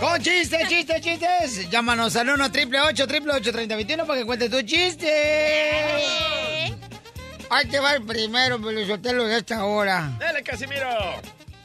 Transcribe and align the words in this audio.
Con 0.00 0.20
chistes, 0.22 0.68
chistes, 0.68 1.00
chistes. 1.00 1.70
Llámanos 1.70 2.14
al 2.16 2.28
1 2.28 2.52
triple 2.52 2.80
8 2.80 3.06
triple 3.06 3.32
8 3.34 3.52
3021 3.52 4.06
para 4.06 4.18
que 4.20 4.26
cuentes 4.26 4.50
tu 4.50 4.60
chiste. 4.62 5.10
Ahí 7.48 7.66
te 7.70 7.78
va 7.80 7.94
el 7.94 8.02
primero, 8.04 8.60
Pelizotelo, 8.60 9.24
de 9.24 9.38
esta 9.38 9.64
hora. 9.64 10.12
¡Dale, 10.18 10.42
Casimiro! 10.42 10.88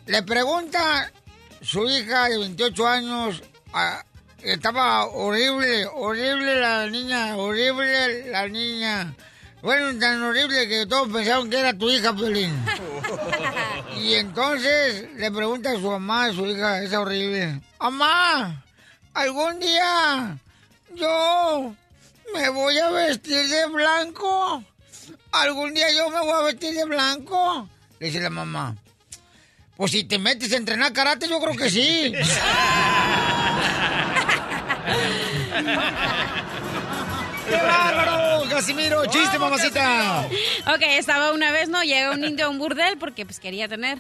Le 0.06 0.24
pregunta 0.24 1.12
su 1.62 1.88
hija 1.90 2.30
de 2.30 2.38
28 2.38 2.88
años. 2.88 3.44
a- 3.74 4.04
estaba 4.44 5.06
horrible, 5.06 5.86
horrible 5.94 6.60
la 6.60 6.88
niña, 6.88 7.36
horrible 7.38 8.28
la 8.32 8.48
niña. 8.48 9.14
Bueno, 9.62 9.98
tan 10.00 10.22
horrible 10.24 10.68
que 10.68 10.86
todos 10.88 11.10
pensaron 11.14 11.48
que 11.50 11.60
era 11.60 11.74
tu 11.78 11.90
hija, 11.90 12.16
Pelín. 12.16 12.54
Y 13.98 14.16
entonces 14.16 15.06
le 15.18 15.30
pregunta 15.32 15.72
a 15.72 15.76
su 15.76 15.82
mamá, 15.92 16.26
a 16.26 16.34
su 16.34 16.46
hija, 16.48 16.82
es 16.82 16.92
horrible. 16.94 17.60
Mamá, 17.82 18.64
algún 19.16 19.60
día 19.60 20.38
yo 20.94 21.74
me 22.32 22.50
voy 22.50 22.78
a 22.78 22.90
vestir 22.92 23.48
de 23.48 23.66
blanco. 23.68 24.64
Algún 25.32 25.74
día 25.74 25.92
yo 25.92 26.10
me 26.12 26.20
voy 26.20 26.32
a 26.32 26.42
vestir 26.44 26.76
de 26.76 26.86
blanco. 26.86 27.68
Le 28.00 28.06
dice 28.08 28.20
la 28.20 28.30
mamá. 28.30 28.76
Pues 29.78 29.92
si 29.94 30.04
te 30.04 30.20
metes 30.20 30.54
a 30.54 30.58
entrenar 30.58 30.94
karate, 30.94 31.28
yo 31.28 31.40
creo 31.40 31.56
que 31.56 31.72
sí. 31.72 32.14
¡Qué 37.50 37.56
bárbaro! 37.56 38.50
Casimiro, 38.50 39.06
chiste, 39.08 39.40
mamacita. 39.40 40.28
Ok, 40.68 40.82
estaba 40.84 41.32
una 41.34 41.52
vez, 41.52 41.70
¿no? 41.70 41.84
Llega 41.84 42.12
un 42.12 42.24
indio 42.24 42.46
a 42.46 42.50
un 42.50 42.60
burdel 42.60 42.98
porque 42.98 43.26
pues 43.26 43.40
quería 43.40 43.68
tener 43.68 44.00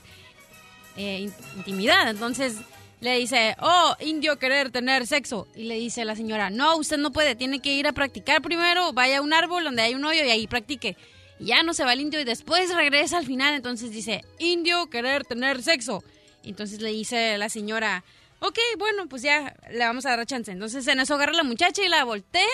eh, 0.97 1.19
in- 1.21 1.33
intimidad. 1.57 2.09
Entonces 2.09 2.55
le 3.01 3.17
dice, 3.17 3.55
oh, 3.59 3.95
indio 3.99 4.37
querer 4.37 4.71
tener 4.71 5.07
sexo. 5.07 5.47
Y 5.55 5.63
le 5.63 5.75
dice 5.75 6.05
la 6.05 6.15
señora, 6.15 6.49
no, 6.51 6.77
usted 6.77 6.97
no 6.97 7.11
puede, 7.11 7.35
tiene 7.35 7.59
que 7.59 7.73
ir 7.73 7.87
a 7.87 7.91
practicar 7.93 8.41
primero, 8.41 8.93
vaya 8.93 9.17
a 9.17 9.21
un 9.21 9.33
árbol 9.33 9.63
donde 9.63 9.81
hay 9.81 9.95
un 9.95 10.05
hoyo 10.05 10.23
y 10.23 10.29
ahí 10.29 10.47
practique. 10.47 10.95
Y 11.39 11.45
ya 11.45 11.63
no 11.63 11.73
se 11.73 11.83
va 11.83 11.93
el 11.93 12.01
indio 12.01 12.21
y 12.21 12.23
después 12.23 12.73
regresa 12.73 13.17
al 13.17 13.25
final. 13.25 13.55
Entonces 13.55 13.91
dice, 13.91 14.23
indio 14.37 14.87
querer 14.91 15.25
tener 15.25 15.63
sexo. 15.63 16.03
Y 16.43 16.49
entonces 16.49 16.79
le 16.79 16.91
dice 16.91 17.39
la 17.39 17.49
señora, 17.49 18.03
ok, 18.39 18.57
bueno, 18.77 19.07
pues 19.09 19.23
ya 19.23 19.55
le 19.71 19.79
vamos 19.79 20.05
a 20.05 20.15
dar 20.15 20.25
chance. 20.27 20.51
Entonces 20.51 20.87
en 20.87 20.99
eso 20.99 21.15
agarra 21.15 21.33
la 21.33 21.43
muchacha 21.43 21.83
y 21.83 21.89
la 21.89 22.03
voltea 22.03 22.45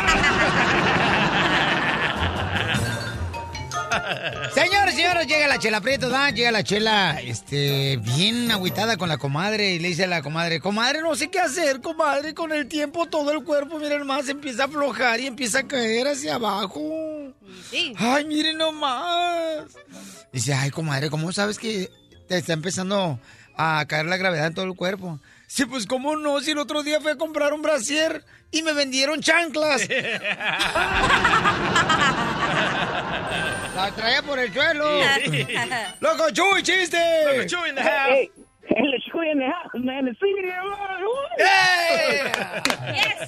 Señores, 4.54 4.96
señores, 4.96 5.28
llega 5.28 5.48
la 5.48 5.60
chela 5.60 5.82
Prieto, 5.82 6.10
¿da? 6.10 6.30
Llega 6.32 6.52
la 6.52 6.64
chela, 6.64 7.20
este, 7.22 7.98
bien 7.98 8.52
agüitada 8.52 8.98
con 8.98 9.10
la 9.10 9.18
comadre 9.18 9.74
y 9.74 9.80
le 9.80 9.90
dice 9.90 10.06
a 10.06 10.08
la 10.08 10.22
comadre, 10.22 10.60
comadre, 10.60 11.02
no 11.02 11.16
sé 11.16 11.30
qué 11.30 11.40
hacer, 11.40 11.82
comadre, 11.82 12.34
con 12.34 12.52
el 12.52 12.68
tiempo 12.68 13.08
todo 13.08 13.32
el 13.32 13.44
cuerpo, 13.44 13.78
miren 13.78 14.06
más, 14.06 14.30
empieza 14.30 14.64
a 14.64 14.66
aflojar 14.66 15.20
y 15.20 15.28
empieza 15.28 15.60
a 15.60 15.68
caer 15.68 16.08
hacia 16.08 16.36
abajo. 16.36 16.82
Ay, 17.98 18.26
miren 18.26 18.58
nomás. 18.58 19.66
Dice, 20.32 20.54
ay, 20.54 20.70
comadre, 20.72 21.10
¿cómo 21.10 21.32
sabes 21.32 21.58
que 21.58 21.90
te 22.28 22.38
está 22.38 22.54
empezando 22.54 23.20
a 23.56 23.86
caer 23.88 24.06
la 24.06 24.18
gravedad 24.18 24.48
en 24.48 24.54
todo 24.54 24.66
el 24.66 24.76
cuerpo? 24.76 25.20
Sí, 25.48 25.66
pues, 25.66 25.86
¿cómo 25.86 26.16
no? 26.16 26.40
Si 26.40 26.52
el 26.52 26.58
otro 26.58 26.82
día 26.84 27.00
fui 27.00 27.12
a 27.12 27.18
comprar 27.18 27.54
un 27.54 27.62
brasier 27.62 28.24
y 28.52 28.64
me 28.64 28.74
vendieron 28.74 29.22
chanclas. 29.22 29.88
La 33.76 33.92
traía 33.96 34.22
por 34.22 34.40
el 34.40 34.54
suelo. 34.54 34.86
¡Loco 36.00 36.30
Chuy, 36.32 36.62
chiste! 36.64 36.98
¡Loco 37.26 37.48
Chuy 37.48 37.70
in 37.70 37.76
the 37.76 37.82
house! 37.82 38.10
Hey, 38.12 38.32
el 38.70 39.04
Chuy 39.12 39.32
in 39.32 39.40
the 39.40 39.46
house, 39.46 39.84
man. 39.84 40.06
The 40.06 40.14
city, 40.14 40.48
hermano. 40.48 41.10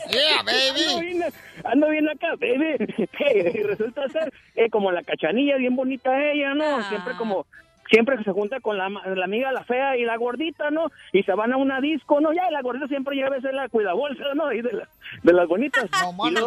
Yeah, 0.10 0.44
baby. 0.44 1.24
Ando 1.66 1.90
bien, 1.90 2.08
acá, 2.09 2.36
baby. 2.40 2.78
Y 3.53 3.64
resulta 3.64 4.08
ser 4.09 4.31
eh, 4.56 4.70
como 4.70 4.92
la 4.92 5.03
cachanilla, 5.03 5.58
bien 5.58 5.76
bonita 5.76 6.12
ella, 6.31 6.53
¿no? 6.53 6.84
Siempre 6.90 7.14
como... 7.18 7.46
Siempre 7.88 8.18
se 8.24 8.31
junta 8.31 8.59
con 8.62 8.80
la, 8.80 8.90
la 8.90 9.26
amiga, 9.26 9.52
la 9.52 9.64
fea 9.64 9.96
y 9.96 10.06
la 10.06 10.18
gordita, 10.18 10.72
¿no? 10.72 10.92
Y 11.14 11.22
se 11.22 11.31
van 11.34 11.53
a 11.53 11.58
una 11.58 11.80
disco, 11.81 12.20
¿no? 12.20 12.34
Ya, 12.34 12.50
la 12.50 12.64
gordita 12.64 12.88
siempre 12.88 13.16
lleva 13.16 13.36
a 13.36 13.42
ser 13.42 13.53
la 13.53 13.70
cuidabolsa, 13.70 14.24
¿no? 14.34 14.52
Y 14.52 14.64
de, 14.64 14.74
la- 14.74 14.90
de 15.22 15.34
las 15.34 15.48
bonitas. 15.48 15.86
No, 16.02 16.12
Y 16.30 16.31
más 16.31 16.44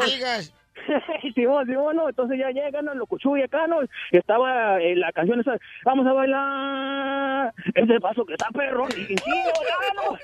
luego- 0.87 1.03
digas. 1.23 1.35
Simón, 1.35 1.67
Simón, 1.67 1.97
no, 1.97 2.09
entonces 2.09 2.39
ya 2.39 2.51
llegan 2.51 2.87
los 2.95 3.09
cuchuy 3.09 3.43
acá, 3.43 3.67
¿no? 3.67 3.83
Y 3.83 3.89
estaba 4.17 4.81
eh, 4.81 4.95
la 4.97 5.13
canción 5.13 5.41
esa, 5.41 5.57
vamos 5.85 6.07
a 6.07 6.13
bailar, 6.13 7.53
ese 7.75 8.01
paso 8.01 8.25
que 8.25 8.35
está 8.35 8.49
perro, 8.51 8.87
y, 8.97 9.01
y 9.13 9.17
sí, 9.17 9.17
¿no? 9.97 10.17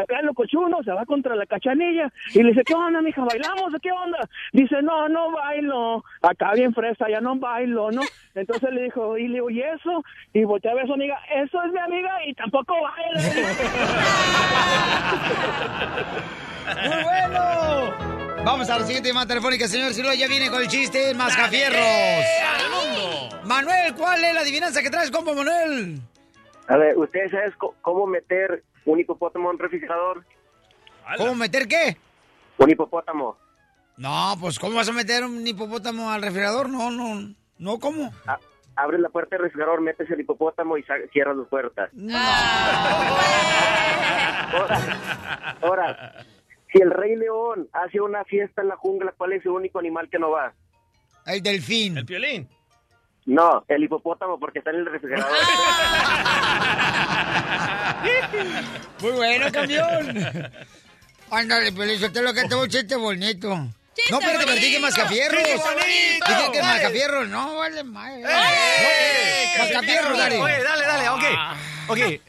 Acá 0.00 0.22
los 0.22 0.34
cochunos 0.34 0.84
se 0.84 0.90
va 0.92 1.04
contra 1.06 1.36
la 1.36 1.46
cachanilla 1.46 2.10
y 2.34 2.42
le 2.42 2.48
dice, 2.48 2.62
¿qué 2.64 2.74
onda, 2.74 3.00
mija? 3.00 3.22
¿Bailamos? 3.24 3.72
¿Qué 3.80 3.92
onda? 3.92 4.18
Dice, 4.52 4.82
no, 4.82 5.08
no 5.08 5.30
bailo. 5.30 6.02
Acá 6.20 6.50
bien 6.54 6.74
fresa, 6.74 7.08
ya 7.08 7.20
no 7.20 7.36
bailo, 7.36 7.92
¿no? 7.92 8.02
Entonces 8.34 8.72
le 8.72 8.82
dijo, 8.84 9.16
y 9.16 9.28
le 9.28 9.34
digo, 9.34 9.50
¿y 9.50 9.62
eso? 9.62 10.02
Y 10.32 10.42
voltea 10.42 10.72
a 10.72 10.74
ver 10.74 10.84
a 10.84 10.86
su 10.88 10.94
amiga, 10.94 11.16
eso 11.36 11.62
es 11.62 11.70
mi 11.72 11.78
amiga 11.78 12.10
y 12.26 12.34
tampoco 12.34 12.74
baila. 12.74 13.20
¡Muy 16.88 17.02
bueno! 17.04 18.23
Vamos 18.44 18.68
a 18.68 18.78
la 18.78 18.84
siguiente 18.84 19.08
llamada 19.08 19.26
telefónica, 19.26 19.66
señor 19.66 19.92
Silo, 19.94 20.12
ya 20.12 20.28
viene 20.28 20.50
con 20.50 20.60
el 20.60 20.68
chiste 20.68 21.14
Mascafierros. 21.14 22.24
Manuel, 23.44 23.94
¿cuál 23.94 24.22
es 24.24 24.34
la 24.34 24.40
adivinanza 24.40 24.82
que 24.82 24.90
traes, 24.90 25.10
compa 25.10 25.32
Manuel? 25.34 25.98
A 26.68 26.76
ver, 26.76 26.96
¿ustedes 26.98 27.30
saben 27.30 27.52
cómo 27.82 28.06
meter 28.06 28.62
un 28.84 29.00
hipopótamo 29.00 29.48
en 29.50 29.54
un 29.54 29.58
refrigerador? 29.58 30.24
¿Cómo 31.16 31.34
meter 31.34 31.66
qué? 31.68 31.96
Un 32.58 32.70
hipopótamo. 32.70 33.36
No, 33.96 34.36
pues 34.40 34.58
¿cómo 34.58 34.76
vas 34.76 34.88
a 34.88 34.92
meter 34.92 35.24
un 35.24 35.46
hipopótamo 35.46 36.10
al 36.10 36.22
refrigerador? 36.22 36.68
No, 36.68 36.90
no, 36.90 37.34
no, 37.58 37.78
¿cómo? 37.78 38.12
A- 38.26 38.38
abres 38.76 39.00
la 39.00 39.08
puerta 39.08 39.36
del 39.36 39.44
refrigerador, 39.44 39.80
metes 39.80 40.10
el 40.10 40.20
hipopótamo 40.20 40.76
y 40.76 40.84
cierras 41.12 41.36
las 41.36 41.48
puertas. 41.48 41.90
Ahora, 44.52 45.56
ahora, 45.62 46.14
si 46.74 46.82
el 46.82 46.90
rey 46.90 47.14
león 47.14 47.68
hace 47.72 48.00
una 48.00 48.24
fiesta 48.24 48.62
en 48.62 48.68
la 48.68 48.76
jungla, 48.76 49.14
¿cuál 49.16 49.34
es 49.34 49.44
el 49.44 49.52
único 49.52 49.78
animal 49.78 50.08
que 50.10 50.18
no 50.18 50.30
va? 50.30 50.52
El 51.24 51.40
delfín. 51.40 51.98
El 51.98 52.04
piolín. 52.04 52.48
No, 53.26 53.64
el 53.68 53.84
hipopótamo 53.84 54.40
porque 54.40 54.58
está 54.58 54.70
en 54.70 54.76
el 54.76 54.86
refrigerador. 54.86 55.30
Muy 59.00 59.12
bueno, 59.12 59.52
campeón. 59.52 60.24
Ándale, 61.30 61.72
que 61.72 62.48
te 62.48 62.54
un 62.54 62.68
chiste 62.68 62.96
bonito. 62.96 63.56
no, 63.56 64.18
pero 64.18 64.40
te 64.40 64.46
perdí 64.46 64.72
que 64.72 64.80
Mascafierros. 64.80 65.42
¡Chiste! 65.42 66.20
Dije 66.28 66.52
que. 66.52 66.62
Mascafierros, 66.62 67.28
no, 67.28 67.56
vale, 67.56 67.84
madre. 67.84 68.22
¡Eh! 68.28 69.46
Mascafierros, 69.58 70.18
dale. 70.18 70.38
Oye, 70.38 70.62
dale, 70.62 70.84
dale, 70.84 71.08
ok. 71.08 71.22
Ok, 71.86 71.98
el, 71.98 72.20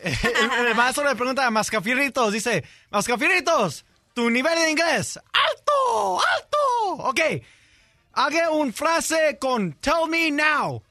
el 0.67 0.75
maestro 0.75 1.03
le 1.03 1.15
pregunta 1.15 1.45
a 1.45 1.51
Mascafierritos, 1.51 2.31
dice, 2.31 2.63
Mascafierritos, 2.91 3.85
tu 4.15 4.29
nivel 4.29 4.55
de 4.55 4.71
inglés, 4.71 5.19
alto, 5.33 6.19
alto. 6.19 6.57
Ok, 7.09 7.19
haga 8.13 8.49
una 8.49 8.71
frase 8.71 9.37
con 9.39 9.73
tell 9.73 10.07
me 10.09 10.31
now. 10.31 10.81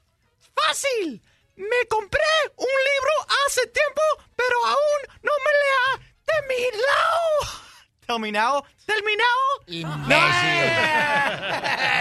Fácil. 0.55 1.21
Me 1.57 1.87
compré 1.89 2.21
un 2.57 2.67
libro 2.67 3.35
hace 3.47 3.67
tiempo, 3.69 4.03
pero 4.37 4.67
aún 4.67 5.01
no 5.23 5.33
me 5.45 5.53
le 5.61 5.69
ha 5.79 5.91
terminado. 6.25 7.65
Tell 8.07 8.19
me 8.19 8.31
now, 8.31 8.63
tell 8.85 9.03
me 9.03 9.17
now. 9.17 9.41
Imbécil. 9.67 10.71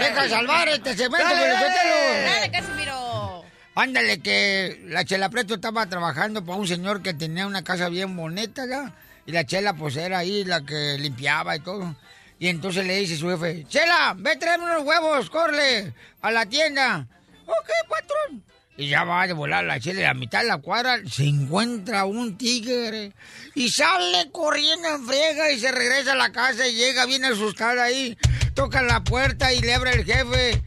Deja 0.00 0.28
salvar 0.28 0.68
este 0.68 0.94
cemento, 0.94 1.26
Dale, 1.26 1.56
Felicitelo. 1.56 1.94
Dale, 2.30 2.50
Casimiro. 2.50 3.44
Ándale, 3.76 4.20
que 4.20 4.82
la 4.88 5.04
Chela 5.04 5.30
Preto 5.30 5.54
estaba 5.54 5.86
trabajando 5.86 6.44
para 6.44 6.58
un 6.58 6.66
señor 6.66 7.00
que 7.02 7.14
tenía 7.14 7.46
una 7.46 7.64
casa 7.64 7.88
bien 7.88 8.14
bonita, 8.14 8.66
¿ya? 8.66 8.92
Y 9.26 9.32
la 9.32 9.44
Chela, 9.44 9.74
pues, 9.74 9.96
era 9.96 10.18
ahí 10.18 10.44
la 10.44 10.64
que 10.64 10.96
limpiaba 10.98 11.56
y 11.56 11.60
todo. 11.60 11.96
Y 12.38 12.48
entonces 12.48 12.86
le 12.86 12.98
dice 12.98 13.16
su 13.16 13.28
jefe, 13.28 13.64
Chela, 13.68 14.14
ve 14.18 14.32
a 14.32 14.38
traerme 14.38 14.66
unos 14.66 14.84
huevos, 14.84 15.30
corre, 15.30 15.92
a 16.20 16.30
la 16.30 16.46
tienda. 16.46 17.06
Ok, 17.46 17.70
patrón. 17.88 18.44
Y 18.76 18.88
ya 18.88 19.04
va 19.04 19.26
de 19.26 19.32
volar 19.32 19.62
la 19.64 19.78
Chela 19.78 20.00
y 20.00 20.04
a 20.04 20.14
mitad 20.14 20.40
de 20.40 20.48
la 20.48 20.58
cuadra 20.58 20.98
se 21.08 21.24
encuentra 21.24 22.06
un 22.06 22.36
tigre. 22.36 23.12
Y 23.54 23.70
sale 23.70 24.30
corriendo 24.32 24.88
en 24.88 25.06
friega 25.06 25.52
y 25.52 25.60
se 25.60 25.70
regresa 25.70 26.12
a 26.12 26.16
la 26.16 26.32
casa 26.32 26.66
y 26.66 26.74
llega 26.74 27.06
bien 27.06 27.24
asustada 27.24 27.84
ahí. 27.84 28.18
Toca 28.54 28.82
la 28.82 29.04
puerta 29.04 29.52
y 29.52 29.60
le 29.60 29.74
abre 29.74 29.92
el 29.92 30.04
jefe. 30.04 30.60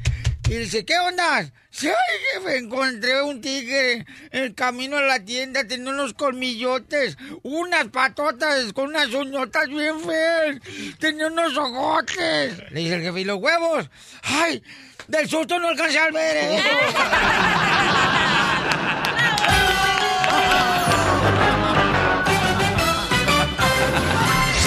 Y 0.50 0.56
dice, 0.56 0.86
¿qué 0.86 0.98
onda? 1.00 1.52
Sí, 1.78 1.90
jefe, 2.34 2.58
encontré 2.58 3.22
un 3.22 3.40
tigre 3.40 4.04
en 4.32 4.44
el 4.46 4.56
camino 4.56 4.98
a 4.98 5.02
la 5.04 5.20
tienda, 5.20 5.64
tenía 5.64 5.92
unos 5.92 6.16
colmillotes, 6.16 7.16
unas 7.44 7.90
patotas 7.90 8.74
con 8.74 8.86
unas 8.86 9.14
uñotas 9.14 9.68
bien 9.68 10.00
feas, 10.02 10.60
tenía 10.98 11.28
unos 11.28 11.56
ojotes. 11.56 12.58
Le 12.72 12.80
dice 12.80 12.96
el 12.96 13.04
jefe, 13.04 13.22
¿y 13.22 13.26
los 13.26 13.38
huevos? 13.38 13.88
¡Ay! 14.24 14.64
Del 15.08 15.30
susto 15.30 15.60
no 15.60 15.68
alcancé 15.68 16.00
a 16.00 16.10
ver 16.10 16.38
¿eh? 16.38 16.64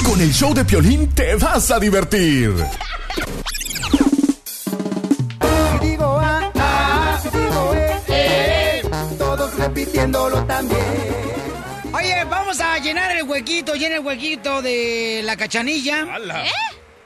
Con 0.04 0.20
el 0.20 0.32
show 0.32 0.54
de 0.54 0.64
Piolín 0.64 1.12
te 1.12 1.34
vas 1.34 1.72
a 1.72 1.80
divertir. 1.80 2.54
Repitiéndolo 9.74 10.44
también. 10.46 10.80
Oye, 11.92 12.24
vamos 12.24 12.60
a 12.60 12.78
llenar 12.78 13.16
el 13.16 13.22
huequito, 13.24 13.74
llena 13.74 13.96
el 13.96 14.04
huequito 14.04 14.62
de 14.62 15.22
la 15.24 15.36
cachanilla. 15.36 16.06
¡Hala! 16.14 16.44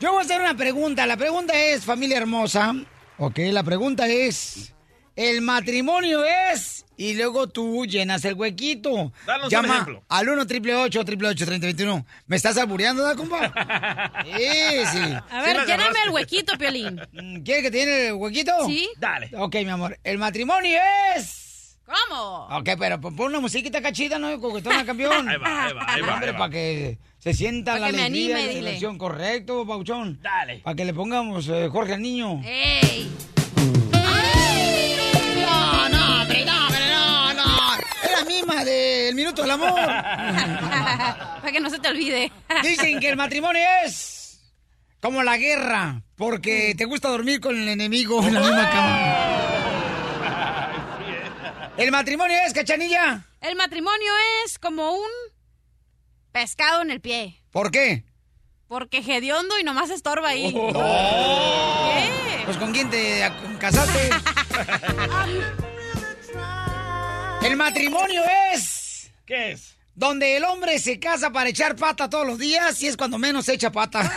Yo 0.00 0.12
voy 0.12 0.22
a 0.22 0.24
hacer 0.24 0.40
una 0.40 0.56
pregunta. 0.56 1.06
La 1.06 1.16
pregunta 1.16 1.54
es, 1.58 1.84
familia 1.84 2.16
hermosa. 2.18 2.74
Ok, 3.18 3.38
la 3.50 3.62
pregunta 3.62 4.06
es: 4.06 4.72
¿el 5.14 5.40
matrimonio 5.42 6.24
es? 6.24 6.84
Y 6.96 7.14
luego 7.14 7.48
tú 7.48 7.84
llenas 7.86 8.24
el 8.24 8.34
huequito. 8.34 9.12
Danos 9.26 9.44
un 9.46 9.50
Llama 9.50 9.68
ejemplo. 9.74 10.04
al 10.08 10.28
1 10.28 10.42
888 10.42 11.44
3021 11.44 12.06
¿Me 12.26 12.36
estás 12.36 12.56
albureando, 12.56 13.02
da, 13.02 13.14
compa? 13.16 13.52
Sí, 14.24 14.86
sí. 14.92 15.14
A 15.30 15.42
ver, 15.42 15.66
lléname 15.66 15.98
el 16.04 16.10
huequito, 16.10 16.56
Piolín. 16.56 17.00
Mm, 17.12 17.42
¿Quieres 17.42 17.64
que 17.64 17.70
te 17.70 17.78
llene 17.78 18.06
el 18.08 18.14
huequito? 18.14 18.52
Sí. 18.66 18.88
Dale. 18.98 19.30
Ok, 19.36 19.54
mi 19.56 19.70
amor. 19.70 19.98
El 20.04 20.18
matrimonio 20.18 20.78
es. 21.16 21.43
¿Cómo? 21.86 22.48
Ok, 22.50 22.70
pero 22.78 23.00
pon 23.00 23.20
una 23.20 23.40
musiquita 23.40 23.82
cachida, 23.82 24.18
¿no? 24.18 24.40
Coquetona, 24.40 24.84
campeón. 24.86 25.28
Ahí 25.28 25.36
va, 25.36 25.64
ahí 25.66 25.72
va, 25.74 25.84
ahí 25.86 26.00
va, 26.02 26.12
Hombre, 26.14 26.28
ahí 26.28 26.32
va. 26.32 26.38
para 26.38 26.50
que 26.50 26.98
se 27.18 27.34
sienta 27.34 27.72
Pa' 27.74 27.78
la 27.80 27.86
que 27.88 27.92
me 27.94 28.02
alegría 28.04 28.24
anime, 28.36 28.40
y 28.40 28.44
la 28.46 28.48
dile. 28.48 28.60
diversión. 28.60 28.98
Correcto, 28.98 29.66
Pauchón. 29.66 30.18
Dale. 30.22 30.58
Para 30.60 30.74
que 30.76 30.84
le 30.86 30.94
pongamos 30.94 31.46
eh, 31.48 31.68
Jorge 31.70 31.94
al 31.94 32.02
niño. 32.02 32.40
¡Ey! 32.44 33.10
No, 33.92 35.88
no, 35.88 36.22
hombre, 36.22 36.44
no, 36.44 36.66
hombre, 36.66 36.80
no, 36.94 37.34
no. 37.34 37.74
Es 38.02 38.10
la 38.18 38.24
misma 38.24 38.64
del 38.64 39.14
Minuto 39.14 39.42
del 39.42 39.50
Amor. 39.50 39.74
Para 39.74 41.52
que 41.52 41.60
no 41.60 41.68
se 41.70 41.78
te 41.78 41.88
olvide. 41.88 42.32
Dicen 42.62 42.98
que 43.00 43.10
el 43.10 43.16
matrimonio 43.16 43.62
es 43.84 44.40
como 45.00 45.22
la 45.22 45.36
guerra, 45.36 46.02
porque 46.16 46.74
te 46.76 46.86
gusta 46.86 47.08
dormir 47.10 47.40
con 47.40 47.54
el 47.60 47.68
enemigo 47.68 48.26
en 48.26 48.32
la 48.34 48.40
misma 48.40 48.70
cama. 48.70 49.33
El 51.76 51.90
matrimonio 51.90 52.36
es, 52.46 52.52
cachanilla. 52.52 53.24
El 53.40 53.56
matrimonio 53.56 54.12
es 54.44 54.58
como 54.58 54.92
un 54.92 55.10
pescado 56.32 56.82
en 56.82 56.90
el 56.90 57.00
pie. 57.00 57.42
¿Por 57.50 57.70
qué? 57.70 58.04
Porque 58.68 58.98
hediondo 58.98 59.58
y 59.58 59.64
nomás 59.64 59.90
estorba 59.90 60.28
ahí. 60.28 60.52
¿Qué? 60.52 62.42
Pues 62.44 62.56
con 62.58 62.72
quién 62.72 62.90
te 62.90 63.30
casaste. 63.58 64.10
El 67.42 67.56
matrimonio 67.56 68.22
es 68.54 69.10
¿Qué 69.26 69.52
es? 69.52 69.76
donde 69.94 70.38
el 70.38 70.44
hombre 70.44 70.78
se 70.78 70.98
casa 70.98 71.30
para 71.30 71.50
echar 71.50 71.76
pata 71.76 72.08
todos 72.08 72.26
los 72.26 72.38
días 72.38 72.80
y 72.82 72.86
es 72.86 72.96
cuando 72.96 73.18
menos 73.18 73.48
echa 73.50 73.70
pata. 73.70 74.00
¿eh? 74.02 74.08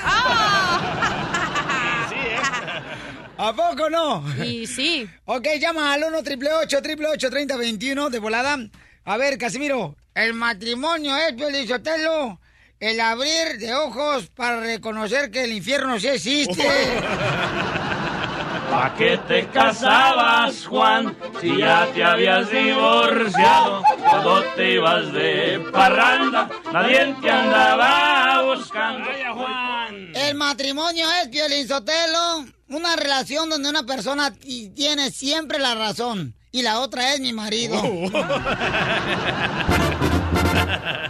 ¿A 3.37 3.53
poco 3.53 3.89
no? 3.89 4.23
Y 4.43 4.65
sí. 4.65 5.07
Ok, 5.25 5.47
llama 5.59 5.93
al 5.93 6.03
1 6.05 6.17
888 6.19 7.29
3021 7.29 8.09
de 8.09 8.19
volada. 8.19 8.57
A 9.05 9.17
ver, 9.17 9.37
Casimiro, 9.37 9.95
el 10.15 10.33
matrimonio 10.33 11.15
es, 11.17 11.33
Pelizotelo, 11.33 12.39
el 12.79 12.99
abrir 12.99 13.57
de 13.59 13.73
ojos 13.73 14.27
para 14.35 14.59
reconocer 14.59 15.31
que 15.31 15.43
el 15.43 15.53
infierno 15.53 15.99
sí 15.99 16.07
existe. 16.07 16.63
¿Pa' 18.69 18.93
qué 18.97 19.17
te 19.27 19.47
casabas, 19.47 20.67
Juan? 20.67 21.15
Si 21.39 21.57
ya 21.57 21.87
te 21.93 22.03
habías 22.03 22.51
divorciado, 22.51 23.81
cuando 24.03 24.43
te 24.55 24.73
ibas 24.73 25.13
de 25.13 25.65
parranda, 25.71 26.49
nadie 26.73 27.15
te 27.21 27.29
andaba 27.31 28.41
buscando. 28.43 29.07
Vaya, 29.07 29.31
Juan. 29.33 30.11
El 30.13 30.35
matrimonio 30.35 31.07
es, 31.21 31.29
Piolín 31.29 31.65
Sotelo, 31.65 32.45
una 32.69 32.95
relación 32.95 33.49
donde 33.49 33.69
una 33.69 33.83
persona 33.83 34.33
ti- 34.33 34.69
tiene 34.75 35.11
siempre 35.11 35.59
la 35.59 35.75
razón 35.75 36.35
y 36.51 36.61
la 36.63 36.79
otra 36.79 37.13
es 37.13 37.19
mi 37.19 37.33
marido. 37.33 37.81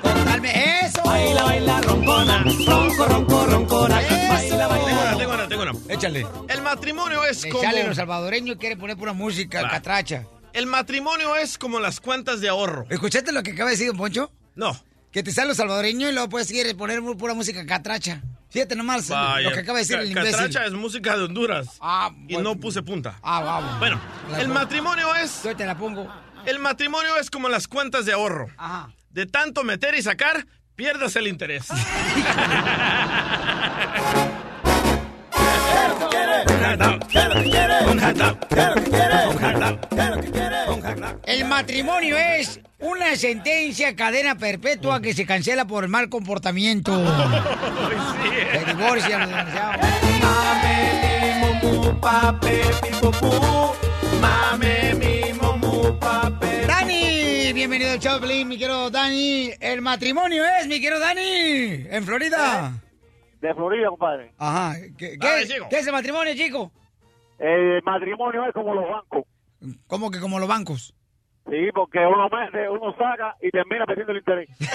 Totalmente. 0.02 0.86
¡Eso! 0.86 1.02
Baila, 1.04 1.44
baila, 1.44 1.82
roncona, 1.82 2.44
ronco, 2.66 3.06
ronco, 3.06 3.46
roncona. 3.46 3.96
Baila, 3.96 4.68
Tengo 4.70 5.02
una, 5.02 5.18
tengo 5.18 5.34
una, 5.34 5.48
tengo 5.48 5.62
una. 5.64 5.72
Échale. 5.94 6.26
El 6.48 6.62
matrimonio 6.62 7.24
es 7.26 7.44
Le 7.44 7.50
como... 7.50 7.64
sale 7.64 7.84
los 7.88 7.96
salvadoreños 7.96 8.58
quiere 8.58 8.78
poner 8.78 8.98
pura 8.98 9.14
música, 9.14 9.62
Va. 9.64 9.70
catracha. 9.70 10.26
El 10.54 10.66
matrimonio 10.66 11.36
es 11.36 11.58
como 11.58 11.80
las 11.80 12.00
cuentas 12.00 12.42
de 12.42 12.50
ahorro. 12.50 12.86
¿Escuchaste 12.90 13.32
lo 13.32 13.44
que 13.44 13.52
acaba 13.52 13.70
de 13.70 13.76
decir, 13.76 13.88
don 13.88 13.98
Poncho? 13.98 14.32
No. 14.56 14.76
Que 15.12 15.24
te 15.24 15.32
sale 15.32 15.48
los 15.50 15.58
salvadoreños 15.58 16.10
y 16.10 16.14
luego 16.14 16.30
puedes 16.30 16.48
seguir 16.48 16.76
poner 16.76 17.02
mu- 17.02 17.16
pura 17.18 17.34
música 17.34 17.66
catracha. 17.66 18.22
Fíjate 18.50 18.76
nomás 18.76 19.10
Vaya. 19.10 19.50
lo 19.50 19.54
que 19.54 19.60
acaba 19.60 19.78
de 19.80 19.84
decir 19.84 19.98
Ca- 19.98 20.02
el 20.04 20.10
imbécil. 20.10 20.32
Catracha 20.32 20.66
es 20.66 20.74
música 20.74 21.18
de 21.18 21.24
Honduras. 21.26 21.68
Ah, 21.82 22.12
Y 22.28 22.34
bueno. 22.36 22.54
no 22.54 22.60
puse 22.60 22.82
punta. 22.82 23.20
Ah, 23.22 23.42
vamos. 23.42 23.80
Bueno, 23.80 24.00
La 24.32 24.38
el 24.40 24.48
pongo. 24.48 24.60
matrimonio 24.60 25.16
es... 25.16 25.44
Yo 25.44 25.56
te 25.56 25.66
la 25.66 25.78
pongo. 25.78 26.08
El 26.46 26.60
matrimonio 26.60 27.18
es 27.18 27.30
como 27.30 27.50
las 27.50 27.68
cuentas 27.68 28.06
de 28.06 28.14
ahorro. 28.14 28.48
Ajá. 28.58 28.90
De 29.10 29.26
tanto 29.26 29.64
meter 29.64 29.96
y 29.96 30.02
sacar, 30.02 30.46
pierdes 30.76 31.16
el 31.18 31.28
interés. 31.28 31.68
El 41.26 41.46
matrimonio 41.46 42.18
es 42.18 42.60
una 42.80 43.16
sentencia 43.16 43.96
cadena 43.96 44.36
perpetua 44.36 45.02
que 45.02 45.14
se 45.14 45.26
cancela 45.26 45.66
por 45.66 45.84
el 45.84 45.90
mal 45.90 46.10
comportamiento. 46.10 46.94
Se 48.52 48.66
divorcian. 48.66 49.30
Dani, 56.68 57.54
bienvenido 57.54 57.92
al 57.92 58.00
Choplin, 58.00 58.48
mi 58.48 58.58
querido 58.58 58.90
Dani. 58.90 59.52
El 59.60 59.82
matrimonio 59.82 60.44
es, 60.60 60.68
mi 60.68 60.80
querido 60.80 61.00
Dani, 61.00 61.86
en 61.90 62.06
Florida. 62.06 62.74
De 63.42 63.54
Florida, 63.54 63.90
compadre. 63.90 64.32
Ajá. 64.38 64.76
¿Qué, 64.98 65.18
qué- 65.20 65.42
es 65.78 65.88
el 65.88 65.94
matrimonio, 65.94 66.34
chico? 66.36 66.72
El 67.40 67.82
matrimonio 67.84 68.46
es 68.48 68.54
como 68.54 68.74
los 68.74 68.90
bancos. 68.90 69.24
¿Cómo 69.88 70.10
que 70.12 70.20
como 70.20 70.40
los 70.40 70.48
bancos? 70.48 70.94
Sí, 71.50 71.70
porque 71.74 72.00
uno 72.00 72.28
mete, 72.30 72.68
uno 72.70 72.92
saca 72.98 73.36
y 73.42 73.50
termina 73.52 73.86
perdiendo 73.86 74.12
el 74.12 74.18
interés. 74.20 74.50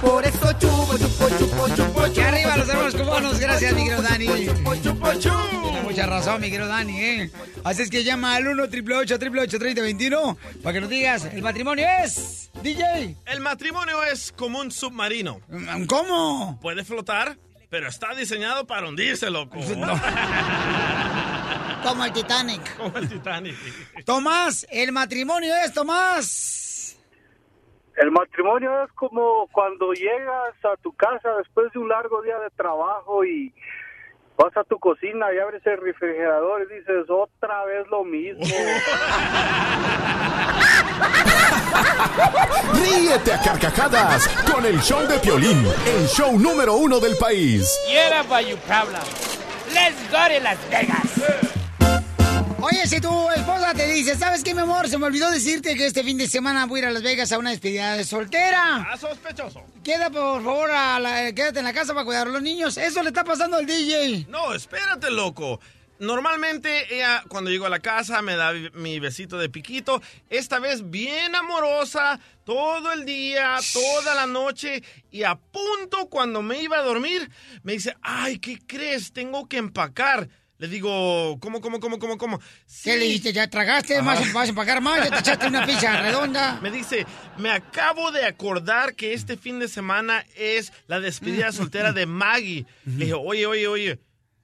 Por 0.00 0.22
eso 0.24 0.52
chupo, 0.58 0.98
chupo, 0.98 1.28
chupo, 1.38 1.68
chupo, 1.74 2.12
Que 2.12 2.22
arriba 2.22 2.56
los 2.58 2.68
hermanos 2.68 2.94
cubanos, 2.94 3.40
gracias, 3.40 3.72
mi 3.74 3.84
querido 3.84 4.02
Dani. 4.02 4.26
chupo, 4.46 4.74
chupo, 4.76 5.12
chupo. 5.14 5.63
Mucha 5.94 6.06
razón, 6.06 6.40
mi 6.40 6.50
querido 6.50 6.66
Dani, 6.66 7.00
¿eh? 7.00 7.30
Así 7.62 7.82
es 7.82 7.90
que 7.90 8.02
llama 8.02 8.34
al 8.34 8.48
1 8.48 8.64
888 8.64 9.58
3021 9.60 10.36
para 10.60 10.72
que 10.72 10.80
nos 10.80 10.90
digas, 10.90 11.24
¿el 11.26 11.40
matrimonio 11.40 11.86
es, 12.02 12.50
DJ? 12.64 13.14
El 13.26 13.38
matrimonio 13.38 14.02
es 14.02 14.32
como 14.32 14.58
un 14.58 14.72
submarino. 14.72 15.40
¿Cómo? 15.86 16.58
Puede 16.60 16.82
flotar, 16.82 17.36
pero 17.70 17.86
está 17.86 18.12
diseñado 18.12 18.66
para 18.66 18.88
hundirse, 18.88 19.30
loco. 19.30 19.56
Como 21.84 22.04
el 22.04 22.12
Titanic. 22.12 22.76
Como 22.76 22.98
el 22.98 23.08
Titanic. 23.08 23.54
Tomás, 24.04 24.66
el 24.70 24.90
matrimonio 24.90 25.54
es, 25.64 25.72
Tomás. 25.72 26.98
El 27.96 28.10
matrimonio 28.10 28.84
es 28.84 28.92
como 28.92 29.46
cuando 29.52 29.92
llegas 29.92 30.54
a 30.64 30.76
tu 30.82 30.92
casa 30.94 31.36
después 31.36 31.72
de 31.72 31.78
un 31.78 31.88
largo 31.88 32.22
día 32.22 32.38
de 32.40 32.50
trabajo 32.50 33.24
y 33.24 33.54
vas 34.36 34.56
a 34.56 34.64
tu 34.64 34.78
cocina 34.78 35.26
y 35.34 35.38
abres 35.38 35.64
el 35.66 35.78
refrigerador 35.80 36.62
y 36.62 36.74
dices 36.74 37.08
otra 37.08 37.64
vez 37.64 37.86
lo 37.90 38.04
mismo. 38.04 38.44
Ríete 42.74 43.32
a 43.32 43.40
carcajadas 43.42 44.28
con 44.52 44.64
el 44.64 44.80
show 44.80 45.06
de 45.06 45.18
Piolín, 45.18 45.66
el 45.86 46.06
show 46.06 46.38
número 46.38 46.74
uno 46.74 47.00
del 47.00 47.16
país. 47.16 47.78
Y 47.88 47.96
era 47.96 48.22
para 48.24 48.42
you 48.42 48.56
problem. 48.58 49.02
Let's 49.72 49.96
go 50.10 50.18
to 50.28 50.40
Las 50.42 50.58
Vegas. 50.70 51.53
Oye, 52.66 52.86
si 52.86 52.98
tu 53.00 53.30
esposa 53.30 53.74
te 53.74 53.86
dice, 53.86 54.16
¿sabes 54.16 54.42
qué, 54.42 54.54
mi 54.54 54.62
amor? 54.62 54.88
Se 54.88 54.96
me 54.96 55.04
olvidó 55.06 55.30
decirte 55.30 55.74
que 55.74 55.84
este 55.86 56.02
fin 56.02 56.16
de 56.16 56.26
semana 56.26 56.64
voy 56.64 56.80
a 56.80 56.82
ir 56.84 56.88
a 56.88 56.92
Las 56.92 57.02
Vegas 57.02 57.30
a 57.32 57.38
una 57.38 57.50
despedida 57.50 57.94
de 57.94 58.04
soltera. 58.04 58.86
Ah, 58.90 58.96
sospechoso. 58.96 59.62
Queda, 59.82 60.08
por 60.08 60.42
favor, 60.42 60.70
a 60.70 60.98
la- 60.98 61.32
quédate 61.34 61.58
en 61.58 61.66
la 61.66 61.74
casa 61.74 61.92
para 61.92 62.06
cuidar 62.06 62.26
a 62.26 62.30
los 62.30 62.40
niños. 62.40 62.78
Eso 62.78 63.02
le 63.02 63.08
está 63.08 63.22
pasando 63.22 63.58
al 63.58 63.66
DJ. 63.66 64.26
No, 64.30 64.54
espérate, 64.54 65.10
loco. 65.10 65.60
Normalmente 65.98 66.94
ella 66.94 67.22
cuando 67.28 67.50
llego 67.50 67.66
a 67.66 67.70
la 67.70 67.80
casa 67.80 68.20
me 68.22 68.34
da 68.34 68.52
mi 68.72 68.98
besito 68.98 69.36
de 69.38 69.50
piquito. 69.50 70.00
Esta 70.30 70.58
vez 70.58 70.90
bien 70.90 71.34
amorosa, 71.34 72.18
todo 72.44 72.92
el 72.92 73.04
día, 73.04 73.56
toda 73.74 74.14
la 74.14 74.26
noche. 74.26 74.82
Y 75.10 75.22
a 75.24 75.34
punto 75.36 76.06
cuando 76.08 76.40
me 76.40 76.62
iba 76.62 76.78
a 76.78 76.82
dormir, 76.82 77.30
me 77.62 77.72
dice, 77.74 77.94
ay, 78.00 78.38
¿qué 78.38 78.58
crees? 78.66 79.12
Tengo 79.12 79.48
que 79.48 79.58
empacar. 79.58 80.28
Le 80.58 80.68
digo, 80.68 81.36
¿cómo, 81.40 81.60
cómo, 81.60 81.80
cómo, 81.80 81.98
cómo, 81.98 82.16
cómo? 82.16 82.40
¿Qué 82.84 82.96
le 82.96 83.06
dijiste? 83.06 83.32
¿Ya 83.32 83.50
tragaste? 83.50 84.00
¿Más, 84.02 84.32
¿Vas 84.32 84.46
a 84.46 84.50
empacar 84.50 84.80
más? 84.80 85.04
¿Ya 85.04 85.10
te 85.10 85.18
echaste 85.18 85.46
una 85.48 85.66
pizza 85.66 86.00
redonda? 86.02 86.60
Me 86.62 86.70
dice, 86.70 87.06
me 87.38 87.50
acabo 87.50 88.12
de 88.12 88.24
acordar 88.24 88.94
que 88.94 89.14
este 89.14 89.36
fin 89.36 89.58
de 89.58 89.66
semana 89.66 90.24
es 90.36 90.72
la 90.86 91.00
despedida 91.00 91.50
soltera 91.52 91.92
de 91.92 92.06
Maggie. 92.06 92.66
Le 92.86 93.06
dije, 93.06 93.14
oye, 93.14 93.46
oye, 93.46 93.66
oye, 93.66 94.00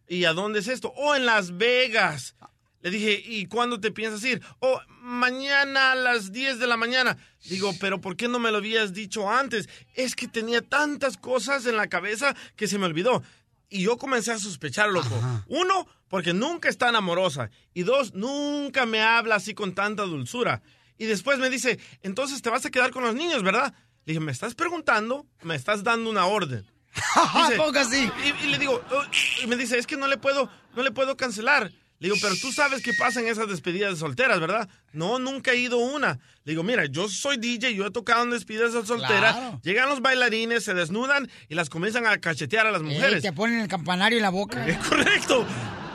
¿y 0.08 0.24
a 0.24 0.32
dónde 0.32 0.58
es 0.58 0.68
esto? 0.68 0.92
Oh, 0.96 1.14
en 1.14 1.26
Las 1.26 1.56
Vegas. 1.56 2.34
Le 2.82 2.90
dije, 2.90 3.22
¿y 3.24 3.46
cuándo 3.46 3.78
te 3.78 3.92
piensas 3.92 4.24
ir? 4.24 4.42
Oh, 4.58 4.80
mañana 5.02 5.92
a 5.92 5.94
las 5.94 6.32
10 6.32 6.58
de 6.58 6.66
la 6.66 6.76
mañana. 6.78 7.18
Digo, 7.44 7.72
pero 7.78 8.00
¿por 8.00 8.16
qué 8.16 8.26
no 8.26 8.38
me 8.38 8.50
lo 8.50 8.56
habías 8.56 8.94
dicho 8.94 9.30
antes? 9.30 9.68
Es 9.94 10.16
que 10.16 10.28
tenía 10.28 10.62
tantas 10.62 11.18
cosas 11.18 11.66
en 11.66 11.76
la 11.76 11.88
cabeza 11.88 12.34
que 12.56 12.66
se 12.66 12.78
me 12.78 12.86
olvidó. 12.86 13.22
Y 13.70 13.82
yo 13.82 13.96
comencé 13.96 14.32
a 14.32 14.38
sospechar, 14.38 14.90
loco. 14.90 15.08
Uno, 15.46 15.86
porque 16.08 16.32
nunca 16.34 16.68
es 16.68 16.76
tan 16.76 16.96
amorosa. 16.96 17.50
Y 17.72 17.84
dos, 17.84 18.14
nunca 18.14 18.84
me 18.84 19.00
habla 19.00 19.36
así 19.36 19.54
con 19.54 19.74
tanta 19.74 20.02
dulzura. 20.02 20.60
Y 20.98 21.06
después 21.06 21.38
me 21.38 21.48
dice, 21.48 21.78
entonces 22.02 22.42
te 22.42 22.50
vas 22.50 22.66
a 22.66 22.70
quedar 22.70 22.90
con 22.90 23.04
los 23.04 23.14
niños, 23.14 23.42
¿verdad? 23.42 23.72
Le 24.04 24.12
dije, 24.14 24.20
¿me 24.20 24.32
estás 24.32 24.54
preguntando? 24.54 25.26
¿Me 25.42 25.54
estás 25.54 25.82
dando 25.84 26.10
una 26.10 26.26
orden? 26.26 26.66
Dice- 27.48 27.56
así? 27.78 28.10
Y, 28.42 28.46
y 28.46 28.50
le 28.50 28.58
digo, 28.58 28.82
"Oh", 28.90 29.02
y 29.42 29.46
me 29.46 29.56
dice, 29.56 29.78
es 29.78 29.86
que 29.86 29.96
no 29.96 30.08
le 30.08 30.16
puedo, 30.18 30.50
no 30.74 30.82
le 30.82 30.90
puedo 30.90 31.16
cancelar. 31.16 31.70
Le 32.00 32.08
digo, 32.08 32.16
pero 32.20 32.34
tú 32.34 32.50
sabes 32.50 32.82
qué 32.82 32.92
pasa 32.94 33.20
en 33.20 33.28
esas 33.28 33.46
despedidas 33.46 33.90
de 33.92 33.96
solteras, 33.98 34.40
¿verdad? 34.40 34.68
No, 34.92 35.18
nunca 35.18 35.52
he 35.52 35.56
ido 35.58 35.76
una. 35.76 36.18
Le 36.44 36.52
digo, 36.52 36.62
mira, 36.62 36.86
yo 36.86 37.08
soy 37.08 37.36
DJ, 37.36 37.74
yo 37.74 37.86
he 37.86 37.90
tocado 37.90 38.22
en 38.24 38.30
despedidas 38.30 38.72
de 38.72 38.84
solteras. 38.86 39.36
Claro. 39.36 39.60
Llegan 39.62 39.88
los 39.90 40.00
bailarines, 40.00 40.64
se 40.64 40.72
desnudan 40.74 41.30
y 41.50 41.54
las 41.54 41.68
comienzan 41.68 42.06
a 42.06 42.18
cachetear 42.18 42.66
a 42.66 42.70
las 42.70 42.80
mujeres. 42.82 43.22
te 43.22 43.32
ponen 43.34 43.60
el 43.60 43.68
campanario 43.68 44.16
en 44.18 44.22
la 44.22 44.30
boca. 44.30 44.66
Es 44.66 44.78
correcto. 44.78 45.46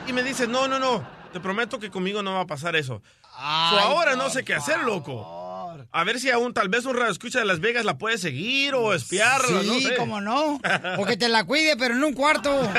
Y 0.06 0.12
me 0.12 0.22
dice, 0.22 0.46
no, 0.46 0.68
no, 0.68 0.78
no, 0.78 1.04
te 1.32 1.40
prometo 1.40 1.80
que 1.80 1.90
conmigo 1.90 2.22
no 2.22 2.34
va 2.34 2.42
a 2.42 2.46
pasar 2.46 2.76
eso. 2.76 3.02
Ay, 3.38 3.70
So, 3.76 3.80
ahora 3.80 4.14
no 4.14 4.30
sé 4.30 4.44
qué 4.44 4.54
hacer, 4.54 4.78
loco. 4.84 5.44
A 5.90 6.04
ver 6.04 6.20
si 6.20 6.30
aún, 6.30 6.54
tal 6.54 6.68
vez 6.68 6.84
un 6.86 6.94
radio 6.96 7.10
escucha 7.10 7.40
de 7.40 7.44
Las 7.44 7.58
Vegas 7.60 7.84
la 7.84 7.98
puede 7.98 8.16
seguir 8.16 8.74
o 8.74 8.94
espiarla, 8.94 9.60
Sí, 9.60 9.66
no 9.66 9.80
sé. 9.80 9.96
cómo 9.96 10.20
no. 10.20 10.60
O 10.98 11.04
que 11.04 11.16
te 11.16 11.28
la 11.28 11.42
cuide, 11.44 11.76
pero 11.76 11.94
en 11.94 12.04
un 12.04 12.12
cuarto. 12.14 12.50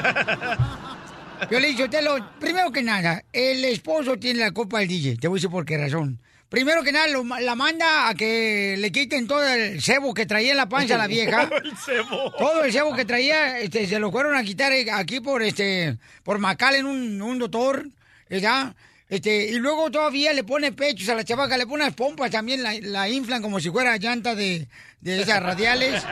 Yo 1.50 1.60
le 1.60 1.68
digo, 1.70 1.90
Telo, 1.90 2.18
primero 2.40 2.72
que 2.72 2.82
nada, 2.82 3.24
el 3.32 3.64
esposo 3.66 4.18
tiene 4.18 4.40
la 4.40 4.52
culpa 4.52 4.80
del 4.80 4.88
DJ. 4.88 5.18
Te 5.18 5.28
voy 5.28 5.38
a 5.38 5.40
decir 5.40 5.50
por 5.50 5.66
qué 5.66 5.78
razón. 5.78 6.20
Primero 6.50 6.82
que 6.82 6.94
nada, 6.94 7.08
lo 7.08 7.24
la 7.24 7.56
manda 7.56 8.08
a 8.08 8.16
que 8.16 8.76
le 8.78 8.92
quiten 8.92 9.28
todo 9.28 9.46
el 9.46 9.82
cebo 9.82 10.14
que 10.14 10.26
traía 10.26 10.52
en 10.52 10.58
la 10.58 10.70
panza 10.70 10.96
a 10.96 10.98
la 10.98 11.08
vieja. 11.08 11.50
el 11.64 11.78
cebo. 11.78 12.32
Todo 12.38 12.64
el 12.64 12.72
cebo 12.72 12.96
que 12.96 13.04
traía, 13.04 13.60
este, 13.60 13.86
se 13.86 14.00
lo 14.00 14.12
fueron 14.12 14.36
a 14.36 14.44
quitar 14.44 14.72
eh, 14.72 14.90
aquí 14.92 15.20
por 15.20 15.44
este, 15.44 15.98
por 16.24 16.40
Macal 16.40 16.76
en 16.76 16.86
un, 16.86 17.22
un 17.22 17.38
doctor, 17.38 17.86
¿verdad? 18.30 18.74
Este, 19.10 19.48
y 19.48 19.60
luego 19.60 19.92
todavía 19.92 20.32
le 20.32 20.44
pone 20.46 20.72
pechos 20.72 21.10
a 21.10 21.16
la 21.16 21.26
chavaca, 21.26 21.58
le 21.58 21.66
pone 21.66 21.84
unas 21.84 21.96
pompas 21.96 22.32
también, 22.32 22.64
la, 22.64 22.74
la 22.82 23.10
inflan 23.10 23.42
como 23.42 23.60
si 23.60 23.70
fuera 23.70 23.98
llanta 23.98 24.34
de, 24.34 24.68
de 25.02 25.22
esas 25.22 25.42
radiales. 25.42 26.04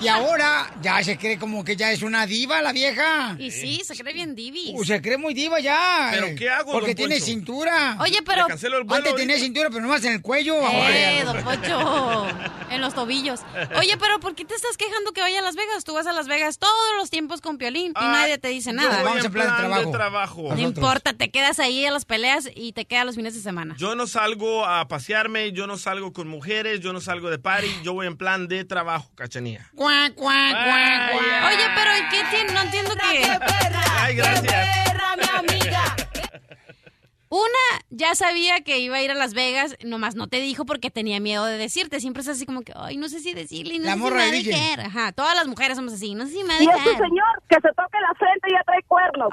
Y 0.00 0.08
ahora 0.08 0.70
ya 0.82 1.02
se 1.02 1.16
cree 1.18 1.38
como 1.38 1.64
que 1.64 1.74
ya 1.76 1.90
es 1.90 2.02
una 2.02 2.26
diva 2.26 2.62
la 2.62 2.72
vieja. 2.72 3.34
Y 3.38 3.50
sí, 3.50 3.80
se 3.84 3.96
cree 3.96 4.12
bien 4.14 4.34
divis. 4.36 4.72
Uh, 4.74 4.84
se 4.84 5.02
cree 5.02 5.16
muy 5.18 5.34
diva 5.34 5.58
ya. 5.58 6.10
¿Pero 6.12 6.28
qué 6.36 6.48
hago, 6.50 6.72
Porque 6.72 6.88
don 6.88 6.96
tiene 6.96 7.14
Poncho? 7.16 7.26
cintura. 7.26 7.96
Oye, 8.00 8.18
pero- 8.24 8.46
el 8.48 8.84
vuelo 8.84 8.94
Antes 8.94 9.14
tenía 9.16 9.34
ahorita. 9.34 9.44
cintura, 9.44 9.68
pero 9.70 9.80
nomás 9.82 10.04
en 10.04 10.12
el 10.12 10.22
cuello. 10.22 10.54
Eh, 10.88 11.22
don 11.24 11.42
Poncho. 11.42 12.26
En 12.70 12.80
los 12.82 12.94
tobillos. 12.94 13.40
Oye, 13.78 13.96
pero 13.98 14.20
¿por 14.20 14.34
qué 14.34 14.44
te 14.44 14.54
estás 14.54 14.76
quejando 14.76 15.12
que 15.12 15.20
vaya 15.22 15.38
a 15.40 15.42
Las 15.42 15.56
Vegas? 15.56 15.84
Tú 15.84 15.94
vas 15.94 16.06
a 16.06 16.12
Las 16.12 16.28
Vegas 16.28 16.58
todos 16.58 16.72
los 16.98 17.10
tiempos 17.10 17.40
con 17.40 17.58
Piolín 17.58 17.92
y 17.98 18.04
nadie 18.04 18.38
te 18.38 18.48
dice 18.48 18.72
nada. 18.72 19.02
voy 19.02 19.18
en 19.24 19.32
plan 19.32 19.46
de 19.84 19.90
trabajo. 19.90 20.54
No 20.54 20.60
importa, 20.60 21.14
te 21.14 21.30
quedas 21.30 21.58
ahí 21.58 21.84
a 21.86 21.90
las 21.90 22.04
peleas 22.04 22.48
y 22.54 22.72
te 22.72 22.84
quedas 22.84 23.06
los 23.06 23.16
fines 23.16 23.34
de 23.34 23.40
semana. 23.40 23.74
Yo 23.78 23.94
no 23.96 24.06
salgo 24.06 24.64
a 24.66 24.86
pasearme, 24.86 25.52
yo 25.52 25.66
no 25.66 25.76
salgo 25.78 26.12
con 26.12 26.28
mujeres, 26.28 26.80
yo 26.80 26.92
no 26.92 27.00
salgo 27.00 27.30
de 27.30 27.38
party, 27.38 27.68
yo 27.82 27.92
voy 27.94 28.06
en 28.06 28.16
plan 28.16 28.48
de 28.48 28.64
trabajo, 28.64 29.10
cachanía. 29.14 29.70
Cuac, 29.74 30.14
cuac, 30.14 30.52
cuac. 30.52 31.12
Oye, 31.46 31.64
pero 31.74 31.96
¿y 31.96 32.08
qué 32.10 32.24
tiene? 32.30 32.52
No 32.52 32.60
entiendo 32.62 32.94
que... 32.94 33.24
Ay, 34.00 34.14
gracias. 34.16 34.68
Una 37.30 37.44
ya 37.90 38.14
sabía 38.14 38.62
que 38.62 38.78
iba 38.78 38.96
a 38.96 39.02
ir 39.02 39.10
a 39.10 39.14
Las 39.14 39.34
Vegas, 39.34 39.76
nomás 39.84 40.14
no 40.14 40.28
te 40.28 40.40
dijo 40.40 40.64
porque 40.64 40.90
tenía 40.90 41.20
miedo 41.20 41.44
de 41.44 41.58
decirte. 41.58 42.00
Siempre 42.00 42.22
es 42.22 42.28
así 42.28 42.46
como 42.46 42.62
que, 42.62 42.72
ay, 42.74 42.96
no 42.96 43.10
sé 43.10 43.20
si 43.20 43.34
decirle, 43.34 43.78
no 43.78 43.84
La 43.84 43.92
sé 43.92 43.98
morra 43.98 44.24
si 44.24 44.30
me 44.30 44.36
de 44.38 44.42
dejar. 44.44 44.80
Ajá, 44.80 45.12
todas 45.12 45.34
las 45.34 45.46
mujeres 45.46 45.76
somos 45.76 45.92
así, 45.92 46.14
no 46.14 46.24
sé 46.24 46.32
si 46.32 46.42
me 46.42 46.54
va 46.54 46.58
a 46.58 46.62
Y 46.62 46.66
dejar. 46.66 46.80
ese 46.80 46.96
señor 46.96 47.42
que 47.50 47.56
se 47.56 47.68
toque 47.74 47.98
la 48.00 48.14
frente 48.18 48.48
ya 48.50 48.62
trae 48.64 48.82
cuernos. 48.88 49.28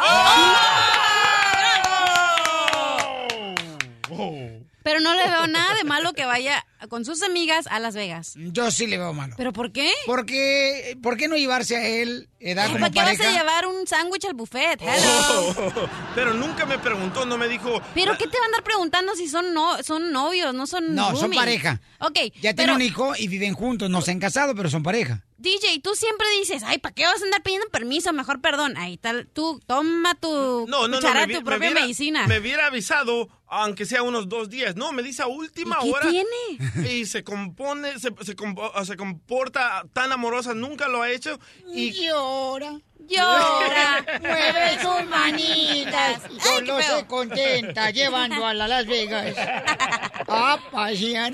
Pero 4.86 5.00
no 5.00 5.16
le 5.16 5.28
veo 5.28 5.48
nada 5.48 5.74
de 5.74 5.84
malo 5.84 6.14
que 6.14 6.26
vaya 6.26 6.64
con 6.90 7.06
sus 7.06 7.24
amigas 7.24 7.66
a 7.72 7.80
Las 7.80 7.96
Vegas. 7.96 8.36
Yo 8.36 8.70
sí 8.70 8.86
le 8.86 9.00
veo 9.00 9.14
malo. 9.14 9.34
¿Pero 9.36 9.52
por 9.52 9.72
qué? 9.72 9.92
Porque, 10.06 10.96
¿por 11.02 11.18
qué 11.18 11.28
no 11.28 11.36
llevarse 11.38 11.76
a 11.76 11.88
él, 11.88 12.30
edad 12.40 12.68
como 12.68 12.78
¿Para 12.82 12.92
qué 12.92 13.00
vas 13.00 13.20
a 13.20 13.32
llevar 13.32 13.66
un 13.66 13.88
sándwich 13.88 14.26
al 14.26 14.36
buffet? 14.36 14.80
Hello. 14.80 15.90
Pero 16.16 16.36
nunca 16.36 16.68
me 16.68 16.78
preguntó, 16.78 17.26
no 17.26 17.36
me 17.36 17.48
dijo. 17.48 17.82
¿Pero 17.96 18.16
qué 18.16 18.28
te 18.28 18.38
van 18.38 18.44
a 18.44 18.46
andar 18.46 18.64
preguntando 18.64 19.16
si 19.16 19.28
son 19.28 19.56
no 19.56 19.82
son 19.82 20.12
novios, 20.12 20.54
no 20.54 20.68
son 20.68 20.94
No, 20.94 21.16
son 21.16 21.32
pareja. 21.32 21.82
Ok, 22.00 22.20
Ya 22.40 22.54
pero 22.54 22.56
tienen 22.56 22.76
un 22.76 22.82
hijo 22.84 23.14
y 23.18 23.28
viven 23.28 23.56
juntos, 23.56 23.90
no 23.90 24.04
se 24.04 24.12
han 24.12 24.20
casado, 24.20 24.54
pero 24.54 24.70
son 24.70 24.84
pareja. 24.84 25.25
DJ, 25.38 25.80
tú 25.84 25.96
siempre 25.96 26.26
dices, 26.40 26.64
ay, 26.64 26.78
¿para 26.78 26.96
qué 26.96 27.04
vas 27.04 27.22
a 27.22 27.26
andar 27.26 27.44
pidiendo 27.44 27.68
permiso? 27.70 28.14
Mejor 28.14 28.40
perdón. 28.42 28.78
Ahí 28.78 28.98
tal, 28.98 29.28
tú 29.28 29.60
toma 29.68 30.16
tu 30.16 30.66
No, 30.68 30.84
no, 30.84 30.88
no. 30.88 30.96
cuchara, 30.98 31.22
me 31.22 31.28
vi- 31.28 31.34
tu 31.34 31.40
me 31.42 31.46
propia 31.46 31.68
hubiera- 31.70 31.82
medicina. 31.82 32.26
Me 32.28 32.40
hubiera 32.40 32.68
avisado, 32.68 33.28
aunque 33.48 33.86
sea 33.86 34.02
unos 34.02 34.30
dos 34.30 34.50
días. 34.50 34.76
No, 34.78 34.92
me 34.94 35.04
dice 35.04 35.24
a 35.24 35.28
última 35.28 35.78
¿Y 35.82 35.86
qué 35.86 35.92
hora. 35.92 36.10
tiene? 36.10 36.30
Y 37.02 37.06
se 37.06 37.24
compone, 37.24 38.00
se, 38.00 38.12
se 38.24 38.96
comporta 38.96 39.86
tan 39.94 40.12
amorosa, 40.12 40.54
nunca 40.54 40.88
lo 40.88 41.02
ha 41.02 41.12
hecho. 41.12 41.38
Y 41.68 41.92
Llora. 41.92 42.80
Llora. 43.08 44.06
Mueve 44.22 44.80
sus 44.80 45.10
manitas. 45.10 46.26
Ay, 46.26 46.66
feo. 46.66 46.82
se 46.82 47.08
contenta 47.08 47.92
llevando 47.92 48.46
a 48.46 48.54
la 48.54 48.68
Las 48.68 48.88
Vegas. 48.88 49.36
A 50.28 50.58
pasear. 50.72 51.34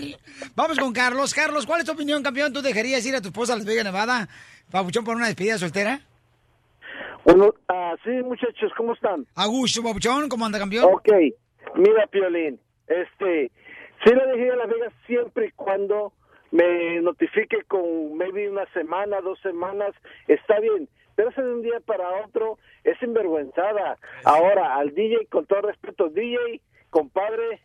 Vamos 0.55 0.77
con 0.77 0.93
Carlos. 0.93 1.33
Carlos, 1.33 1.65
¿cuál 1.65 1.79
es 1.79 1.85
tu 1.85 1.93
opinión, 1.93 2.21
campeón? 2.23 2.51
¿Tú 2.51 2.61
dejarías 2.61 3.05
ir 3.05 3.15
a 3.15 3.21
tu 3.21 3.29
esposa 3.29 3.53
a 3.53 3.57
Las 3.57 3.65
Vegas, 3.65 3.85
Nevada? 3.85 4.27
Papuchón, 4.69 5.05
por 5.05 5.15
una 5.15 5.27
despedida 5.27 5.57
soltera. 5.57 6.01
Bueno, 7.23 7.53
ah, 7.67 7.95
sí, 8.03 8.09
muchachos, 8.09 8.71
¿cómo 8.75 8.93
están? 8.93 9.25
A 9.35 9.45
gusto, 9.45 9.83
Papuchón. 9.83 10.27
¿Cómo 10.27 10.45
anda, 10.45 10.59
campeón? 10.59 10.85
Ok, 10.85 11.09
mira, 11.75 12.07
Piolín, 12.07 12.59
este, 12.87 13.51
sí 14.03 14.13
la 14.13 14.25
dejé 14.25 14.51
a 14.51 14.55
Las 14.55 14.69
Vegas 14.69 14.93
siempre 15.05 15.47
y 15.47 15.51
cuando 15.51 16.13
me 16.51 16.99
notifique 17.01 17.63
con 17.67 18.17
maybe 18.17 18.49
una 18.49 18.65
semana, 18.73 19.21
dos 19.21 19.39
semanas, 19.41 19.93
está 20.27 20.59
bien, 20.59 20.89
pero 21.15 21.29
eso 21.29 21.41
de 21.41 21.53
un 21.53 21.61
día 21.61 21.79
para 21.85 22.23
otro 22.25 22.57
es 22.83 22.97
sinvergüenzada. 22.99 23.97
Ahora, 24.23 24.75
al 24.75 24.93
DJ, 24.93 25.27
con 25.27 25.45
todo 25.45 25.61
respeto, 25.61 26.09
DJ, 26.09 26.61
compadre, 26.89 27.61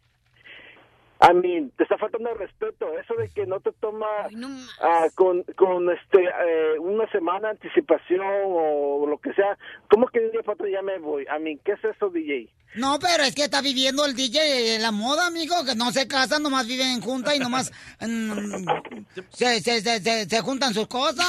a 1.20 1.32
mí 1.32 1.70
te 1.76 1.82
está 1.84 1.96
faltando 1.98 2.30
el 2.30 2.38
respeto. 2.38 2.86
Eso 2.98 3.14
de 3.14 3.28
que 3.30 3.46
no 3.46 3.60
te 3.60 3.72
toma 3.72 4.06
ah, 4.80 5.06
con, 5.14 5.42
con 5.56 5.90
este 5.90 6.22
eh, 6.24 6.78
una 6.78 7.10
semana 7.10 7.50
anticipación 7.50 8.20
o 8.46 9.06
lo 9.08 9.18
que 9.18 9.32
sea. 9.34 9.56
¿Cómo 9.90 10.06
que 10.08 10.20
de 10.20 10.26
un 10.26 10.32
día 10.32 10.42
para 10.42 10.54
otro 10.54 10.68
ya 10.68 10.82
me 10.82 10.98
voy? 10.98 11.26
A 11.28 11.38
mí, 11.38 11.58
¿qué 11.64 11.72
es 11.72 11.84
eso, 11.84 12.10
DJ? 12.10 12.48
No, 12.74 12.98
pero 13.00 13.22
es 13.22 13.34
que 13.34 13.44
está 13.44 13.62
viviendo 13.62 14.04
el 14.04 14.14
DJ 14.14 14.78
la 14.80 14.90
moda, 14.92 15.26
amigo, 15.28 15.54
que 15.64 15.74
no 15.74 15.90
se 15.92 16.06
casan, 16.06 16.42
nomás 16.42 16.66
viven 16.66 17.00
juntas 17.00 17.34
y 17.34 17.38
nomás 17.38 17.72
mm, 18.00 18.66
se, 19.30 19.60
se, 19.60 19.80
se, 19.80 20.00
se- 20.00 20.28
se 20.28 20.40
juntan 20.42 20.74
sus 20.74 20.86
cosas. 20.86 21.24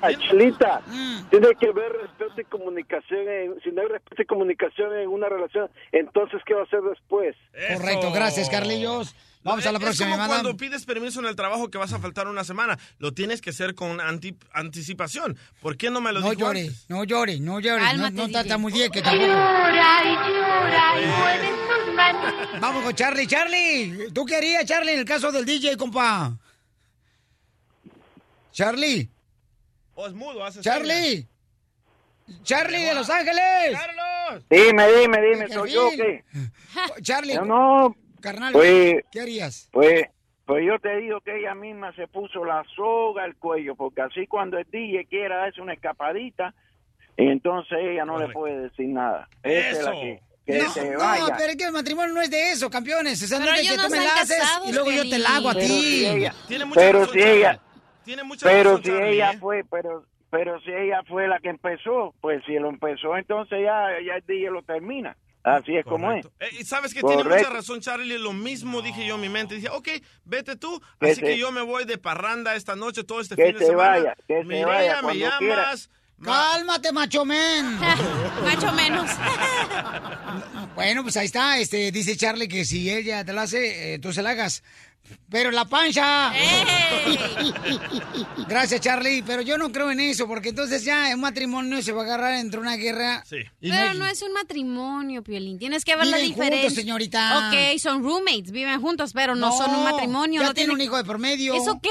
Ay, 0.00 0.16
Chelita, 0.16 0.80
Mm. 0.86 1.28
tiene 1.30 1.48
que 1.60 1.66
haber 1.68 1.92
respeto 1.92 2.40
y 2.40 2.44
comunicación. 2.44 3.28
en- 3.28 3.60
si 3.62 3.70
no 3.72 3.82
hay 3.82 3.88
respeto 3.88 4.22
y 4.22 4.26
comunicación 4.26 4.96
en 4.96 5.08
una 5.08 5.28
relación, 5.28 5.68
entonces, 5.92 6.40
¿qué 6.46 6.54
va 6.54 6.60
a 6.60 6.64
hacer 6.64 6.80
después? 6.82 7.36
Correcto, 7.52 7.97
gracias, 8.12 8.48
Carlillos. 8.48 9.14
Vamos 9.44 9.64
a 9.66 9.72
la 9.72 9.78
Es 9.78 9.84
próxima 9.84 10.10
como 10.10 10.16
llamada. 10.22 10.42
cuando 10.42 10.56
pides 10.56 10.84
permiso 10.84 11.20
en 11.20 11.26
el 11.26 11.36
trabajo 11.36 11.70
que 11.70 11.78
vas 11.78 11.92
a 11.92 11.98
faltar 12.00 12.26
una 12.28 12.42
semana. 12.44 12.78
Lo 12.98 13.12
tienes 13.14 13.40
que 13.40 13.50
hacer 13.50 13.74
con 13.74 14.00
anti- 14.00 14.36
anticipación. 14.52 15.38
¿Por 15.62 15.76
qué 15.76 15.90
no 15.90 16.00
me 16.00 16.12
lo 16.12 16.20
No 16.20 16.30
dijo 16.30 16.40
llore, 16.40 16.62
antes? 16.62 16.84
no 16.88 17.04
llore, 17.04 17.38
no 17.40 17.60
llore. 17.60 17.82
Cálmate, 17.82 18.14
no 18.16 18.26
no 18.26 18.32
tartamudee 18.32 18.90
que 18.90 19.00
tampoco. 19.00 19.26
Llora 19.26 20.02
y 20.04 20.14
llora 20.32 21.00
y 21.02 21.06
mueve 21.06 21.48
tus 21.84 21.94
manos. 21.94 22.34
Vamos 22.60 22.82
con 22.84 22.94
Charlie. 22.94 23.26
Charlie, 23.26 24.08
¿tú 24.12 24.26
qué 24.26 24.36
harías, 24.36 24.64
Charlie, 24.66 24.92
en 24.94 24.98
el 24.98 25.04
caso 25.04 25.30
del 25.30 25.44
DJ, 25.46 25.76
compa? 25.76 26.36
Charlie, 28.52 29.08
O 29.94 30.06
es 30.06 30.12
mudo, 30.14 30.44
hace 30.44 30.60
Charlie. 30.60 31.26
Charlie 32.42 32.82
de 32.84 32.94
Los 32.94 33.08
Ángeles. 33.10 33.72
¡Carlos! 33.72 34.44
Dime, 34.50 34.86
dime, 34.92 35.18
dime, 35.20 35.48
¿soy 35.48 35.70
yo 35.72 35.88
qué? 35.96 36.24
Charlie, 37.02 37.34
No, 37.34 37.44
no, 37.44 37.96
carnal, 38.20 38.52
pues- 38.52 39.02
¿qué 39.10 39.20
harías? 39.20 39.68
pues, 39.72 40.06
pues 40.46 40.64
yo 40.66 40.78
te 40.78 40.96
digo 40.98 41.20
que 41.20 41.38
ella 41.38 41.54
misma 41.54 41.94
se 41.94 42.06
puso 42.08 42.44
la 42.44 42.62
soga 42.74 43.24
al 43.24 43.36
cuello, 43.36 43.74
porque 43.74 44.00
así 44.02 44.26
cuando 44.26 44.56
el 44.58 44.66
DJ 44.70 45.04
quiera 45.06 45.36
darse 45.38 45.60
una 45.60 45.74
escapadita, 45.74 46.54
entonces 47.16 47.78
ella 47.80 48.04
no 48.04 48.18
le 48.18 48.28
puede 48.32 48.60
decir 48.62 48.88
nada. 48.88 49.28
Esa 49.42 49.70
es 49.70 49.82
la 49.82 49.92
que, 49.92 50.20
que 50.46 50.58
no, 50.58 50.70
se 50.70 50.90
no, 50.90 50.98
pero 51.36 51.50
es 51.50 51.56
que 51.56 51.64
el 51.64 51.72
matrimonio 51.72 52.14
no 52.14 52.22
es 52.22 52.30
de 52.30 52.52
eso, 52.52 52.70
campeones. 52.70 53.22
O 53.22 53.26
sea, 53.26 53.38
no 53.38 53.44
Pero 53.46 53.56
es 53.56 53.62
de 53.62 53.68
que 53.68 53.76
tú 53.76 53.82
no 53.82 53.88
me 53.90 54.04
la 54.04 54.14
haces 54.14 54.42
y 54.66 54.72
luego 54.72 54.90
yo 54.90 55.08
te 55.08 55.18
la 55.18 55.36
hago 55.36 55.50
a 55.50 55.54
Pero 55.54 55.66
ti. 55.66 55.72
si 55.72 56.06
ella, 56.06 56.34
pero 56.74 57.06
si 57.12 57.18
ella, 57.20 57.60
Tiene 58.04 58.22
mucha 58.24 58.46
pero 58.46 58.70
razón, 58.70 58.84
si 58.84 58.90
Charlie, 58.90 59.12
ella 59.14 59.32
¿eh? 59.32 59.38
fue, 59.38 59.64
pero 59.70 60.04
pero 60.30 60.60
si 60.60 60.70
ella 60.70 61.02
fue 61.08 61.26
la 61.28 61.38
que 61.40 61.48
empezó, 61.48 62.14
pues 62.20 62.42
si 62.46 62.54
lo 62.54 62.68
empezó, 62.68 63.16
entonces 63.16 63.58
ya, 63.62 63.86
ya 64.06 64.14
el 64.16 64.24
DJ 64.26 64.50
lo 64.50 64.62
termina. 64.62 65.16
Así 65.44 65.74
es 65.76 65.84
como 65.86 66.12
es. 66.12 66.26
Eh, 66.40 66.48
y 66.60 66.64
sabes 66.64 66.92
que 66.92 67.00
tiene 67.02 67.24
mucha 67.24 67.48
razón, 67.48 67.80
Charlie. 67.80 68.18
Lo 68.18 68.32
mismo 68.34 68.82
dije 68.82 69.06
yo 69.06 69.14
en 69.14 69.20
mi 69.22 69.28
mente. 69.30 69.54
Dije, 69.54 69.68
ok, 69.70 69.88
vete 70.24 70.56
tú. 70.56 70.78
Que 71.00 71.12
Así 71.12 71.20
se- 71.20 71.26
que 71.26 71.38
yo 71.38 71.52
me 71.52 71.62
voy 71.62 71.84
de 71.86 71.96
parranda 71.96 72.54
esta 72.54 72.76
noche, 72.76 73.04
todo 73.04 73.20
este 73.20 73.34
Que 73.36 73.44
fin 73.46 73.52
de 73.54 73.58
se 73.60 73.66
semana. 73.66 73.88
vaya, 73.90 74.14
que 74.26 74.38
se 74.38 74.44
Mireya, 74.44 74.66
vaya 74.66 75.02
me 75.02 75.16
llamas. 75.16 75.38
quiera. 75.38 75.72
Cálmate, 76.22 76.92
macho 76.92 77.24
men. 77.24 77.78
Macho 78.44 78.72
menos. 78.72 79.08
Bueno, 80.74 81.02
pues 81.02 81.16
ahí 81.16 81.26
está. 81.26 81.58
Este, 81.58 81.90
dice 81.90 82.16
Charlie 82.16 82.46
que 82.48 82.64
si 82.64 82.88
ella 82.90 83.24
te 83.24 83.32
la 83.32 83.42
hace, 83.42 83.94
eh, 83.94 83.98
tú 83.98 84.12
se 84.12 84.22
la 84.22 84.30
hagas. 84.30 84.62
Pero 85.30 85.50
la 85.50 85.66
pancha. 85.66 86.32
Gracias, 88.48 88.80
Charlie. 88.80 89.22
Pero 89.22 89.42
yo 89.42 89.58
no 89.58 89.70
creo 89.72 89.90
en 89.90 90.00
eso, 90.00 90.26
porque 90.26 90.50
entonces 90.50 90.84
ya 90.84 91.10
un 91.14 91.20
matrimonio 91.20 91.82
se 91.82 91.92
va 91.92 92.02
a 92.02 92.04
agarrar 92.04 92.34
entre 92.34 92.60
una 92.60 92.76
guerra. 92.76 93.24
Y 93.60 93.70
Pero 93.70 93.94
no- 93.94 94.00
no 94.00 94.06
es 94.06 94.22
un 94.22 94.32
matrimonio, 94.32 95.22
Piolín. 95.22 95.58
Tienes 95.58 95.84
que 95.84 95.96
ver 95.96 96.06
la 96.06 96.16
diferencia. 96.18 96.60
juntos, 96.68 96.74
señorita. 96.74 97.48
Ok, 97.50 97.78
son 97.78 98.02
roommates, 98.02 98.50
viven 98.50 98.80
juntos, 98.80 99.12
pero 99.12 99.34
no, 99.34 99.48
No, 99.50 99.56
son 99.56 99.74
un 99.74 99.84
matrimonio. 99.84 100.40
ya 100.40 100.48
no 100.48 100.54
tiene 100.54 100.72
un 100.72 100.80
hijo 100.80 100.96
de 100.96 101.04
por 101.04 101.18
medio. 101.18 101.54
¿Eso 101.54 101.78
qué? 101.82 101.90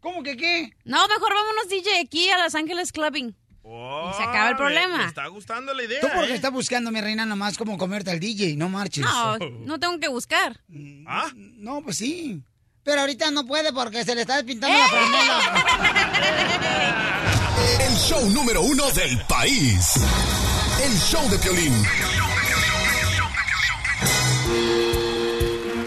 ¿Cómo 0.00 0.22
que 0.22 0.36
qué? 0.36 0.70
No, 0.84 1.06
mejor 1.08 1.34
vámonos, 1.34 1.68
DJ, 1.68 2.00
aquí 2.00 2.30
a 2.30 2.38
Los 2.38 2.54
Ángeles 2.54 2.92
Clubbing. 2.92 3.34
Y 3.70 4.16
se 4.16 4.22
acaba 4.22 4.48
el 4.48 4.54
Oh, 4.54 4.58
me- 4.58 4.64
problema. 4.64 4.98
Me, 4.98 5.04
está 5.06 5.26
gustando 5.26 5.74
la 5.74 5.82
idea. 5.82 6.00
Tú 6.00 6.08
porque 6.14 6.32
¿eh? 6.32 6.36
estás 6.36 6.50
buscando, 6.52 6.90
mi 6.90 7.00
reina, 7.00 7.26
nomás 7.26 7.58
como 7.58 7.76
comerte 7.76 8.10
al 8.10 8.18
DJ, 8.20 8.56
no 8.56 8.68
marches. 8.68 9.04
No, 9.04 9.36
no 9.38 9.78
tengo 9.78 9.98
que 10.00 10.08
buscar. 10.08 10.60
¿Ah? 11.06 11.30
No, 11.36 11.82
pues 11.82 11.98
sí. 11.98 12.42
Pero 12.82 13.02
ahorita 13.02 13.30
no 13.30 13.44
puede 13.44 13.72
porque 13.72 14.04
se 14.04 14.14
le 14.14 14.22
está 14.22 14.36
despintando 14.36 14.74
¡Eh! 14.74 14.80
la 14.80 14.88
franela. 14.88 15.40
El 17.90 17.94
show 17.96 18.30
número 18.30 18.62
uno 18.62 18.90
del 18.92 19.18
país. 19.28 19.94
El 20.82 20.96
show 20.98 21.28
de 21.28 21.38
Piolín. 21.38 21.74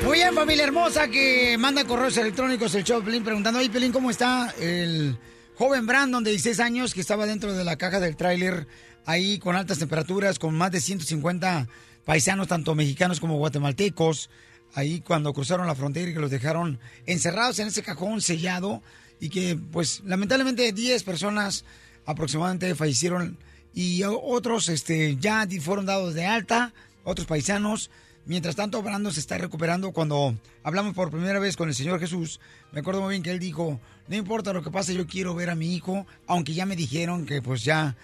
Muy 0.03 0.17
bien, 0.17 0.33
familia 0.35 0.63
hermosa 0.65 1.07
que 1.07 1.57
manda 1.57 1.85
correos 1.85 2.17
electrónicos 2.17 2.75
el 2.75 2.83
show 2.83 2.99
de 2.99 3.05
Pelín 3.05 3.23
preguntando, 3.23 3.59
oye 3.59 3.69
Pelín, 3.69 3.91
¿cómo 3.91 4.11
está 4.11 4.53
el 4.59 5.17
joven 5.61 5.85
Brandon 5.85 6.23
de 6.23 6.31
16 6.31 6.59
años 6.59 6.95
que 6.95 7.01
estaba 7.01 7.27
dentro 7.27 7.53
de 7.53 7.63
la 7.63 7.75
caja 7.75 7.99
del 7.99 8.15
tráiler 8.15 8.65
ahí 9.05 9.37
con 9.37 9.55
altas 9.55 9.77
temperaturas, 9.77 10.39
con 10.39 10.55
más 10.55 10.71
de 10.71 10.81
150 10.81 11.67
paisanos, 12.03 12.47
tanto 12.47 12.73
mexicanos 12.73 13.19
como 13.19 13.37
guatemaltecos, 13.37 14.31
ahí 14.73 15.01
cuando 15.01 15.35
cruzaron 15.35 15.67
la 15.67 15.75
frontera 15.75 16.09
y 16.09 16.15
que 16.15 16.19
los 16.19 16.31
dejaron 16.31 16.79
encerrados 17.05 17.59
en 17.59 17.67
ese 17.67 17.83
cajón 17.83 18.21
sellado 18.21 18.81
y 19.19 19.29
que 19.29 19.55
pues 19.55 20.01
lamentablemente 20.03 20.73
10 20.73 21.03
personas 21.03 21.63
aproximadamente 22.07 22.73
fallecieron 22.73 23.37
y 23.71 24.01
otros 24.03 24.67
este, 24.67 25.15
ya 25.17 25.47
fueron 25.61 25.85
dados 25.85 26.15
de 26.15 26.25
alta, 26.25 26.73
otros 27.03 27.27
paisanos. 27.27 27.91
Mientras 28.25 28.55
tanto, 28.55 28.81
Brandon 28.81 29.13
se 29.13 29.19
está 29.19 29.37
recuperando. 29.37 29.91
Cuando 29.91 30.35
hablamos 30.63 30.93
por 30.93 31.09
primera 31.09 31.39
vez 31.39 31.57
con 31.57 31.69
el 31.69 31.75
Señor 31.75 31.99
Jesús, 31.99 32.39
me 32.71 32.81
acuerdo 32.81 33.01
muy 33.01 33.11
bien 33.11 33.23
que 33.23 33.31
él 33.31 33.39
dijo, 33.39 33.79
no 34.07 34.15
importa 34.15 34.53
lo 34.53 34.63
que 34.63 34.71
pase, 34.71 34.93
yo 34.93 35.07
quiero 35.07 35.33
ver 35.33 35.49
a 35.49 35.55
mi 35.55 35.75
hijo, 35.75 36.05
aunque 36.27 36.53
ya 36.53 36.65
me 36.65 36.75
dijeron 36.75 37.25
que 37.25 37.41
pues 37.41 37.63
ya 37.63 37.95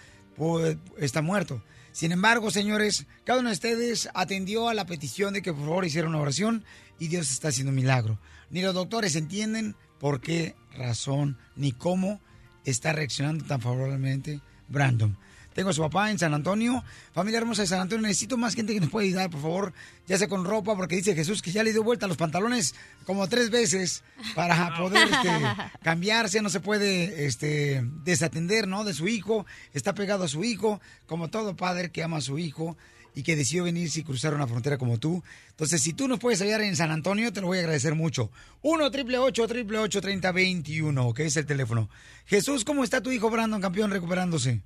está 0.98 1.22
muerto. 1.22 1.62
Sin 1.92 2.12
embargo, 2.12 2.50
señores, 2.50 3.06
cada 3.24 3.40
uno 3.40 3.48
de 3.48 3.54
ustedes 3.54 4.08
atendió 4.14 4.68
a 4.68 4.74
la 4.74 4.86
petición 4.86 5.34
de 5.34 5.42
que 5.42 5.52
por 5.52 5.64
favor 5.64 5.84
hiciera 5.84 6.08
una 6.08 6.20
oración 6.20 6.64
y 6.98 7.08
Dios 7.08 7.30
está 7.30 7.48
haciendo 7.48 7.70
un 7.70 7.76
milagro. 7.76 8.18
Ni 8.50 8.62
los 8.62 8.74
doctores 8.74 9.16
entienden 9.16 9.74
por 9.98 10.20
qué 10.20 10.54
razón 10.76 11.38
ni 11.56 11.72
cómo 11.72 12.20
está 12.64 12.92
reaccionando 12.92 13.44
tan 13.44 13.60
favorablemente 13.60 14.40
Brandon. 14.68 15.16
Tengo 15.58 15.70
a 15.70 15.72
su 15.72 15.82
papá 15.82 16.12
en 16.12 16.20
San 16.20 16.34
Antonio. 16.34 16.84
Familia 17.12 17.38
hermosa 17.38 17.62
de 17.62 17.66
San 17.66 17.80
Antonio, 17.80 18.06
necesito 18.06 18.36
más 18.36 18.54
gente 18.54 18.74
que 18.74 18.78
nos 18.78 18.90
pueda 18.90 19.08
ayudar, 19.08 19.28
por 19.28 19.40
favor. 19.40 19.72
Ya 20.06 20.16
sea 20.16 20.28
con 20.28 20.44
ropa, 20.44 20.76
porque 20.76 20.94
dice 20.94 21.16
Jesús 21.16 21.42
que 21.42 21.50
ya 21.50 21.64
le 21.64 21.72
dio 21.72 21.82
vuelta 21.82 22.06
a 22.06 22.08
los 22.08 22.16
pantalones 22.16 22.76
como 23.04 23.28
tres 23.28 23.50
veces 23.50 24.04
para 24.36 24.76
poder 24.78 25.08
este, 25.08 25.32
cambiarse. 25.82 26.42
No 26.42 26.48
se 26.48 26.60
puede 26.60 27.26
este, 27.26 27.82
desatender, 28.04 28.68
¿no? 28.68 28.84
De 28.84 28.94
su 28.94 29.08
hijo. 29.08 29.46
Está 29.74 29.96
pegado 29.96 30.22
a 30.22 30.28
su 30.28 30.44
hijo, 30.44 30.80
como 31.06 31.28
todo 31.28 31.56
padre 31.56 31.90
que 31.90 32.04
ama 32.04 32.18
a 32.18 32.20
su 32.20 32.38
hijo 32.38 32.76
y 33.16 33.24
que 33.24 33.34
decidió 33.34 33.64
venirse 33.64 33.98
y 33.98 34.04
cruzar 34.04 34.34
una 34.34 34.46
frontera 34.46 34.78
como 34.78 34.98
tú. 34.98 35.24
Entonces, 35.50 35.82
si 35.82 35.92
tú 35.92 36.06
nos 36.06 36.20
puedes 36.20 36.40
ayudar 36.40 36.60
en 36.60 36.76
San 36.76 36.92
Antonio, 36.92 37.32
te 37.32 37.40
lo 37.40 37.48
voy 37.48 37.58
a 37.58 37.62
agradecer 37.62 37.96
mucho. 37.96 38.30
1 38.62 38.92
triple 38.92 39.18
8 39.18 39.48
triple 39.48 39.78
8 39.78 40.00
30 40.02 40.30
21, 40.30 41.14
que 41.14 41.26
es 41.26 41.36
el 41.36 41.46
teléfono. 41.46 41.90
Jesús, 42.26 42.64
¿cómo 42.64 42.84
está 42.84 43.02
tu 43.02 43.10
hijo 43.10 43.28
Brandon, 43.28 43.60
campeón, 43.60 43.90
recuperándose? 43.90 44.62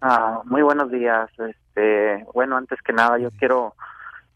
Ah, 0.00 0.42
muy 0.44 0.62
buenos 0.62 0.90
días. 0.90 1.30
Este, 1.38 2.24
bueno, 2.34 2.56
antes 2.56 2.80
que 2.82 2.92
nada, 2.92 3.18
yo 3.18 3.30
quiero 3.38 3.74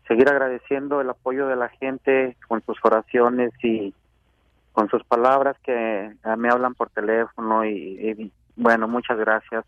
seguir 0.08 0.28
agradeciendo 0.28 1.00
el 1.00 1.10
apoyo 1.10 1.46
de 1.46 1.56
la 1.56 1.68
gente 1.68 2.36
con 2.48 2.62
sus 2.64 2.78
oraciones 2.82 3.52
y 3.62 3.94
con 4.72 4.88
sus 4.88 5.04
palabras 5.04 5.56
que 5.62 6.12
ah, 6.24 6.36
me 6.36 6.48
hablan 6.48 6.74
por 6.74 6.90
teléfono 6.90 7.64
y, 7.64 7.70
y, 7.72 8.32
bueno, 8.56 8.88
muchas 8.88 9.18
gracias. 9.18 9.64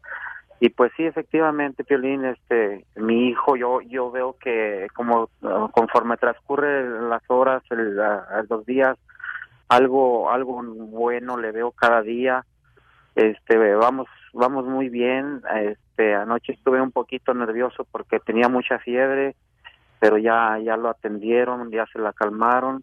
Y 0.61 0.70
pues 0.70 0.92
sí, 0.96 1.05
efectivamente, 1.05 1.85
Piolín, 1.85 2.24
este, 2.24 2.87
mi 2.96 3.28
hijo, 3.28 3.57
yo 3.57 3.81
yo 3.81 4.11
veo 4.12 4.37
que 4.38 4.87
como 4.94 5.28
conforme 5.72 6.16
transcurre 6.16 6.88
las 7.09 7.22
horas, 7.28 7.64
el, 7.70 7.96
los 8.48 8.64
días, 8.64 8.96
algo 9.68 10.31
algo 10.31 10.62
bueno 10.62 11.37
le 11.37 11.50
veo 11.50 11.72
cada 11.72 12.02
día 12.02 12.44
este 13.14 13.57
vamos 13.75 14.07
vamos 14.33 14.64
muy 14.66 14.88
bien. 14.88 15.42
Este 15.55 16.14
anoche 16.14 16.53
estuve 16.53 16.81
un 16.81 16.92
poquito 16.92 17.35
nervioso 17.35 17.87
porque 17.90 18.20
tenía 18.20 18.48
mucha 18.48 18.79
fiebre 18.79 19.35
pero 20.01 20.18
ya 20.18 20.59
ya 20.64 20.77
lo 20.77 20.88
atendieron 20.88 21.70
ya 21.70 21.87
se 21.92 21.98
la 21.98 22.12
calmaron. 22.12 22.83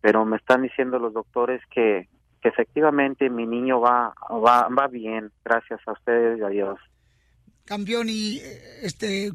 Pero 0.00 0.24
me 0.24 0.36
están 0.36 0.62
diciendo 0.62 0.98
los 0.98 1.12
doctores 1.12 1.60
que 1.74 2.08
que 2.40 2.48
efectivamente 2.48 3.28
mi 3.30 3.46
niño 3.46 3.80
va 3.80 4.14
va 4.30 4.68
va 4.68 4.86
bien. 4.88 5.30
Gracias 5.44 5.80
a 5.86 5.92
ustedes 5.92 6.38
y 6.38 6.42
a 6.42 6.48
Dios. 6.48 6.78
Campeón, 7.64 8.06
y 8.08 8.40
este, 8.82 9.32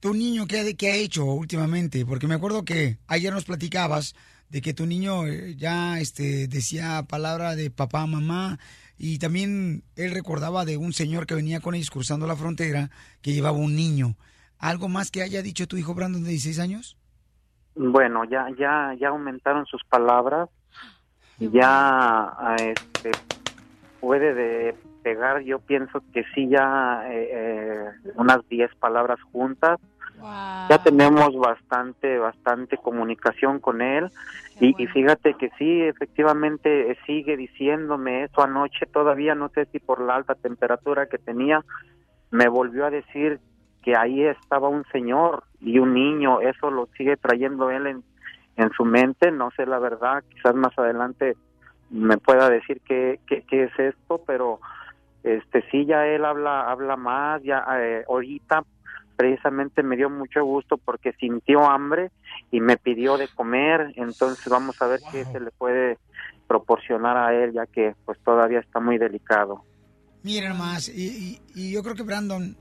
tu 0.00 0.14
niño, 0.14 0.46
¿qué, 0.46 0.60
ha- 0.60 0.76
qué 0.78 0.92
ha 0.92 0.96
hecho 0.96 1.26
últimamente? 1.26 2.06
Porque 2.06 2.26
me 2.26 2.34
acuerdo 2.34 2.64
que 2.64 2.96
ayer 3.06 3.32
nos 3.34 3.44
platicabas 3.44 4.14
de 4.48 4.62
que 4.62 4.72
tu 4.72 4.86
niño 4.86 5.26
eh, 5.26 5.54
ya 5.56 5.98
este, 6.00 6.48
decía 6.48 7.02
palabra 7.08 7.54
de 7.54 7.70
papá, 7.70 8.06
mamá, 8.06 8.58
y 8.96 9.18
también 9.18 9.82
él 9.96 10.12
recordaba 10.12 10.64
de 10.64 10.76
un 10.76 10.92
señor 10.92 11.26
que 11.26 11.34
venía 11.34 11.60
con 11.60 11.74
ellos 11.74 11.90
cruzando 11.90 12.26
la 12.26 12.36
frontera 12.36 12.90
que 13.22 13.32
llevaba 13.32 13.58
un 13.58 13.74
niño. 13.74 14.16
¿Algo 14.58 14.88
más 14.88 15.10
que 15.10 15.22
haya 15.22 15.42
dicho 15.42 15.66
tu 15.66 15.76
hijo 15.76 15.94
Brandon 15.94 16.22
de 16.22 16.30
16 16.30 16.58
años? 16.60 16.96
Bueno, 17.74 18.24
ya 18.24 18.46
ya 18.58 18.94
ya 18.98 19.08
aumentaron 19.08 19.66
sus 19.66 19.82
palabras. 19.84 20.48
Ya 21.38 21.66
ah, 21.68 22.56
este 22.58 23.10
puede 24.00 24.34
de 24.34 24.76
pegar, 25.02 25.42
yo 25.42 25.58
pienso 25.58 26.02
que 26.12 26.24
sí 26.34 26.48
ya 26.48 27.02
eh, 27.10 27.28
eh, 27.32 28.12
unas 28.14 28.48
10 28.48 28.74
palabras 28.76 29.20
juntas. 29.32 29.80
Ya 30.68 30.78
tenemos 30.82 31.36
bastante 31.36 32.18
bastante 32.18 32.76
comunicación 32.78 33.60
con 33.60 33.82
él. 33.82 34.10
Y, 34.60 34.74
y 34.82 34.86
fíjate 34.86 35.34
que 35.34 35.50
sí, 35.58 35.82
efectivamente 35.82 36.90
eh, 36.90 36.96
sigue 37.06 37.36
diciéndome 37.36 38.24
eso 38.24 38.42
anoche. 38.42 38.86
Todavía, 38.86 39.34
no 39.34 39.48
sé 39.50 39.66
si 39.66 39.78
por 39.80 40.00
la 40.00 40.14
alta 40.14 40.34
temperatura 40.34 41.06
que 41.06 41.18
tenía, 41.18 41.64
me 42.30 42.48
volvió 42.48 42.86
a 42.86 42.90
decir 42.90 43.40
que 43.82 43.96
ahí 43.96 44.24
estaba 44.24 44.68
un 44.68 44.84
señor 44.92 45.44
y 45.60 45.78
un 45.78 45.92
niño, 45.92 46.40
eso 46.40 46.70
lo 46.70 46.88
sigue 46.96 47.16
trayendo 47.16 47.70
él 47.70 47.86
en, 47.86 48.04
en 48.56 48.70
su 48.72 48.84
mente, 48.84 49.30
no 49.30 49.50
sé 49.50 49.66
la 49.66 49.78
verdad, 49.78 50.24
quizás 50.30 50.54
más 50.54 50.76
adelante 50.78 51.36
me 51.90 52.16
pueda 52.16 52.48
decir 52.48 52.80
qué, 52.86 53.20
qué, 53.26 53.42
qué 53.42 53.64
es 53.64 53.78
esto, 53.78 54.22
pero 54.26 54.58
este 55.22 55.62
sí 55.70 55.84
ya 55.84 56.06
él 56.06 56.24
habla 56.24 56.70
habla 56.70 56.96
más, 56.96 57.42
ya 57.42 57.64
eh, 57.78 58.04
ahorita 58.08 58.64
precisamente 59.16 59.82
me 59.82 59.96
dio 59.96 60.10
mucho 60.10 60.44
gusto 60.44 60.76
porque 60.78 61.12
sintió 61.20 61.68
hambre 61.68 62.10
y 62.50 62.60
me 62.60 62.76
pidió 62.76 63.16
de 63.16 63.28
comer, 63.28 63.92
entonces 63.96 64.46
vamos 64.48 64.80
a 64.82 64.86
ver 64.86 65.00
qué 65.12 65.24
se 65.32 65.40
le 65.40 65.50
puede 65.52 65.98
proporcionar 66.46 67.16
a 67.16 67.34
él 67.34 67.52
ya 67.52 67.66
que 67.66 67.94
pues 68.04 68.18
todavía 68.24 68.60
está 68.60 68.80
muy 68.80 68.98
delicado. 68.98 69.64
Miren 70.22 70.56
más, 70.56 70.88
y, 70.88 71.06
y- 71.06 71.40
y 71.54 71.72
yo 71.72 71.82
creo 71.82 71.94
que 71.94 72.02
Brandon 72.02 72.56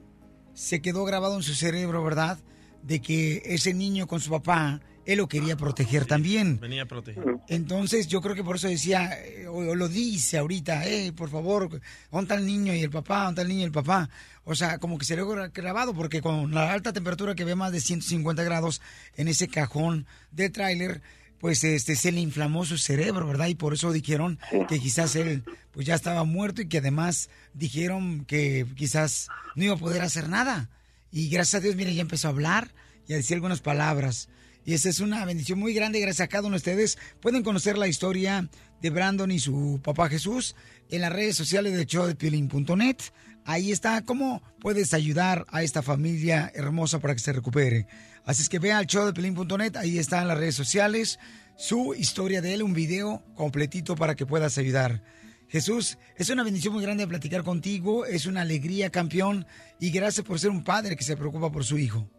se 0.54 0.82
quedó 0.82 1.06
grabado 1.06 1.36
en 1.36 1.44
su 1.44 1.54
cerebro, 1.54 2.04
¿verdad? 2.04 2.38
De 2.84 3.02
que 3.02 3.42
ese 3.46 3.74
niño 3.74 4.08
con 4.08 4.20
su 4.20 4.30
papá, 4.30 4.80
él 5.06 5.18
lo 5.18 5.28
quería 5.28 5.56
proteger 5.58 6.06
también. 6.06 6.60
Venía 6.60 6.84
a 6.84 6.86
proteger. 6.86 7.24
Entonces 7.48 8.08
yo 8.08 8.22
creo 8.22 8.36
que 8.36 8.44
por 8.44 8.56
eso 8.56 8.68
decía, 8.68 9.12
eh, 9.26 9.48
o, 9.48 9.54
o 9.58 9.76
lo 9.76 9.88
dice 9.90 10.38
ahorita, 10.38 10.86
eh, 10.88 11.12
por 11.14 11.30
favor, 11.30 11.70
¿dónde 12.12 12.24
está 12.24 12.36
el 12.36 12.46
niño 12.46 12.74
y 12.74 12.82
el 12.82 12.90
papá? 12.90 13.26
¿Dónde 13.26 13.32
está 13.32 13.42
el 13.44 13.48
niño 13.50 13.62
y 13.62 13.66
el 13.66 13.72
papá? 13.72 14.10
O 14.46 14.56
sea, 14.56 14.78
como 14.80 14.98
que 14.98 15.06
se 15.06 15.16
le 15.16 15.24
gra- 15.24 15.52
grabado, 15.54 15.94
porque 15.94 16.22
con 16.22 16.54
la 16.54 16.72
alta 16.74 16.94
temperatura 16.94 17.36
que 17.36 17.44
ve 17.46 17.56
más 17.56 17.72
de 17.72 17.82
150 17.82 18.44
grados 18.44 18.82
en 19.16 19.28
ese 19.28 19.48
cajón 19.48 20.06
del 20.32 20.52
tráiler, 20.52 21.02
pues 21.40 21.64
este 21.66 21.96
se 21.98 22.12
le 22.14 22.22
inflamó 22.22 22.64
su 22.66 22.78
cerebro, 22.78 23.28
¿verdad? 23.28 23.48
Y 23.48 23.56
por 23.56 23.74
eso 23.74 23.92
dijeron 23.92 24.40
que 24.70 24.80
quizás 24.80 25.16
él 25.18 25.44
pues 25.72 25.86
ya 25.86 25.96
estaba 25.96 26.24
muerto 26.24 26.62
y 26.62 26.68
que 26.70 26.78
además 26.78 27.30
dijeron 27.54 28.24
que 28.26 28.66
quizás 28.76 29.28
no 29.56 29.64
iba 29.66 29.74
a 29.74 29.78
poder 29.78 30.02
hacer 30.04 30.30
nada. 30.30 30.70
Y 31.12 31.28
gracias 31.30 31.56
a 31.60 31.64
Dios, 31.64 31.76
mire, 31.76 31.94
ya 31.94 32.02
empezó 32.02 32.28
a 32.28 32.32
hablar 32.32 32.74
y 33.08 33.14
a 33.14 33.18
decir 33.18 33.36
algunas 33.36 33.60
palabras. 33.62 34.30
Y 34.66 34.74
esa 34.74 34.90
es 34.90 35.00
una 35.00 35.26
bendición 35.26 35.60
muy 35.60 35.74
grande. 35.74 36.00
Gracias 36.00 36.26
a 36.26 36.30
cada 36.30 36.48
uno 36.48 36.56
de 36.56 36.58
ustedes. 36.58 36.98
Pueden 37.22 37.44
conocer 37.44 37.78
la 37.78 37.88
historia 37.88 38.50
de 38.82 38.90
Brandon 38.90 39.32
y 39.32 39.40
su 39.40 39.82
papá 39.84 40.10
Jesús 40.10 40.56
en 40.90 41.02
las 41.02 41.12
redes 41.12 41.36
sociales 41.36 41.74
de 41.74 41.86
showdepiolín.net. 41.86 42.98
Ahí 43.46 43.72
está 43.72 44.04
cómo 44.04 44.42
puedes 44.60 44.94
ayudar 44.94 45.46
a 45.50 45.64
esta 45.64 45.82
familia 45.82 46.52
hermosa 46.56 47.00
para 47.00 47.14
que 47.14 47.20
se 47.20 47.34
recupere. 47.34 47.88
Así 48.26 48.42
es 48.42 48.50
que 48.50 48.60
ve 48.60 48.72
al 48.72 48.86
showdepiolín.net. 48.86 49.76
Ahí 49.76 50.00
está 50.00 50.22
en 50.22 50.30
las 50.30 50.38
redes 50.38 50.56
sociales 50.56 51.20
su 51.56 51.94
historia 51.94 52.42
de 52.42 52.54
él, 52.54 52.64
un 52.64 52.74
video 52.74 53.24
completito 53.36 53.96
para 53.96 54.16
que 54.16 54.26
puedas 54.26 54.58
ayudar. 54.58 55.04
Jesús, 55.50 56.00
es 56.18 56.30
una 56.30 56.44
bendición 56.44 56.74
muy 56.74 56.84
grande 56.84 57.08
platicar 57.08 57.44
contigo, 57.44 58.06
es 58.06 58.26
una 58.26 58.42
alegría, 58.42 58.90
campeón, 58.90 59.46
y 59.80 59.92
gracias 59.92 60.26
por 60.26 60.40
ser 60.40 60.50
un 60.50 60.64
padre 60.64 60.96
que 60.96 61.04
se 61.04 61.16
preocupa 61.16 61.52
por 61.52 61.64
su 61.64 61.78
hijo. 61.78 62.10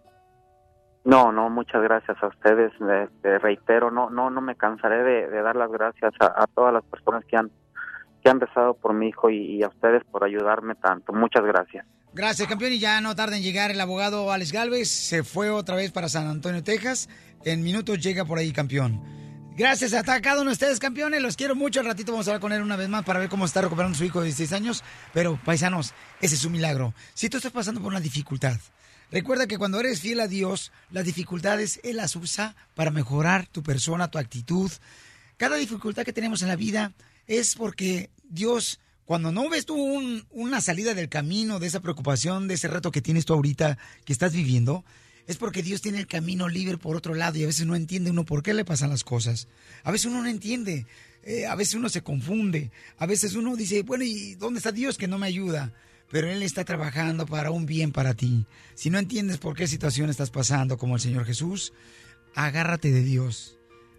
No, 1.05 1.33
no, 1.33 1.51
muchas 1.51 1.83
gracias 1.83 2.17
a 2.23 2.29
ustedes. 2.29 2.73
Reitero, 3.23 3.91
no, 3.91 4.09
no, 4.09 4.31
no 4.31 4.41
me 4.41 4.57
cansaré 4.57 5.03
de, 5.03 5.43
dar 5.43 5.55
las 5.55 5.71
gracias 5.71 6.15
a, 6.19 6.47
todas 6.47 6.73
las 6.73 6.83
personas 6.85 7.25
que 7.27 7.37
han, 7.37 7.51
que 8.23 8.31
han 8.31 8.41
rezado 8.41 8.75
por 8.75 8.95
mi 8.95 9.09
hijo 9.09 9.29
y, 9.29 9.63
a 9.63 9.69
ustedes 9.69 10.03
por 10.11 10.25
ayudarme 10.25 10.75
tanto. 10.77 11.13
Muchas 11.13 11.45
gracias. 11.45 11.87
Gracias, 12.15 12.49
campeón, 12.49 12.73
y 12.73 12.79
ya 12.79 13.01
no 13.01 13.15
tarda 13.15 13.37
en 13.37 13.43
llegar 13.43 13.71
el 13.71 13.81
abogado 13.81 14.33
Alex 14.33 14.53
Galvez, 14.53 14.89
se 14.89 15.25
fue 15.25 15.51
otra 15.51 15.75
vez 15.75 15.91
para 15.91 16.09
San 16.09 16.29
Antonio, 16.29 16.63
Texas, 16.63 17.09
en 17.45 17.65
minutos 17.65 18.01
llega 18.01 18.25
por 18.25 18.39
ahí, 18.39 18.53
campeón. 18.53 19.03
Gracias 19.57 19.95
a 19.95 20.03
cada 20.21 20.41
uno 20.41 20.51
de 20.51 20.55
ustedes, 20.55 20.79
campeones, 20.79 21.21
los 21.21 21.37
quiero 21.37 21.57
mucho, 21.57 21.81
al 21.81 21.87
ratito 21.87 22.13
vamos 22.13 22.29
a 22.29 22.31
hablar 22.31 22.41
con 22.41 22.53
él 22.53 22.63
una 22.63 22.77
vez 22.77 22.89
más 22.89 23.05
para 23.05 23.19
ver 23.19 23.29
cómo 23.29 23.45
está 23.45 23.63
recuperando 23.63 23.99
su 23.99 24.05
hijo 24.05 24.21
de 24.21 24.27
16 24.27 24.53
años, 24.53 24.85
pero 25.13 25.39
paisanos, 25.45 25.93
ese 26.21 26.37
es 26.37 26.45
un 26.45 26.53
milagro. 26.53 26.95
Si 27.15 27.29
tú 27.29 27.37
estás 27.37 27.53
pasando 27.53 27.81
por 27.81 27.91
una 27.91 28.01
dificultad, 28.01 28.57
Recuerda 29.15 29.47
que 29.47 29.59
cuando 29.59 29.79
eres 29.79 30.01
fiel 30.01 30.19
a 30.19 30.27
Dios, 30.27 30.73
las 30.91 31.05
dificultades 31.05 31.79
Él 31.85 31.99
las 31.99 32.17
usa 32.17 32.57
para 32.75 32.91
mejorar 32.91 33.47
tu 33.47 33.63
persona, 33.63 34.11
tu 34.11 34.19
actitud. 34.19 34.73
Cada 35.37 35.55
dificultad 35.55 36.03
que 36.03 36.13
tenemos 36.13 36.43
en 36.43 36.49
la 36.49 36.57
vida 36.57 36.93
es 37.29 37.55
porque 37.55 38.11
Dios, 38.29 38.81
cuando 39.05 39.31
no 39.31 39.49
ves 39.49 39.67
tú 39.67 39.77
un- 39.77 40.27
una 40.33 40.61
salida 40.61 40.95
del 40.95 41.09
camino, 41.09 41.61
de 41.61 41.69
esa 41.69 41.79
preocupación, 41.79 42.49
de 42.49 42.55
ese 42.55 42.67
reto 42.67 42.91
que 42.91 43.03
tienes 43.03 43.25
tú 43.25 43.35
ahorita, 43.35 43.79
que 44.05 44.13
estás 44.13 44.33
viviendo, 44.33 44.85
es 45.29 45.37
porque 45.37 45.63
Dios 45.63 45.81
tiene 45.81 46.01
el 46.01 46.09
camino 46.09 46.49
libre 46.49 46.77
por 46.77 46.97
otro 46.97 47.15
lado 47.15 47.39
y 47.39 47.45
a 47.45 47.47
veces 47.47 47.67
no 47.67 47.77
entiende 47.77 48.11
uno 48.11 48.25
por 48.25 48.43
qué 48.43 48.53
le 48.53 48.65
pasan 48.65 48.91
las 48.91 49.05
cosas. 49.05 49.47
A 49.85 49.93
veces 49.93 50.07
uno 50.07 50.23
no 50.23 50.29
entiende, 50.29 50.87
eh, 51.23 51.47
a 51.47 51.55
veces 51.55 51.75
uno 51.75 51.89
se 51.89 52.03
confunde, 52.03 52.73
a 52.99 53.07
veces 53.07 53.35
uno 53.37 53.55
dice, 53.55 53.83
bueno, 53.83 54.03
¿y 54.03 54.35
dónde 54.35 54.59
está 54.59 54.73
Dios 54.73 54.99
que 54.99 55.07
no 55.07 55.19
me 55.19 55.29
ayuda? 55.29 55.73
Pero 56.15 56.31
Él 56.31 56.45
está 56.45 56.65
trabajando 56.65 57.27
para 57.27 57.51
un 57.51 57.67
bien 57.67 57.91
para 57.91 58.15
ti. 58.15 58.47
Si 58.77 58.89
no 58.89 59.01
entiendes 59.01 59.39
por 59.39 59.57
qué 59.57 59.67
situación 59.67 60.11
estás 60.11 60.31
pasando 60.31 60.79
como 60.79 60.95
el 60.95 61.01
Señor 61.01 61.25
Jesús, 61.25 61.73
agárrate 62.37 62.93
de 62.93 63.03
Dios, 63.03 63.59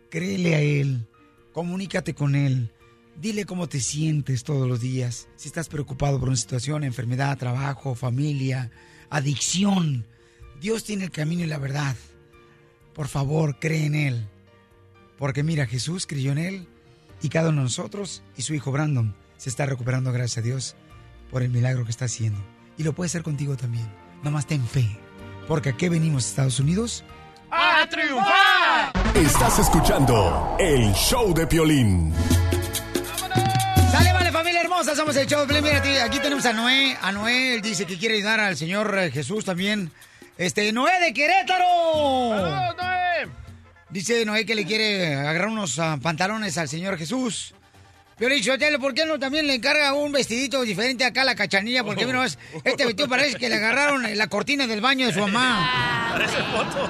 créele 0.10 0.56
a 0.56 0.62
Él, 0.62 1.10
comunícate 1.52 2.14
con 2.14 2.36
Él, 2.36 2.72
dile 3.20 3.44
cómo 3.44 3.68
te 3.68 3.82
sientes 3.82 4.46
todos 4.46 4.66
los 4.66 4.80
días. 4.80 5.28
Si 5.36 5.50
estás 5.50 5.68
preocupado 5.68 6.18
por 6.18 6.30
una 6.30 6.38
situación, 6.38 6.86
enfermedad, 6.86 7.38
trabajo, 7.38 7.96
familia, 7.96 8.72
adicción, 9.10 10.06
Dios 10.62 10.86
tiene 10.86 11.04
el 11.04 11.12
camino 11.12 11.44
y 11.44 11.48
la 11.48 11.60
verdad. 11.60 11.98
Por 12.94 13.10
favor, 13.10 13.60
cree 13.60 13.88
en 13.88 13.96
Él. 13.96 14.26
Porque 15.18 15.44
mira, 15.44 15.66
Jesús 15.66 16.08
creyó 16.08 16.32
en 16.32 16.38
Él 16.38 16.68
y 17.22 17.28
cada 17.28 17.50
uno 17.50 17.58
de 17.58 17.66
nosotros 17.66 18.24
y 18.38 18.44
su 18.44 18.54
hijo 18.54 18.72
Brandon 18.72 19.14
se 19.36 19.50
está 19.50 19.66
recuperando, 19.66 20.14
gracias 20.14 20.38
a 20.38 20.48
Dios, 20.48 20.78
por 21.32 21.44
el 21.44 21.50
milagro 21.50 21.86
que 21.86 21.92
está 21.92 22.06
haciendo. 22.06 22.40
Y 22.78 22.84
lo 22.84 22.94
puede 22.94 23.08
hacer 23.08 23.24
contigo 23.24 23.56
también. 23.58 23.88
Nomás 24.24 24.46
ten 24.48 24.66
fe. 24.66 24.86
Porque 25.48 25.70
aquí 25.70 25.90
venimos, 25.90 26.26
Estados 26.28 26.60
Unidos, 26.60 27.04
¡A 27.52 27.88
triunfar! 27.88 28.92
Estás 29.16 29.60
escuchando 29.60 30.58
el 30.60 30.92
show 30.94 31.34
de 31.34 31.46
Piolín. 31.48 32.12
Sale, 33.92 34.12
vale, 34.14 34.32
familia 34.32 34.62
hermosa, 34.62 34.96
somos 34.96 35.16
el 35.16 35.28
show 35.28 35.42
de 35.42 35.48
Piolín. 35.48 35.64
Mira, 35.84 36.04
aquí- 36.04 36.20
tenemos 36.20 36.46
a 36.46 36.54
Noé. 36.54 36.98
A 37.02 37.12
Noé, 37.12 37.56
él 37.56 37.62
dice 37.62 37.86
que 37.86 37.98
quiere 37.98 38.16
ayudar 38.16 38.40
al 38.40 38.58
Señor 38.58 38.98
eh, 38.98 39.12
Jesús 39.12 39.46
también. 39.46 39.92
Este, 40.38 40.72
Noé 40.74 41.00
de 41.00 41.14
Querétaro. 41.14 41.66
Noé! 42.76 43.30
Dice 43.90 44.26
Noé 44.26 44.46
que 44.46 44.56
le 44.56 44.66
quiere 44.66 45.16
agarrar 45.16 45.48
unos 45.48 45.80
ah, 45.80 45.98
pantalones 46.02 46.58
al 46.58 46.68
Señor 46.68 46.98
Jesús. 46.98 47.54
Pero 48.18 48.34
dicho, 48.34 48.54
¿por 48.80 48.94
qué 48.94 49.06
no 49.06 49.20
también 49.20 49.46
le 49.46 49.56
encarga 49.56 49.94
un 49.94 50.12
vestidito 50.14 50.62
diferente 50.62 51.04
acá 51.04 51.24
a 51.24 51.26
la 51.26 51.36
cachanilla? 51.36 51.84
Porque, 51.84 52.06
mira, 52.06 52.24
es- 52.24 52.40
este 52.64 52.86
vestido 52.86 53.10
parece 53.10 53.38
que 53.38 53.50
le 53.50 53.56
agarraron 53.56 54.06
en 54.06 54.18
la 54.18 54.28
cortina 54.28 54.68
del 54.68 54.80
baño 54.80 55.08
de 55.08 55.14
su 55.14 55.20
mamá. 55.20 56.10
Parece 56.12 56.38
foto. 56.44 56.88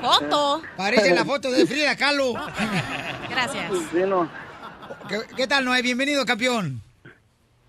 ¿Foto? 0.00 0.62
Parece 0.76 1.14
la 1.14 1.24
foto 1.26 1.50
de 1.50 1.66
Frida 1.66 1.94
Kahlo. 1.96 2.32
Gracias. 3.28 3.70
¿Qué, 5.08 5.20
qué 5.36 5.46
tal, 5.46 5.64
Noé? 5.66 5.82
Bienvenido, 5.82 6.24
campeón. 6.24 6.80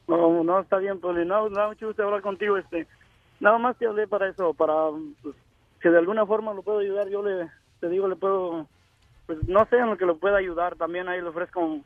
No, 0.08 0.44
no, 0.44 0.60
está 0.62 0.78
bien, 0.78 1.00
Poli. 1.02 1.26
No, 1.26 1.50
no, 1.50 1.68
mucho 1.70 1.88
gusto 1.88 2.04
hablar 2.04 2.22
contigo. 2.22 2.58
Este, 2.58 2.88
nada 3.42 3.58
más 3.58 3.78
te 3.78 3.86
hablé 3.88 4.08
para 4.08 4.30
eso, 4.30 4.54
para 4.54 4.74
pues, 5.22 5.36
que 5.82 5.90
de 5.90 5.98
alguna 5.98 6.26
forma 6.26 6.54
lo 6.54 6.62
puedo 6.62 6.80
ayudar. 6.80 7.10
Yo 7.10 7.22
le, 7.22 7.50
te 7.82 7.90
digo, 7.90 8.08
le 8.08 8.16
puedo, 8.16 8.66
pues 9.26 9.40
no 9.48 9.66
sé 9.70 9.76
en 9.78 9.88
lo 9.90 9.98
que 9.98 10.06
lo 10.06 10.18
pueda 10.18 10.38
ayudar. 10.38 10.76
También 10.76 11.10
ahí 11.10 11.20
le 11.22 11.28
ofrezco, 11.28 11.80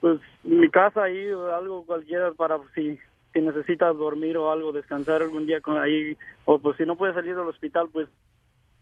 pues, 0.00 0.20
mi 0.44 0.68
casa 0.70 1.04
ahí 1.04 1.28
o 1.30 1.54
algo 1.54 1.84
cualquiera 1.86 2.32
para 2.32 2.58
si, 2.74 2.98
si 3.32 3.40
necesita 3.40 3.92
dormir 3.92 4.36
o 4.36 4.50
algo, 4.50 4.72
descansar 4.72 5.22
algún 5.22 5.46
día 5.46 5.60
con 5.60 5.78
ahí. 5.78 6.16
O 6.44 6.58
pues 6.58 6.76
si 6.76 6.84
no 6.84 6.96
puede 6.96 7.14
salir 7.14 7.34
del 7.36 7.48
hospital, 7.48 7.88
pues 7.92 8.08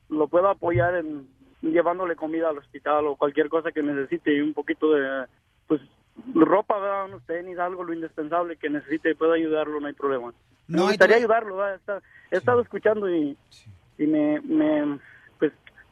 lo 0.08 0.28
puedo 0.28 0.48
apoyar 0.48 0.94
en 0.96 1.26
llevándole 1.62 2.14
comida 2.14 2.50
al 2.50 2.58
hospital 2.58 3.06
o 3.06 3.16
cualquier 3.16 3.48
cosa 3.48 3.72
que 3.72 3.82
necesite 3.82 4.34
y 4.34 4.40
un 4.40 4.52
poquito 4.52 4.92
de, 4.92 5.26
pues, 5.66 5.80
ropa, 6.34 6.78
¿verdad? 6.78 7.06
unos 7.06 7.22
tenis, 7.24 7.58
algo, 7.58 7.82
lo 7.84 7.94
indispensable 7.94 8.56
que 8.56 8.68
necesite, 8.68 9.14
puedo 9.14 9.32
ayudarlo, 9.32 9.80
no 9.80 9.86
hay 9.86 9.94
problema. 9.94 10.32
Me 10.68 10.76
No, 10.76 10.84
y 10.84 10.88
gustaría 10.88 11.16
tú- 11.16 11.20
ayudarlo, 11.22 11.56
¿verdad? 11.56 11.74
Está- 11.76 12.02
he 12.30 12.36
estado 12.36 12.60
escuchando 12.60 13.08
y, 13.08 13.36
y 13.98 14.06
me, 14.06 14.40
me, 14.42 14.98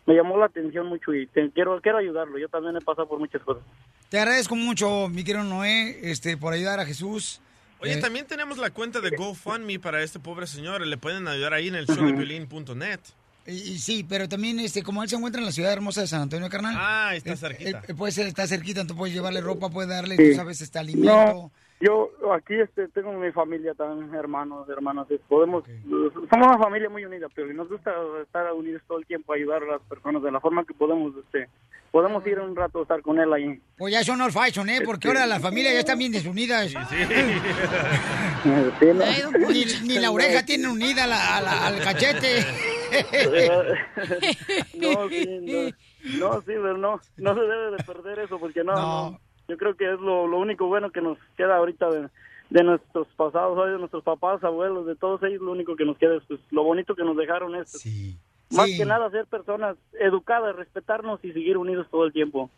me 0.07 0.15
llamó 0.15 0.37
la 0.39 0.47
atención 0.47 0.87
mucho 0.87 1.15
y 1.15 1.27
te- 1.27 1.51
quiero, 1.53 1.81
quiero 1.81 1.99
ayudarlo. 1.99 2.39
Yo 2.39 2.49
también 2.49 2.77
he 2.77 2.81
pasado 2.81 3.09
por 3.09 3.19
muchas 3.19 3.43
cosas. 3.43 3.63
Te 4.09 4.19
agradezco 4.19 4.57
mucho, 4.57 5.09
mi 5.09 5.25
querido 5.25 5.45
Noé, 5.45 6.11
este, 6.11 6.37
por 6.37 6.53
ayudar 6.53 6.81
a 6.81 6.87
Jesús. 6.87 7.41
Oye, 7.81 7.95
Eh, 7.95 8.01
también 8.01 8.27
tenemos 8.27 8.59
la 8.59 8.71
cuenta 8.71 9.01
de 9.01 9.11
GoFundMe 9.11 9.79
para 9.81 10.03
este 10.03 10.21
pobre 10.21 10.47
señor. 10.47 10.87
Le 10.87 10.97
pueden 10.99 11.27
ayudar 11.29 11.55
ahí 11.55 11.69
en 11.69 11.75
el 11.75 11.87
showdepiolín.net. 11.87 13.01
Y, 13.47 13.53
y 13.53 13.79
sí, 13.79 14.07
pero 14.09 14.29
también, 14.29 14.61
este, 14.61 14.85
como 14.85 15.03
él 15.03 15.09
se 15.09 15.17
encuentra 15.17 15.41
en 15.41 15.47
la 15.47 15.53
ciudad 15.53 15.73
hermosa 15.73 16.01
de 16.03 16.07
San 16.07 16.23
Antonio, 16.23 16.49
carnal. 16.49 16.77
Ah, 16.79 17.13
está 17.17 17.33
eh, 17.33 17.37
cerquita. 17.37 17.83
eh, 17.89 17.95
puede 17.95 18.13
ser, 18.13 18.29
está 18.29 18.47
cerquita, 18.47 18.83
entonces 18.83 18.99
puedes 18.99 19.15
llevarle 19.15 19.41
ropa, 19.41 19.69
puedes 19.69 19.91
darle, 19.91 20.17
Sí. 20.17 20.31
tú 20.31 20.37
sabes, 20.37 20.61
este 20.61 20.79
alimento. 20.79 21.13
No, 21.13 21.51
yo 21.83 22.11
aquí 22.33 22.55
este, 22.55 22.89
tengo 22.89 23.13
mi 23.13 23.31
familia 23.33 23.75
también, 23.75 24.15
hermanos, 24.15 24.69
hermanas. 24.69 25.11
es- 25.11 25.21
Podemos, 25.29 25.65
somos 26.31 26.47
una 26.47 26.59
familia 26.59 26.89
muy 26.89 27.05
unida, 27.05 27.27
pero 27.35 27.53
nos 27.53 27.69
gusta 27.69 27.93
estar 28.23 28.51
unidos 28.53 28.83
todo 28.87 28.99
el 28.99 29.07
tiempo, 29.07 29.33
ayudar 29.33 29.63
a 29.65 29.73
las 29.73 29.83
personas 29.83 30.23
de 30.23 30.31
la 30.33 30.41
forma 30.41 30.65
que 30.65 30.75
podemos. 30.75 31.13
Este, 31.17 31.49
podemos 31.91 32.27
ir 32.27 32.39
un 32.39 32.55
rato 32.57 32.79
a 32.79 32.83
estar 32.83 33.03
con 33.03 33.19
él 33.19 33.33
ahí. 33.33 33.61
Pues 33.77 33.93
ya 33.93 34.03
son 34.03 34.21
old 34.21 34.33
fashion, 34.33 34.69
¿eh? 34.71 34.81
Porque 34.85 35.09
ahora 35.09 35.27
las 35.27 35.43
familias 35.43 35.75
ya 35.75 35.81
están 35.81 35.99
bien 35.99 36.13
desunidas. 36.13 36.73
Ni, 38.45 39.65
ni 39.87 39.99
la 39.99 40.11
oreja 40.11 40.45
tiene 40.45 40.69
unida 40.69 41.07
la- 41.07 41.41
la- 41.41 41.67
al 41.67 41.81
cachete. 41.81 42.45
no, 44.75 45.09
sí, 45.09 45.27
no, 45.41 46.29
no, 46.29 46.41
sí, 46.41 46.47
pero 46.47 46.77
no, 46.77 47.01
no 47.17 47.35
se 47.35 47.41
debe 47.41 47.71
de 47.77 47.85
perder 47.85 48.19
eso 48.21 48.39
porque 48.39 48.63
no, 48.65 48.73
no. 48.75 49.21
Yo 49.53 49.59
creo 49.59 49.77
que 49.77 49.93
es 49.93 50.01
lo, 50.01 50.27
lo 50.27 50.39
único 50.39 50.67
bueno 50.67 50.91
que 50.91 51.01
nos 51.03 51.19
queda 51.37 51.57
ahorita 51.57 51.91
de, 51.91 52.09
de 52.51 52.63
nuestros 52.65 53.07
pasados, 53.17 53.71
de 53.71 53.79
nuestros 53.79 54.03
papás, 54.03 54.43
abuelos, 54.43 54.87
de 54.87 54.97
todos 54.97 55.23
ellos, 55.23 55.43
lo 55.43 55.53
único 55.53 55.77
que 55.77 55.85
nos 55.85 55.99
queda 55.99 56.17
es 56.17 56.23
pues, 56.27 56.41
lo 56.51 56.65
bonito 56.65 56.95
que 56.95 57.05
nos 57.05 57.17
dejaron 57.17 57.55
es 57.55 57.73
más 58.51 58.67
Sí. 58.67 58.77
que 58.79 58.85
nada 58.85 59.11
ser 59.11 59.27
personas 59.27 59.77
educadas, 60.01 60.57
respetarnos 60.57 61.21
y 61.23 61.33
seguir 61.33 61.57
unidos 61.59 61.87
todo 61.91 62.05
el 62.07 62.13
tiempo. 62.13 62.51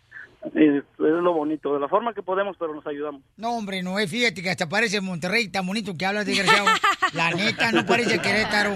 Es, 0.55 0.83
es 0.85 0.85
lo 0.99 1.33
bonito, 1.33 1.73
de 1.73 1.81
la 1.81 1.89
forma 1.89 2.13
que 2.13 2.21
podemos, 2.23 2.55
pero 2.59 2.75
nos 2.75 2.87
ayudamos. 2.87 3.23
No, 3.39 3.57
hombre, 3.57 3.83
no, 3.83 3.99
eh, 3.99 4.07
fíjate 4.07 4.43
que 4.43 4.51
hasta 4.51 4.69
parece 4.69 5.01
Monterrey, 5.01 5.49
tan 5.49 5.67
bonito 5.67 5.95
que 5.97 6.05
hablas, 6.05 6.27
desgraciado. 6.27 6.67
La 7.15 7.31
neta, 7.31 7.73
no 7.73 7.87
parece 7.87 8.19
Querétaro. 8.21 8.73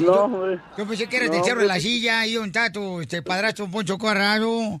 No, 0.00 0.12
hombre. 0.24 0.58
Yo 0.76 0.86
pensé 0.86 1.08
que 1.08 1.16
eres 1.18 1.28
No, 1.30 1.34
del 1.36 1.44
Cerro 1.44 1.60
de 1.60 1.66
la. 1.68 1.78
Silla, 1.78 2.26
y 2.26 2.36
un 2.38 2.50
tato, 2.50 3.00
este 3.00 3.22
padrastro 3.22 3.70
Poncho 3.70 3.98
Corrado. 3.98 4.80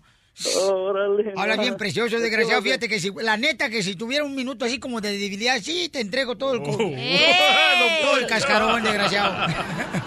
Órale. 0.60 1.32
Habla 1.36 1.56
bien 1.56 1.76
precioso, 1.76 2.18
desgraciado. 2.20 2.62
Fíjate 2.62 2.88
que 2.88 3.00
si, 3.00 3.10
la 3.22 3.36
neta, 3.36 3.68
que 3.68 3.82
si 3.82 3.96
tuviera 3.96 4.24
un 4.24 4.34
minuto 4.34 4.64
así 4.64 4.78
como 4.78 5.00
de 5.00 5.10
debilidad, 5.18 5.60
sí, 5.60 5.88
te 5.88 6.00
entrego 6.00 6.36
todo 6.36 6.54
el, 6.54 6.62
co- 6.62 6.76
¡Eh! 6.80 7.32
todo 8.02 8.16
el 8.18 8.26
cascarón, 8.26 8.82
desgraciado. 8.82 9.48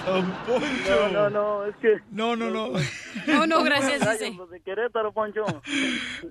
No, 0.06 1.10
no, 1.10 1.30
no, 1.30 1.66
es 1.66 1.76
que... 1.82 1.98
No, 2.12 2.36
no, 2.36 2.50
no. 2.50 2.72
No, 3.28 3.46
no, 3.48 3.64
gracias, 3.64 4.00
dice. 4.20 4.32
de 4.52 4.60
Querétaro, 4.62 5.12
Poncho. 5.14 5.44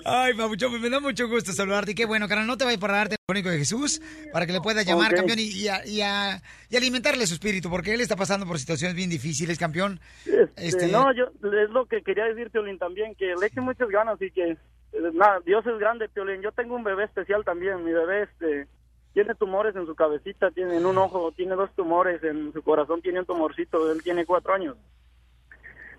Ay, 0.04 0.34
Papuchón, 0.34 0.80
me 0.80 0.88
da 0.90 1.00
mucho 1.00 1.28
gusto 1.28 1.52
saludarte. 1.52 1.92
Y 1.92 1.94
qué 1.94 2.06
bueno, 2.06 2.26
carnal, 2.28 2.46
no 2.46 2.56
te 2.56 2.64
vayas 2.64 2.80
para 2.80 2.94
darte 2.96 3.14
el 3.16 3.32
único 3.32 3.50
de 3.50 3.58
Jesús 3.58 4.00
para 4.32 4.46
que 4.46 4.52
le 4.52 4.60
puedas 4.60 4.84
llamar, 4.86 5.14
campeón, 5.14 5.38
y, 5.38 5.42
y 5.44 5.68
a- 5.68 5.86
y 5.86 6.00
a- 6.00 6.42
y 6.70 6.76
alimentarle 6.76 7.26
su 7.26 7.34
espíritu, 7.34 7.68
porque 7.68 7.92
él 7.92 8.00
está 8.00 8.14
pasando 8.16 8.46
por 8.46 8.58
situaciones 8.58 8.96
bien 8.96 9.10
difíciles, 9.10 9.58
campeón. 9.58 10.00
Este, 10.24 10.68
Este- 10.68 10.86
No, 10.92 11.12
yo, 11.12 11.24
es 11.26 11.70
lo 11.70 11.86
que 11.86 12.02
quería 12.02 12.24
decir, 12.24 12.50
Piolín, 12.50 12.78
también, 12.78 13.14
que 13.16 13.34
le 13.38 13.46
eche 13.46 13.60
muchas 13.60 13.88
ganas 13.88 14.22
y 14.22 14.30
que, 14.30 14.52
eh, 14.52 14.58
nada, 15.12 15.40
Dios 15.44 15.66
es 15.66 15.78
grande, 15.78 16.08
Piolín. 16.08 16.42
Yo 16.42 16.52
tengo 16.52 16.76
un 16.76 16.84
bebé 16.84 17.04
especial 17.04 17.44
también, 17.44 17.84
mi 17.84 17.92
bebé, 17.92 18.22
este, 18.22 18.68
tiene 19.12 19.34
tumores 19.34 19.74
en 19.74 19.86
su 19.86 19.96
cabecita, 19.96 20.52
tiene 20.52 20.76
en 20.76 20.86
un 20.86 20.96
ojo, 20.96 21.32
tiene 21.32 21.56
dos 21.56 21.70
tumores, 21.74 22.22
en 22.22 22.52
su 22.52 22.62
corazón 22.62 23.02
tiene 23.02 23.18
un 23.20 23.26
tumorcito, 23.26 23.90
él 23.90 24.02
tiene 24.04 24.24
cuatro 24.24 24.54
años. 24.54 24.76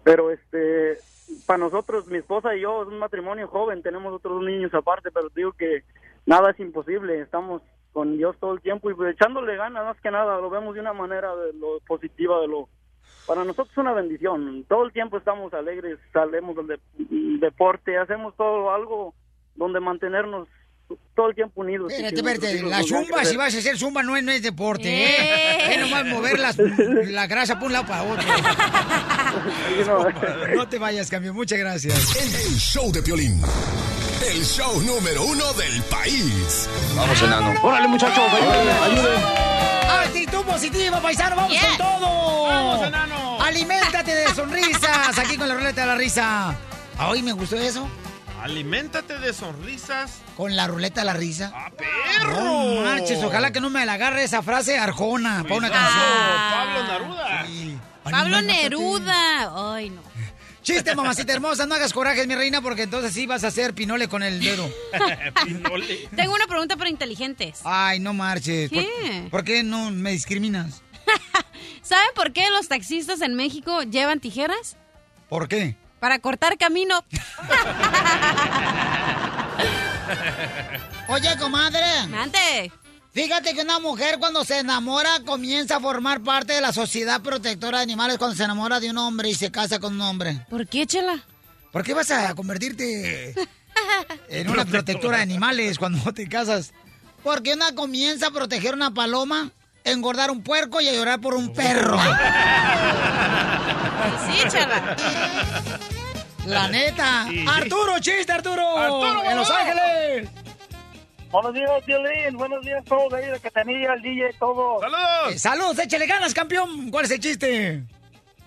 Pero, 0.06 0.32
este, 0.32 0.98
para 1.46 1.58
nosotros, 1.60 2.08
mi 2.08 2.18
esposa 2.20 2.56
y 2.56 2.62
yo, 2.62 2.84
es 2.84 2.88
un 2.88 2.98
matrimonio 3.00 3.48
joven, 3.50 3.84
tenemos 3.84 4.14
otros 4.14 4.42
niños 4.42 4.74
aparte, 4.74 5.12
pero 5.12 5.28
digo 5.36 5.52
que 5.52 5.84
nada 6.26 6.52
es 6.52 6.60
imposible, 6.62 7.20
estamos 7.20 7.62
con 7.94 8.18
Dios 8.18 8.36
todo 8.40 8.54
el 8.54 8.62
tiempo 8.62 8.90
y 8.90 8.94
pues, 8.94 9.14
echándole 9.14 9.56
ganas, 9.58 9.84
más 9.86 10.00
que 10.02 10.12
nada, 10.12 10.38
lo 10.40 10.50
vemos 10.50 10.74
de 10.76 10.82
una 10.82 10.94
manera 10.94 11.36
de 11.36 11.54
lo 11.54 11.80
positiva, 11.88 12.40
de 12.42 12.48
lo 12.48 12.70
para 13.28 13.44
nosotros 13.44 13.70
es 13.72 13.78
una 13.78 13.94
bendición. 13.94 14.66
Todo 14.68 14.86
el 14.86 14.92
tiempo 14.94 15.18
estamos 15.18 15.54
alegres, 15.54 16.00
salemos 16.12 16.56
del 16.56 16.68
de- 16.68 16.80
deporte, 17.40 17.98
hacemos 17.98 18.36
todo 18.36 18.74
algo 18.74 19.14
donde 19.56 19.80
mantenernos 19.80 20.48
todo 21.16 21.30
el 21.30 21.36
tiempo 21.36 21.62
unidos. 21.62 21.92
Espérate, 21.94 22.16
espérate, 22.16 22.64
la 22.64 22.82
zumba, 22.84 23.24
si 23.24 23.38
vas 23.38 23.56
a 23.56 23.60
hacer 23.60 23.78
zumba, 23.78 24.04
no 24.04 24.18
es, 24.18 24.24
no 24.24 24.32
es 24.32 24.42
deporte, 24.44 24.90
¿eh? 24.90 25.74
Es 25.76 25.80
nomás 25.82 26.06
mover 26.06 26.40
las- 26.40 26.58
la 26.58 27.28
grasa 27.28 27.58
por 27.60 27.68
un 27.68 27.74
lado 27.74 27.86
para 27.88 28.04
otro. 28.04 28.28
No 30.56 30.68
te 30.68 30.78
vayas, 30.78 31.10
cambio, 31.10 31.34
muchas 31.34 31.58
gracias. 31.60 32.16
El 32.18 32.56
show 32.58 32.92
de 32.92 33.02
Piolín. 33.02 33.40
El 34.26 34.46
show 34.46 34.82
número 34.82 35.24
uno 35.26 35.52
del 35.54 35.82
país. 35.84 36.70
Vamos, 36.96 37.22
enano. 37.22 37.54
Órale, 37.64 37.88
muchachos, 37.88 38.24
ayuden. 38.84 39.22
Actitud 40.04 40.44
positiva, 40.46 41.02
paisano, 41.02 41.36
vamos 41.36 41.58
con 41.58 41.78
todo. 41.78 42.44
Vamos, 42.46 42.88
enano. 42.88 43.42
Aliméntate 43.42 44.14
de 44.14 44.28
sonrisas 44.34 45.18
aquí 45.18 45.38
con 45.38 45.48
la 45.48 45.56
ruleta 45.56 45.82
de 45.82 45.88
la 45.88 45.96
risa. 45.96 46.56
Ay, 46.98 47.24
me 47.24 47.32
gustó 47.34 47.56
eso. 47.58 47.88
Aliméntate 48.42 49.18
de 49.18 49.34
sonrisas. 49.34 50.20
Con 50.38 50.56
la 50.56 50.68
ruleta 50.68 51.02
de 51.02 51.06
la 51.06 51.14
risa. 51.14 51.52
¡Ah, 51.54 51.72
perro! 51.76 52.42
No 52.42 52.82
marches, 52.84 53.24
ojalá 53.24 53.52
que 53.52 53.60
no 53.60 53.70
me 53.70 53.86
la 53.86 53.94
agarre 53.94 54.24
esa 54.24 54.42
frase 54.42 54.78
arjona 54.78 55.44
para 55.44 55.56
una 55.56 55.70
canción. 55.72 56.04
Pablo 56.52 56.84
Neruda. 56.88 57.46
Pablo 58.04 58.42
Neruda. 58.42 59.74
Ay, 59.76 59.90
no. 59.90 60.11
Chiste, 60.62 60.96
mamacita 60.96 61.34
hermosa, 61.34 61.66
no 61.66 61.74
hagas 61.76 61.92
corajes, 61.92 62.28
mi 62.28 62.36
reina, 62.36 62.62
porque 62.62 62.84
entonces 62.84 63.14
sí 63.14 63.26
vas 63.26 63.44
a 63.44 63.48
hacer 63.48 63.74
pinole 63.74 64.08
con 64.08 64.22
el 64.22 64.40
dedo. 64.40 64.70
Tengo 66.16 66.34
una 66.36 66.46
pregunta 66.48 66.78
para 66.78 66.90
inteligentes. 66.90 67.62
Ay, 67.64 68.00
no 68.00 68.14
marches. 68.14 68.70
¿Por- 68.70 68.84
¿Qué? 68.84 69.28
¿Por, 69.32 69.44
qué 69.44 69.64
no 69.64 69.90
me 69.90 70.12
discriminas? 70.12 70.84
¿Saben 71.82 72.10
por 72.16 72.32
qué 72.32 72.50
los 72.52 72.68
taxistas 72.68 73.22
en 73.22 73.36
México 73.36 73.82
llevan 73.84 74.20
tijeras? 74.20 74.78
¿Por 75.30 75.48
qué? 75.48 75.76
Para 76.00 76.20
cortar 76.20 76.58
camino. 76.58 77.04
Oye, 81.08 81.30
comadre. 81.40 82.08
Mande. 82.08 82.72
Fíjate 83.14 83.54
que 83.54 83.62
una 83.62 83.80
mujer 83.80 84.20
cuando 84.20 84.46
se 84.46 84.60
enamora 84.60 85.10
comienza 85.26 85.78
a 85.78 85.80
formar 85.82 86.22
parte 86.22 86.54
de 86.54 86.62
la 86.62 86.72
sociedad 86.72 87.22
protectora 87.22 87.80
de 87.80 87.84
animales 87.84 88.18
cuando 88.18 88.38
se 88.38 88.44
enamora 88.44 88.80
de 88.80 88.90
un 88.90 88.98
hombre 88.98 89.30
y 89.30 89.36
se 89.36 89.52
casa 89.52 89.80
con 89.80 89.96
un 89.96 90.02
hombre. 90.02 90.46
¿Por 90.50 90.66
qué, 90.68 90.88
Chela? 90.88 91.22
¿Por 91.74 91.84
qué 91.84 91.94
vas 91.94 92.10
a 92.12 92.34
convertirte 92.36 93.34
en 94.30 94.50
una 94.50 94.64
protectora 94.66 95.18
de 95.18 95.24
animales 95.24 95.78
cuando 95.78 96.14
te 96.14 96.28
casas? 96.30 96.72
Porque 97.22 97.54
una 97.54 97.76
comienza 97.76 98.28
a 98.28 98.32
proteger 98.32 98.74
una 98.74 98.94
paloma, 98.94 99.52
engordar 99.84 100.32
un 100.32 100.42
puerco 100.42 100.80
y 100.80 100.88
a 100.88 100.94
llorar 100.94 101.20
por 101.20 101.36
un 101.36 101.54
perro. 101.54 102.00
Sí, 104.26 104.48
Chela. 104.50 104.96
La 106.48 106.68
neta. 106.68 107.28
Arturo, 107.48 108.00
chiste, 108.00 108.32
Arturo. 108.32 108.78
Arturo, 108.78 109.24
en 109.26 109.38
Los. 109.38 109.50
Ángeles. 109.50 110.30
Buenos 111.32 111.54
días, 111.54 111.86
Violín. 111.86 112.36
Buenos 112.38 112.62
días, 112.66 112.84
todos 112.86 113.14
ahí, 113.14 113.26
de 113.30 113.40
Catanilla, 113.40 113.94
el 113.94 114.02
DJ, 114.02 114.34
todos. 114.38 114.84
Eh, 115.30 115.38
saludos, 115.40 115.80
échale 115.80 116.06
ganas, 116.06 116.34
campeón. 116.34 116.90
¿Cuál 116.92 117.06
es 117.06 117.12
el 117.12 117.20
chiste? 117.20 117.84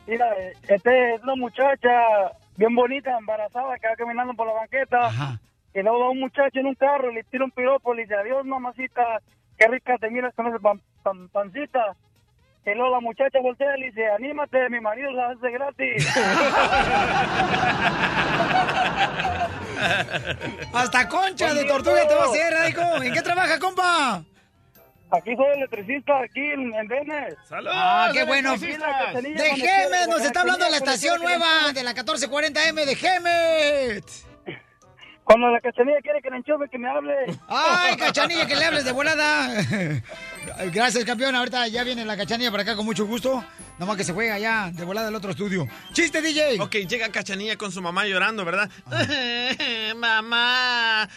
Mira, 0.07 0.27
este 0.68 1.14
es 1.14 1.23
una 1.23 1.35
muchacha 1.37 1.88
bien 2.57 2.75
bonita, 2.75 3.16
embarazada, 3.18 3.79
que 3.79 3.88
va 3.88 3.97
caminando 3.97 4.35
por 4.35 4.47
la 4.47 4.53
banqueta. 4.53 5.38
Y 5.75 5.81
luego 5.83 5.99
va 6.01 6.11
un 6.11 6.20
muchacho 6.20 6.61
en 6.61 6.66
un 6.66 6.75
carro 6.75 7.11
y 7.11 7.14
le 7.14 7.25
tira 7.25 7.44
un 7.44 7.51
piropo 7.51 7.94
y 7.94 7.97
le 7.97 8.03
dice, 8.03 8.14
adiós, 8.16 8.44
mamacita, 8.44 9.03
qué 9.59 9.66
rica 9.66 9.97
te 9.99 10.11
miras 10.11 10.35
con 10.35 10.47
esa 10.47 10.59
pan- 10.59 10.81
pan- 11.03 11.29
pancita. 11.31 11.97
Y 12.66 12.75
luego 12.75 12.90
la 12.90 13.01
muchacha 13.01 13.40
voltea 13.40 13.77
y 13.77 13.81
le 13.81 13.87
dice, 13.87 14.07
anímate, 14.11 14.68
mi 14.68 14.81
marido 14.81 15.11
la 15.12 15.31
hace 15.31 15.51
gratis. 15.51 16.07
Hasta 20.72 21.08
concha 21.08 21.54
de 21.54 21.64
tortuga 21.64 22.06
te 22.08 22.14
va 22.14 22.24
a 22.24 22.26
hacer, 22.26 22.52
Raico. 22.52 23.02
¿En 23.02 23.12
qué 23.12 23.22
trabaja, 23.22 23.58
compa? 23.58 24.24
Aquí 25.10 25.37
soy 25.37 25.46
electricista, 25.56 26.20
aquí 26.22 26.40
en, 26.40 26.74
en 26.74 26.88
Venice. 26.88 27.37
Ah, 27.70 28.10
qué 28.12 28.24
bueno. 28.24 28.56
De 28.56 29.48
Gemet, 29.56 30.08
nos 30.08 30.22
está 30.22 30.40
hablando 30.40 30.68
la 30.68 30.76
estación 30.76 31.20
nueva 31.20 31.72
de 31.72 31.82
la 31.84 31.94
1440M 31.94 32.84
de 32.84 32.96
Gemet. 32.96 34.04
Cuando 35.24 35.48
la 35.48 35.60
cachanilla 35.60 36.00
quiere 36.02 36.20
que 36.20 36.30
le 36.30 36.37
enchufe, 36.37 36.68
que 36.70 36.78
me 36.78 36.88
hable. 36.90 37.14
Ay, 37.48 37.96
cachanilla, 37.98 38.46
que 38.46 38.56
le 38.56 38.64
hables 38.64 38.84
de 38.84 38.92
volada. 38.92 39.48
Gracias, 40.72 41.04
campeón. 41.04 41.34
Ahorita 41.34 41.66
ya 41.68 41.82
viene 41.82 42.04
la 42.04 42.16
cachanilla 42.16 42.50
para 42.50 42.62
acá 42.62 42.76
con 42.76 42.84
mucho 42.84 43.06
gusto. 43.06 43.42
Nomás 43.78 43.96
que 43.96 44.04
se 44.04 44.12
juega 44.12 44.34
allá 44.34 44.70
de 44.72 44.84
volada 44.84 45.08
al 45.08 45.14
otro 45.16 45.32
estudio. 45.32 45.66
¡Chiste, 45.92 46.22
DJ! 46.22 46.60
Ok, 46.60 46.76
llega 46.88 47.08
Cachanilla 47.08 47.56
con 47.56 47.72
su 47.72 47.82
mamá 47.82 48.06
llorando, 48.06 48.44
¿verdad? 48.44 48.70
mamá, 49.96 51.08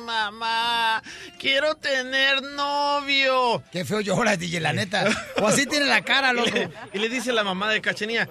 mamá, 0.00 1.02
quiero 1.38 1.74
tener 1.74 2.42
novio. 2.42 3.62
Qué 3.70 3.84
feo 3.84 4.00
llora, 4.00 4.36
DJ, 4.36 4.60
la 4.60 4.72
neta. 4.72 5.04
O 5.40 5.46
así 5.46 5.66
tiene 5.66 5.84
la 5.86 6.02
cara, 6.02 6.32
loco. 6.32 6.48
Y 6.52 6.54
le, 6.54 6.70
y 6.94 6.98
le 6.98 7.08
dice 7.10 7.32
la 7.32 7.44
mamá 7.44 7.70
de 7.70 7.82
Cachanilla, 7.82 8.28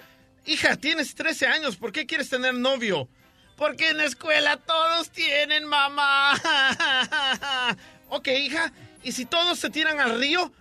hija, 0.47 0.75
tienes 0.75 1.13
13 1.13 1.47
años, 1.47 1.77
¿por 1.77 1.91
qué 1.91 2.07
quieres 2.07 2.29
tener 2.29 2.55
novio? 2.55 3.07
Porque 3.57 3.89
en 3.89 3.97
la 3.97 4.05
escuela 4.05 4.57
todos 4.57 5.11
tienen 5.11 5.65
mamá. 5.65 6.33
ok, 8.09 8.27
hija. 8.29 8.73
¿Y 9.03 9.11
si 9.11 9.25
todos 9.25 9.59
se 9.59 9.69
tiran 9.69 9.99
al 9.99 10.19
río? 10.19 10.51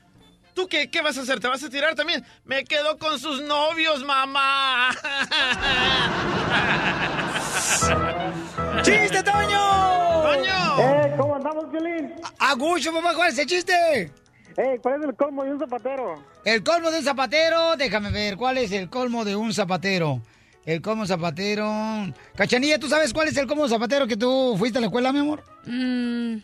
¿Tú 0.61 0.69
qué, 0.69 0.91
qué 0.91 1.01
vas 1.01 1.17
a 1.17 1.23
hacer? 1.23 1.41
¿Te 1.41 1.49
vas 1.49 1.65
a 1.65 1.71
tirar 1.71 1.95
también? 1.95 2.23
Me 2.45 2.65
quedo 2.65 2.99
con 2.99 3.19
sus 3.19 3.41
novios, 3.41 4.05
mamá. 4.05 4.91
¡Chiste, 8.83 9.23
Toño! 9.23 10.23
¡Toño! 10.23 10.81
¡Eh! 10.81 11.15
¿Cómo 11.17 11.37
andamos, 11.37 11.73
Violín? 11.73 12.13
Agucho, 12.39 12.93
papá, 12.93 13.15
¿cuál 13.15 13.31
es 13.31 13.39
el 13.39 13.47
chiste? 13.47 14.13
Eh, 14.59 14.79
¿cuál 14.83 15.01
es 15.01 15.09
el 15.09 15.17
colmo 15.17 15.45
de 15.45 15.53
un 15.55 15.61
zapatero? 15.61 16.23
El 16.45 16.63
colmo 16.63 16.91
de 16.91 16.99
un 16.99 17.05
zapatero, 17.05 17.77
déjame 17.79 18.11
ver, 18.11 18.37
¿cuál 18.37 18.59
es 18.59 18.71
el 18.73 18.91
colmo 18.91 19.25
de 19.25 19.37
un 19.37 19.55
zapatero? 19.55 20.21
El 20.67 20.83
colmo 20.83 21.07
zapatero. 21.07 22.13
Cachanilla, 22.37 22.79
¿tú 22.79 22.87
sabes 22.87 23.15
cuál 23.15 23.29
es 23.29 23.37
el 23.39 23.47
colmo 23.47 23.67
zapatero 23.67 24.07
que 24.07 24.19
tú 24.19 24.57
fuiste 24.59 24.77
a 24.77 24.83
la 24.83 24.89
escuela, 24.89 25.11
mi 25.11 25.21
amor? 25.21 25.43
Mm, 25.65 26.37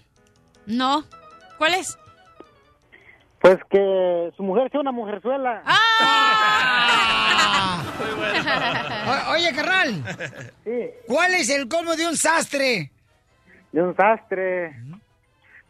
no. 0.69 1.05
¿Cuál 1.59 1.75
es? 1.75 1.99
Pues 3.41 3.59
que 3.71 4.31
su 4.37 4.43
mujer 4.43 4.71
sea 4.71 4.81
una 4.81 4.93
mujerzuela. 4.93 5.63
¡Ah! 5.65 5.83
O- 9.07 9.33
oye, 9.33 9.53
carnal. 9.55 10.03
¿Cuál 11.07 11.35
es 11.35 11.49
el 11.51 11.69
colmo 11.69 11.95
de 11.97 12.07
un 12.07 12.17
sastre? 12.17 12.91
De 13.73 13.83
un 13.83 13.95
sastre. 13.97 14.75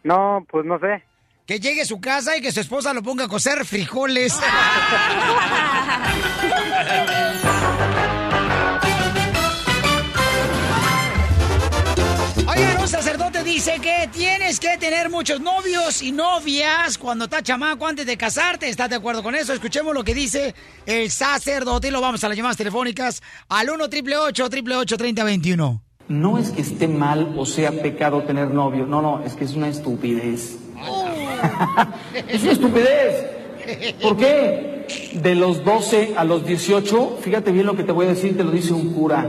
No, 0.03 0.45
pues 0.51 0.65
no 0.65 0.79
sé. 0.79 1.03
Que 1.47 1.61
llegue 1.61 1.83
a 1.83 1.87
su 1.87 2.01
casa 2.01 2.37
y 2.37 2.41
que 2.43 2.53
su 2.53 2.61
esposa 2.61 2.93
lo 2.95 3.03
ponga 3.03 3.25
a 3.25 3.29
cocer 3.29 3.65
frijoles. 3.65 4.39
Sacerdote 13.27 13.51
dice 13.51 13.81
que 13.81 14.09
tienes 14.13 14.61
que 14.61 14.77
tener 14.79 15.11
muchos 15.11 15.41
novios 15.41 16.01
y 16.01 16.13
novias 16.13 16.97
cuando 16.97 17.25
estás 17.25 17.43
chamaco 17.43 17.85
antes 17.85 18.07
de 18.07 18.17
casarte. 18.17 18.69
¿Estás 18.69 18.89
de 18.89 18.95
acuerdo 18.97 19.21
con 19.21 19.35
eso? 19.35 19.53
Escuchemos 19.53 19.93
lo 19.95 20.05
que 20.05 20.15
dice 20.15 20.55
el 20.87 21.11
sacerdote 21.11 21.89
y 21.89 21.91
lo 21.91 22.01
vamos 22.01 22.23
a 22.23 22.29
las 22.29 22.37
llamadas 22.37 22.57
telefónicas 22.57 23.23
al 23.49 23.69
1 23.71 23.85
888 23.85 24.97
3021 24.97 25.83
No 26.09 26.39
es 26.39 26.51
que 26.51 26.61
esté 26.61 26.87
mal 26.87 27.35
o 27.37 27.45
sea 27.47 27.73
pecado 27.73 28.23
tener 28.23 28.51
novio, 28.51 28.87
no, 28.87 29.03
no, 29.03 29.25
es 29.25 29.35
que 29.35 29.45
es 29.45 29.55
una 29.55 29.69
estupidez. 29.69 30.59
es 32.29 32.43
una 32.43 32.53
estupidez. 32.53 33.27
¿Por 34.03 34.17
qué? 34.19 34.87
De 35.15 35.35
los 35.35 35.65
12 35.65 36.15
a 36.17 36.23
los 36.23 36.47
18, 36.47 37.19
fíjate 37.23 37.51
bien 37.51 37.67
lo 37.67 37.77
que 37.77 37.83
te 37.83 37.91
voy 37.91 38.07
a 38.07 38.11
decir, 38.11 38.37
te 38.37 38.45
lo 38.45 38.53
dice 38.53 38.73
un 38.73 38.93
cura, 38.95 39.29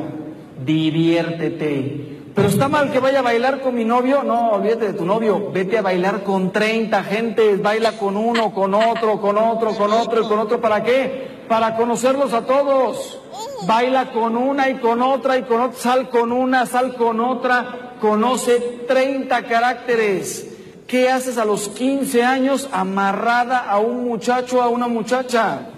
diviértete. 0.63 2.16
Pero 2.37 2.49
está 2.49 2.67
mal 2.67 2.91
que 2.91 2.99
vaya 2.99 3.17
a 3.17 3.23
bailar 3.23 3.61
con 3.61 3.73
mi 3.73 3.83
novio, 3.83 4.21
no, 4.21 4.51
olvídate 4.51 4.89
de 4.89 4.93
tu 4.93 5.05
novio, 5.05 5.49
vete 5.51 5.79
a 5.79 5.81
bailar 5.81 6.23
con 6.23 6.51
30 6.51 7.03
gentes, 7.03 7.59
baila 7.63 7.93
con 7.93 8.15
uno, 8.15 8.53
con 8.53 8.75
otro, 8.75 9.19
con 9.19 9.39
otro, 9.39 9.71
con 9.71 9.91
otro 9.91 10.21
y 10.21 10.27
con 10.27 10.37
otro, 10.37 10.61
¿para 10.61 10.83
qué? 10.83 11.45
Para 11.49 11.75
conocerlos 11.75 12.33
a 12.33 12.45
todos. 12.45 13.19
Baila 13.65 14.11
con 14.11 14.37
una 14.37 14.69
y 14.69 14.75
con 14.75 15.01
otra 15.01 15.39
y 15.39 15.43
con 15.45 15.61
otra, 15.61 15.79
sal 15.79 16.09
con 16.09 16.31
una, 16.31 16.67
sal 16.67 16.93
con 16.93 17.19
otra, 17.21 17.95
conoce 17.99 18.83
30 18.87 19.41
caracteres. 19.47 20.47
¿Qué 20.85 21.09
haces 21.09 21.39
a 21.39 21.45
los 21.45 21.69
15 21.69 22.23
años 22.23 22.69
amarrada 22.71 23.67
a 23.67 23.79
un 23.79 24.07
muchacho, 24.07 24.61
a 24.61 24.67
una 24.67 24.87
muchacha? 24.87 25.69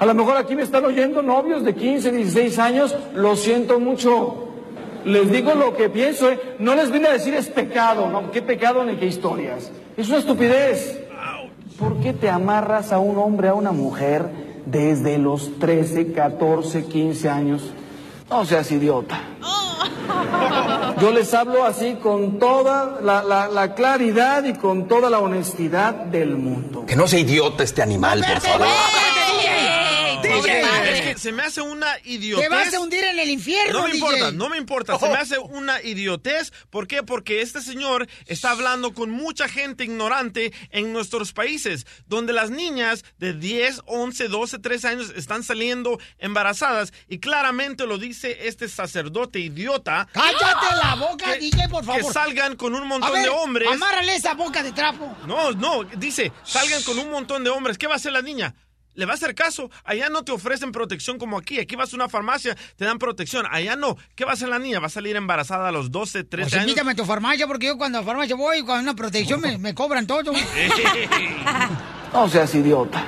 A 0.00 0.06
lo 0.06 0.14
mejor 0.14 0.36
aquí 0.36 0.56
me 0.56 0.62
están 0.62 0.84
oyendo 0.84 1.22
novios 1.22 1.62
de 1.62 1.76
15, 1.76 2.10
16 2.10 2.58
años, 2.58 2.96
lo 3.14 3.36
siento 3.36 3.78
mucho. 3.78 4.48
Les 5.04 5.30
digo 5.30 5.54
lo 5.54 5.76
que 5.76 5.88
pienso, 5.88 6.30
¿eh? 6.30 6.56
no 6.58 6.74
les 6.74 6.90
vine 6.90 7.08
a 7.08 7.12
decir 7.12 7.34
es 7.34 7.48
pecado, 7.48 8.08
¿no? 8.08 8.30
¿Qué 8.30 8.42
pecado 8.42 8.84
ni 8.84 8.96
qué 8.96 9.06
historias? 9.06 9.70
Es 9.96 10.08
una 10.08 10.18
estupidez. 10.18 10.98
¿Por 11.78 11.98
qué 12.00 12.12
te 12.12 12.28
amarras 12.28 12.92
a 12.92 12.98
un 12.98 13.16
hombre, 13.18 13.48
a 13.48 13.54
una 13.54 13.72
mujer, 13.72 14.26
desde 14.66 15.16
los 15.18 15.58
13, 15.58 16.12
14, 16.12 16.84
15 16.84 17.28
años? 17.30 17.62
No 18.28 18.44
seas 18.44 18.70
idiota. 18.70 19.18
Yo 21.00 21.10
les 21.12 21.32
hablo 21.32 21.64
así 21.64 21.94
con 22.02 22.38
toda 22.38 22.98
la, 23.02 23.22
la- 23.22 23.48
la 23.48 23.74
claridad 23.74 24.44
y 24.44 24.52
con 24.54 24.86
toda 24.88 25.08
la 25.08 25.18
honestidad 25.20 25.94
del 25.94 26.36
mundo. 26.36 26.84
Que 26.86 26.96
no 26.96 27.06
sea 27.08 27.20
idiota 27.20 27.62
este 27.64 27.80
animal, 27.82 28.22
por 28.26 28.40
favor. 28.40 28.66
DJ. 30.36 30.92
Es 30.92 31.00
que 31.02 31.18
se 31.18 31.32
me 31.32 31.42
hace 31.42 31.60
una 31.60 31.88
idiotez. 32.04 32.48
Te 32.48 32.54
vas 32.54 32.74
a 32.74 32.80
hundir 32.80 33.04
en 33.04 33.18
el 33.18 33.30
infierno, 33.30 33.80
No 33.80 33.84
me 33.84 33.92
DJ. 33.92 33.98
importa, 33.98 34.32
no 34.32 34.48
me 34.48 34.56
importa. 34.58 34.98
Se 34.98 35.08
me 35.08 35.16
hace 35.16 35.38
una 35.38 35.82
idiotez. 35.82 36.52
¿Por 36.70 36.86
qué? 36.86 37.02
Porque 37.02 37.42
este 37.42 37.60
señor 37.60 38.06
está 38.26 38.50
hablando 38.50 38.94
con 38.94 39.10
mucha 39.10 39.48
gente 39.48 39.84
ignorante 39.84 40.52
en 40.70 40.92
nuestros 40.92 41.32
países, 41.32 41.86
donde 42.06 42.32
las 42.32 42.50
niñas 42.50 43.04
de 43.18 43.32
10, 43.32 43.82
11, 43.86 44.28
12, 44.28 44.58
13 44.58 44.88
años 44.88 45.12
están 45.16 45.42
saliendo 45.42 45.98
embarazadas 46.18 46.92
y 47.08 47.18
claramente 47.18 47.86
lo 47.86 47.98
dice 47.98 48.46
este 48.48 48.68
sacerdote 48.68 49.38
idiota. 49.40 50.08
¡Cállate 50.12 50.76
la 50.82 50.94
boca, 50.96 51.34
DJ, 51.36 51.68
por 51.68 51.84
favor! 51.84 52.00
Que 52.00 52.12
salgan 52.12 52.56
con 52.56 52.74
un 52.74 52.86
montón 52.86 53.12
ver, 53.12 53.22
de 53.22 53.28
hombres. 53.28 53.68
Amárrale 53.70 54.14
esa 54.14 54.34
boca 54.34 54.62
de 54.62 54.72
trapo. 54.72 55.16
No, 55.26 55.52
no, 55.52 55.84
dice, 55.84 56.32
salgan 56.44 56.82
con 56.82 56.98
un 56.98 57.10
montón 57.10 57.44
de 57.44 57.50
hombres. 57.50 57.78
¿Qué 57.78 57.86
va 57.86 57.94
a 57.94 57.96
hacer 57.96 58.12
la 58.12 58.22
niña? 58.22 58.54
¿Le 58.94 59.06
va 59.06 59.12
a 59.12 59.14
hacer 59.14 59.34
caso? 59.34 59.70
Allá 59.84 60.08
no 60.08 60.24
te 60.24 60.32
ofrecen 60.32 60.72
protección 60.72 61.18
como 61.18 61.38
aquí. 61.38 61.58
Aquí 61.60 61.76
vas 61.76 61.92
a 61.92 61.96
una 61.96 62.08
farmacia, 62.08 62.56
te 62.76 62.84
dan 62.84 62.98
protección. 62.98 63.46
Allá 63.50 63.76
no. 63.76 63.96
¿Qué 64.14 64.24
va 64.24 64.32
a 64.32 64.34
hacer 64.34 64.48
la 64.48 64.58
niña? 64.58 64.80
¿Va 64.80 64.86
a 64.88 64.90
salir 64.90 65.16
embarazada 65.16 65.68
a 65.68 65.72
los 65.72 65.90
12, 65.90 66.24
13 66.24 66.44
Pues 66.44 66.54
años? 66.54 66.68
invítame 66.68 66.92
a 66.92 66.94
tu 66.96 67.04
farmacia 67.04 67.46
porque 67.46 67.66
yo 67.66 67.78
cuando 67.78 67.98
a 67.98 68.02
farmacia 68.02 68.34
voy 68.36 68.64
con 68.64 68.78
una 68.80 68.94
protección 68.94 69.40
me, 69.40 69.58
me 69.58 69.74
cobran 69.74 70.06
todo. 70.06 70.32
No 72.12 72.28
seas 72.28 72.52
idiota. 72.54 73.04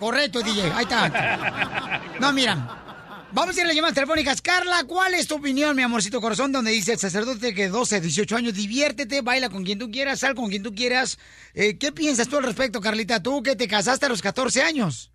Correcto, 0.00 0.40
DJ. 0.40 0.72
Ahí 0.72 0.84
está. 0.84 2.00
No, 2.20 2.32
mira. 2.32 2.84
Vamos 3.30 3.54
a 3.56 3.60
ir 3.60 3.64
a 3.64 3.66
las 3.68 3.76
llamadas 3.76 3.94
telefónicas. 3.94 4.40
Carla, 4.40 4.84
¿cuál 4.84 5.12
es 5.14 5.28
tu 5.28 5.34
opinión, 5.36 5.76
mi 5.76 5.82
amorcito 5.82 6.18
corazón? 6.20 6.50
Donde 6.50 6.70
dice 6.70 6.94
el 6.94 6.98
sacerdote 6.98 7.54
que 7.54 7.68
12, 7.68 8.00
18 8.00 8.36
años, 8.36 8.54
diviértete, 8.54 9.20
baila 9.20 9.50
con 9.50 9.64
quien 9.64 9.78
tú 9.78 9.90
quieras, 9.90 10.20
sal 10.20 10.34
con 10.34 10.48
quien 10.48 10.62
tú 10.62 10.74
quieras. 10.74 11.18
Eh, 11.52 11.76
¿Qué 11.76 11.92
piensas 11.92 12.26
tú 12.28 12.38
al 12.38 12.44
respecto, 12.44 12.80
Carlita? 12.80 13.22
Tú 13.22 13.42
que 13.42 13.54
te 13.54 13.68
casaste 13.68 14.06
a 14.06 14.08
los 14.08 14.22
14 14.22 14.62
años. 14.62 15.12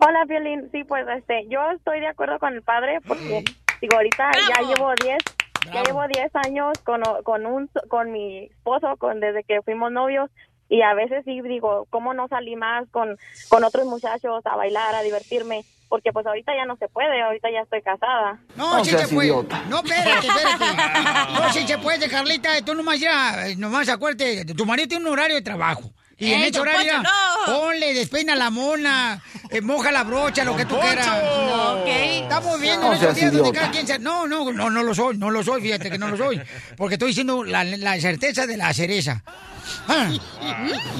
Hola, 0.00 0.24
Violín. 0.26 0.68
Sí, 0.72 0.84
pues 0.84 1.06
este, 1.16 1.46
yo 1.48 1.60
estoy 1.70 2.00
de 2.00 2.08
acuerdo 2.08 2.38
con 2.38 2.52
el 2.54 2.62
padre 2.62 3.00
porque, 3.06 3.44
digo, 3.80 3.96
ahorita 3.96 4.30
ya 4.32 4.66
llevo 4.66 4.92
10, 5.02 5.22
ya 5.72 5.82
llevo 5.82 6.06
10 6.06 6.30
años 6.46 6.78
con, 6.84 7.02
con, 7.22 7.46
un, 7.46 7.70
con 7.88 8.12
mi 8.12 8.44
esposo, 8.44 8.96
con, 8.98 9.20
desde 9.20 9.44
que 9.44 9.62
fuimos 9.62 9.92
novios. 9.92 10.30
Y 10.68 10.82
a 10.82 10.94
veces 10.94 11.24
sí 11.24 11.40
digo, 11.42 11.86
¿cómo 11.90 12.14
no 12.14 12.26
salí 12.28 12.56
más 12.56 12.88
con, 12.90 13.18
con 13.48 13.64
otros 13.64 13.86
muchachos 13.86 14.44
a 14.46 14.56
bailar, 14.56 14.94
a 14.94 15.02
divertirme? 15.02 15.64
Porque 15.88 16.12
pues 16.12 16.26
ahorita 16.26 16.52
ya 16.56 16.64
no 16.64 16.76
se 16.76 16.88
puede, 16.88 17.22
ahorita 17.22 17.50
ya 17.50 17.60
estoy 17.60 17.82
casada. 17.82 18.40
No, 18.56 18.84
sí 18.84 18.90
se 18.90 19.14
puede. 19.14 19.30
No, 19.68 19.78
espérate, 19.84 20.26
espérate. 20.26 20.64
No, 21.34 21.52
sí 21.52 21.66
se 21.66 21.78
puede, 21.78 22.08
Carlita. 22.08 22.48
Tú 22.64 22.74
nomás 22.74 22.98
ya, 22.98 23.44
nomás 23.58 23.88
acuérdate, 23.88 24.44
tu 24.46 24.64
marido 24.66 24.88
tiene 24.88 25.04
un 25.04 25.12
horario 25.12 25.36
de 25.36 25.42
trabajo. 25.42 25.92
Y 26.16 26.32
en 26.32 26.40
¡Ey, 26.42 26.48
ese 26.48 26.58
don 26.58 26.68
horario, 26.68 26.92
Poncho, 26.94 27.10
no! 27.48 27.60
ponle, 27.60 27.94
despeina 27.94 28.34
la 28.36 28.50
mona, 28.50 29.20
eh, 29.50 29.60
moja 29.60 29.90
la 29.90 30.04
brocha, 30.04 30.44
lo 30.44 30.56
que 30.56 30.64
tú 30.64 30.76
Poncho. 30.76 30.86
quieras. 30.86 31.06
No. 31.06 31.86
Estamos 31.86 32.60
viendo 32.60 32.86
No 32.86 32.92
en 32.94 33.14
días 33.14 33.32
donde 33.32 33.52
cada 33.52 33.70
quien 33.70 33.86
se... 33.86 33.98
No, 33.98 34.26
no, 34.26 34.52
no, 34.52 34.70
no 34.70 34.82
lo 34.82 34.94
soy, 34.94 35.16
no 35.18 35.30
lo 35.30 35.42
soy, 35.42 35.62
fíjate 35.62 35.90
que 35.90 35.98
no 35.98 36.08
lo 36.08 36.16
soy. 36.16 36.40
Porque 36.76 36.94
estoy 36.94 37.08
diciendo 37.08 37.42
la, 37.44 37.64
la 37.64 38.00
certeza 38.00 38.46
de 38.46 38.56
la 38.56 38.72
cereza. 38.72 39.24
Ah. 39.88 40.08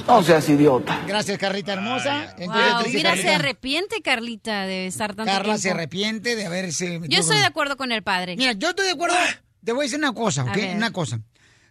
No 0.07 0.23
seas 0.23 0.47
idiota. 0.49 1.01
Gracias, 1.07 1.37
Carlita 1.37 1.73
hermosa. 1.73 2.35
Entonces, 2.37 2.93
mira, 2.93 3.15
se 3.15 3.29
arrepiente 3.29 4.01
Carlita 4.01 4.65
de 4.65 4.87
estar 4.87 5.15
tanto 5.15 5.31
Carla 5.31 5.57
se 5.57 5.71
arrepiente 5.71 6.35
de 6.35 6.45
haberse... 6.45 6.99
Yo 7.07 7.19
estoy 7.19 7.37
de 7.37 7.45
acuerdo 7.45 7.77
con 7.77 7.91
el 7.91 8.03
padre. 8.03 8.35
Mira, 8.35 8.53
yo 8.53 8.69
estoy 8.69 8.85
de 8.85 8.91
acuerdo. 8.91 9.15
Te 9.63 9.71
voy 9.71 9.83
a 9.83 9.85
decir 9.85 9.97
una 9.99 10.13
cosa, 10.13 10.43
¿ok? 10.43 10.57
Una 10.75 10.91
cosa. 10.91 11.19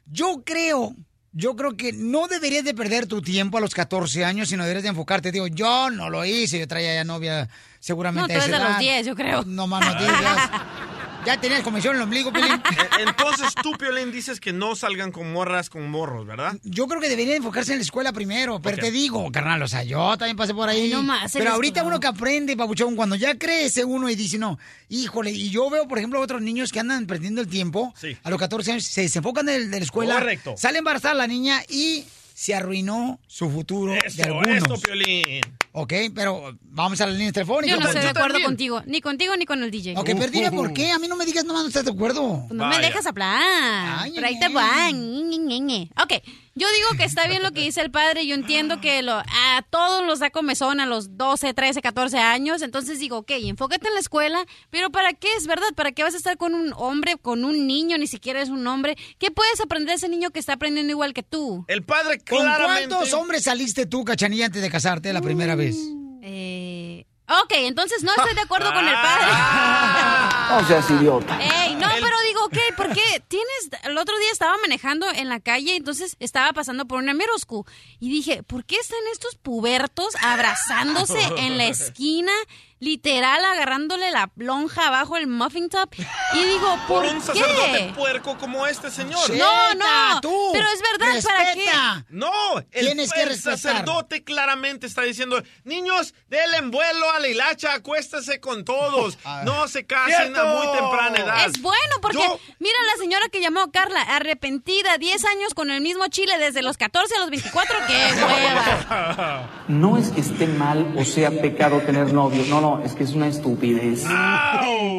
Yo 0.07 0.43
creo, 0.45 0.95
yo 1.35 1.57
creo 1.57 1.77
que 1.77 1.93
no 1.93 2.29
deberías 2.29 2.65
de 2.65 2.75
perder 2.75 3.07
tu 3.07 3.21
tiempo 3.21 3.59
a 3.59 3.61
los 3.61 3.75
14 3.75 4.25
años, 4.25 4.49
sino 4.49 4.63
deberías 4.63 4.85
de 4.85 4.91
enfocarte. 4.91 5.33
Digo, 5.33 5.49
yo 5.49 5.91
no 5.91 6.09
lo 6.09 6.25
hice, 6.25 6.59
yo 6.61 6.69
traía 6.69 6.95
ya 6.95 7.05
novia 7.05 7.49
seguramente 7.81 8.33
No, 8.33 8.39
tú 8.39 8.45
a 8.45 8.47
esa 8.47 8.57
de 8.57 8.63
los 8.63 8.71
edad. 8.73 8.79
10, 8.79 9.07
yo 9.07 9.15
creo. 9.17 9.45
No 9.45 9.67
más 9.67 9.85
no 9.85 10.01
digas. 10.01 10.51
ya 11.27 11.41
tenías 11.41 11.63
comisión 11.63 11.95
en 11.95 12.01
el 12.01 12.05
ombligo, 12.05 12.33
Pelín. 12.33 12.53
E- 12.99 13.03
Entonces 13.03 13.55
tú, 13.63 13.73
Piolín, 13.73 14.13
dices 14.13 14.41
que 14.41 14.53
no 14.53 14.75
salgan 14.77 15.11
con 15.13 15.33
morras 15.33 15.71
con 15.71 15.91
morros, 15.91 16.27
¿verdad? 16.27 16.57
Yo 16.63 16.87
creo 16.87 17.01
que 17.01 17.09
debería 17.09 17.37
enfocarse 17.37 17.73
en 17.73 17.79
la 17.79 17.83
escuela 17.83 18.13
primero, 18.13 18.61
pero 18.61 18.77
te 18.79 18.91
digo, 18.91 19.31
carnal, 19.33 19.63
o 19.63 19.69
sea, 19.69 19.83
yo 19.83 20.17
también 20.17 20.37
pasé 20.37 20.55
por 20.55 20.69
ahí. 20.69 20.83
Ay, 20.83 20.91
no 20.91 21.03
más, 21.03 21.33
pero 21.33 21.53
ahorita 21.53 21.83
uno 21.85 21.99
que 22.01 22.07
aprende, 22.07 22.57
papuchón, 22.57 22.97
cuando 22.97 23.17
ya 23.17 23.37
crece 23.39 23.85
uno 23.85 24.09
y 24.09 24.15
dice, 24.17 24.39
no, 24.39 24.59
híjole, 24.89 25.31
y 25.31 25.51
yo 25.51 25.69
veo, 25.71 25.89
por 25.89 25.99
ejemplo, 25.99 26.21
otros 26.21 26.43
niños 26.43 26.73
que 26.73 26.81
andan 26.81 27.07
perdiendo 27.07 27.41
el 27.41 27.49
tiempo, 27.49 27.93
Sí. 28.01 28.17
a 28.23 28.31
los 28.31 28.39
14 28.39 28.73
años, 28.73 28.85
se 28.85 29.03
desenfocan 29.03 29.47
de, 29.47 29.67
de 29.69 29.79
la 29.79 29.85
escuela, 29.85 30.15
Correcto. 30.15 30.55
sale 30.57 30.79
embarazada 30.79 31.15
la 31.15 31.27
niña 31.27 31.63
y 31.69 32.05
se 32.35 32.53
arruinó 32.53 33.21
su 33.29 33.49
futuro 33.49 33.93
de 33.93 33.99
Eso, 34.05 34.25
algunos. 34.25 34.49
esto, 34.57 34.75
Piolín. 34.81 35.41
Ok, 35.71 35.93
pero 36.15 36.59
vamos 36.63 37.01
a 37.01 37.07
la 37.07 37.13
línea 37.13 37.33
telefónica. 37.33 37.73
Yo 37.75 37.81
no 37.81 37.87
estoy 37.87 38.03
de 38.03 38.09
acuerdo 38.09 38.29
también. 38.35 38.45
contigo, 38.45 38.83
ni 38.87 39.01
contigo 39.01 39.37
ni 39.37 39.47
con 39.47 39.63
el 39.63 39.71
DJ. 39.71 39.95
Ok, 39.97 40.11
pero 40.19 40.31
dime 40.31 40.51
por 40.51 40.73
qué. 40.73 40.91
A 40.91 40.99
mí 40.99 41.07
no 41.09 41.17
me 41.17 41.25
digas 41.25 41.45
nomás 41.45 41.63
no 41.63 41.69
estás 41.69 41.85
de 41.85 41.93
acuerdo. 41.93 42.45
Pues 42.49 42.59
no 42.59 42.67
me 42.67 42.79
dejas 42.81 43.07
hablar. 43.07 44.09
Pero 44.13 44.27
ahí 44.27 44.39
te 44.39 44.49
va. 44.49 44.91
Ñe, 44.91 45.39
Ñe, 45.39 45.61
Ñe. 45.61 45.91
Ok, 46.03 46.13
yo 46.55 46.67
digo 46.73 46.97
que 46.97 47.05
está 47.05 47.27
bien 47.27 47.43
lo 47.43 47.53
que 47.53 47.63
dice 47.63 47.81
el 47.81 47.91
padre. 47.91 48.27
Yo 48.27 48.35
entiendo 48.35 48.81
que 48.81 49.03
lo, 49.03 49.13
a 49.15 49.65
todos 49.71 50.07
los 50.07 50.21
da 50.21 50.31
comezón 50.31 50.81
a 50.81 50.87
los 50.87 51.17
12, 51.17 51.53
13, 51.53 51.83
14 51.83 52.19
años. 52.19 52.63
Entonces 52.63 52.99
digo, 53.01 53.19
ok, 53.19 53.33
enfócate 53.33 53.89
en 53.89 53.95
la 53.95 54.01
escuela. 54.01 54.45
Pero 54.71 54.91
¿para 54.91 55.13
qué 55.15 55.29
es 55.37 55.47
verdad? 55.47 55.67
¿Para 55.75 55.93
qué 55.93 56.03
vas 56.03 56.15
a 56.15 56.19
estar 56.19 56.37
con 56.37 56.55
un 56.55 56.73
hombre, 56.77 57.17
con 57.21 57.45
un 57.45 57.67
niño? 57.67 57.99
Ni 57.99 58.07
siquiera 58.07 58.41
es 58.41 58.51
un 58.51 58.67
hombre. 58.67 58.97
¿Qué 59.19 59.31
puedes 59.31 59.61
aprender 59.61 59.89
de 59.89 59.97
ese 59.97 60.09
niño 60.09 60.31
que 60.31 60.39
está 60.39 60.55
aprendiendo 60.55 60.91
igual 60.93 61.13
que 61.13 61.23
tú? 61.23 61.65
El 61.69 61.83
padre 61.83 62.19
¿Con 62.19 62.47
cuántos 62.47 63.13
hombres 63.13 63.43
saliste 63.43 63.87
tú, 63.87 64.05
Cachanilla, 64.05 64.47
antes 64.47 64.63
de 64.63 64.71
casarte 64.71 65.13
la 65.13 65.23
primera 65.23 65.57
vez? 65.57 65.77
Eh, 66.23 67.07
ok, 67.29 67.53
entonces 67.53 68.03
no 68.03 68.13
estoy 68.17 68.35
de 68.35 68.41
acuerdo 68.41 68.73
con 68.73 68.87
el 68.87 68.95
padre. 68.95 69.27
No 70.45 70.65
seas 70.69 70.89
idiota. 70.91 71.39
Ey, 71.41 71.75
no, 71.75 71.89
pero 71.95 72.17
digo, 72.29 72.45
ok, 72.45 72.77
¿por 72.77 72.93
qué? 72.93 73.23
Tienes, 73.27 73.71
el 73.83 73.97
otro 73.97 74.17
día 74.19 74.31
estaba 74.31 74.57
manejando 74.59 75.11
en 75.11 75.29
la 75.29 75.41
calle, 75.41 75.75
entonces 75.75 76.17
estaba 76.21 76.53
pasando 76.53 76.85
por 76.85 76.99
una 76.99 77.15
school 77.39 77.65
y 77.99 78.11
dije, 78.11 78.43
¿por 78.43 78.65
qué 78.65 78.77
están 78.77 79.01
estos 79.11 79.37
pubertos 79.37 80.15
abrazándose 80.23 81.19
en 81.39 81.57
la 81.57 81.67
esquina? 81.67 82.33
Literal, 82.81 83.43
agarrándole 83.45 84.11
la 84.11 84.31
lonja 84.37 84.89
abajo 84.89 85.17
el 85.17 85.27
muffin 85.27 85.69
top. 85.71 85.95
Y 86.35 86.45
digo, 86.45 86.77
¿por, 86.89 87.05
Por 87.05 87.15
un 87.15 87.21
qué? 87.21 87.27
sacerdote 87.27 87.93
puerco 87.97 88.37
como 88.37 88.67
este 88.67 88.91
señor. 88.91 89.31
No, 89.31 89.75
no, 89.75 90.21
pero 90.53 90.67
es 90.69 90.83
verdad, 90.99 91.23
¿para 91.23 91.55
qué? 91.55 92.05
No, 92.11 92.31
el, 92.73 92.87
Tienes 92.87 93.13
que 93.13 93.23
el 93.23 93.29
respetar. 93.29 93.59
sacerdote 93.59 94.23
claramente 94.25 94.87
está 94.87 95.03
diciendo, 95.03 95.43
niños, 95.65 96.15
denle 96.29 96.59
en 96.59 96.71
vuelo 96.71 97.11
a 97.13 97.21
la 97.21 97.29
hilacha, 97.29 97.73
acuéstese 97.75 98.41
con 98.41 98.65
todos, 98.65 99.19
no 99.45 99.67
se 99.69 99.87
casen 99.87 100.37
a 100.37 100.45
muy 100.45 100.67
temprana 100.77 101.19
edad. 101.19 101.47
Es 101.47 101.63
bueno 101.63 101.95
porque, 102.03 102.19
Yo- 102.19 102.39
mira 102.59 102.77
la 102.93 103.01
señora 103.01 103.29
que 103.31 103.41
llamó 103.41 103.71
Carla, 103.71 104.03
arrepentida, 104.03 104.99
10 104.99 105.25
años 105.25 105.55
con 105.55 105.71
el 105.71 105.81
mismo 105.81 106.07
chile 106.09 106.37
desde 106.39 106.61
los 106.63 106.77
14 106.77 107.15
a 107.17 107.21
los 107.21 107.31
24, 107.31 107.77
qué 107.87 107.95
hueva. 108.25 109.49
No 109.69 109.97
es 109.97 110.11
que 110.11 110.21
esté 110.21 110.47
mal 110.47 110.95
o 110.99 111.05
sea 111.05 111.31
pecado 111.31 111.81
tener 111.81 112.13
novio. 112.13 112.45
No, 112.49 112.61
no, 112.61 112.74
es 112.83 112.95
que 112.95 113.05
es 113.05 113.11
una 113.13 113.29
estupidez. 113.29 114.05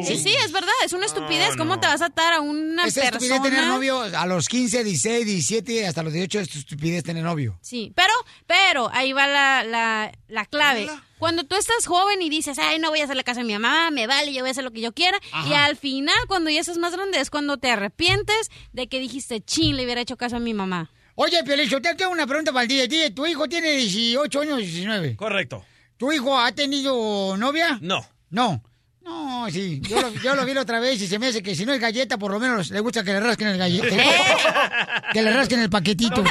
Sí, 0.06 0.16
sí, 0.18 0.34
es 0.44 0.52
verdad, 0.52 0.70
es 0.84 0.92
una 0.92 1.06
estupidez. 1.06 1.56
¿Cómo 1.56 1.80
te 1.80 1.86
vas 1.86 2.02
a 2.02 2.06
atar 2.06 2.34
a 2.34 2.40
una 2.40 2.84
Es 2.86 2.94
persona? 2.94 3.16
estupidez 3.16 3.42
tener 3.42 3.66
novio 3.66 4.00
a 4.00 4.26
los 4.26 4.48
15, 4.48 4.84
16, 4.84 5.26
17, 5.26 5.86
hasta 5.86 6.02
los 6.02 6.12
18 6.12 6.40
es 6.40 6.56
estupidez 6.56 7.02
tener 7.04 7.24
novio. 7.24 7.58
Sí, 7.60 7.92
pero, 7.94 8.12
pero, 8.46 8.90
ahí 8.92 9.12
va 9.12 9.26
la, 9.26 9.64
la, 9.64 10.12
la 10.28 10.44
clave. 10.44 10.88
Cuando 11.18 11.44
tú 11.44 11.56
estás 11.56 11.86
joven 11.86 12.20
y 12.20 12.28
dices, 12.28 12.58
ay, 12.58 12.78
no 12.78 12.90
voy 12.90 13.00
a 13.00 13.04
hacer 13.04 13.16
la 13.16 13.22
casa 13.24 13.40
de 13.40 13.46
mi 13.46 13.54
mamá, 13.54 13.90
me 13.90 14.06
vale, 14.06 14.32
yo 14.34 14.40
voy 14.40 14.48
a 14.48 14.52
hacer 14.52 14.64
lo 14.64 14.70
que 14.70 14.82
yo 14.82 14.92
quiera. 14.92 15.18
Ajá. 15.32 15.48
Y 15.48 15.54
al 15.54 15.76
final, 15.76 16.14
cuando 16.28 16.50
ya 16.50 16.60
estás 16.60 16.76
más 16.78 16.92
grande, 16.92 17.18
es 17.20 17.30
cuando 17.30 17.56
te 17.56 17.70
arrepientes 17.70 18.50
de 18.72 18.86
que 18.88 19.00
dijiste, 19.00 19.40
chin, 19.40 19.76
le 19.76 19.84
hubiera 19.84 20.00
hecho 20.02 20.16
caso 20.16 20.36
a 20.36 20.40
mi 20.40 20.52
mamá. 20.52 20.90
Oye, 21.14 21.42
Piolicho, 21.44 21.80
te 21.80 21.94
tengo 21.94 22.12
una 22.12 22.26
pregunta 22.26 22.52
para 22.52 22.64
el. 22.64 22.68
DJ, 22.68 23.10
¿Tu 23.12 23.24
hijo 23.24 23.48
tiene 23.48 23.72
18 23.72 24.40
años, 24.42 24.58
19? 24.58 25.16
Correcto. 25.16 25.64
¿Tu 25.96 26.12
hijo 26.12 26.38
ha 26.38 26.52
tenido 26.52 27.36
novia? 27.36 27.78
No. 27.80 28.04
No. 28.30 28.62
No, 29.02 29.46
sí. 29.50 29.80
Yo 29.88 30.00
lo, 30.02 30.10
yo 30.10 30.34
lo 30.34 30.44
vi 30.44 30.52
la 30.52 30.62
otra 30.62 30.80
vez 30.80 31.00
y 31.00 31.06
se 31.06 31.18
me 31.18 31.28
hace 31.28 31.42
que 31.42 31.54
si 31.54 31.64
no 31.64 31.72
es 31.72 31.80
galleta, 31.80 32.18
por 32.18 32.32
lo 32.32 32.40
menos 32.40 32.70
le 32.70 32.80
gusta 32.80 33.04
que 33.04 33.12
le 33.12 33.20
rasquen 33.20 33.48
el 33.48 33.56
galleta. 33.58 33.96
que 35.12 35.22
le 35.22 35.32
rasquen 35.32 35.60
el 35.60 35.70
paquetito. 35.70 36.24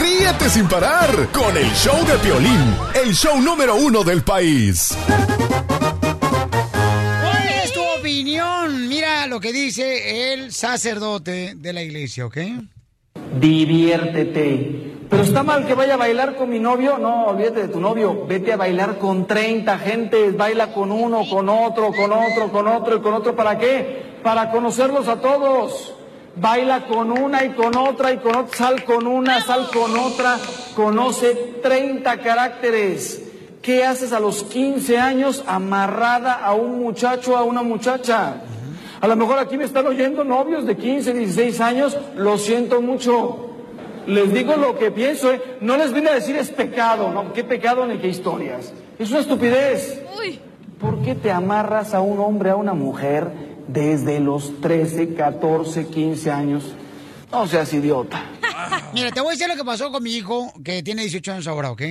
Ríete 0.00 0.50
sin 0.50 0.68
parar 0.68 1.28
con 1.32 1.56
el 1.56 1.70
show 1.72 2.04
de 2.06 2.18
Piolín, 2.18 2.76
el 2.94 3.14
show 3.14 3.40
número 3.40 3.76
uno 3.76 4.02
del 4.04 4.22
país. 4.22 4.96
¿Cuál 7.22 7.48
es 7.64 7.72
tu 7.72 7.80
opinión? 7.98 8.88
Mira 8.88 9.26
lo 9.26 9.40
que 9.40 9.52
dice 9.52 10.32
el 10.34 10.52
sacerdote 10.52 11.54
de 11.56 11.72
la 11.72 11.82
iglesia, 11.82 12.26
¿ok? 12.26 12.36
Diviértete. 13.40 14.86
Pero 15.08 15.22
está 15.22 15.42
mal 15.42 15.66
que 15.66 15.74
vaya 15.74 15.94
a 15.94 15.96
bailar 15.96 16.36
con 16.36 16.50
mi 16.50 16.58
novio. 16.58 16.98
No, 16.98 17.26
olvídate 17.26 17.62
de 17.62 17.68
tu 17.68 17.80
novio. 17.80 18.26
Vete 18.26 18.52
a 18.52 18.56
bailar 18.56 18.98
con 18.98 19.26
30 19.26 19.78
gentes. 19.78 20.36
Baila 20.36 20.72
con 20.72 20.90
uno, 20.90 21.22
con 21.28 21.48
otro, 21.48 21.92
con 21.92 22.12
otro, 22.12 22.50
con 22.50 22.66
otro 22.66 22.96
y 22.96 23.00
con 23.00 23.14
otro. 23.14 23.36
¿Para 23.36 23.58
qué? 23.58 24.04
Para 24.22 24.50
conocerlos 24.50 25.06
a 25.08 25.20
todos. 25.20 25.94
Baila 26.34 26.86
con 26.86 27.12
una 27.12 27.44
y 27.44 27.50
con 27.50 27.76
otra 27.76 28.12
y 28.12 28.18
con 28.18 28.36
otra. 28.36 28.56
Sal 28.56 28.84
con 28.84 29.06
una, 29.06 29.40
sal 29.40 29.68
con 29.72 29.96
otra. 29.96 30.38
Conoce 30.74 31.54
30 31.62 32.18
caracteres. 32.18 33.22
¿Qué 33.62 33.84
haces 33.84 34.12
a 34.12 34.20
los 34.20 34.42
15 34.44 34.98
años 34.98 35.44
amarrada 35.46 36.34
a 36.34 36.54
un 36.54 36.80
muchacho, 36.80 37.36
a 37.36 37.42
una 37.42 37.62
muchacha? 37.62 38.42
A 39.00 39.06
lo 39.08 39.16
mejor 39.16 39.38
aquí 39.38 39.56
me 39.56 39.64
están 39.64 39.86
oyendo 39.86 40.24
novios 40.24 40.66
de 40.66 40.76
15, 40.76 41.12
16 41.12 41.60
años. 41.60 41.96
Lo 42.16 42.38
siento 42.38 42.80
mucho. 42.80 43.50
Les 44.06 44.32
digo 44.32 44.56
lo 44.56 44.78
que 44.78 44.90
pienso, 44.90 45.32
¿eh? 45.32 45.58
No 45.60 45.76
les 45.76 45.92
vine 45.92 46.10
a 46.10 46.14
decir 46.14 46.36
es 46.36 46.50
pecado, 46.50 47.12
¿no? 47.12 47.32
¿Qué 47.32 47.42
pecado 47.44 47.86
ni 47.86 47.98
qué 47.98 48.08
historias? 48.08 48.72
Es 48.98 49.10
una 49.10 49.20
estupidez. 49.20 50.02
¿Por 50.80 51.02
qué 51.02 51.14
te 51.14 51.30
amarras 51.30 51.94
a 51.94 52.00
un 52.00 52.20
hombre, 52.20 52.50
a 52.50 52.56
una 52.56 52.74
mujer, 52.74 53.30
desde 53.66 54.20
los 54.20 54.60
13, 54.60 55.14
14, 55.14 55.86
15 55.86 56.30
años? 56.30 56.74
No 57.32 57.46
seas 57.46 57.72
idiota. 57.72 58.22
Mira, 58.94 59.10
te 59.10 59.20
voy 59.20 59.30
a 59.30 59.32
decir 59.32 59.48
lo 59.48 59.56
que 59.56 59.64
pasó 59.64 59.90
con 59.90 60.02
mi 60.02 60.12
hijo, 60.12 60.52
que 60.62 60.82
tiene 60.82 61.02
18 61.02 61.32
años 61.32 61.46
ahora, 61.48 61.70
¿ok? 61.70 61.82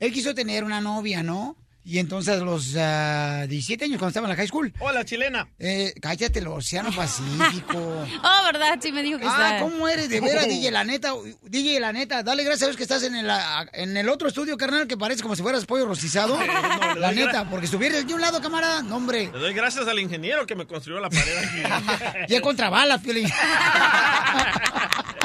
Él 0.00 0.12
quiso 0.12 0.34
tener 0.34 0.64
una 0.64 0.80
novia, 0.80 1.22
¿no? 1.22 1.56
Y 1.86 1.98
entonces 1.98 2.40
a 2.40 2.44
los 2.44 2.74
ah, 2.78 3.44
17 3.46 3.84
años, 3.84 3.98
cuando 3.98 4.08
estaba 4.08 4.26
en 4.26 4.30
la 4.30 4.36
high 4.36 4.48
school. 4.48 4.72
Hola, 4.78 5.04
chilena. 5.04 5.46
Eh, 5.58 5.92
cállate, 6.00 6.38
el 6.38 6.46
Océano 6.46 6.90
Pacífico. 6.96 7.76
Oh, 7.76 8.44
¿verdad? 8.46 8.78
Sí 8.80 8.90
me 8.90 9.02
dijo 9.02 9.18
que 9.18 9.26
Ah, 9.28 9.56
está... 9.56 9.60
¿cómo 9.60 9.86
eres? 9.86 10.08
De 10.08 10.20
veras, 10.20 10.46
DJ, 10.48 10.70
la 10.70 10.84
neta, 10.84 11.12
DJ, 11.42 11.80
la 11.80 11.92
neta. 11.92 12.22
Dale 12.22 12.42
gracias 12.42 12.62
a 12.62 12.66
Dios 12.68 12.76
que 12.78 12.84
estás 12.84 13.02
en 13.02 13.14
el, 13.14 13.28
ah, 13.28 13.66
en 13.74 13.96
el 13.98 14.08
otro 14.08 14.28
estudio, 14.28 14.56
carnal, 14.56 14.86
que 14.86 14.96
parece 14.96 15.22
como 15.22 15.36
si 15.36 15.42
fueras 15.42 15.66
pollo 15.66 15.84
rostizado. 15.84 16.38
le 16.94 17.00
la 17.00 17.12
neta, 17.12 17.50
porque 17.50 17.66
estuvieras 17.66 18.06
de 18.06 18.14
un 18.14 18.20
lado, 18.22 18.40
camarada, 18.40 18.82
no, 18.82 18.96
hombre. 18.96 19.30
Le 19.30 19.38
doy 19.38 19.52
gracias 19.52 19.86
al 19.86 19.98
ingeniero 19.98 20.46
que 20.46 20.54
me 20.54 20.66
construyó 20.66 21.00
la 21.00 21.10
pared 21.10 21.36
aquí. 21.36 22.32
Y 22.32 22.34
es 22.34 22.40
contra 22.40 22.70
balas, 22.70 23.02
Piolín. 23.02 23.28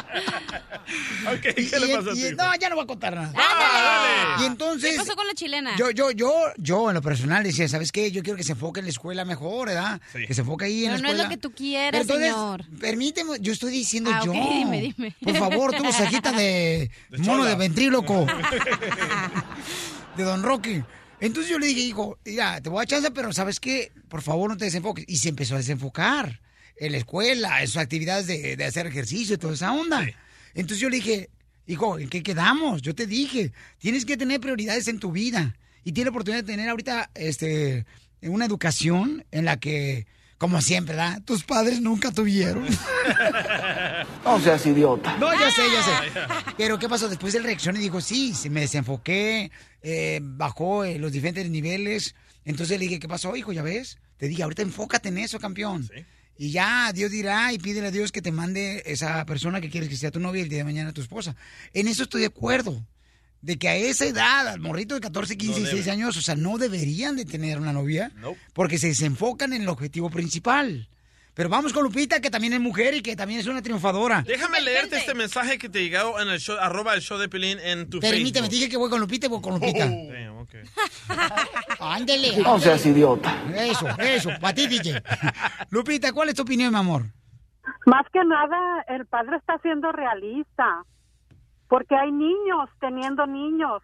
ok, 1.34 1.42
¿qué 1.42 1.80
le 1.80 1.96
pasó 1.96 2.12
a 2.12 2.16
hijo? 2.16 2.36
No, 2.36 2.56
ya 2.60 2.70
no 2.70 2.76
voy 2.76 2.84
a 2.84 2.88
contar 2.88 3.16
nada. 3.16 3.28
Ándale. 3.28 4.44
Y 4.44 4.46
entonces... 4.48 4.92
¿Qué 4.92 4.98
pasó 4.98 5.16
con 5.16 5.28
la 5.28 5.34
chilena? 5.34 5.76
Yo, 5.78 5.92
yo, 5.92 6.12
yo, 6.12 6.32
yo 6.58 6.90
en 6.90 6.96
lo 6.96 7.02
personal 7.02 7.44
decía, 7.44 7.68
¿sabes 7.68 7.92
qué? 7.92 8.12
Yo 8.12 8.24
quiero 8.24 8.38
que 8.38 8.44
se 8.44 8.54
enfoque 8.54 8.80
en 8.80 8.86
la 8.88 8.92
escuela 8.92 9.26
mejor, 9.26 9.68
¿verdad? 9.68 10.02
Sí. 10.14 10.26
Que 10.26 10.34
se 10.34 10.42
enfoque 10.42 10.66
ahí 10.66 10.86
en 10.86 10.92
Pero 10.92 10.96
la 10.96 11.02
no 11.02 11.08
es 11.08 11.14
escuela. 11.14 11.24
lo 11.24 11.30
que 11.30 11.38
tú 11.38 11.54
entonces, 11.60 12.28
señor. 12.28 12.66
Permíteme, 12.80 13.38
yo 13.40 13.54
estoy 13.54 13.72
diciendo 13.72 14.12
Ah, 14.14 14.22
yo. 14.26 14.32
dime, 14.32 14.94
dime. 14.96 15.16
Por 15.22 15.36
favor, 15.38 15.76
tú 15.76 15.84
cejita 15.92 16.32
de, 16.32 16.90
De 17.10 17.18
mono 17.20 17.40
chola. 17.40 17.50
de 17.52 17.56
ventríloco. 17.56 18.26
de 20.18 20.24
Don 20.24 20.44
Rocky. 20.44 20.84
Entonces 21.20 21.52
yo 21.52 21.60
le 21.60 21.68
dije, 21.68 21.82
hijo, 21.82 22.18
mira, 22.26 22.62
te 22.62 22.70
voy 22.70 22.82
a 22.82 22.86
chance, 22.86 23.12
pero 23.12 23.34
¿sabes 23.34 23.60
qué? 23.60 23.92
Por 24.08 24.22
favor, 24.22 24.50
no 24.50 24.58
te 24.58 24.66
desenfoques. 24.66 25.06
Y 25.08 25.18
se 25.18 25.30
empezó 25.30 25.56
a 25.56 25.58
desenfocar 25.58 26.40
en 26.80 26.92
la 26.94 26.98
escuela, 26.98 27.62
en 27.62 27.68
sus 27.68 27.78
actividades 27.78 28.28
de, 28.28 28.56
de 28.56 28.66
hacer 28.66 28.88
ejercicio 28.88 29.36
y 29.36 29.38
toda 29.38 29.54
esa 29.54 29.74
onda. 29.74 30.06
Entonces 30.54 30.80
yo 30.80 30.90
le 30.90 30.98
dije, 30.98 31.30
hijo, 31.68 32.00
¿en 32.00 32.10
qué 32.10 32.24
quedamos? 32.24 32.82
Yo 32.82 32.96
te 32.96 33.06
dije, 33.06 33.52
tienes 33.78 34.06
que 34.06 34.18
tener 34.18 34.40
prioridades 34.40 34.88
en 34.88 35.00
tu 35.00 35.12
vida. 35.12 35.56
Y 35.84 35.92
tiene 35.92 36.06
la 36.06 36.12
oportunidad 36.12 36.44
de 36.44 36.52
tener 36.52 36.70
ahorita 36.70 37.12
este, 37.16 37.86
una 38.22 38.46
educación 38.46 39.26
en 39.32 39.46
la 39.46 39.60
que, 39.60 40.08
como 40.38 40.62
siempre, 40.62 40.96
¿verdad? 40.96 41.22
Tus 41.24 41.44
padres 41.44 41.82
nunca 41.82 42.12
tuvieron. 42.12 42.68
No 44.24 44.40
seas 44.40 44.64
idiota. 44.66 45.18
No, 45.18 45.32
ya 45.34 45.50
sé, 45.50 45.64
ya 45.72 45.84
sé. 45.84 45.92
Pero 46.56 46.78
¿qué 46.78 46.88
pasó? 46.88 47.10
Después 47.10 47.34
él 47.34 47.44
reaccionó 47.44 47.80
y 47.80 47.82
dijo, 47.82 48.00
sí, 48.00 48.34
se 48.36 48.50
me 48.50 48.62
desenfoqué, 48.62 49.52
eh, 49.82 50.20
bajó 50.22 50.84
eh, 50.84 51.00
los 51.00 51.12
diferentes 51.12 51.50
niveles. 51.50 52.14
Entonces 52.46 52.78
le 52.80 52.86
dije, 52.86 53.00
¿qué 53.00 53.08
pasó, 53.08 53.36
hijo? 53.36 53.52
¿Ya 53.52 53.64
ves? 53.64 53.98
Te 54.18 54.28
dije, 54.28 54.44
ahorita 54.44 54.62
enfócate 54.62 55.10
en 55.10 55.18
eso, 55.18 55.40
campeón. 55.40 55.90
Y 56.42 56.52
ya, 56.52 56.92
Dios 56.94 57.12
dirá 57.12 57.52
y 57.52 57.58
pídele 57.60 57.88
a 57.88 57.92
Dios 57.92 58.14
que 58.14 58.22
te 58.22 58.32
mande 58.32 58.82
esa 58.86 59.26
persona 59.26 59.60
que 59.60 59.70
quieres 59.70 59.90
que 59.90 59.98
sea 59.98 60.10
tu 60.10 60.22
novia 60.22 60.40
y 60.40 60.44
el 60.44 60.50
día 60.50 60.60
de 60.60 60.64
mañana 60.64 60.94
tu 60.94 61.02
esposa. 61.02 61.36
En 61.74 61.90
eso 61.90 62.04
estoy 62.04 62.22
de 62.22 62.28
acuerdo. 62.28 62.82
De 63.42 63.58
que 63.58 63.68
a 63.68 63.76
esa 63.76 64.06
edad, 64.06 64.48
al 64.48 64.60
morrito 64.62 64.96
de 64.96 65.02
14, 65.02 65.38
15, 65.38 65.52
No 65.52 65.58
16 65.66 65.86
debe. 65.86 65.92
años, 65.98 66.16
o 66.18 66.22
sea, 66.22 66.36
no 66.36 66.58
deberían 66.58 67.18
de 67.18 67.26
tener 67.26 67.58
una 67.60 67.74
novia. 67.74 68.12
Nope. 68.16 68.40
Porque 68.54 68.78
se 68.78 68.88
desenfocan 68.88 69.52
en 69.52 69.64
el 69.64 69.68
objetivo 69.70 70.10
principal. 70.10 70.88
Pero 71.40 71.48
vamos 71.48 71.72
con 71.72 71.84
Lupita, 71.84 72.20
que 72.20 72.30
también 72.30 72.52
es 72.52 72.60
mujer 72.60 72.96
y 72.96 73.02
que 73.02 73.16
también 73.16 73.40
es 73.40 73.48
una 73.48 73.62
triunfadora. 73.62 74.24
Déjame 74.24 74.60
leerte 74.60 74.98
este 74.98 75.14
mensaje 75.14 75.58
que 75.58 75.70
te 75.70 75.88
llegó 75.88 76.20
en 76.20 76.28
el 76.28 76.38
show, 76.38 76.58
arroba 76.60 76.94
el 76.96 77.00
show 77.00 77.18
de 77.18 77.30
Pelín 77.30 77.58
en 77.60 77.90
tu 77.90 78.02
Permíteme, 78.02 78.48
Facebook. 78.48 78.50
dije 78.50 78.68
que 78.68 78.76
voy 78.76 78.90
con 78.90 79.00
Lupita 79.00 79.28
y 79.28 79.30
voy 79.30 79.40
con 79.42 79.54
Lupita. 79.54 79.86
Damn, 79.86 80.40
ok. 80.40 80.56
Ándele. 81.80 82.36
No 82.44 82.60
seas 82.60 82.86
idiota. 82.86 83.34
Eso, 83.56 83.88
eso, 84.00 84.32
para 84.42 84.54
ti, 84.54 84.68
DJ. 84.68 85.02
Lupita, 85.70 86.12
¿cuál 86.12 86.28
es 86.28 86.36
tu 86.36 86.42
opinión, 86.42 86.74
mi 86.74 86.80
amor? 86.80 87.04
Más 87.86 88.06
que 88.12 88.20
nada, 88.26 88.84
el 88.90 89.06
padre 89.06 89.38
está 89.38 89.58
siendo 89.60 89.94
realista. 89.94 90.84
porque 91.70 91.96
hay 91.96 92.12
niños 92.12 92.70
teniendo 92.82 93.26
niños. 93.26 93.82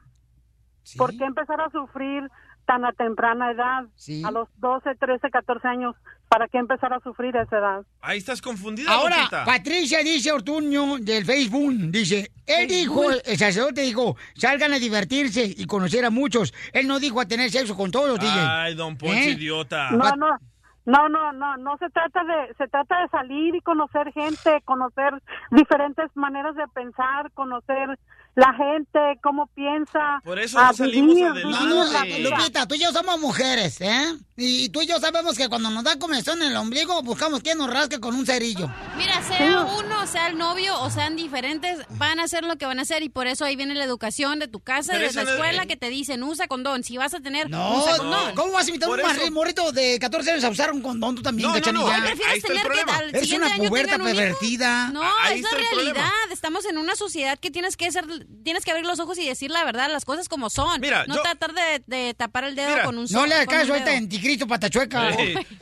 ¿Por 0.98 1.16
qué 1.18 1.24
empezar 1.24 1.62
a 1.62 1.70
sufrir 1.70 2.30
tan 2.66 2.86
a 2.86 2.92
temprana 2.92 3.52
edad? 3.52 3.86
A 4.26 4.32
los 4.32 4.48
12, 4.58 4.96
13, 4.96 5.30
14 5.30 5.68
años. 5.68 5.96
¿Para 6.28 6.48
qué 6.48 6.58
empezar 6.58 6.92
a 6.92 7.00
sufrir 7.02 7.38
a 7.38 7.44
esa 7.44 7.58
edad? 7.60 7.86
Ahí 8.02 8.18
estás 8.18 8.42
confundida, 8.42 8.92
Ahora, 8.92 9.18
Lupita. 9.18 9.46
Patricia 9.46 10.00
dice 10.00 10.32
Ortuño 10.32 10.98
del 10.98 11.24
Facebook, 11.24 11.74
dice, 11.92 12.32
él 12.48 12.68
dijo, 12.68 13.12
el 13.12 13.38
sacerdote 13.38 13.82
dijo, 13.82 14.18
salgan 14.36 14.74
a 14.74 14.80
divertirse 14.80 15.44
y 15.46 15.66
conocer 15.68 16.04
a 16.04 16.10
muchos. 16.10 16.54
Él 16.74 16.88
no 16.88 17.00
dijo 17.00 17.22
a 17.22 17.28
tener 17.28 17.52
sexo 17.52 17.78
con 17.78 17.92
todos, 17.92 18.20
DJ. 18.20 18.34
Ay, 18.40 18.74
don 18.76 18.98
Poncho, 18.98 19.14
¿Eh? 19.14 19.32
idiota. 19.32 19.92
No, 19.92 20.16
no, 20.16 20.38
no, 20.86 21.10
no, 21.10 21.32
no, 21.34 21.58
no 21.58 21.78
se 21.78 21.90
trata 21.90 22.24
de, 22.24 22.54
se 22.58 22.68
trata 22.68 23.02
de 23.02 23.08
salir 23.10 23.56
y 23.56 23.62
conocer 23.62 24.12
gente, 24.14 24.62
conocer 24.66 25.14
diferentes 25.52 26.10
maneras 26.16 26.56
de 26.56 26.68
pensar, 26.70 27.32
conocer 27.34 27.98
la 28.36 28.54
gente, 28.54 29.00
cómo 29.24 29.48
piensa. 29.56 30.20
Por 30.24 30.40
eso 30.40 30.62
no 30.62 30.74
salimos 30.74 31.16
vivir, 31.16 31.26
adelante. 31.28 32.20
Lupita, 32.20 32.68
tú 32.68 32.76
y 32.76 32.80
yo 32.80 32.92
somos 32.92 33.20
mujeres, 33.20 33.80
¿eh? 33.82 34.14
Y 34.38 34.68
tú 34.70 34.82
y 34.82 34.88
yo 34.88 35.00
sabemos 35.00 35.38
que 35.38 35.48
cuando 35.48 35.70
nos 35.70 35.86
da 35.86 35.98
comezón 35.98 36.42
en 36.42 36.52
el 36.52 36.58
ombligo, 36.58 37.02
buscamos 37.02 37.40
quien 37.40 37.58
nos 37.58 37.70
rasque 37.70 38.02
con 38.02 38.14
un 38.16 38.26
cerillo. 38.26 38.70
Mira, 38.98 39.22
sea 39.24 39.62
uno, 39.62 40.06
sea 40.08 40.28
el 40.28 40.38
novio 40.38 40.78
o 40.82 40.90
sean 40.90 41.16
diferentes, 41.16 41.80
van 41.92 42.20
a 42.20 42.24
hacer 42.24 42.44
lo 42.44 42.58
que 42.58 42.66
van 42.66 42.80
a 42.80 42.82
hacer 42.82 43.02
y 43.04 43.08
por 43.10 43.28
eso 43.28 43.46
ahí 43.46 43.56
viene 43.56 43.74
la 43.76 43.86
educación 43.86 44.40
de 44.40 44.50
tu 44.50 44.60
casa, 44.60 44.92
Pero 44.94 45.08
de 45.08 45.14
la 45.14 45.24
no 45.24 45.30
es- 45.30 45.36
escuela 45.36 45.66
que 45.66 45.78
te 45.78 45.90
dicen 45.90 46.22
usa 46.24 46.48
condón. 46.50 46.84
Si 46.84 46.98
vas 46.98 47.14
a 47.14 47.22
tener, 47.22 47.50
No, 47.50 47.78
usa 47.78 47.96
condón. 47.98 48.36
¿cómo 48.36 48.52
vas 48.52 48.66
a 48.66 48.70
invitar 48.70 48.90
a 48.90 48.92
un 48.94 49.00
eso- 49.00 49.32
morrito 49.32 49.72
de 49.72 49.98
14 50.00 50.32
años 50.32 50.44
a 50.44 50.50
usar 50.50 50.74
un 50.74 50.82
condón 50.82 51.16
tú 51.16 51.22
también, 51.22 51.48
No, 51.50 51.58
no, 51.58 51.72
no. 51.72 51.86
¿prefieres 52.04 52.44
tener 52.44 52.68
que 52.68 52.92
al 52.92 53.12
siguiente 53.22 53.48
una 53.60 53.70
puberta 53.70 53.98
pervertida. 53.98 54.90
No, 54.90 55.02
Ahí 55.24 55.38
es 55.40 55.44
la 55.44 55.50
realidad. 55.52 55.72
problema. 55.94 56.12
Estamos 56.34 56.66
en 56.66 56.78
una 56.78 56.96
sociedad 56.98 57.40
que 57.40 57.52
tienes 57.52 57.78
que 57.78 57.90
ser, 57.92 58.06
tienes 58.44 58.64
que 58.66 58.72
abrir 58.72 58.86
los 58.86 59.00
ojos 59.00 59.18
y 59.18 59.26
decir 59.28 59.52
la 59.52 59.64
verdad, 59.64 59.90
las 59.92 60.06
cosas 60.06 60.28
como 60.30 60.50
son. 60.50 60.80
Mira, 60.82 61.06
no 61.08 61.16
yo- 61.16 61.22
tratar 61.22 61.54
de, 61.54 61.84
de 61.88 62.14
tapar 62.14 62.44
el 62.46 62.56
dedo 62.56 62.70
Mira. 62.70 62.84
con 62.86 62.98
un 62.98 63.06
No 63.10 63.26
le 63.26 63.36
hagas 63.36 63.48
caso 63.48 63.74
a 63.74 63.78
esta 63.78 63.90
dedo. 63.92 64.00
anticristo 64.00 64.48
patachueca. 64.48 65.12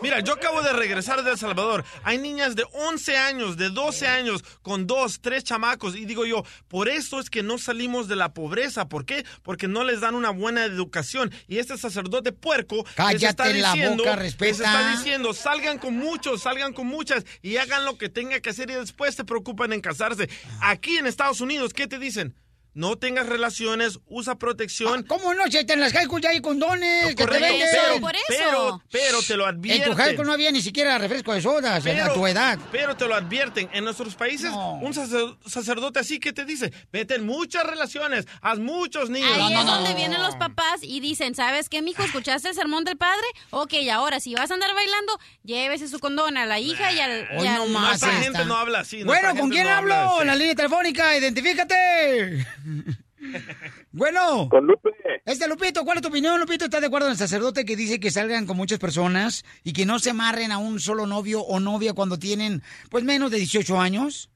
Mira, 0.02 0.20
yo 0.22 0.34
acabo 0.34 0.62
de 0.62 0.74
regresar 0.74 1.24
de 1.24 1.32
El 1.32 1.38
Salvador. 1.38 1.86
Hay 2.04 2.18
niñas 2.18 2.56
de 2.56 2.66
11 2.74 3.18
años, 3.18 3.58
de 3.58 3.70
12 3.70 4.08
años, 4.08 4.44
con 4.62 4.88
dos, 4.88 5.22
tres 5.22 5.44
chamacos. 5.44 5.96
Y 5.96 6.06
digo 6.06 6.26
yo, 6.26 6.44
por 6.68 6.90
eso 6.90 7.20
es 7.20 7.30
que 7.30 7.44
no 7.44 7.58
salimos 7.58 8.08
de 8.08 8.16
la 8.16 8.34
pobreza. 8.34 8.90
¿Por 8.90 9.06
qué? 9.06 9.26
Porque 9.44 9.68
no 9.68 9.84
les 9.84 10.02
dan 10.02 10.16
una 10.16 10.30
buena 10.32 10.66
educación. 10.66 11.32
Y 11.48 11.60
este 11.60 11.78
sacerdote 11.78 12.32
puerco 12.32 12.76
les 12.78 12.86
está 12.88 13.04
Cállate 13.44 13.54
la 13.56 13.74
diciendo, 13.74 14.04
boca, 14.04 14.16
les 14.16 14.20
respeta. 14.38 14.52
está 14.66 14.92
diciendo, 14.92 15.34
salgan 15.34 15.78
con 15.78 15.96
muchos, 15.98 16.42
salgan 16.44 16.74
con 16.74 16.88
muchas 16.88 17.24
y 17.42 17.58
hagan 17.58 17.86
lo 17.86 17.98
que 17.98 18.10
tenga 18.10 18.40
que 18.40 18.50
hacer 18.50 18.70
y 18.70 18.74
después 18.74 19.16
se 19.16 19.24
preocupan 19.24 19.74
en 19.74 19.82
casarse. 19.82 20.30
Aquí 20.62 20.98
en 20.98 21.08
Estados 21.08 21.42
Unidos, 21.42 21.74
¿qué 21.74 21.88
te 21.88 22.00
dicen? 22.00 22.36
No 22.76 22.98
tengas 22.98 23.28
relaciones, 23.28 24.00
usa 24.08 24.36
protección. 24.40 25.04
¿Cómo 25.04 25.34
no? 25.36 25.44
Si 25.50 25.58
en 25.60 25.80
las 25.80 25.92
high 25.94 26.06
school 26.06 26.22
ya 26.22 26.30
hay 26.30 26.42
condones 26.42 27.08
que 27.10 27.14
te 27.16 27.24
Correcto, 27.26 27.46
venden. 27.48 27.68
pero, 27.72 28.12
pero, 28.28 28.82
pero 28.92 29.22
te 29.22 29.38
lo 29.38 29.48
En 29.48 29.56
advierten. 29.58 29.92
tu 29.92 29.96
high 29.96 30.14
school 30.14 30.26
no 30.26 30.34
había 30.34 30.52
ni 30.52 30.62
siquiera 30.62 30.98
refresco 30.98 31.34
de 31.34 31.42
sodas 31.42 31.86
a 31.86 32.14
tu 32.14 32.26
edad. 32.26 32.58
Pero 32.72 32.98
te 32.98 33.06
lo 33.08 33.14
advierten. 33.16 33.70
En 33.74 33.84
nuestros 33.84 34.16
países, 34.16 34.52
un 34.52 34.92
sacer- 34.94 35.36
sacerdote 35.46 36.00
así 36.00 36.20
que 36.20 36.34
te 36.34 36.46
dice, 36.46 36.74
vete 36.92 37.16
en 37.16 37.26
muchas 37.28 37.64
relaciones, 37.64 38.26
haz 38.42 38.58
muchos 38.58 39.10
niños. 39.12 39.30
Ahí 39.36 39.54
es 39.54 39.66
donde 39.66 39.94
vienen 39.94 40.22
los 40.24 40.36
papás 40.36 40.80
y 40.82 41.00
dicen, 41.00 41.36
¿sabes 41.36 41.70
qué, 41.70 41.82
mijo? 41.84 42.02
¿Escuchaste 42.04 42.50
el 42.50 42.56
sermón 42.56 42.84
del 42.86 42.98
padre? 42.98 43.26
Ok, 43.52 43.74
ahora, 43.92 44.20
si 44.20 44.34
vas 44.34 44.50
a 44.50 44.54
andar 44.56 44.74
bailando, 44.74 45.20
llévese 45.44 45.88
su 45.88 46.00
condón 46.00 46.38
a 46.38 46.46
la 46.48 46.60
hija 46.60 46.92
y 46.92 47.00
al... 47.00 47.28
y 47.34 47.38
Hoy 47.38 47.48
al- 47.48 47.56
no 47.58 47.68
más 47.68 47.96
esta. 48.02 48.12
gente 48.14 48.46
no 48.46 48.56
habla 48.58 48.80
así. 48.80 49.04
Bueno, 49.04 49.36
¿con 49.36 49.50
quién 49.52 49.66
no 49.66 49.74
habla 49.74 50.02
hablo? 50.06 50.16
así. 50.18 50.26
La 50.28 50.36
línea 50.36 50.56
telefónica, 50.56 51.16
identifícate. 51.18 52.48
bueno. 53.92 54.48
Con 54.50 54.66
Lupe. 54.66 54.90
Este 55.26 55.48
Lupito, 55.48 55.84
¿cuál 55.86 55.98
es 55.98 56.02
tu 56.04 56.10
opinión, 56.10 56.40
Lupito? 56.40 56.66
¿Estás 56.66 56.82
de 56.82 56.88
acuerdo 56.88 57.08
en 57.08 57.12
el 57.14 57.18
sacerdote 57.18 57.66
que 57.66 57.76
dice 57.76 58.00
que 58.00 58.12
salgan 58.12 58.46
con 58.46 58.58
muchas 58.58 58.80
personas 58.80 59.46
y 59.64 59.74
que 59.74 59.86
no 59.86 60.00
se 60.00 60.10
amarren 60.10 60.52
a 60.52 60.58
un 60.58 60.80
solo 60.80 61.08
novio 61.08 61.42
o 61.42 61.60
novia 61.60 61.94
cuando 61.94 62.18
tienen, 62.20 62.62
pues, 62.90 63.04
menos 63.04 63.32
de 63.32 63.38
18 63.38 63.80
años? 63.80 64.30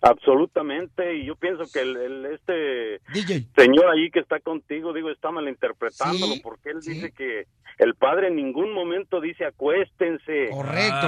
Absolutamente, 0.00 1.16
y 1.16 1.24
yo 1.26 1.34
pienso 1.36 1.64
que 1.72 1.80
el, 1.80 1.96
el- 1.96 2.26
este 2.26 3.00
DJ. 3.14 3.46
señor 3.56 3.88
allí 3.88 4.10
que 4.10 4.20
está 4.20 4.38
contigo, 4.38 4.92
digo, 4.92 5.10
está 5.10 5.30
malinterpretándolo 5.30 6.34
Sí, 6.34 6.40
porque 6.42 6.70
él 6.70 6.80
dice 6.80 7.10
que 7.12 7.46
el 7.78 7.94
padre 7.94 8.28
en 8.28 8.36
ningún 8.36 8.74
momento 8.74 9.18
dice 9.20 9.46
acuéstense. 9.46 10.48
Correcto. 10.50 11.06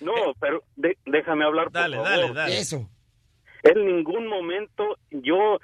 No, 0.00 0.12
pero 0.40 0.62
de- 0.76 0.96
déjame 1.04 1.44
hablar, 1.44 1.64
por 1.66 1.72
Dale, 1.74 1.96
favor. 1.96 2.10
dale, 2.10 2.32
dale. 2.32 2.58
Eso. 2.58 2.88
En 3.68 3.84
ningún 3.84 4.26
momento 4.28 4.96
yo 5.10 5.58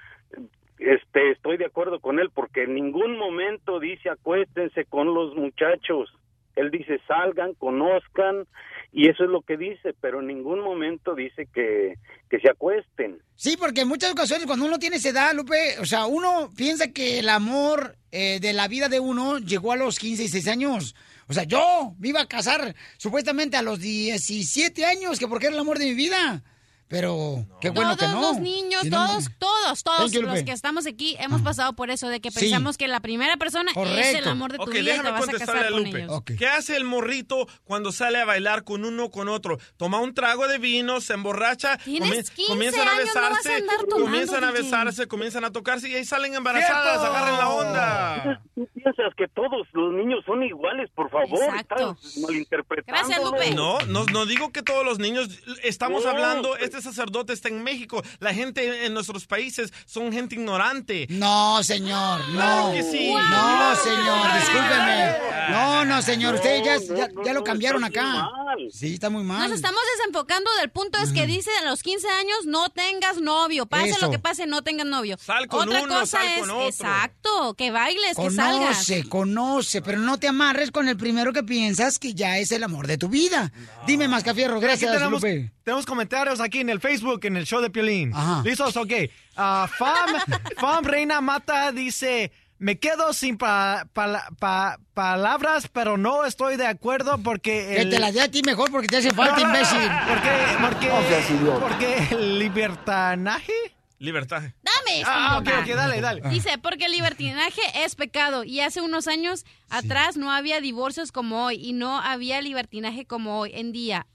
este 0.79 1.31
estoy 1.31 1.57
de 1.57 1.67
acuerdo 1.67 2.01
con 2.01 2.19
él 2.19 2.31
porque 2.35 2.65
en 2.65 2.75
ningún 2.75 3.17
momento 3.17 3.81
dice 3.81 4.11
acuéstense 4.11 4.85
con 4.85 5.15
los 5.15 5.35
muchachos. 5.35 6.13
Él 6.55 6.71
dice 6.71 7.01
salgan, 7.09 7.55
conozcan 7.55 8.47
y 8.93 9.09
eso 9.09 9.25
es 9.25 9.31
lo 9.31 9.41
que 9.41 9.57
dice, 9.57 9.95
pero 10.01 10.21
en 10.21 10.27
ningún 10.27 10.61
momento 10.61 11.15
dice 11.15 11.49
que, 11.53 11.95
que 12.31 12.39
se 12.39 12.51
acuesten. 12.51 13.19
Sí, 13.35 13.57
porque 13.57 13.81
en 13.81 13.89
muchas 13.89 14.13
ocasiones 14.13 14.47
cuando 14.47 14.67
uno 14.67 14.79
tiene 14.79 14.97
esa 14.97 15.09
edad, 15.09 15.35
Lupe, 15.35 15.79
o 15.81 15.85
sea, 15.85 16.07
uno 16.07 16.51
piensa 16.57 16.93
que 16.93 17.19
el 17.19 17.29
amor 17.29 17.97
eh, 18.13 18.39
de 18.41 18.53
la 18.53 18.69
vida 18.69 18.89
de 18.89 19.01
uno 19.01 19.39
llegó 19.39 19.73
a 19.73 19.77
los 19.77 19.99
15 19.99 20.23
y 20.23 20.27
16 20.29 20.49
años. 20.49 20.95
O 21.27 21.33
sea, 21.33 21.45
yo 21.45 21.95
iba 22.03 22.21
a 22.21 22.29
casar 22.29 22.75
supuestamente 22.99 23.57
a 23.57 23.63
los 23.63 23.81
17 23.81 24.85
años, 24.85 25.19
que 25.19 25.27
porque 25.27 25.47
era 25.47 25.55
el 25.55 25.61
amor 25.61 25.79
de 25.79 25.87
mi 25.87 25.95
vida. 25.95 26.43
Pero 26.89 27.47
qué 27.61 27.71
bueno 27.71 27.97
todos 27.97 28.11
que 28.11 28.15
no. 28.17 28.21
los 28.21 28.39
niños, 28.41 28.83
Si 28.83 28.91
no, 28.91 29.07
todos, 29.07 29.31
todos, 29.39 29.83
todos 29.83 30.13
you, 30.13 30.21
los 30.23 30.31
Lupe. 30.33 30.45
que 30.45 30.53
estamos 30.53 30.87
aquí 30.87 31.17
hemos 31.19 31.41
pasado 31.43 31.73
por 31.75 31.91
eso 31.91 32.09
de 32.09 32.21
que 32.21 32.31
Sí. 32.31 32.41
pensamos 32.41 32.77
que 32.77 32.89
la 32.89 33.01
primera 33.01 33.37
persona 33.37 33.71
es 33.71 33.77
el 33.77 33.83
Correcto. 33.83 34.31
amor 34.31 34.53
de 34.53 34.59
tu 34.59 34.65
Ok, 34.65 34.71
vida 34.71 34.81
y 34.81 34.85
te 34.85 34.91
déjame 34.91 35.11
vas 35.11 35.23
a 35.23 35.25
contestarle 35.25 35.61
casar 35.63 35.67
a 35.67 35.71
con 35.75 35.85
Lupe. 35.85 36.03
ellos. 36.03 36.23
¿Qué 36.39 36.47
hace 36.47 36.77
el 36.77 36.85
morrito 36.85 37.49
cuando 37.65 37.91
sale 37.91 38.21
a 38.21 38.25
bailar 38.25 38.65
con 38.65 38.85
uno 38.85 39.11
con 39.11 39.29
otro? 39.29 39.59
Toma 39.77 39.99
un 40.01 40.15
trago 40.15 40.47
de 40.47 40.59
vino, 40.59 41.01
se 41.01 41.15
emborracha, 41.15 41.79
comien- 41.85 42.11
15 42.23 42.33
comienzan 42.49 42.87
a 42.87 42.93
años, 42.93 43.09
no 43.15 43.21
vas 43.21 43.25
a 43.25 43.29
besarse, 43.31 43.55
andar 43.55 43.77
tomando, 43.79 44.05
comienzan 44.05 44.45
a 44.45 44.53
DJ. 44.53 44.63
besarse, 44.63 45.07
comienzan 45.09 45.45
a 45.45 45.51
tocarse 45.53 45.89
y 45.89 45.95
ahí 45.95 46.05
salen 46.05 46.35
embarazadas, 46.35 47.01
agarren 47.03 47.39
la 47.39 47.49
onda. 47.49 48.43
Tú 48.55 48.69
piensas 48.75 49.13
que 49.17 49.27
todos 49.29 49.67
los 49.73 49.93
niños 49.95 50.21
son 50.27 50.43
iguales, 50.45 50.91
por 50.95 51.11
favor. 51.11 51.43
Exacto. 51.43 51.97
Estás 52.03 52.19
malinterpretando. 52.19 53.35
No, 53.55 53.79
no, 53.87 54.05
no 54.13 54.27
digo 54.27 54.53
que 54.53 54.63
todos 54.63 54.85
los 54.85 54.99
niños, 54.99 55.29
estamos 55.63 56.05
No, 56.05 56.11
hablando, 56.11 56.51
pues. 56.51 56.63
este 56.63 56.84
sacerdote 56.85 57.33
está 57.33 57.49
en 57.49 57.63
México, 57.63 58.03
la 58.21 58.33
gente 58.33 58.87
en 58.87 58.95
nuestros 58.95 59.27
países 59.27 59.73
son 59.87 60.13
gente 60.13 60.37
ignorante. 60.37 61.07
No, 61.11 61.63
señor, 61.63 62.21
Claro 62.33 62.69
no. 62.69 62.73
que 62.75 62.83
sí. 62.83 63.13
No, 63.13 63.77
señor, 63.77 64.27
discúlpeme. 64.41 65.15
No, 65.51 65.85
no, 65.85 66.01
señor, 66.03 66.35
ustedes 66.37 66.89
ya, 66.89 66.95
ya, 66.97 67.09
ya 67.25 67.33
lo 67.35 67.45
cambiaron 67.45 67.85
acá. 67.85 68.31
Sí, 68.73 68.95
está 68.95 69.11
muy 69.11 69.25
mal. 69.25 69.49
Nos 69.49 69.57
estamos 69.57 69.81
desenfocando 69.99 70.49
del 70.61 70.71
punto 70.71 70.99
es 70.99 71.13
que 71.13 71.27
dice 71.27 71.51
a 71.61 71.65
los 71.69 71.83
15 71.83 72.09
años 72.09 72.47
no 72.47 72.71
tengas 72.71 73.19
novio, 73.21 73.67
pase 73.67 73.91
Eso. 73.91 74.07
lo 74.07 74.11
que 74.11 74.19
pase, 74.19 74.47
no 74.47 74.63
tengas 74.63 74.87
novio. 74.87 75.17
Sal 75.19 75.47
con 75.49 75.69
Otra 75.69 75.83
uno, 75.83 75.95
cosa 76.01 76.19
sal 76.19 76.27
es, 76.29 76.41
con 76.41 76.51
otro. 76.51 76.69
exacto, 76.69 77.55
que 77.55 77.71
bailes, 77.71 78.17
que 78.17 78.31
salgas. 78.31 78.77
Conoce, 78.77 79.09
conoce, 79.09 79.83
pero 79.83 79.99
no 79.99 80.19
te 80.19 80.29
amarres 80.29 80.71
con 80.71 80.89
el 80.89 80.97
primero 80.97 81.33
que 81.33 81.43
piensas 81.43 81.99
que 81.99 82.15
ya 82.15 82.39
es 82.39 82.51
el 82.53 82.63
amor 82.65 82.87
de 82.87 82.97
tu 82.97 83.09
vida. 83.09 83.53
Dime, 83.87 84.09
Mascafierro, 84.09 84.61
gracias, 84.61 84.91
tenemos, 84.93 85.21
Lupe. 85.23 85.53
tenemos 85.63 85.85
comentarios 85.85 86.41
aquí 86.41 86.64
en 86.65 86.71
el 86.71 86.81
Facebook, 86.81 87.21
en 87.25 87.37
el 87.37 87.47
show 87.47 87.61
de 87.61 87.71
Piolín. 87.71 88.13
Ajá. 88.15 88.43
¿Listos? 88.45 88.77
Ok. 88.77 88.93
Ah, 89.37 89.69
Fam, 89.79 90.09
Fam 90.59 90.85
Reina 90.85 91.21
Mata 91.21 91.71
dice... 91.73 92.33
Me 92.57 92.79
quedo 92.79 93.13
sin 93.13 93.37
pa- 93.37 93.85
pala- 93.93 94.29
pa- 94.39 94.79
palabras, 94.95 95.69
pero 95.71 95.99
no 95.99 96.25
estoy 96.25 96.57
de 96.57 96.67
acuerdo 96.67 97.19
porque... 97.19 97.75
Que 97.79 97.87
te 97.87 97.99
la 97.99 98.13
dé 98.13 98.21
a 98.23 98.31
ti 98.31 98.43
mejor 98.47 98.71
porque 98.71 98.87
te 98.87 98.99
hace 98.99 99.11
falta, 99.11 99.41
No, 99.41 99.41
no, 99.41 99.49
no. 99.49 99.55
imbécil. 99.55 99.91
Porque, 100.09 100.31
porque, 100.63 100.89
No 100.89 101.03
seas 101.09 101.31
idiota. 101.31 101.61
porque 101.67 102.09
el 102.13 102.39
libertanaje... 102.39 103.53
Libertad. 103.99 104.43
Dame 104.63 105.01
esto, 105.01 105.11
Ah, 105.13 105.39
ok, 105.39 105.49
ok, 105.63 105.67
dale, 105.75 106.01
dale. 106.01 106.23
Dice, 106.31 106.57
porque 106.59 106.87
el 106.87 106.93
libertinaje 106.93 107.61
es 107.85 107.97
pecado 107.97 108.45
y 108.45 108.61
hace 108.61 108.81
unos 108.81 109.09
años 109.09 109.45
atrás 109.69 110.17
no 110.17 110.31
había 110.31 110.61
divorcios 110.61 111.11
como 111.11 111.45
hoy 111.45 111.57
y 111.57 111.73
no 111.73 112.01
había 112.01 112.41
libertinaje 112.41 113.05
como 113.05 113.39
hoy 113.41 113.51
en 113.55 113.73
día. 113.73 114.07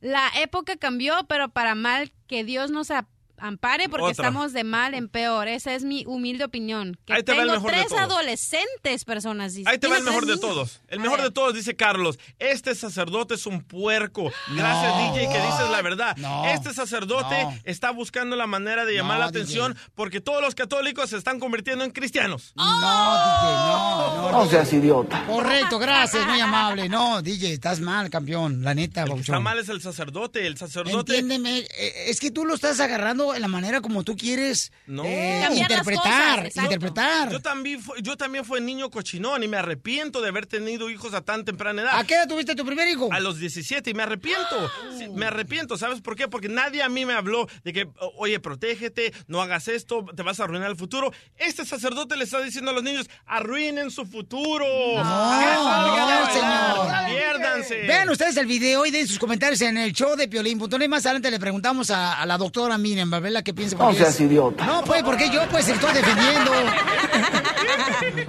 La 0.00 0.28
época 0.36 0.76
cambió, 0.76 1.14
pero 1.28 1.48
para 1.48 1.74
mal 1.74 2.12
que 2.26 2.44
Dios 2.44 2.70
nos 2.70 2.90
a- 2.90 3.06
ampare 3.38 3.88
porque 3.88 4.04
Otra. 4.12 4.26
estamos 4.26 4.52
de 4.52 4.64
mal 4.64 4.94
en 4.94 5.08
peor. 5.08 5.48
Esa 5.48 5.74
es 5.74 5.84
mi 5.84 6.04
humilde 6.06 6.44
opinión. 6.44 6.98
Que 7.06 7.14
Ahí 7.14 7.22
te 7.22 7.32
va 7.32 7.38
el 7.42 7.48
tengo 7.48 7.54
mejor 7.60 7.70
de 7.72 7.76
tres 7.78 7.88
todos. 7.88 8.00
adolescentes 8.02 9.04
personas. 9.04 9.54
dice. 9.54 9.68
Ahí 9.70 9.78
te 9.78 9.88
va 9.88 9.96
el 9.96 10.02
¿Tienes 10.04 10.14
mejor 10.22 10.26
de 10.26 10.38
todos. 10.40 10.80
El 10.88 11.00
mejor 11.00 11.22
de 11.22 11.30
todos 11.30 11.54
dice 11.54 11.74
Carlos. 11.76 12.18
Este 12.38 12.74
sacerdote 12.74 13.34
es 13.34 13.46
un 13.46 13.62
puerco. 13.62 14.30
Gracias, 14.54 14.94
No. 14.96 15.14
DJ, 15.14 15.28
que 15.32 15.40
dices 15.40 15.70
la 15.70 15.82
verdad. 15.82 16.16
No. 16.16 16.44
Este 16.46 16.72
sacerdote 16.72 17.42
No. 17.44 17.54
está 17.64 17.90
buscando 17.90 18.36
la 18.36 18.46
manera 18.46 18.84
de 18.84 18.94
llamar 18.94 19.16
No, 19.18 19.24
la 19.24 19.26
atención 19.30 19.76
porque 19.94 20.20
todos 20.20 20.40
los 20.42 20.54
católicos 20.54 21.10
se 21.10 21.16
están 21.16 21.38
convirtiendo 21.40 21.84
en 21.84 21.90
cristianos. 21.90 22.52
No, 22.56 22.64
DJ, 22.64 23.56
no, 23.56 24.22
no. 24.22 24.32
No 24.32 24.50
seas 24.50 24.72
idiota. 24.72 25.24
Correcto, 25.26 25.78
gracias, 25.78 26.26
muy 26.26 26.40
amable. 26.40 26.88
No, 26.88 27.22
DJ, 27.22 27.52
estás 27.54 27.80
mal, 27.80 28.10
campeón, 28.10 28.62
la 28.62 28.74
neta, 28.74 29.02
Está 29.02 29.12
Bauchón. 29.14 29.42
mal 29.42 29.58
es 29.58 29.68
el 29.68 29.80
sacerdote. 29.80 30.46
El 30.46 30.56
sacerdote. 30.56 31.18
Entiéndeme, 31.18 31.58
eh, 31.58 32.04
es 32.08 32.20
que 32.20 32.30
tú 32.30 32.44
lo 32.44 32.54
estás 32.54 32.80
agarrando 32.80 33.25
cambiando 33.26 33.34
en 33.36 33.42
la 33.42 33.48
manera 33.48 33.80
como 33.80 34.02
tú 34.04 34.16
quieres 34.16 34.72
No. 34.86 35.04
eh, 35.04 35.46
interpretar, 35.54 36.50
interpretar. 36.54 37.30
Yo 37.30 37.40
también, 37.40 37.80
fu- 37.82 37.94
yo 38.02 38.16
también 38.16 38.44
fui 38.44 38.60
niño 38.60 38.90
cochinón 38.90 39.42
y 39.42 39.48
me 39.48 39.56
arrepiento 39.56 40.20
de 40.20 40.28
haber 40.28 40.46
tenido 40.46 40.90
hijos 40.90 41.14
a 41.14 41.20
tan 41.22 41.44
temprana 41.44 41.82
edad. 41.82 41.98
¿A 41.98 42.04
qué 42.04 42.14
edad 42.14 42.28
tuviste 42.28 42.54
tu 42.54 42.64
primer 42.64 42.88
hijo? 42.88 43.08
A 43.12 43.20
los 43.20 43.38
17 43.38 43.90
y 43.90 43.94
me 43.94 44.02
arrepiento. 44.02 44.70
Sí, 44.98 45.08
me 45.08 45.26
arrepiento. 45.26 45.76
¿Sabes 45.78 46.00
por 46.00 46.16
qué? 46.16 46.28
Porque 46.28 46.48
nadie 46.48 46.82
a 46.82 46.88
mí 46.88 47.04
me 47.04 47.14
habló 47.14 47.46
de 47.64 47.72
que, 47.72 47.88
oye, 48.18 48.38
protégete, 48.40 49.12
no 49.26 49.40
hagas 49.42 49.68
esto, 49.68 50.04
te 50.14 50.22
vas 50.22 50.40
a 50.40 50.44
arruinar 50.44 50.70
el 50.70 50.76
futuro. 50.76 51.12
Este 51.36 51.64
sacerdote 51.64 52.16
le 52.16 52.24
está 52.24 52.40
diciendo 52.40 52.70
a 52.70 52.74
los 52.74 52.82
niños, 52.82 53.08
arruinen 53.26 53.90
su 53.90 54.06
futuro. 54.06 54.64
No. 55.02 55.02
Vean 58.06 58.12
ustedes 58.12 58.36
el 58.36 58.46
video 58.46 58.86
y 58.86 58.92
den 58.92 59.08
sus 59.08 59.18
comentarios 59.18 59.60
en 59.62 59.76
el 59.78 59.92
show 59.92 60.14
de 60.14 60.28
Piolín.net. 60.28 60.86
Más 60.88 61.04
adelante 61.06 61.28
le 61.28 61.40
preguntamos 61.40 61.90
a, 61.90 62.12
a 62.22 62.24
la 62.24 62.38
doctora 62.38 62.78
Miriam 62.78 63.10
Barbela 63.10 63.42
qué 63.42 63.52
piensa. 63.52 63.76
No 63.76 63.92
seas 63.92 64.14
es- 64.14 64.20
idiota. 64.20 64.64
No, 64.64 64.84
pues, 64.84 65.02
porque 65.02 65.28
yo 65.28 65.42
pues 65.50 65.66
estoy 65.68 65.92
defendiendo. 65.92 66.52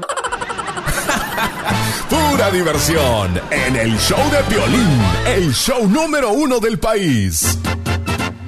Pura 2.10 2.50
diversión 2.50 3.40
en 3.52 3.76
el 3.76 3.96
show 4.00 4.18
de 4.32 4.40
Piolín, 4.50 5.00
el 5.28 5.54
show 5.54 5.88
número 5.88 6.32
uno 6.32 6.60
del 6.60 6.80
país. 6.80 7.60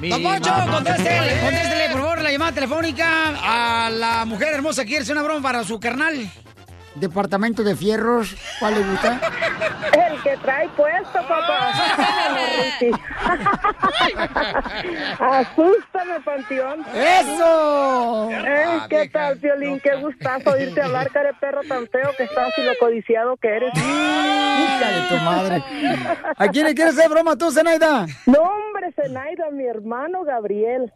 Don 0.02 0.22
Poncho, 0.24 0.50
contéstele, 0.68 1.40
contéstele, 1.42 1.88
por 1.92 2.00
favor, 2.00 2.22
la 2.22 2.32
llamada 2.32 2.52
telefónica 2.52 3.84
a 3.86 3.88
la 3.90 4.24
mujer 4.24 4.48
hermosa 4.54 4.82
que 4.82 4.88
quiere 4.88 5.02
hacer 5.04 5.14
una 5.14 5.22
broma 5.22 5.42
para 5.42 5.62
su 5.62 5.78
carnal. 5.78 6.28
Departamento 6.96 7.62
de 7.62 7.76
fierros, 7.76 8.34
¿cuál 8.58 8.74
le 8.74 8.82
gusta? 8.82 9.20
El 9.92 10.22
que 10.22 10.36
trae 10.38 10.68
puesto, 10.70 11.20
papá. 11.28 11.70
Asústame, 15.40 16.20
Panteón. 16.24 16.84
¡Eso! 16.92 18.30
¿Eh? 18.30 18.64
Ah, 18.66 18.86
¿Qué 18.88 18.96
vieja 18.96 19.12
tal, 19.12 19.38
Violín? 19.38 19.80
Qué 19.80 19.94
gustazo 19.96 20.50
oírte 20.50 20.82
hablar, 20.82 21.10
care 21.12 21.32
perro 21.40 21.60
tan 21.68 21.86
feo 21.88 22.10
que 22.16 22.24
estás 22.24 22.52
y 22.58 22.62
lo 22.62 22.76
codiciado 22.78 23.36
que 23.36 23.48
eres. 23.48 23.72
Hija 23.76 24.90
de 24.90 25.08
tu 25.08 25.24
madre. 25.24 25.62
¿A 26.36 26.48
quién 26.48 26.66
le 26.66 26.74
quieres 26.74 26.98
hacer 26.98 27.08
broma 27.08 27.36
tú, 27.36 27.52
Zenaida? 27.52 28.06
No, 28.26 28.40
hombre, 28.40 28.92
Zenaida, 29.00 29.48
mi 29.50 29.64
hermano 29.64 30.24
Gabriel. 30.24 30.92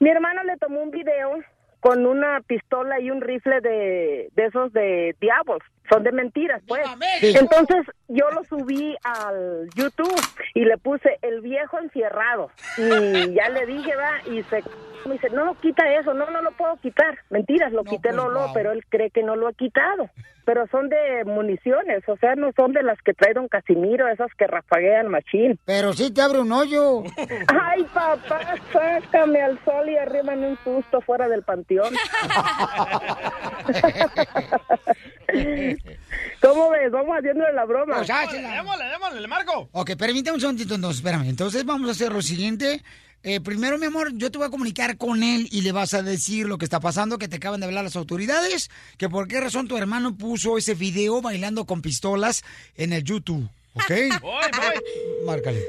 Mi 0.00 0.10
hermano 0.10 0.42
le 0.42 0.56
tomó 0.56 0.80
un 0.80 0.90
video 0.90 1.38
con 1.80 2.06
una 2.06 2.40
pistola 2.42 3.00
y 3.00 3.10
un 3.10 3.20
rifle 3.20 3.60
de, 3.60 4.30
de 4.34 4.44
esos 4.44 4.72
de 4.72 5.16
diablos. 5.20 5.62
Son 5.90 6.04
de 6.04 6.12
mentiras, 6.12 6.62
pues. 6.68 6.86
Entonces 7.20 7.84
yo 8.08 8.30
lo 8.30 8.44
subí 8.44 8.96
al 9.02 9.68
YouTube 9.74 10.20
y 10.54 10.64
le 10.64 10.78
puse 10.78 11.18
el 11.22 11.40
viejo 11.40 11.78
encierrado. 11.78 12.50
Y 12.78 13.34
ya 13.34 13.48
le 13.48 13.66
dije, 13.66 13.96
va, 13.96 14.20
y 14.30 14.42
se 14.44 14.62
me 15.06 15.14
dice, 15.14 15.30
no, 15.30 15.44
no, 15.44 15.54
quita 15.60 15.92
eso, 15.94 16.14
no, 16.14 16.30
no 16.30 16.42
lo 16.42 16.52
puedo 16.52 16.76
quitar. 16.76 17.18
Mentiras, 17.30 17.72
lo 17.72 17.84
quité, 17.84 18.12
Lolo, 18.12 18.50
pero 18.54 18.72
él 18.72 18.84
cree 18.88 19.10
que 19.10 19.22
no 19.22 19.36
lo 19.36 19.48
ha 19.48 19.52
quitado. 19.52 20.10
Pero 20.44 20.66
son 20.68 20.88
de 20.88 21.24
municiones, 21.24 22.02
o 22.08 22.16
sea, 22.16 22.34
no 22.34 22.50
son 22.56 22.72
de 22.72 22.82
las 22.82 23.00
que 23.02 23.14
trae 23.14 23.34
don 23.34 23.48
Casimiro, 23.48 24.08
esas 24.08 24.32
que 24.34 24.46
rafaguean 24.46 25.08
machín. 25.08 25.58
Pero 25.64 25.92
sí 25.92 26.12
te 26.12 26.22
abre 26.22 26.40
un 26.40 26.50
hoyo. 26.50 27.04
Ay, 27.48 27.84
papá, 27.94 28.56
sácame 28.72 29.42
al 29.42 29.62
sol 29.64 29.88
y 29.88 29.96
arrímame 29.96 30.48
un 30.48 30.58
susto 30.64 31.00
fuera 31.02 31.28
del 31.28 31.42
panteón. 31.42 31.94
¿Cómo 36.40 36.70
ves? 36.70 36.90
Vamos 36.90 37.16
haciéndole 37.16 37.52
la 37.52 37.64
broma. 37.64 37.96
Pues 37.96 38.10
hácela. 38.10 38.54
Démosle, 38.56 38.84
démosle, 38.86 39.20
le 39.20 39.28
marco. 39.28 39.68
Ok, 39.72 39.96
permítame 39.96 40.36
un 40.36 40.40
segundito 40.40 40.74
entonces, 40.74 40.98
espérame. 40.98 41.28
Entonces 41.28 41.64
vamos 41.64 41.88
a 41.88 41.92
hacer 41.92 42.12
lo 42.12 42.22
siguiente. 42.22 42.82
Eh, 43.22 43.40
primero, 43.40 43.76
mi 43.76 43.84
amor, 43.84 44.12
yo 44.14 44.30
te 44.30 44.38
voy 44.38 44.46
a 44.46 44.50
comunicar 44.50 44.96
con 44.96 45.22
él 45.22 45.46
y 45.50 45.60
le 45.60 45.72
vas 45.72 45.92
a 45.92 46.02
decir 46.02 46.46
lo 46.46 46.56
que 46.56 46.64
está 46.64 46.80
pasando, 46.80 47.18
que 47.18 47.28
te 47.28 47.36
acaban 47.36 47.60
de 47.60 47.66
hablar 47.66 47.84
las 47.84 47.96
autoridades, 47.96 48.70
que 48.96 49.10
por 49.10 49.28
qué 49.28 49.40
razón 49.40 49.68
tu 49.68 49.76
hermano 49.76 50.16
puso 50.16 50.56
ese 50.56 50.74
video 50.74 51.20
bailando 51.20 51.66
con 51.66 51.82
pistolas 51.82 52.42
en 52.76 52.94
el 52.94 53.04
YouTube, 53.04 53.46
¿ok? 53.74 53.90
Voy, 54.22 54.32
voy. 54.56 55.26
Márcale. 55.26 55.62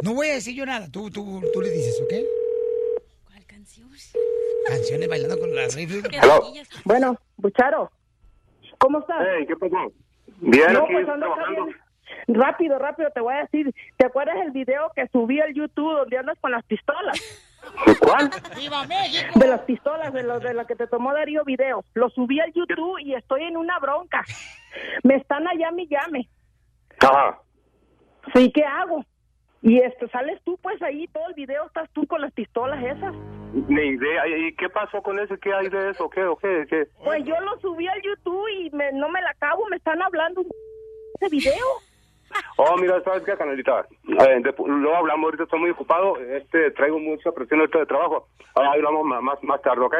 No 0.00 0.14
voy 0.14 0.28
a 0.28 0.34
decir 0.34 0.54
yo 0.54 0.64
nada, 0.64 0.88
tú, 0.90 1.10
tú, 1.10 1.42
tú 1.52 1.60
le 1.60 1.70
dices, 1.70 1.94
¿ok? 2.02 2.14
¿Cuál 3.26 3.44
canción? 3.46 3.88
Canciones 4.66 5.08
bailando 5.08 5.38
con 5.38 5.54
las 5.54 5.74
rifles. 5.74 6.04
Bueno, 6.84 7.18
Bucharo, 7.36 7.90
¿cómo 8.84 8.98
estás? 8.98 9.26
¿qué 9.48 9.56
pasó? 9.56 9.92
Bien, 10.40 10.72
No, 10.74 10.80
aquí 10.84 10.92
pues 10.92 11.08
ando 11.08 11.26
trabajando. 11.26 11.64
bien. 11.64 11.76
Rápido, 12.28 12.78
rápido, 12.78 13.10
te 13.14 13.20
voy 13.20 13.34
a 13.34 13.38
decir. 13.38 13.74
¿Te 13.96 14.04
acuerdas 14.06 14.36
el 14.44 14.50
video 14.50 14.90
que 14.94 15.08
subí 15.08 15.40
al 15.40 15.54
YouTube 15.54 15.96
donde 16.00 16.18
andas 16.18 16.38
con 16.38 16.50
las 16.50 16.62
pistolas? 16.64 17.18
¿Cuál? 18.00 18.30
¡Viva 18.54 18.86
México! 18.86 19.38
De 19.38 19.48
las 19.48 19.62
pistolas, 19.62 20.12
de 20.12 20.22
lo 20.22 20.38
de 20.38 20.52
la 20.52 20.66
que 20.66 20.76
te 20.76 20.86
tomó 20.86 21.14
Darío 21.14 21.44
video. 21.44 21.82
Lo 21.94 22.10
subí 22.10 22.40
al 22.40 22.52
YouTube 22.52 22.98
y 23.00 23.14
estoy 23.14 23.44
en 23.44 23.56
una 23.56 23.78
bronca. 23.78 24.22
Me 25.02 25.14
están 25.16 25.48
allá 25.48 25.70
mi 25.70 25.88
llame. 25.88 26.28
Ajá. 27.00 27.38
Sí, 28.34 28.52
¿qué 28.52 28.64
hago? 28.64 29.02
Y 29.64 29.78
este, 29.80 30.06
sales 30.08 30.38
tú 30.44 30.58
pues 30.62 30.80
ahí, 30.82 31.06
todo 31.08 31.26
el 31.28 31.34
video 31.34 31.64
estás 31.66 31.88
tú 31.94 32.06
con 32.06 32.20
las 32.20 32.30
pistolas 32.32 32.84
esas. 32.84 33.14
Ni 33.68 33.80
idea. 33.80 34.26
¿Y 34.28 34.54
qué 34.56 34.68
pasó 34.68 35.02
con 35.02 35.18
eso? 35.18 35.36
¿Qué 35.38 35.54
hay 35.54 35.68
de 35.70 35.90
eso? 35.90 36.08
¿Qué? 36.10 36.22
¿O 36.24 36.36
qué? 36.36 36.66
¿Qué? 36.68 36.84
Pues 37.02 37.24
yo 37.24 37.34
lo 37.40 37.58
subí 37.60 37.88
al 37.88 38.00
YouTube 38.02 38.46
y 38.58 38.70
me- 38.70 38.92
no 38.92 39.08
me 39.08 39.22
la 39.22 39.30
acabo, 39.30 39.64
me 39.70 39.76
están 39.76 40.02
hablando 40.02 40.42
ese 40.42 41.28
video. 41.30 41.64
Oh, 42.58 42.76
mira, 42.76 43.00
¿sabes 43.04 43.22
qué, 43.22 43.34
canalita? 43.38 43.86
Eh, 44.06 44.40
de- 44.42 44.54
luego 44.66 44.96
hablamos, 44.96 45.24
ahorita 45.24 45.44
estoy 45.44 45.60
muy 45.60 45.70
ocupado. 45.70 46.18
Este, 46.18 46.70
traigo 46.72 46.98
mucha 46.98 47.32
presión 47.32 47.60
ahorita 47.60 47.78
de 47.78 47.86
trabajo. 47.86 48.28
Ahora 48.54 48.72
hablamos 48.72 49.04
más, 49.06 49.22
más, 49.22 49.42
más 49.44 49.62
tarde, 49.62 49.80
¿ok? 49.82 49.94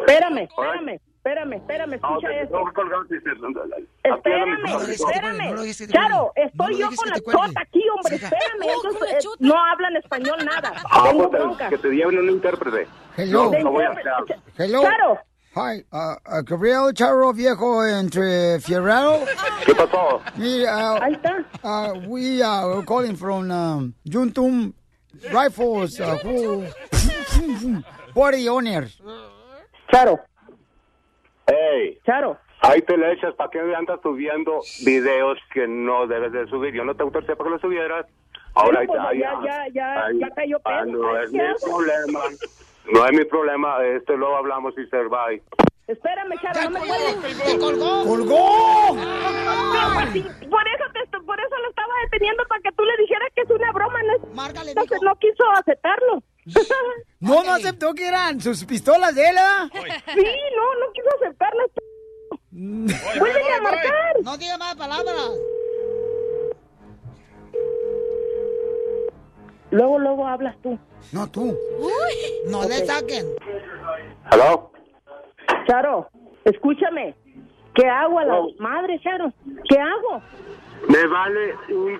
Espérame, 0.00 0.38
espérame, 0.48 0.98
espérame, 1.26 1.54
espérame, 1.56 1.92
Ah, 2.02 2.08
escucha 2.08 2.30
esto. 2.40 2.62
colgar, 2.74 3.02
dice, 3.08 3.30
Espérame, 4.04 4.90
espérame. 4.90 5.88
Claro, 5.90 6.32
estoy 6.36 6.78
yo 6.78 6.88
con 6.94 7.08
la 7.10 7.20
chota 7.20 7.60
aquí, 7.60 7.82
hombre, 7.94 8.14
espérame. 8.16 8.62
Ellos, 8.62 9.36
no 9.40 9.54
hablan 9.64 9.96
español 9.96 10.38
nada. 10.44 10.72
Ah, 10.90 11.08
Tengo 11.10 11.28
pues, 11.28 11.42
bronca. 11.42 11.68
que 11.68 11.78
te 11.78 11.88
lleven 11.90 12.18
un 12.20 12.30
intérprete. 12.30 12.86
Hello. 13.16 13.50
No, 13.50 13.58
no 13.58 13.72
voy 13.72 13.84
a 13.84 13.90
hacer. 13.90 14.04
Hello. 14.56 14.80
Claro. 14.82 15.18
Hi, 15.56 15.82
uh, 15.90 15.96
uh, 15.96 16.42
Gabriel 16.44 16.92
Charro 16.92 17.32
Viejo 17.32 17.82
entre 17.86 18.60
Fierrero. 18.60 19.20
¿Qué 19.64 19.74
pasó? 19.74 20.20
Mira, 20.36 21.02
Ahí 21.02 21.14
está. 21.14 21.44
uh, 21.64 21.98
we 22.06 22.42
are 22.42 22.82
calling 22.84 23.16
from 23.16 23.50
um, 23.50 23.94
Juntum 24.06 24.74
Rifles. 25.32 25.98
Uh, 25.98 26.18
who, 26.18 26.62
what 28.12 28.34
are 28.34 28.36
the 28.36 28.48
owners? 28.50 29.00
Charo, 29.90 30.18
Hey, 31.46 31.98
Charo. 32.04 32.38
ahí 32.62 32.82
te 32.82 32.96
le 32.96 33.12
echas. 33.12 33.34
¿Para 33.34 33.50
qué 33.50 33.60
andas 33.74 34.00
subiendo 34.02 34.60
videos 34.84 35.38
que 35.52 35.66
no 35.68 36.06
debes 36.06 36.32
de 36.32 36.46
subir? 36.48 36.74
Yo 36.74 36.84
no 36.84 36.94
te 36.94 37.02
autoricé 37.02 37.36
para 37.36 37.48
que 37.48 37.52
los 37.52 37.60
subieras. 37.60 38.06
Ahora 38.54 38.78
Bueno, 38.86 38.92
pues, 38.94 39.00
ahí- 39.12 39.18
ya, 39.20 39.32
ya, 39.44 39.68
ya, 39.72 40.04
ahí- 40.06 40.18
ya 40.18 40.30
cayó 40.30 40.58
peso. 40.60 40.86
No 40.86 41.14
Ay, 41.14 41.24
es 41.24 41.30
¿qué 41.30 41.36
mi 41.36 41.44
hago? 41.44 41.56
problema. 41.62 42.20
No 42.92 43.06
es 43.06 43.12
mi 43.12 43.24
problema. 43.24 43.84
Este 43.84 44.16
luego 44.16 44.36
hablamos 44.36 44.74
y 44.78 44.86
se 44.86 45.02
va. 45.04 45.26
Espérame, 45.86 46.32
Charo, 46.40 46.62
no 46.64 46.70
me 46.70 46.78
cuelgues. 46.80 47.44
¡Te 47.44 47.58
colgó! 47.58 48.04
¡Colgó! 48.06 48.94
No, 48.96 49.94
pues 49.94 50.10
sí, 50.12 50.22
por 50.50 50.66
eso 50.66 50.84
te, 50.94 51.20
por 51.20 51.38
eso 51.38 51.56
lo 51.62 51.68
estaba 51.68 51.92
deteniendo 52.04 52.42
para 52.48 52.60
que 52.62 52.72
tú 52.72 52.82
le 52.84 52.96
dijeras 52.96 53.28
que 53.36 53.42
es 53.42 53.50
una 53.50 53.70
broma, 53.72 54.00
no, 54.02 54.34
Márcale, 54.34 54.70
Entonces 54.70 54.98
no 55.02 55.14
quiso 55.16 55.44
aceptarlo. 55.52 56.22
No, 57.20 57.42
no 57.42 57.52
aceptó 57.54 57.92
que 57.94 58.06
eran 58.06 58.40
sus 58.40 58.64
pistolas 58.64 59.14
de 59.14 59.28
él, 59.28 59.36
sí, 60.14 60.22
no, 60.56 60.74
no 60.80 60.92
quiso 60.92 61.08
aceptarlo. 61.16 61.64
Vuelve 63.18 63.52
a 63.52 63.60
marcar. 63.60 64.20
No 64.22 64.36
diga 64.38 64.56
más 64.58 64.74
palabras. 64.76 65.30
Luego, 69.70 69.98
luego 69.98 70.26
hablas 70.26 70.56
tú. 70.62 70.78
No, 71.12 71.28
tú. 71.30 71.56
No 72.46 72.62
le 72.62 72.86
saquen. 72.86 73.26
¿Aló? 74.26 74.70
Charo, 75.66 76.08
escúchame. 76.44 77.14
¿Qué 77.74 77.86
hago 77.86 78.18
a 78.20 78.24
la 78.24 78.38
Oh. 78.40 78.48
madre, 78.58 78.98
Charo? 79.02 79.32
¿Qué 79.68 79.78
hago? 79.78 80.22
Me 80.88 81.06
vale 81.06 81.54
un... 81.70 81.98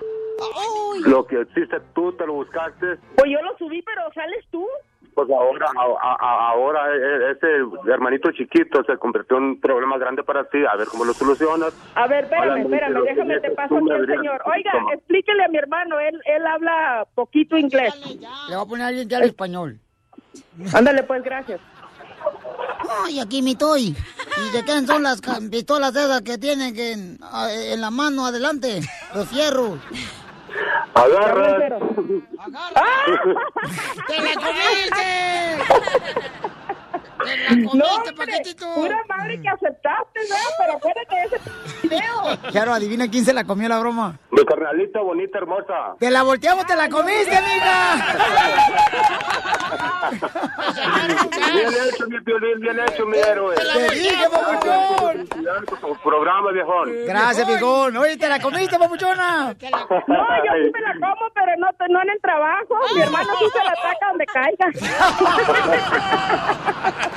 Lo 1.05 1.25
que 1.25 1.41
hiciste 1.41 1.77
tú, 1.93 2.11
te 2.13 2.25
lo 2.25 2.33
buscaste. 2.33 2.97
Pues 3.15 3.31
yo 3.31 3.41
lo 3.41 3.57
subí, 3.57 3.81
pero 3.81 4.01
sales 4.13 4.45
tú. 4.51 4.65
Pues 5.13 5.27
ahora, 5.31 5.65
a- 5.75 6.15
a- 6.19 6.49
ahora 6.51 6.81
eh, 6.95 7.31
ese 7.31 7.47
hermanito 7.91 8.31
chiquito 8.33 8.83
se 8.83 8.97
convirtió 8.97 9.37
en 9.37 9.43
un 9.43 9.59
problema 9.61 9.97
grande 9.97 10.23
para 10.23 10.43
ti. 10.47 10.59
A 10.71 10.75
ver 10.75 10.87
cómo 10.89 11.05
lo 11.05 11.13
solucionas. 11.13 11.73
A 11.95 12.05
ver, 12.07 12.25
espérame, 12.25 12.61
espérame, 12.61 13.01
déjame, 13.03 13.33
que 13.35 13.39
te 13.49 13.51
paso 13.55 13.77
aquí 13.77 13.91
al 13.91 14.05
señor. 14.05 14.41
Oiga, 14.45 14.71
Toma. 14.73 14.93
explíquele 14.93 15.43
a 15.43 15.47
mi 15.47 15.57
hermano, 15.57 15.99
él, 15.99 16.21
él 16.25 16.45
habla 16.45 17.07
poquito 17.15 17.57
inglés. 17.57 17.95
Le 18.49 18.55
voy 18.55 18.63
a 18.65 18.69
poner 18.69 18.85
alguien 18.87 19.07
que 19.09 19.15
hable 19.15 19.27
español. 19.27 19.79
Ándale, 20.73 21.01
pues, 21.03 21.23
gracias. 21.23 21.59
Ay, 23.05 23.19
aquí 23.19 23.41
me 23.41 23.51
estoy. 23.51 23.95
¿Y 23.95 24.51
de 24.55 24.63
qué 24.65 24.85
son 24.85 25.01
las 25.01 25.19
pistolas 25.49 25.95
esas 25.95 26.21
que 26.21 26.37
tienen 26.37 26.75
que 26.75 26.91
en, 26.91 27.17
en 27.71 27.81
la 27.81 27.89
mano 27.89 28.25
adelante? 28.27 28.81
Los 29.15 29.27
fierros. 29.29 29.79
Agarra. 30.93 31.57
¡Te 34.07 34.21
la 34.21 34.33
comiste! 34.33 35.07
¡Te 37.27 37.37
la 37.37 37.49
No, 37.49 37.69
comiste, 37.69 38.09
hombre, 38.09 38.13
paquetito! 38.25 38.65
pura 38.75 38.97
madre 39.09 39.41
que 39.41 39.49
aceptaste, 39.49 40.19
¿verdad? 40.19 40.37
Pero 40.57 40.73
acuérdate 40.77 41.15
de 41.15 41.23
ese 41.23 41.39
video. 41.83 42.51
Claro, 42.51 42.73
adivina 42.73 43.09
quién 43.09 43.25
se 43.25 43.33
la 43.33 43.43
comió 43.43 43.67
la 43.69 43.79
broma. 43.79 44.17
Mi 44.31 44.45
carnalita 44.45 44.99
bonita, 45.01 45.37
hermosa. 45.39 45.95
¡Te 45.99 46.09
la 46.09 46.23
volteamos, 46.23 46.65
te 46.65 46.75
la 46.75 46.89
comiste, 46.89 47.35
amiga! 47.35 48.05
Bien 51.53 51.67
hecho, 51.89 52.07
mi 52.07 52.19
Piolín, 52.21 52.59
bien 52.59 52.79
hecho, 52.79 53.05
mi 53.05 53.17
héroe. 53.17 53.55
Te 53.55 53.89
dije, 53.95 54.29
papuchón. 54.29 55.27
Por 55.81 55.99
programa, 56.01 56.51
viejón. 56.51 56.89
Gracias, 57.07 57.47
viejón. 57.47 57.97
Oye, 57.97 58.17
¿te 58.17 58.27
la 58.29 58.39
comiste, 58.39 58.77
papuchona? 58.77 59.47
No, 59.47 59.53
yo 59.53 59.55
sí 59.57 60.71
me 60.73 60.81
la 60.81 60.93
como, 60.93 61.29
pero 61.33 61.51
no, 61.57 61.67
no 61.89 62.01
en 62.03 62.09
el 62.09 62.21
trabajo. 62.21 62.75
Mi 62.95 63.01
hermano 63.01 63.29
sí 63.39 63.45
se 63.51 63.63
la 63.63 63.71
ataca 63.71 64.07
donde 64.09 64.25
caiga. 64.25 64.67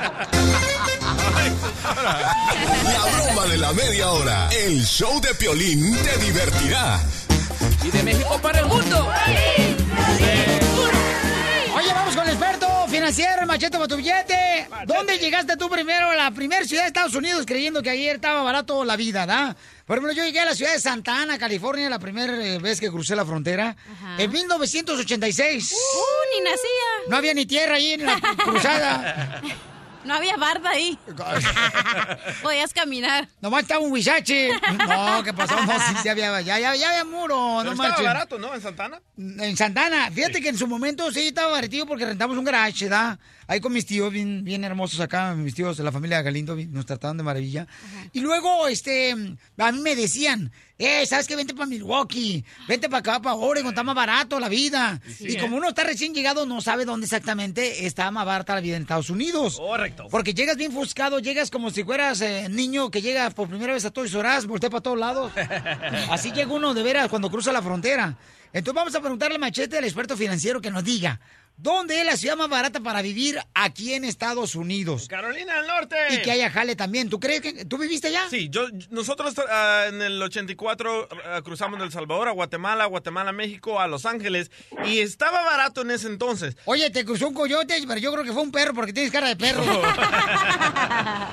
La 2.03 3.05
broma 3.05 3.45
de 3.47 3.57
la 3.57 3.73
media 3.73 4.09
hora. 4.11 4.49
El 4.49 4.83
show 4.83 5.19
de 5.21 5.33
Piolín 5.35 5.95
te 5.97 6.17
divertirá. 6.17 6.99
Y 7.83 7.89
de 7.89 8.03
México 8.03 8.39
para 8.41 8.59
el 8.59 8.65
mundo. 8.65 9.09
Oye, 11.75 11.93
vamos 11.93 12.15
con 12.15 12.25
el 12.25 12.31
experto 12.31 12.67
financiero, 12.87 13.41
el 13.41 13.47
machete 13.47 13.77
para 13.77 13.87
tu 13.87 13.97
billete. 13.97 14.67
¿Dónde 14.85 15.17
llegaste 15.17 15.57
tú 15.57 15.69
primero 15.69 16.09
a 16.09 16.15
la 16.15 16.31
primera 16.31 16.65
ciudad 16.65 16.83
de 16.83 16.87
Estados 16.87 17.15
Unidos 17.15 17.45
creyendo 17.45 17.81
que 17.81 17.89
ayer 17.89 18.15
estaba 18.15 18.41
barato 18.43 18.83
la 18.83 18.95
vida, 18.95 19.25
da? 19.25 19.55
Por 19.85 19.97
ejemplo, 19.97 20.13
yo 20.13 20.23
llegué 20.23 20.39
a 20.39 20.45
la 20.45 20.55
ciudad 20.55 20.73
de 20.73 20.79
Santa 20.79 21.21
Ana, 21.21 21.37
California, 21.37 21.89
la 21.89 21.99
primera 21.99 22.33
eh, 22.43 22.59
vez 22.59 22.79
que 22.79 22.89
crucé 22.89 23.15
la 23.15 23.25
frontera, 23.25 23.75
en 24.17 24.31
1986. 24.31 25.71
¡Uh, 25.71 26.37
ni 26.37 26.43
nacía! 26.43 27.09
No 27.09 27.17
había 27.17 27.33
ni 27.33 27.45
tierra 27.45 27.75
ahí 27.75 27.93
en 27.93 28.05
la 28.05 28.19
cruzada. 28.43 29.41
No 30.03 30.15
había 30.15 30.35
barda 30.37 30.69
ahí. 30.71 30.97
Podías 32.41 32.73
caminar. 32.73 33.27
Nomás 33.41 33.63
estaba 33.63 33.79
un 33.81 33.91
huizache. 33.91 34.49
No, 34.87 35.23
¿qué 35.23 35.33
pasó? 35.33 35.55
No, 35.65 35.79
sí, 35.79 35.95
sí 36.01 36.09
había, 36.09 36.41
ya, 36.41 36.59
ya, 36.59 36.75
ya 36.75 36.89
había 36.89 37.05
muro, 37.05 37.57
Pero 37.59 37.63
no 37.63 37.71
estaba 37.71 37.89
marchen. 37.89 38.05
barato, 38.05 38.39
¿no? 38.39 38.53
En 38.55 38.61
Santana. 38.61 39.01
En 39.17 39.57
Santana. 39.57 40.09
Fíjate 40.11 40.41
que 40.41 40.49
en 40.49 40.57
su 40.57 40.67
momento 40.67 41.11
sí 41.11 41.27
estaba 41.27 41.51
baratillo 41.51 41.85
porque 41.85 42.05
rentamos 42.05 42.37
un 42.37 42.43
garage, 42.43 42.85
¿verdad? 42.85 43.19
Ahí 43.51 43.59
con 43.59 43.73
mis 43.73 43.85
tíos 43.85 44.13
bien, 44.13 44.45
bien 44.45 44.63
hermosos 44.63 45.01
acá, 45.01 45.35
mis 45.35 45.53
tíos 45.53 45.75
de 45.75 45.83
la 45.83 45.91
familia 45.91 46.21
Galindo 46.21 46.55
nos 46.55 46.85
trataban 46.85 47.17
de 47.17 47.23
maravilla. 47.23 47.67
Y 48.13 48.21
luego, 48.21 48.69
este, 48.69 49.11
a 49.11 49.71
mí 49.73 49.79
me 49.81 49.93
decían, 49.93 50.53
eh, 50.77 51.05
¿sabes 51.05 51.27
qué? 51.27 51.35
Vente 51.35 51.53
para 51.53 51.65
Milwaukee, 51.65 52.45
vente 52.65 52.87
para 52.87 52.99
acá, 52.99 53.21
para 53.21 53.35
Oregon, 53.35 53.71
está 53.71 53.83
más 53.83 53.93
barato 53.93 54.39
la 54.39 54.47
vida. 54.47 55.01
sí, 55.05 55.31
y 55.31 55.37
como 55.37 55.57
uno 55.57 55.67
está 55.67 55.83
recién 55.83 56.13
llegado, 56.13 56.45
no 56.45 56.61
sabe 56.61 56.85
dónde 56.85 57.07
exactamente 57.07 57.85
está 57.85 58.09
más 58.09 58.25
barata 58.25 58.55
la 58.55 58.61
vida 58.61 58.77
en 58.77 58.83
Estados 58.83 59.09
Unidos. 59.09 59.57
Correcto. 59.57 60.07
Porque 60.09 60.33
llegas 60.33 60.55
bien 60.55 60.71
fuscado, 60.71 61.19
llegas 61.19 61.51
como 61.51 61.71
si 61.71 61.83
fueras 61.83 62.21
eh, 62.21 62.47
niño 62.49 62.89
que 62.89 63.01
llega 63.01 63.29
por 63.31 63.49
primera 63.49 63.73
vez 63.73 63.83
a 63.83 63.91
Toys 63.91 64.13
R 64.13 64.29
Us, 64.37 64.45
voltea 64.45 64.69
para 64.69 64.81
todos 64.81 64.97
lados. 64.97 65.33
Así 66.09 66.31
llega 66.31 66.53
uno 66.53 66.73
de 66.73 66.83
veras 66.83 67.09
cuando 67.09 67.29
cruza 67.29 67.51
la 67.51 67.61
frontera. 67.61 68.17
Entonces 68.53 68.75
vamos 68.75 68.95
a 68.95 68.99
preguntarle 68.99 69.35
a 69.35 69.39
Machete, 69.39 69.77
al 69.77 69.83
experto 69.85 70.17
financiero, 70.17 70.61
que 70.61 70.71
nos 70.71 70.83
diga, 70.83 71.19
¿dónde 71.61 71.99
es 71.99 72.05
la 72.05 72.17
ciudad 72.17 72.35
más 72.35 72.49
barata 72.49 72.79
para 72.79 73.01
vivir 73.01 73.39
aquí 73.53 73.93
en 73.93 74.03
Estados 74.03 74.55
Unidos? 74.55 75.07
Carolina 75.07 75.57
del 75.57 75.67
Norte. 75.67 75.95
Y 76.11 76.21
que 76.21 76.31
haya 76.31 76.49
jale 76.49 76.75
también. 76.75 77.09
¿Tú 77.09 77.19
crees 77.19 77.41
que 77.41 77.65
tú 77.65 77.77
viviste 77.77 78.07
allá? 78.07 78.27
Sí, 78.29 78.49
yo, 78.49 78.67
nosotros 78.89 79.35
ah, 79.49 79.85
en 79.87 80.01
el 80.01 80.21
84 80.21 81.09
ah, 81.25 81.41
cruzamos 81.43 81.79
del 81.79 81.91
Salvador 81.91 82.27
a 82.27 82.31
Guatemala, 82.31 82.85
Guatemala, 82.85 83.31
México, 83.31 83.79
a 83.79 83.87
Los 83.87 84.05
Ángeles 84.05 84.51
y 84.85 84.99
estaba 84.99 85.43
barato 85.43 85.81
en 85.81 85.91
ese 85.91 86.07
entonces. 86.07 86.57
Oye, 86.65 86.89
te 86.89 87.05
cruzó 87.05 87.27
un 87.27 87.33
coyote, 87.33 87.75
pero 87.87 87.99
yo 87.99 88.11
creo 88.11 88.23
que 88.23 88.33
fue 88.33 88.41
un 88.41 88.51
perro 88.51 88.73
porque 88.73 88.93
tienes 88.93 89.11
cara 89.11 89.27
de 89.27 89.35
perro. 89.35 89.63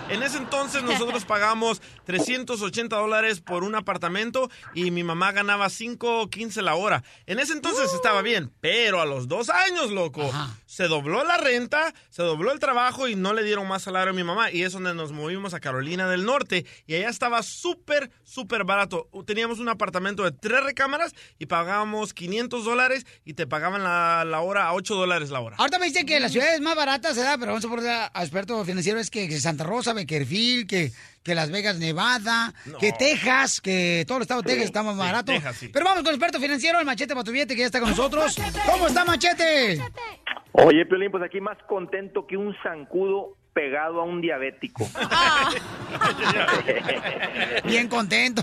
En 0.08 0.22
ese 0.22 0.38
entonces 0.38 0.82
nosotros 0.82 1.24
pagamos 1.24 1.82
380 2.06 2.96
dólares 2.96 3.40
por 3.40 3.62
un 3.62 3.74
apartamento 3.74 4.50
y 4.74 4.90
mi 4.90 5.04
mamá 5.04 5.32
ganaba 5.32 5.68
5 5.68 6.30
15 6.30 6.62
la 6.62 6.74
hora. 6.74 7.04
En 7.26 7.38
ese 7.38 7.52
entonces 7.52 7.92
estaba 7.92 8.22
bien, 8.22 8.50
pero 8.60 9.00
a 9.00 9.06
los 9.06 9.28
dos 9.28 9.50
años, 9.50 9.90
loco, 9.90 10.17
se 10.66 10.88
dobló 10.88 11.24
la 11.24 11.36
renta, 11.36 11.94
se 12.10 12.22
dobló 12.22 12.52
el 12.52 12.58
trabajo 12.58 13.08
y 13.08 13.16
no 13.16 13.32
le 13.34 13.44
dieron 13.44 13.66
más 13.68 13.82
salario 13.82 14.10
a 14.10 14.14
mi 14.14 14.24
mamá. 14.24 14.50
Y 14.50 14.62
es 14.62 14.72
donde 14.72 14.94
nos 14.94 15.12
movimos 15.12 15.54
a 15.54 15.60
Carolina 15.60 16.08
del 16.08 16.24
Norte 16.24 16.66
y 16.86 16.94
allá 16.94 17.08
estaba 17.08 17.42
súper, 17.42 18.10
súper 18.24 18.64
barato. 18.64 19.08
Teníamos 19.26 19.58
un 19.58 19.68
apartamento 19.68 20.24
de 20.24 20.32
tres 20.32 20.62
recámaras 20.64 21.14
y 21.38 21.46
pagábamos 21.46 22.14
500 22.14 22.64
dólares 22.64 23.06
y 23.24 23.34
te 23.34 23.46
pagaban 23.46 23.82
la, 23.82 24.24
la 24.26 24.40
hora 24.40 24.66
a 24.66 24.74
8 24.74 24.94
dólares 24.94 25.30
la 25.30 25.40
hora. 25.40 25.56
Ahorita 25.58 25.78
me 25.78 25.86
dicen 25.86 26.06
que 26.06 26.18
las 26.20 26.32
ciudades 26.32 26.60
más 26.60 26.76
baratas, 26.76 27.16
¿verdad? 27.16 27.36
Pero 27.38 27.52
vamos 27.52 27.64
a 27.64 27.68
poner 27.68 27.88
a 27.88 28.08
a 28.18 28.22
experto 28.22 28.64
financiero, 28.64 28.98
es 28.98 29.10
que, 29.10 29.28
que 29.28 29.40
Santa 29.40 29.64
Rosa, 29.64 29.92
Beckerfield, 29.92 30.66
que, 30.68 30.92
que 31.22 31.34
Las 31.34 31.50
Vegas, 31.50 31.78
Nevada, 31.78 32.54
que 32.80 32.92
Texas, 32.92 33.60
que 33.60 34.04
todo 34.06 34.18
el 34.18 34.22
estado 34.22 34.42
de 34.42 34.48
Texas 34.48 34.66
está 34.66 34.82
más 34.82 34.96
barato. 34.96 35.32
Texas, 35.32 35.56
sí. 35.56 35.68
Pero 35.68 35.84
vamos 35.84 36.02
con 36.02 36.08
el 36.08 36.14
experto 36.14 36.40
financiero, 36.40 36.80
el 36.80 36.86
Machete 36.86 37.14
para 37.14 37.24
tu 37.24 37.32
billete, 37.32 37.54
que 37.54 37.60
ya 37.60 37.66
está 37.66 37.80
con 37.80 37.90
nosotros. 37.90 38.36
¿Cómo 38.70 38.86
está, 38.86 39.04
Machete? 39.04 39.80
Oye, 40.52 40.86
Piolín, 40.86 41.10
pues 41.10 41.22
aquí 41.22 41.40
más 41.40 41.58
contento 41.68 42.26
que 42.26 42.36
un 42.36 42.54
zancudo 42.62 43.36
pegado 43.52 44.00
a 44.00 44.04
un 44.04 44.20
diabético. 44.20 44.88
Bien 47.64 47.88
contento. 47.88 48.42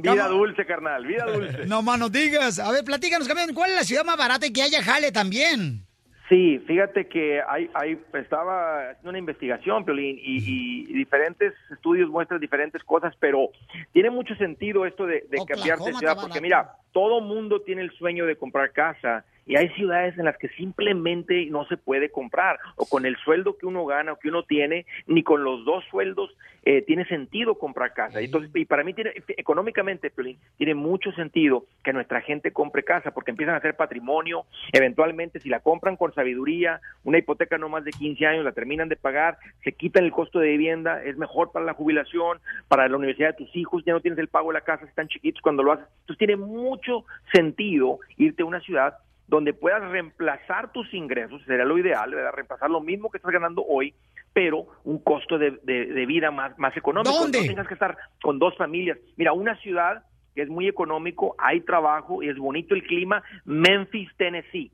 Vida 0.00 0.26
dulce, 0.26 0.66
carnal, 0.66 1.06
vida 1.06 1.24
dulce. 1.26 1.66
No 1.66 1.82
más 1.82 1.98
nos 1.98 2.10
digas. 2.10 2.58
A 2.58 2.70
ver, 2.72 2.84
platícanos, 2.84 3.28
campeón, 3.28 3.54
¿cuál 3.54 3.70
es 3.70 3.76
la 3.76 3.84
ciudad 3.84 4.04
más 4.04 4.16
barata 4.16 4.46
y 4.46 4.52
que 4.52 4.62
haya 4.62 4.82
jale 4.82 5.12
también? 5.12 5.86
Sí, 6.34 6.58
fíjate 6.66 7.06
que 7.06 7.40
hay, 7.46 7.70
hay, 7.74 7.96
estaba 8.14 8.90
haciendo 8.90 9.10
una 9.10 9.18
investigación, 9.20 9.84
Piolín, 9.84 10.18
y, 10.20 10.38
y 10.82 10.92
diferentes 10.92 11.54
estudios 11.70 12.10
muestran 12.10 12.40
diferentes 12.40 12.82
cosas, 12.82 13.14
pero 13.20 13.50
tiene 13.92 14.10
mucho 14.10 14.34
sentido 14.34 14.84
esto 14.84 15.06
de, 15.06 15.24
de 15.30 15.38
cambiarse 15.46 15.92
de 15.92 15.94
ciudad, 15.94 16.16
porque 16.20 16.40
mira, 16.40 16.72
todo 16.90 17.20
mundo 17.20 17.60
tiene 17.60 17.82
el 17.82 17.92
sueño 17.92 18.26
de 18.26 18.34
comprar 18.34 18.72
casa 18.72 19.24
y 19.46 19.56
hay 19.56 19.68
ciudades 19.70 20.16
en 20.18 20.24
las 20.24 20.36
que 20.38 20.48
simplemente 20.50 21.46
no 21.46 21.66
se 21.66 21.76
puede 21.76 22.10
comprar 22.10 22.58
o 22.76 22.86
con 22.86 23.06
el 23.06 23.16
sueldo 23.16 23.56
que 23.56 23.66
uno 23.66 23.84
gana 23.84 24.12
o 24.12 24.18
que 24.18 24.28
uno 24.28 24.42
tiene, 24.44 24.86
ni 25.06 25.22
con 25.22 25.44
los 25.44 25.64
dos 25.64 25.84
sueldos 25.90 26.34
eh, 26.64 26.82
tiene 26.82 27.04
sentido 27.06 27.56
comprar 27.56 27.92
casa. 27.92 28.20
Entonces, 28.20 28.50
y 28.54 28.64
para 28.64 28.84
mí 28.84 28.94
tiene, 28.94 29.12
económicamente, 29.36 30.10
Piolín, 30.10 30.38
tiene 30.56 30.74
mucho 30.74 31.12
sentido 31.12 31.66
que 31.82 31.92
nuestra 31.92 32.22
gente 32.22 32.52
compre 32.52 32.84
casa 32.84 33.10
porque 33.12 33.32
empiezan 33.32 33.54
a 33.54 33.58
hacer 33.58 33.76
patrimonio, 33.76 34.46
eventualmente 34.72 35.40
si 35.40 35.48
la 35.50 35.60
compran 35.60 35.96
con 35.96 36.14
sabiduría, 36.14 36.80
una 37.04 37.18
hipoteca 37.18 37.58
no 37.58 37.68
más 37.68 37.84
de 37.84 37.90
15 37.90 38.26
años, 38.26 38.44
la 38.44 38.52
terminan 38.52 38.88
de 38.88 38.96
pagar, 38.96 39.38
se 39.62 39.72
quitan 39.72 40.04
el 40.04 40.12
costo 40.12 40.38
de 40.38 40.48
vivienda, 40.48 41.02
es 41.04 41.18
mejor 41.18 41.52
para 41.52 41.66
la 41.66 41.74
jubilación, 41.74 42.38
para 42.68 42.88
la 42.88 42.96
universidad 42.96 43.36
de 43.36 43.44
tus 43.44 43.54
hijos, 43.56 43.84
ya 43.84 43.92
no 43.92 44.00
tienes 44.00 44.18
el 44.18 44.28
pago 44.28 44.48
de 44.48 44.54
la 44.54 44.62
casa, 44.62 44.86
están 44.86 45.08
chiquitos 45.08 45.42
cuando 45.42 45.62
lo 45.62 45.72
haces. 45.72 45.86
Entonces 46.00 46.18
tiene 46.18 46.36
mucho 46.36 47.04
sentido 47.32 47.98
irte 48.16 48.42
a 48.42 48.46
una 48.46 48.60
ciudad 48.60 48.96
donde 49.26 49.54
puedas 49.54 49.82
reemplazar 49.90 50.72
tus 50.72 50.92
ingresos, 50.92 51.42
sería 51.46 51.64
lo 51.64 51.78
ideal, 51.78 52.14
¿verdad? 52.14 52.32
Reemplazar 52.34 52.70
lo 52.70 52.80
mismo 52.80 53.10
que 53.10 53.16
estás 53.18 53.32
ganando 53.32 53.64
hoy, 53.66 53.94
pero 54.32 54.66
un 54.84 54.98
costo 55.02 55.38
de, 55.38 55.58
de- 55.62 55.86
de 55.86 56.06
vida 56.06 56.30
más, 56.30 56.58
más 56.58 56.76
económico. 56.76 57.14
¿Dónde? 57.22 57.38
No 57.38 57.46
tengas 57.48 57.68
que 57.68 57.74
estar 57.74 57.96
con 58.22 58.38
dos 58.38 58.56
familias. 58.56 58.98
Mira, 59.16 59.32
una 59.32 59.56
ciudad 59.56 60.04
que 60.34 60.42
es 60.42 60.48
muy 60.48 60.66
económico, 60.68 61.34
hay 61.38 61.60
trabajo 61.60 62.22
y 62.22 62.28
es 62.28 62.36
bonito 62.36 62.74
el 62.74 62.82
clima, 62.82 63.22
Memphis, 63.44 64.10
Tennessee. 64.16 64.72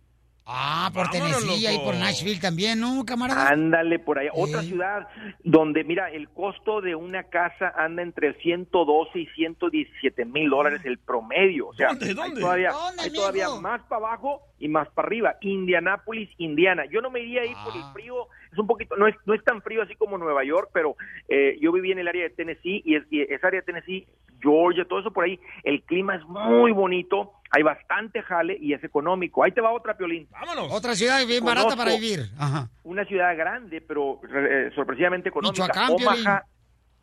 Ah, 0.53 0.91
por 0.93 1.09
Tennessee, 1.11 1.67
ahí 1.67 1.79
por 1.79 1.95
Nashville 1.95 2.41
también, 2.41 2.81
¿no, 2.81 3.05
camarada? 3.05 3.49
Ándale 3.49 4.01
por 4.01 4.19
allá. 4.19 4.31
Otra 4.35 4.63
ciudad 4.63 5.07
donde, 5.45 5.85
mira, 5.85 6.11
el 6.11 6.29
costo 6.29 6.81
de 6.81 6.95
una 6.97 7.25
casa 7.25 7.73
anda 7.77 8.03
entre 8.03 8.35
112 8.35 9.19
y 9.19 9.27
117 9.27 10.25
mil 10.25 10.51
dólares 10.51 10.81
el 10.85 10.99
promedio. 10.99 11.69
O 11.69 11.75
sea, 11.75 11.89
¿Dónde? 11.89 12.07
hay 12.07 12.15
¿Dónde? 12.15 12.41
todavía, 12.41 12.71
¿Dónde, 12.73 13.03
hay 13.03 13.13
todavía 13.13 13.49
más 13.61 13.83
para 13.83 14.07
abajo 14.07 14.43
y 14.59 14.69
más 14.69 14.89
para 14.89 15.07
arriba. 15.07 15.37
Indianápolis, 15.41 16.29
Indiana. 16.39 16.85
Yo 16.91 17.01
no 17.01 17.11
me 17.11 17.21
iría 17.21 17.43
ahí 17.43 17.55
por 17.65 17.77
el 17.77 17.85
frío. 17.93 18.27
Es 18.53 18.59
un 18.59 18.67
poquito, 18.67 18.97
no 18.97 19.07
es, 19.07 19.15
no 19.27 19.35
es 19.35 19.45
tan 19.45 19.63
frío 19.63 19.83
así 19.83 19.95
como 19.95 20.19
Nueva 20.19 20.45
York, 20.45 20.71
pero 20.73 20.97
eh, 21.29 21.57
yo 21.61 21.71
viví 21.73 21.93
en 21.93 21.99
el 22.01 22.09
área 22.09 22.25
de 22.25 22.31
Tennessee 22.31 22.83
y, 22.85 22.97
es, 22.97 23.05
y 23.11 23.23
esa 23.23 23.47
área 23.47 23.61
de 23.61 23.67
Tennessee, 23.67 24.07
Georgia, 24.43 24.85
todo 24.85 25.01
eso 25.01 25.13
por 25.13 25.25
ahí, 25.25 25.39
el 25.63 25.83
clima 25.83 26.17
es 26.17 26.25
muy 26.25 26.73
bonito. 26.73 27.33
Hay 27.53 27.63
bastante 27.65 28.23
jale 28.23 28.57
y 28.61 28.73
es 28.75 28.85
económico. 28.85 29.43
Ahí 29.43 29.51
te 29.51 29.61
va 29.61 29.73
otra, 29.73 29.97
Piolín. 29.97 30.29
Vámonos. 30.31 30.69
Otra 30.73 30.95
ciudad 30.95 31.25
bien 31.27 31.45
barata 31.45 31.75
para 31.77 31.93
vivir. 31.95 32.21
Ajá. 32.39 32.69
Una 32.85 33.05
ciudad 33.05 33.37
grande, 33.37 33.81
pero 33.81 34.21
eh, 34.33 34.71
sorpresivamente 34.75 35.29
económica. 35.31 35.65
Michoacán. 35.67 35.91
Omaha, 35.93 36.45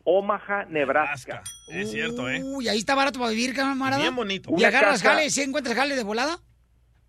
Omaha, 0.04 0.64
Nebraska. 0.70 1.42
Es 1.70 1.90
cierto, 1.90 2.30
¿eh? 2.30 2.40
Uy, 2.42 2.66
ahí 2.66 2.78
está 2.78 2.94
barato 2.94 3.18
para 3.18 3.30
vivir, 3.30 3.54
camarada. 3.54 4.00
Bien 4.00 4.16
bonito. 4.16 4.50
¿Y 4.56 4.64
agarras 4.64 5.02
casa- 5.02 5.16
jale? 5.16 5.28
¿Sí 5.30 5.42
encuentras 5.42 5.76
jale 5.76 5.94
de 5.96 6.02
volada? 6.02 6.38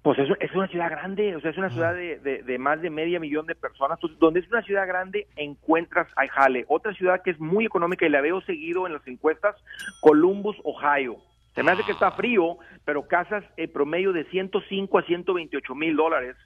Pues 0.02 0.18
es, 0.18 0.30
es 0.39 0.56
una 0.56 0.68
ciudad 0.68 0.89
grande, 0.89 1.36
o 1.36 1.41
sea, 1.41 1.52
es 1.52 1.58
una 1.58 1.70
ciudad 1.70 1.93
de, 1.93 2.20
de- 2.20 2.41
de 2.43 2.58
más 2.58 2.82
de 2.82 2.89
media 2.89 3.20
millón 3.20 3.45
de 3.45 3.56
personas. 3.56 3.97
Entonces, 3.97 4.18
donde 4.20 4.39
es 4.39 4.47
una 4.50 4.62
ciudad 4.62 4.88
grande, 4.88 5.28
encuentras 5.36 6.08
hay 6.16 6.30
jale. 6.30 6.64
Otra 6.70 6.93
ciudad 6.93 7.22
que 7.22 7.32
es 7.32 7.39
muy 7.39 7.66
económica 7.66 8.06
y 8.06 8.10
la 8.10 8.22
veo 8.22 8.39
seguido 8.41 8.88
en 8.88 8.93
las 8.93 9.06
encuestas, 9.08 9.56
Columbus, 10.02 10.56
Ohio. 10.64 11.18
Se 11.54 11.64
me 11.64 11.72
hace 11.72 11.84
que 11.84 11.91
está 11.91 12.12
frío, 12.12 12.58
pero 12.86 13.08
casas 13.08 13.43
en 13.58 13.72
promedio 13.74 14.14
de 14.14 14.24
105 14.26 14.97
a 15.00 15.04
128 15.04 15.76
mil 15.76 15.95
dólares, 15.97 16.38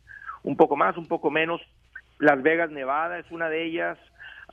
un 0.41 0.57
poco 0.57 0.75
más, 0.75 0.97
un 0.97 1.07
poco 1.07 1.29
menos. 1.29 1.61
Las 2.19 2.41
Vegas, 2.41 2.71
Nevada 2.71 3.19
es 3.19 3.29
una 3.31 3.49
de 3.49 3.65
ellas. 3.65 3.97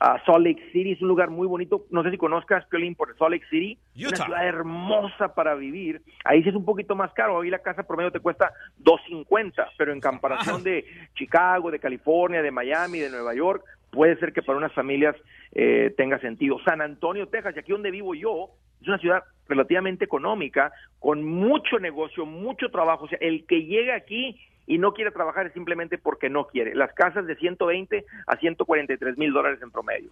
Ah, 0.03 0.19
Salt 0.25 0.43
Lake 0.45 0.71
City 0.71 0.93
es 0.93 1.01
un 1.01 1.09
lugar 1.09 1.29
muy 1.29 1.47
bonito. 1.47 1.85
No 1.91 2.01
sé 2.01 2.09
si 2.09 2.17
conozcas, 2.17 2.65
Piolín, 2.65 2.95
por 2.95 3.15
Salt 3.17 3.33
Lake 3.33 3.45
City. 3.49 3.77
Utah. 3.95 4.07
Una 4.07 4.25
ciudad 4.25 4.47
hermosa 4.47 5.35
para 5.35 5.53
vivir. 5.53 6.01
Ahí 6.23 6.41
sí 6.41 6.49
es 6.49 6.55
un 6.55 6.65
poquito 6.65 6.95
más 6.95 7.13
caro. 7.13 7.39
Ahí 7.39 7.51
la 7.51 7.59
casa 7.59 7.83
promedio 7.83 8.11
te 8.11 8.19
cuesta 8.19 8.51
250, 8.77 9.69
pero 9.77 9.93
en 9.93 10.01
comparación 10.01 10.63
de 10.63 10.85
Chicago, 11.13 11.69
de 11.69 11.79
California, 11.79 12.41
de 12.41 12.49
Miami, 12.49 12.99
de 12.99 13.11
Nueva 13.11 13.35
York, 13.35 13.63
puede 13.91 14.17
ser 14.17 14.33
que 14.33 14.41
para 14.41 14.57
unas 14.57 14.73
familias 14.73 15.15
eh, 15.51 15.93
tenga 15.95 16.19
sentido. 16.19 16.57
San 16.65 16.81
Antonio, 16.81 17.27
Texas, 17.27 17.55
y 17.55 17.59
aquí 17.59 17.71
donde 17.71 17.91
vivo 17.91 18.15
yo, 18.15 18.49
es 18.81 18.87
una 18.87 18.97
ciudad 18.97 19.23
relativamente 19.47 20.05
económica, 20.05 20.71
con 20.99 21.23
mucho 21.23 21.77
negocio, 21.77 22.25
mucho 22.25 22.69
trabajo. 22.69 23.05
O 23.05 23.07
sea, 23.07 23.19
el 23.21 23.45
que 23.45 23.65
llega 23.65 23.95
aquí 23.95 24.39
y 24.65 24.77
no 24.77 24.93
quiere 24.93 25.11
trabajar 25.11 25.51
simplemente 25.53 25.97
porque 25.97 26.29
no 26.29 26.47
quiere. 26.47 26.75
Las 26.75 26.93
casas 26.93 27.25
de 27.25 27.35
120 27.35 28.05
a 28.27 28.37
143 28.37 29.17
mil 29.17 29.33
dólares 29.33 29.59
en 29.61 29.71
promedio. 29.71 30.11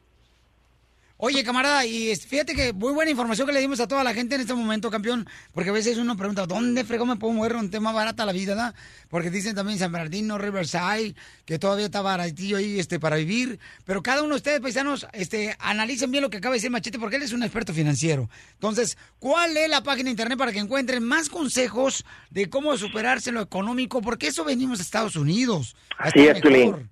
Oye, 1.22 1.44
camarada, 1.44 1.86
y 1.86 2.12
es- 2.12 2.26
fíjate 2.26 2.56
que 2.56 2.72
muy 2.72 2.94
buena 2.94 3.12
información 3.12 3.46
que 3.46 3.52
le 3.54 3.60
dimos 3.60 3.82
a 3.82 3.90
toda 3.90 4.06
la 4.06 4.14
gente 4.14 4.36
en 4.36 4.42
este 4.42 4.54
momento, 4.54 4.90
campeón, 4.90 5.28
porque 5.52 5.70
a 5.70 5.74
veces 5.74 5.98
uno 5.98 6.16
pregunta, 6.16 6.46
¿dónde 6.46 6.86
fregó 6.86 7.06
me 7.06 7.18
puedo 7.18 7.34
mover 7.34 7.58
un 7.58 7.70
tema 7.70 7.92
barata 7.92 8.26
la 8.26 8.32
vida, 8.32 8.56
da? 8.56 8.74
Porque 9.10 9.30
dicen 9.30 9.54
también 9.54 9.78
San 9.78 9.92
Bernardino, 9.92 10.38
Riverside, 10.38 11.16
que 11.44 11.60
todavía 11.60 11.88
está 11.88 12.02
baratillo 12.02 12.56
ahí 12.56 12.80
este, 12.80 13.02
para 13.02 13.18
vivir, 13.18 13.60
pero 13.84 14.02
cada 14.02 14.22
uno 14.22 14.30
de 14.30 14.36
ustedes, 14.38 14.62
paisanos, 14.62 15.08
este, 15.12 15.58
analicen 15.60 16.10
bien 16.10 16.24
lo 16.24 16.30
que 16.30 16.38
acaba 16.38 16.54
de 16.54 16.60
decir 16.60 16.72
Machete, 16.72 17.00
porque 17.00 17.18
él 17.18 17.24
es 17.24 17.34
un 17.34 17.44
experto 17.44 17.74
financiero. 17.74 18.30
Entonces, 18.54 18.98
¿cuál 19.20 19.58
es 19.58 19.68
la 19.70 19.84
página 19.84 20.06
de 20.06 20.12
internet 20.12 20.38
para 20.38 20.54
que 20.54 20.60
encuentren 20.60 21.04
más 21.04 21.28
consejos 21.28 22.06
de 22.30 22.50
cómo 22.50 22.78
superarse 22.78 23.34
lo 23.34 23.42
económico? 23.42 24.02
Porque 24.02 24.28
eso 24.28 24.46
venimos 24.46 24.80
a 24.80 24.84
Estados 24.84 25.18
Unidos. 25.18 25.76
Así 25.98 26.20
es. 26.28 26.40
Piolín. 26.40 26.90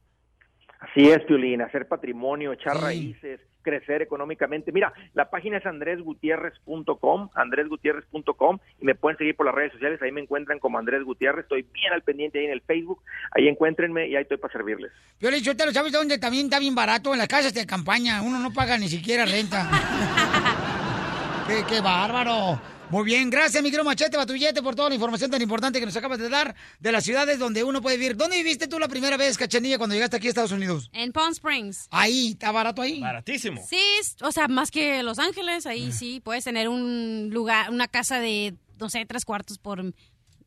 Así 0.82 1.08
es, 1.08 1.20
Piolín, 1.26 1.62
hacer 1.62 1.88
patrimonio, 1.88 2.52
echar 2.52 2.78
raíces, 2.78 3.40
crecer 3.68 4.02
económicamente. 4.02 4.72
Mira, 4.72 4.94
la 5.14 5.30
página 5.30 5.58
es 5.58 5.66
andresgutierrez.com, 5.66 7.30
andresgutierrez.com, 7.34 8.60
y 8.80 8.86
me 8.86 8.96
pueden 8.96 9.18
seguir 9.18 9.36
por 9.36 9.46
las 9.46 9.56
redes 9.56 9.74
sociales, 9.74 10.02
ahí 10.02 10.12
me 10.14 10.22
encuentran 10.22 10.60
como 10.60 10.80
Andrés 10.80 11.04
Gutiérrez, 11.04 11.44
estoy 11.44 11.66
bien 11.74 11.92
al 11.92 12.02
pendiente 12.02 12.40
ahí 12.40 12.46
en 12.46 12.52
el 12.52 12.62
Facebook, 12.62 13.02
ahí 13.32 13.50
encuéntrenme 13.50 14.08
y 14.08 14.16
ahí 14.16 14.22
estoy 14.22 14.38
para 14.38 14.54
servirles. 14.54 14.94
Yo 15.20 15.30
le 15.30 15.42
lo 15.42 15.72
¿sabes 15.74 15.92
dónde 15.92 16.18
también 16.18 16.46
está 16.46 16.60
bien 16.60 16.76
barato? 16.76 17.12
En 17.12 17.20
las 17.20 17.28
casas 17.28 17.54
de 17.54 17.66
campaña. 17.66 18.22
Uno 18.22 18.40
no 18.40 18.54
paga 18.54 18.78
ni 18.78 18.88
siquiera 18.88 19.26
renta. 19.26 19.68
qué, 21.48 21.64
qué 21.68 21.82
bárbaro! 21.82 22.77
Muy 22.90 23.04
bien, 23.04 23.30
gracias, 23.30 23.62
mi 23.62 23.70
querido 23.70 23.84
Machete 23.84 24.16
Batullete, 24.16 24.62
por 24.62 24.74
toda 24.74 24.88
la 24.88 24.96
información 24.96 25.30
tan 25.30 25.42
importante 25.42 25.78
que 25.82 25.86
nos 25.86 25.96
acabas 25.98 26.20
de 26.20 26.30
dar 26.30 26.56
de 26.80 26.92
las 26.94 27.04
ciudades 27.04 27.38
donde 27.38 27.62
uno 27.66 27.82
puede 27.82 27.98
vivir. 27.98 28.16
¿Dónde 28.16 28.38
viviste 28.38 28.66
tú 28.68 28.80
la 28.80 28.88
primera 28.88 29.18
vez, 29.18 29.38
Cachanilla, 29.38 29.78
cuando 29.78 29.94
llegaste 29.94 30.16
aquí 30.16 30.28
a 30.28 30.30
Estados 30.30 30.54
Unidos? 30.54 30.90
En 30.94 31.12
Palm 31.12 31.34
Springs. 31.34 31.88
Ahí, 31.92 32.30
¿está 32.32 32.50
barato 32.54 32.82
ahí? 32.82 33.02
Baratísimo. 33.02 33.62
Sí, 33.70 33.80
es- 34.00 34.16
o 34.22 34.32
sea, 34.32 34.48
más 34.48 34.72
que 34.72 35.04
Los 35.04 35.20
Ángeles, 35.20 35.66
ahí 35.66 35.92
sí 35.92 36.22
puedes 36.24 36.46
tener 36.46 36.70
un 36.70 37.30
lugar, 37.34 37.72
una 37.72 37.90
casa 37.90 38.22
de, 38.22 38.56
no 38.80 38.90
sé, 38.90 39.06
tres 39.06 39.26
cuartos 39.26 39.58
por 39.58 39.84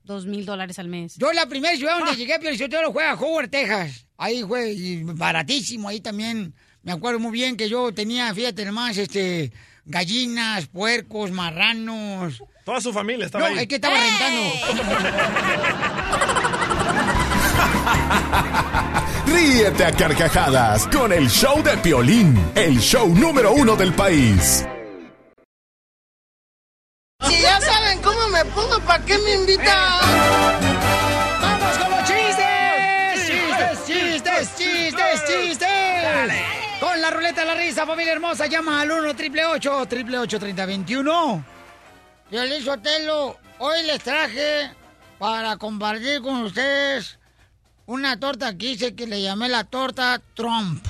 dos 0.05 0.25
mil 0.25 0.47
dólares 0.47 0.79
al 0.79 0.89
mes. 0.89 1.17
Yo 1.19 1.31
la 1.35 1.47
primera 1.47 1.77
ciudad 1.77 1.99
donde 1.99 2.17
llegué, 2.17 2.39
pero 2.41 2.55
yo 2.57 2.81
lo 2.81 2.91
juega 2.91 3.11
a 3.11 3.15
Howard, 3.21 3.51
Texas. 3.51 4.07
Ahí 4.17 4.43
fue 4.45 4.73
y 4.73 5.03
baratísimo, 5.03 5.91
ahí 5.91 6.01
también. 6.01 6.55
Me 6.83 6.93
acuerdo 6.93 7.19
muy 7.21 7.33
bien 7.33 7.59
que 7.59 7.69
yo 7.69 7.93
tenía, 7.93 8.35
fíjate 8.35 8.65
nomás, 8.65 8.97
este, 8.97 9.53
gallinas, 9.85 10.67
puercos, 10.67 11.31
marranos. 11.31 12.43
Toda 12.65 12.81
su 12.81 12.93
familia 12.93 13.27
estaba 13.27 13.49
No, 13.49 13.55
ahí. 13.57 13.63
es 13.63 13.69
que 13.69 13.75
estaba 13.77 13.97
rentando. 13.97 14.41
Ríete 19.27 19.85
a 19.85 19.93
carcajadas 19.93 20.87
con 20.89 21.13
el 21.13 21.29
show 21.31 21.63
de 21.63 21.77
Piolín, 21.79 22.37
el 22.55 22.79
show 22.81 23.09
número 23.15 23.53
uno 23.53 23.77
del 23.77 23.93
país. 23.95 24.67
Si 27.29 27.41
ya 27.41 27.61
saben 27.61 28.01
cómo 28.03 28.29
me 28.29 28.45
pongo, 28.47 28.81
¿para 28.81 29.05
qué 29.05 29.19
me 29.19 29.35
invitan? 29.35 30.01
¡Vamos 31.43 31.79
con 31.79 31.91
los 31.91 32.01
chistes! 32.09 33.27
¡Chistes, 33.27 33.87
chistes, 33.87 34.57
chistes, 34.57 34.57
chistes! 34.57 34.90
La 37.11 37.17
ruleta 37.17 37.41
de 37.41 37.47
la 37.49 37.55
risa, 37.55 37.85
familia 37.85 38.13
hermosa, 38.13 38.47
llama 38.47 38.83
al 38.83 38.93
1 38.93 39.17
triple 39.17 39.45
8 39.45 39.87
triple 39.87 40.29
3021 40.29 41.45
Violín 42.31 42.65
Sotelo, 42.65 43.37
hoy 43.59 43.83
les 43.83 44.01
traje 44.01 44.71
para 45.19 45.57
compartir 45.57 46.23
con 46.23 46.43
ustedes 46.43 47.19
una 47.87 48.21
torta 48.21 48.57
que 48.57 48.67
hice 48.67 48.95
que 48.95 49.09
le 49.09 49.21
llamé 49.21 49.49
la 49.49 49.65
torta 49.65 50.23
Trump. 50.35 50.87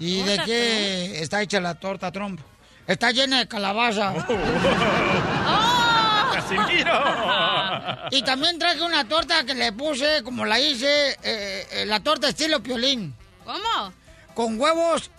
¿Y 0.00 0.22
de 0.22 0.38
qué 0.44 1.22
está 1.22 1.40
hecha 1.40 1.60
la 1.60 1.76
torta 1.76 2.10
Trump? 2.10 2.40
Está 2.84 3.12
llena 3.12 3.38
de 3.38 3.46
calabaza. 3.46 4.12
¡Casimiro! 6.34 7.00
Y 8.10 8.22
también 8.22 8.58
traje 8.58 8.82
una 8.82 9.06
torta 9.06 9.44
que 9.44 9.54
le 9.54 9.70
puse, 9.70 10.24
como 10.24 10.44
la 10.44 10.58
hice, 10.58 11.10
eh, 11.22 11.68
eh, 11.70 11.86
la 11.86 12.00
torta 12.00 12.30
estilo 12.30 12.60
piolín. 12.60 13.14
¿Cómo? 13.44 13.99
Con 14.34 14.60
huevos 14.60 15.10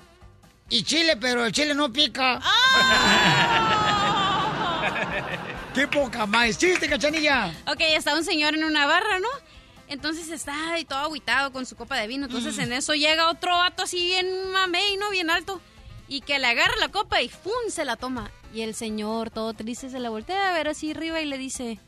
y 0.70 0.84
chile, 0.84 1.18
pero 1.18 1.46
el 1.46 1.52
chile 1.52 1.74
no 1.74 1.92
pica. 1.92 2.40
¡Qué 5.74 5.88
poca 5.88 6.26
más! 6.26 6.58
¡Chiste, 6.58 6.90
cachanilla! 6.90 7.54
Ok, 7.68 7.80
está 7.80 8.14
un 8.16 8.24
señor 8.26 8.56
en 8.56 8.64
una 8.66 8.86
barra, 8.86 9.20
¿no? 9.20 9.28
Entonces 9.88 10.30
está 10.30 10.74
ahí 10.74 10.86
todo 10.86 11.00
agüitado 11.00 11.52
con 11.52 11.66
su 11.66 11.76
copa 11.76 11.96
de 11.98 12.08
vino. 12.08 12.26
Entonces 12.26 12.58
Mm. 12.58 12.62
en 12.62 12.74
eso 12.74 12.94
llega 12.94 13.30
otro 13.30 13.58
vato 13.58 13.84
así 13.84 14.06
bien 14.06 14.52
mamey, 14.52 14.98
¿no? 14.98 15.10
Bien 15.10 15.30
alto. 15.30 15.62
Y 16.08 16.22
que 16.22 16.40
le 16.40 16.48
agarra 16.48 16.76
la 16.78 16.90
copa 16.90 17.22
y 17.22 17.30
¡fum! 17.30 17.52
se 17.70 17.86
la 17.86 17.96
toma. 17.96 18.30
Y 18.54 18.62
el 18.62 18.76
señor, 18.76 19.30
todo 19.32 19.54
triste, 19.54 19.90
se 19.90 20.00
la 20.00 20.10
voltea 20.10 20.50
a 20.50 20.54
ver 20.54 20.68
así 20.68 20.92
arriba 20.92 21.22
y 21.22 21.26
le 21.26 21.38
dice... 21.38 21.80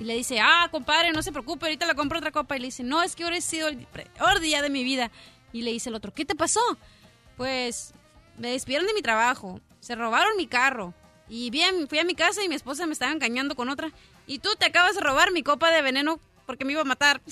Y 0.00 0.04
le 0.04 0.14
dice, 0.14 0.38
ah, 0.40 0.68
compadre, 0.70 1.10
no 1.10 1.24
se 1.24 1.32
preocupe, 1.32 1.66
ahorita 1.66 1.84
le 1.86 1.96
compro 1.96 2.18
otra 2.18 2.30
copa. 2.30 2.56
Y 2.56 2.60
le 2.60 2.66
dice, 2.66 2.84
no, 2.84 3.02
es 3.02 3.16
que 3.16 3.24
ahora 3.24 3.36
ha 3.36 3.40
sido 3.40 3.66
el 3.66 3.78
peor 3.86 4.38
día 4.38 4.62
de 4.62 4.70
mi 4.70 4.84
vida. 4.84 5.10
Y 5.52 5.62
le 5.62 5.72
dice 5.72 5.88
el 5.88 5.94
otro, 5.94 6.12
¿qué 6.12 6.24
te 6.24 6.34
pasó? 6.34 6.60
Pues 7.36 7.92
me 8.36 8.50
despidieron 8.50 8.86
de 8.86 8.94
mi 8.94 9.02
trabajo, 9.02 9.60
se 9.80 9.94
robaron 9.94 10.36
mi 10.36 10.46
carro. 10.46 10.94
Y 11.28 11.50
bien, 11.50 11.88
fui 11.88 11.98
a 11.98 12.04
mi 12.04 12.14
casa 12.14 12.42
y 12.42 12.48
mi 12.48 12.54
esposa 12.54 12.86
me 12.86 12.92
estaba 12.92 13.12
engañando 13.12 13.54
con 13.54 13.68
otra. 13.68 13.90
Y 14.26 14.38
tú 14.38 14.50
te 14.58 14.66
acabas 14.66 14.94
de 14.94 15.00
robar 15.00 15.32
mi 15.32 15.42
copa 15.42 15.70
de 15.70 15.82
veneno 15.82 16.20
porque 16.46 16.64
me 16.64 16.72
iba 16.72 16.80
a 16.80 16.84
matar. 16.84 17.20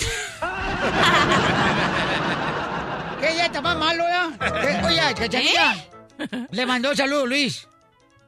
¿Qué 3.20 3.34
ya 3.34 3.46
está 3.46 3.62
más 3.62 3.76
malo, 3.76 4.04
ya? 4.06 4.30
¿Qué? 4.38 4.80
Oye. 4.84 5.00
Le 6.50 6.66
mandó 6.66 6.94
saludos, 6.94 7.28
Luis. 7.28 7.66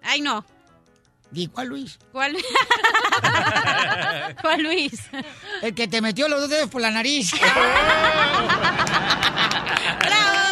Ay, 0.03 0.21
no. 0.21 0.45
¿Y 1.33 1.49
cuál 1.49 1.69
Luis? 1.69 1.99
¿Cuál? 2.13 2.37
¿Cuál 4.41 4.63
Luis? 4.63 4.93
El 5.63 5.75
que 5.75 5.89
te 5.89 6.01
metió 6.01 6.29
los 6.29 6.41
dos 6.41 6.49
dedos 6.49 6.71
por 6.71 6.81
la 6.81 6.91
nariz. 6.91 7.33
¡Bravo, 10.01 10.48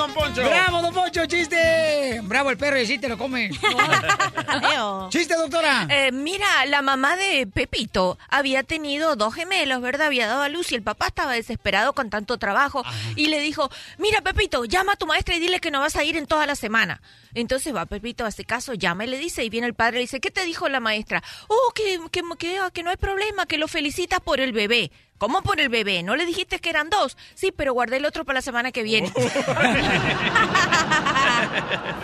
don 0.00 0.14
Poncho! 0.14 0.42
¡Bravo, 0.42 0.80
don 0.80 0.94
Poncho! 0.94 1.26
¡Chiste! 1.26 2.20
¡Bravo 2.22 2.50
el 2.50 2.56
perro 2.56 2.80
y 2.80 2.86
sí 2.86 2.98
te 2.98 3.08
lo 3.08 3.18
come! 3.18 3.50
¡Chiste, 5.10 5.34
doctora! 5.34 5.86
Eh, 5.90 6.10
mira, 6.10 6.46
la 6.66 6.80
mamá 6.80 7.16
de 7.16 7.46
Pepito 7.46 8.18
había 8.30 8.62
tenido 8.62 9.14
dos 9.16 9.34
gemelos, 9.34 9.82
¿verdad? 9.82 10.06
Había 10.06 10.26
dado 10.26 10.42
a 10.42 10.48
luz 10.48 10.72
y 10.72 10.76
el 10.76 10.82
papá 10.82 11.08
estaba 11.08 11.32
desesperado 11.32 11.92
con 11.92 12.08
tanto 12.08 12.38
trabajo 12.38 12.82
y 13.14 13.26
le 13.26 13.40
dijo, 13.40 13.70
mira 13.98 14.22
Pepito, 14.22 14.64
llama 14.64 14.92
a 14.92 14.96
tu 14.96 15.06
maestra 15.06 15.36
y 15.36 15.38
dile 15.38 15.60
que 15.60 15.70
no 15.70 15.80
vas 15.80 15.96
a 15.96 16.04
ir 16.04 16.16
en 16.16 16.26
toda 16.26 16.46
la 16.46 16.56
semana. 16.56 17.02
Entonces 17.34 17.74
va 17.74 17.84
Pepito, 17.84 18.24
hace 18.24 18.44
caso, 18.44 18.72
llama 18.72 19.04
y 19.04 19.08
le 19.08 19.18
dice, 19.18 19.44
y 19.44 19.50
viene 19.50 19.66
el 19.66 19.74
padre 19.74 19.96
y 19.96 19.98
le 19.98 20.04
dice, 20.04 20.20
¿qué 20.20 20.30
te 20.30 20.46
dijo 20.46 20.68
la 20.70 20.80
maestra? 20.80 21.22
Oh, 21.48 21.72
que, 21.74 22.00
que, 22.10 22.22
que, 22.38 22.58
que 22.72 22.82
no 22.82 22.90
hay 22.90 22.96
problema, 22.96 23.44
que 23.44 23.58
lo 23.58 23.68
felicitas 23.68 24.20
por 24.20 24.40
el 24.40 24.52
bebé. 24.52 24.90
¿Cómo 25.20 25.42
por 25.42 25.60
el 25.60 25.68
bebé? 25.68 26.02
¿No 26.02 26.16
le 26.16 26.24
dijiste 26.24 26.60
que 26.60 26.70
eran 26.70 26.88
dos? 26.88 27.18
Sí, 27.34 27.52
pero 27.54 27.74
guardé 27.74 27.98
el 27.98 28.06
otro 28.06 28.24
para 28.24 28.38
la 28.38 28.42
semana 28.42 28.72
que 28.72 28.82
viene. 28.82 29.12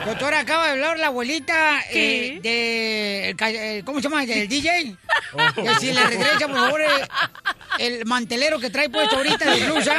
Doctora, 0.05 0.41
acaba 0.41 0.67
de 0.67 0.73
hablar 0.73 0.99
la 0.99 1.07
abuelita 1.07 1.81
eh, 1.91 2.41
de... 2.43 3.31
el 3.31 3.37
eh, 3.41 3.83
¿Cómo 3.87 4.01
se 4.01 4.11
llama? 4.11 4.27
¿Del 4.27 4.47
DJ? 4.47 4.99
Que 5.55 5.75
si 5.77 5.93
le 5.93 6.03
regresa, 6.05 6.47
por 6.47 6.57
favor, 6.57 6.81
eh, 6.81 7.09
el 7.79 8.05
mantelero 8.07 8.59
que 8.59 8.71
trae 8.71 8.89
puesto 8.89 9.17
ahorita 9.17 9.51
de 9.51 9.67
blusa 9.67 9.95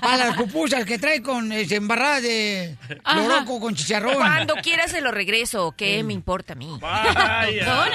para 0.00 0.16
las 0.16 0.36
pupusas 0.36 0.84
que 0.84 0.98
trae 0.98 1.22
con 1.22 1.52
eh, 1.52 1.66
embarrada 1.70 2.20
de 2.20 2.76
Ajá. 3.04 3.20
loroco 3.20 3.60
con 3.60 3.74
chicharrón. 3.74 4.14
Cuando 4.14 4.54
quiera 4.56 4.88
se 4.88 5.00
lo 5.00 5.10
regreso, 5.10 5.74
¿qué 5.76 6.02
me 6.02 6.12
importa 6.12 6.54
a 6.54 6.56
mí? 6.56 6.78
Vaya. 6.80 7.86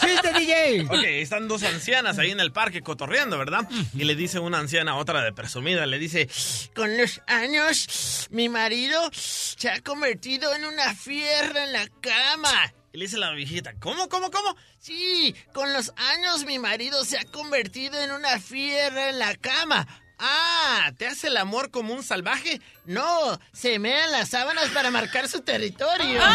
¡Chiste, 0.00 0.32
DJ! 0.32 0.86
Ok, 0.88 1.04
están 1.04 1.48
dos 1.48 1.62
ancianas 1.62 2.18
ahí 2.18 2.30
en 2.30 2.40
el 2.40 2.52
parque 2.52 2.79
cotorreando, 2.82 3.38
¿verdad? 3.38 3.68
Y 3.94 4.04
le 4.04 4.14
dice 4.14 4.38
una 4.38 4.58
anciana 4.58 4.96
otra 4.96 5.22
de 5.22 5.32
presumida, 5.32 5.86
le 5.86 5.98
dice, 5.98 6.28
Con 6.74 6.96
los 6.96 7.20
años, 7.26 8.28
mi 8.30 8.48
marido 8.48 9.00
se 9.12 9.70
ha 9.70 9.80
convertido 9.80 10.54
en 10.54 10.64
una 10.64 10.94
fierra 10.94 11.64
en 11.64 11.72
la 11.72 11.88
cama. 12.00 12.72
Y 12.92 12.98
le 12.98 13.04
dice 13.04 13.18
la 13.18 13.30
viejita, 13.32 13.74
¿cómo, 13.78 14.08
cómo, 14.08 14.30
cómo? 14.30 14.56
Sí, 14.78 15.34
con 15.52 15.72
los 15.72 15.92
años 15.96 16.44
mi 16.44 16.58
marido 16.58 17.04
se 17.04 17.18
ha 17.18 17.24
convertido 17.24 18.00
en 18.02 18.10
una 18.10 18.40
fiera 18.40 19.10
en 19.10 19.18
la 19.18 19.36
cama. 19.36 19.86
Ah, 20.22 20.92
¿te 20.98 21.06
hace 21.06 21.28
el 21.28 21.36
amor 21.38 21.70
como 21.70 21.94
un 21.94 22.02
salvaje? 22.02 22.60
No, 22.84 23.40
se 23.52 23.78
mean 23.78 24.12
las 24.12 24.28
sábanas 24.28 24.68
para 24.68 24.90
marcar 24.90 25.28
su 25.28 25.40
territorio. 25.40 26.20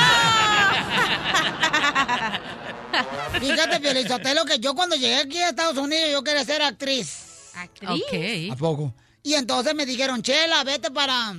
Fíjate, 3.39 3.79
Pielizotelo, 3.79 4.45
que 4.45 4.59
yo 4.59 4.73
cuando 4.73 4.95
llegué 4.95 5.17
aquí 5.17 5.37
a 5.41 5.49
Estados 5.49 5.77
Unidos 5.77 6.09
yo 6.11 6.23
quería 6.23 6.43
ser 6.45 6.61
actriz. 6.61 7.51
¿Actriz? 7.55 7.89
Ok. 7.89 8.53
¿A 8.53 8.55
poco? 8.57 8.93
Y 9.23 9.33
entonces 9.35 9.73
me 9.75 9.85
dijeron, 9.85 10.21
Chela, 10.21 10.63
vete 10.63 10.91
para... 10.91 11.35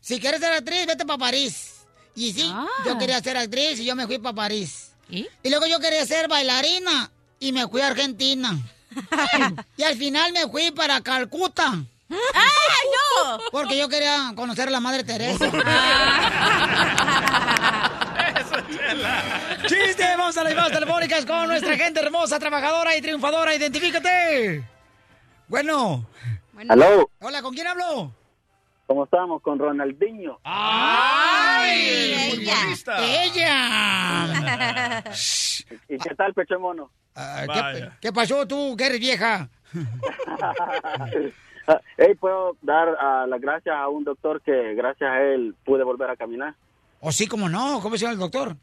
Si 0.00 0.18
quieres 0.20 0.40
ser 0.40 0.52
actriz, 0.52 0.86
vete 0.86 1.04
para 1.04 1.18
París. 1.18 1.74
Y 2.14 2.32
sí, 2.32 2.50
Ah. 2.52 2.66
yo 2.84 2.98
quería 2.98 3.20
ser 3.20 3.36
actriz 3.36 3.78
y 3.80 3.84
yo 3.84 3.94
me 3.94 4.06
fui 4.06 4.18
para 4.18 4.34
París. 4.34 4.92
¿Y? 5.10 5.26
luego 5.44 5.66
yo 5.66 5.80
quería 5.80 6.04
ser 6.04 6.28
bailarina 6.28 7.10
y 7.40 7.52
me 7.52 7.66
fui 7.68 7.80
a 7.80 7.88
Argentina. 7.88 8.58
y 9.76 9.82
al 9.82 9.96
final 9.96 10.32
me 10.32 10.48
fui 10.48 10.70
para 10.70 11.00
Calcuta. 11.00 11.72
¡Ay, 12.10 12.88
no! 12.94 13.38
Porque 13.50 13.78
yo 13.78 13.88
quería 13.88 14.32
conocer 14.34 14.68
a 14.68 14.70
la 14.70 14.80
Madre 14.80 15.04
Teresa. 15.04 15.50
¡Chiste! 19.66 20.04
Vamos 20.16 20.36
a 20.36 20.44
las 20.44 20.52
llamadas 20.52 20.72
telefónicas 20.72 21.26
con 21.26 21.48
nuestra 21.48 21.76
gente 21.76 22.00
hermosa, 22.00 22.38
trabajadora 22.38 22.96
y 22.96 23.02
triunfadora. 23.02 23.54
¡Identifícate! 23.54 24.64
Bueno. 25.48 26.06
Aló. 26.68 27.10
Hola, 27.20 27.42
¿con 27.42 27.54
quién 27.54 27.66
hablo? 27.66 28.12
¿Cómo 28.86 29.04
estamos? 29.04 29.42
Con 29.42 29.58
Ronaldinho. 29.58 30.38
¡Ay! 30.44 32.32
¡Ella! 32.32 32.56
¡Ella! 33.00 35.04
¿Y 35.88 35.98
qué 35.98 36.14
tal, 36.14 36.32
pecho 36.32 36.54
de 36.54 36.60
mono? 36.60 36.90
Ah, 37.20 37.72
¿qué, 37.74 37.88
qué 38.00 38.12
pasó 38.12 38.46
tú, 38.46 38.76
que 38.76 38.86
eres 38.86 39.00
vieja? 39.00 39.48
Hey, 41.98 42.14
puedo 42.18 42.56
dar 42.62 42.96
ah, 42.98 43.26
las 43.28 43.40
gracias 43.42 43.76
a 43.76 43.88
un 43.88 44.02
doctor 44.02 44.40
que 44.40 44.74
gracias 44.74 45.10
a 45.10 45.20
él 45.20 45.54
pude 45.66 45.84
volver 45.84 46.08
a 46.08 46.16
caminar. 46.16 46.54
¿O 47.00 47.12
sí, 47.12 47.26
cómo 47.26 47.48
no? 47.48 47.80
¿Cómo 47.82 47.96
se 47.96 48.02
llama 48.02 48.14
el 48.14 48.20
doctor? 48.20 48.56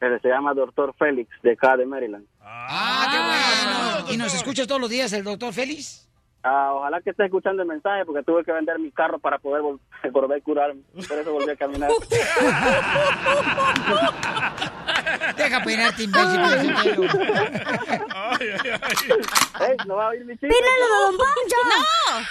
Él 0.00 0.18
se 0.22 0.28
llama 0.28 0.54
doctor 0.54 0.94
Félix, 0.98 1.30
de 1.42 1.52
acá 1.52 1.76
de 1.76 1.84
Maryland. 1.84 2.26
Ah, 2.40 3.08
qué 3.10 4.04
bueno. 4.04 4.14
¿Y 4.14 4.16
nos 4.16 4.34
escuchas 4.34 4.66
todos 4.66 4.80
los 4.80 4.88
días 4.88 5.12
el 5.12 5.24
doctor 5.24 5.52
Félix? 5.52 6.05
Ah, 6.48 6.72
ojalá 6.74 7.00
que 7.00 7.10
esté 7.10 7.24
escuchando 7.24 7.62
el 7.62 7.68
mensaje 7.68 8.04
porque 8.04 8.22
tuve 8.22 8.44
que 8.44 8.52
vender 8.52 8.78
mi 8.78 8.92
carro 8.92 9.18
para 9.18 9.36
poder 9.38 9.62
vol- 9.62 9.80
volver 10.12 10.38
a 10.38 10.44
curarme. 10.44 10.80
Por 11.08 11.18
eso 11.18 11.32
volví 11.32 11.50
a 11.50 11.56
caminar. 11.56 11.90
Deja 15.36 15.60
peinarte, 15.64 16.04
imbécil. 16.04 16.40
Ey, 18.40 19.76
¿no 19.86 19.96
va 19.96 20.06
a 20.06 20.08
oír 20.08 20.24
mi 20.24 20.32
chiste? 20.34 20.48
¡Pínalo 20.48 20.86
de 20.86 20.92
Don 21.04 21.16
Poncho! 21.16 21.56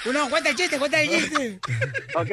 ¡No! 0.06 0.14
No, 0.14 0.30
cuenta 0.30 0.50
el 0.50 0.56
chiste, 0.56 0.78
cuenta 0.80 1.02
el 1.02 1.10
chiste. 1.10 1.60
Ok, 2.16 2.30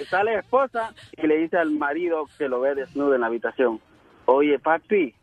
está 0.00 0.22
la 0.24 0.38
esposa 0.38 0.92
y 1.16 1.26
le 1.26 1.38
dice 1.38 1.56
al 1.56 1.70
marido 1.70 2.28
que 2.38 2.48
lo 2.48 2.60
ve 2.60 2.74
desnudo 2.74 3.14
en 3.14 3.22
la 3.22 3.26
habitación. 3.28 3.80
Oye, 4.26 4.58
papi, 4.58 5.14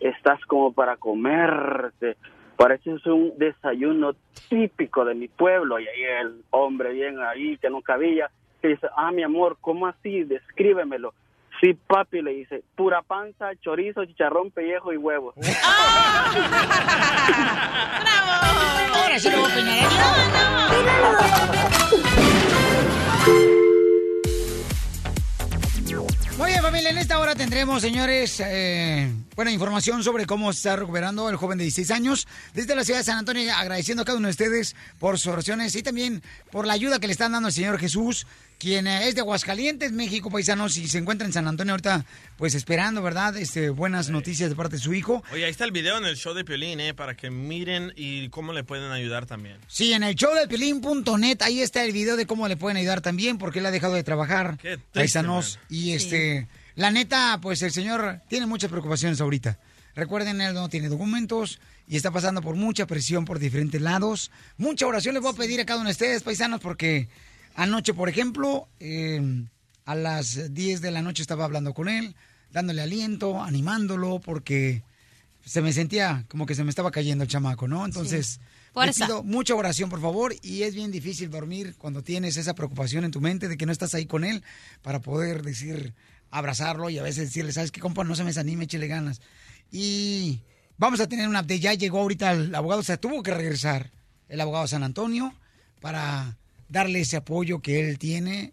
estás 0.00 0.40
como 0.46 0.72
para 0.72 0.96
comerte. 0.96 2.16
Pareces 2.58 3.06
un 3.06 3.32
desayuno 3.38 4.16
típico 4.48 5.04
de 5.04 5.14
mi 5.14 5.28
pueblo. 5.28 5.78
Y 5.78 5.86
ahí 5.86 6.02
el 6.20 6.42
hombre 6.50 6.92
bien 6.92 7.20
ahí, 7.20 7.56
que 7.58 7.70
no 7.70 7.80
cabía, 7.82 8.32
que 8.60 8.66
dice, 8.68 8.88
ah, 8.96 9.12
mi 9.12 9.22
amor, 9.22 9.58
¿cómo 9.60 9.86
así? 9.86 10.24
Descríbemelo. 10.24 11.14
Sí, 11.60 11.78
papi, 11.86 12.20
le 12.20 12.32
dice, 12.32 12.64
pura 12.74 13.02
panza, 13.02 13.50
chorizo, 13.60 14.04
chicharrón, 14.04 14.50
pellejo 14.50 14.92
y 14.92 14.96
huevos. 14.96 15.36
Ahora 18.94 19.18
sí 19.20 19.30
lo 19.30 19.38
voy 19.38 19.50
a 19.50 19.54
peinar. 19.54 19.88
Muy 26.36 26.50
bien, 26.50 26.62
familia, 26.62 26.90
en 26.90 26.98
esta 26.98 27.20
hora 27.20 27.36
tendremos, 27.36 27.82
señores, 27.82 28.40
eh, 28.44 29.12
buena 29.38 29.52
información 29.52 30.02
sobre 30.02 30.26
cómo 30.26 30.52
se 30.52 30.58
está 30.58 30.74
recuperando 30.74 31.30
el 31.30 31.36
joven 31.36 31.58
de 31.58 31.62
16 31.62 31.92
años 31.92 32.26
desde 32.54 32.74
la 32.74 32.82
ciudad 32.82 32.98
de 32.98 33.04
San 33.04 33.18
Antonio, 33.18 33.54
agradeciendo 33.54 34.02
a 34.02 34.04
cada 34.04 34.18
uno 34.18 34.26
de 34.26 34.32
ustedes 34.32 34.74
por 34.98 35.16
sus 35.16 35.28
oraciones 35.28 35.76
y 35.76 35.82
también 35.84 36.24
por 36.50 36.66
la 36.66 36.72
ayuda 36.72 36.98
que 36.98 37.06
le 37.06 37.12
están 37.12 37.30
dando 37.30 37.46
al 37.46 37.52
Señor 37.52 37.78
Jesús, 37.78 38.26
quien 38.58 38.88
eh, 38.88 39.06
es 39.06 39.14
de 39.14 39.20
Aguascalientes, 39.20 39.92
México, 39.92 40.28
paisanos, 40.28 40.76
y 40.76 40.88
se 40.88 40.98
encuentra 40.98 41.24
en 41.24 41.32
San 41.32 41.46
Antonio 41.46 41.74
ahorita, 41.74 42.04
pues 42.36 42.56
esperando, 42.56 43.00
¿verdad? 43.00 43.36
Este, 43.36 43.70
buenas 43.70 44.10
noticias 44.10 44.50
de 44.50 44.56
parte 44.56 44.74
de 44.74 44.82
su 44.82 44.92
hijo. 44.92 45.22
Oye, 45.32 45.44
ahí 45.44 45.52
está 45.52 45.64
el 45.64 45.70
video 45.70 45.98
en 45.98 46.06
el 46.06 46.16
show 46.16 46.34
de 46.34 46.44
Piolín, 46.44 46.80
¿eh? 46.80 46.92
Para 46.92 47.16
que 47.16 47.30
miren 47.30 47.92
y 47.94 48.30
cómo 48.30 48.52
le 48.52 48.64
pueden 48.64 48.90
ayudar 48.90 49.26
también. 49.26 49.58
Sí, 49.68 49.92
en 49.92 50.02
el 50.02 50.16
show 50.16 50.34
de 50.34 50.48
Piolín.net, 50.48 51.42
ahí 51.42 51.60
está 51.60 51.84
el 51.84 51.92
video 51.92 52.16
de 52.16 52.26
cómo 52.26 52.48
le 52.48 52.56
pueden 52.56 52.76
ayudar 52.76 53.02
también, 53.02 53.38
porque 53.38 53.60
él 53.60 53.66
ha 53.66 53.70
dejado 53.70 53.94
de 53.94 54.02
trabajar, 54.02 54.58
Qué 54.60 54.70
triste, 54.70 54.90
paisanos, 54.92 55.58
man. 55.58 55.66
y 55.68 55.92
este, 55.92 56.48
la 56.78 56.92
neta, 56.92 57.40
pues 57.42 57.60
el 57.62 57.72
señor 57.72 58.20
tiene 58.28 58.46
muchas 58.46 58.70
preocupaciones 58.70 59.20
ahorita. 59.20 59.58
Recuerden, 59.96 60.40
él 60.40 60.54
no 60.54 60.68
tiene 60.68 60.88
documentos 60.88 61.58
y 61.88 61.96
está 61.96 62.12
pasando 62.12 62.40
por 62.40 62.54
mucha 62.54 62.86
presión 62.86 63.24
por 63.24 63.40
diferentes 63.40 63.82
lados. 63.82 64.30
Mucha 64.58 64.86
oración 64.86 65.14
les 65.14 65.22
voy 65.24 65.32
a 65.32 65.36
pedir 65.36 65.60
a 65.60 65.66
cada 65.66 65.80
uno 65.80 65.88
de 65.88 65.92
ustedes, 65.94 66.22
paisanos, 66.22 66.60
porque 66.60 67.08
anoche, 67.56 67.94
por 67.94 68.08
ejemplo, 68.08 68.68
eh, 68.78 69.20
a 69.86 69.96
las 69.96 70.54
10 70.54 70.80
de 70.80 70.92
la 70.92 71.02
noche 71.02 71.20
estaba 71.20 71.44
hablando 71.44 71.74
con 71.74 71.88
él, 71.88 72.14
dándole 72.52 72.80
aliento, 72.80 73.42
animándolo, 73.42 74.20
porque 74.20 74.84
se 75.44 75.60
me 75.62 75.72
sentía 75.72 76.26
como 76.28 76.46
que 76.46 76.54
se 76.54 76.62
me 76.62 76.70
estaba 76.70 76.92
cayendo 76.92 77.24
el 77.24 77.30
chamaco, 77.30 77.66
¿no? 77.66 77.84
Entonces, 77.84 78.38
le 78.38 78.72
Fuerza. 78.72 79.06
pido 79.06 79.24
mucha 79.24 79.56
oración, 79.56 79.90
por 79.90 80.00
favor, 80.00 80.32
y 80.42 80.62
es 80.62 80.76
bien 80.76 80.92
difícil 80.92 81.28
dormir 81.28 81.74
cuando 81.76 82.04
tienes 82.04 82.36
esa 82.36 82.54
preocupación 82.54 83.04
en 83.04 83.10
tu 83.10 83.20
mente 83.20 83.48
de 83.48 83.56
que 83.56 83.66
no 83.66 83.72
estás 83.72 83.94
ahí 83.94 84.06
con 84.06 84.22
él 84.22 84.44
para 84.82 85.00
poder 85.00 85.42
decir, 85.42 85.92
abrazarlo 86.30 86.90
y 86.90 86.98
a 86.98 87.02
veces 87.02 87.28
decirle, 87.28 87.52
¿sabes 87.52 87.70
qué, 87.70 87.80
compa? 87.80 88.04
No 88.04 88.14
se 88.14 88.22
me 88.22 88.30
desanime, 88.30 88.64
échale 88.64 88.86
ganas. 88.86 89.20
Y 89.70 90.40
vamos 90.76 91.00
a 91.00 91.08
tener 91.08 91.28
un 91.28 91.36
update. 91.36 91.60
Ya 91.60 91.74
llegó 91.74 92.00
ahorita 92.00 92.32
el 92.32 92.54
abogado, 92.54 92.80
o 92.80 92.84
sea, 92.84 92.96
tuvo 92.96 93.22
que 93.22 93.32
regresar 93.32 93.90
el 94.28 94.40
abogado 94.40 94.66
San 94.66 94.82
Antonio 94.82 95.34
para 95.80 96.36
darle 96.68 97.00
ese 97.00 97.16
apoyo 97.16 97.60
que 97.60 97.80
él 97.80 97.98
tiene, 97.98 98.52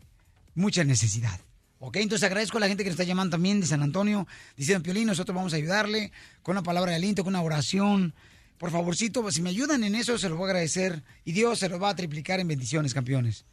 mucha 0.54 0.84
necesidad. 0.84 1.40
Ok, 1.80 1.98
entonces 1.98 2.26
agradezco 2.26 2.58
a 2.58 2.62
la 2.62 2.68
gente 2.68 2.84
que 2.84 2.90
nos 2.90 2.96
está 3.00 3.04
llamando 3.04 3.32
también 3.32 3.60
de 3.60 3.68
San 3.68 3.84
Antonio, 3.84 4.28
diciendo, 4.56 4.82
Piolín, 4.82 5.08
nosotros 5.08 5.36
vamos 5.36 5.54
a 5.54 5.58
ayudarle 5.58 6.12
con 6.42 6.54
una 6.54 6.64
palabra 6.64 6.92
de 6.92 6.98
aliento, 6.98 7.24
con 7.24 7.34
una 7.36 7.44
oración. 7.44 8.14
Por 8.58 8.72
favorcito, 8.72 9.30
si 9.32 9.42
me 9.42 9.50
ayudan 9.50 9.84
en 9.84 9.96
eso, 9.96 10.18
se 10.18 10.30
los 10.30 10.38
voy 10.38 10.48
a 10.48 10.52
agradecer. 10.52 11.04
Y 11.26 11.34
Dios 11.34 11.60
se 11.60 11.68
los 11.68 11.82
va 11.82 11.90
a 11.90 11.96
triplicar 11.96 12.40
en 12.40 12.48
bendiciones, 12.48 12.94
campeones. 12.94 13.44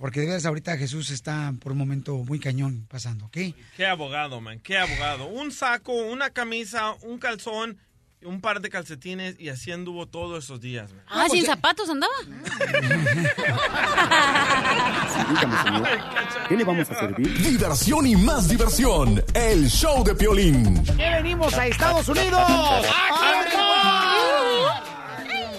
Porque 0.00 0.20
de 0.20 0.26
veras 0.26 0.46
ahorita 0.46 0.78
Jesús 0.78 1.10
está 1.10 1.52
por 1.60 1.72
un 1.72 1.78
momento 1.78 2.16
muy 2.24 2.40
cañón 2.40 2.86
pasando, 2.88 3.26
¿ok? 3.26 3.36
Qué 3.76 3.86
abogado, 3.86 4.40
man, 4.40 4.58
qué 4.58 4.78
abogado. 4.78 5.26
Un 5.26 5.52
saco, 5.52 5.92
una 5.92 6.30
camisa, 6.30 6.94
un 7.02 7.18
calzón, 7.18 7.76
un 8.22 8.40
par 8.40 8.62
de 8.62 8.70
calcetines 8.70 9.36
y 9.38 9.50
así 9.50 9.72
anduvo 9.72 10.06
todos 10.06 10.44
esos 10.44 10.58
días, 10.58 10.90
man. 10.90 11.02
Ah, 11.06 11.26
sin 11.30 11.44
zapatos 11.44 11.90
andaba. 11.90 12.14
¿qué 16.48 16.56
le 16.56 16.64
vamos 16.64 16.90
a 16.90 16.94
servir? 16.94 17.42
Diversión 17.42 18.06
y 18.06 18.16
más 18.16 18.48
diversión. 18.48 19.22
El 19.34 19.68
show 19.68 20.02
de 20.02 20.14
Piolín. 20.14 20.82
¿Qué 20.82 21.10
venimos 21.10 21.52
a 21.52 21.66
Estados 21.66 22.08
Unidos? 22.08 22.40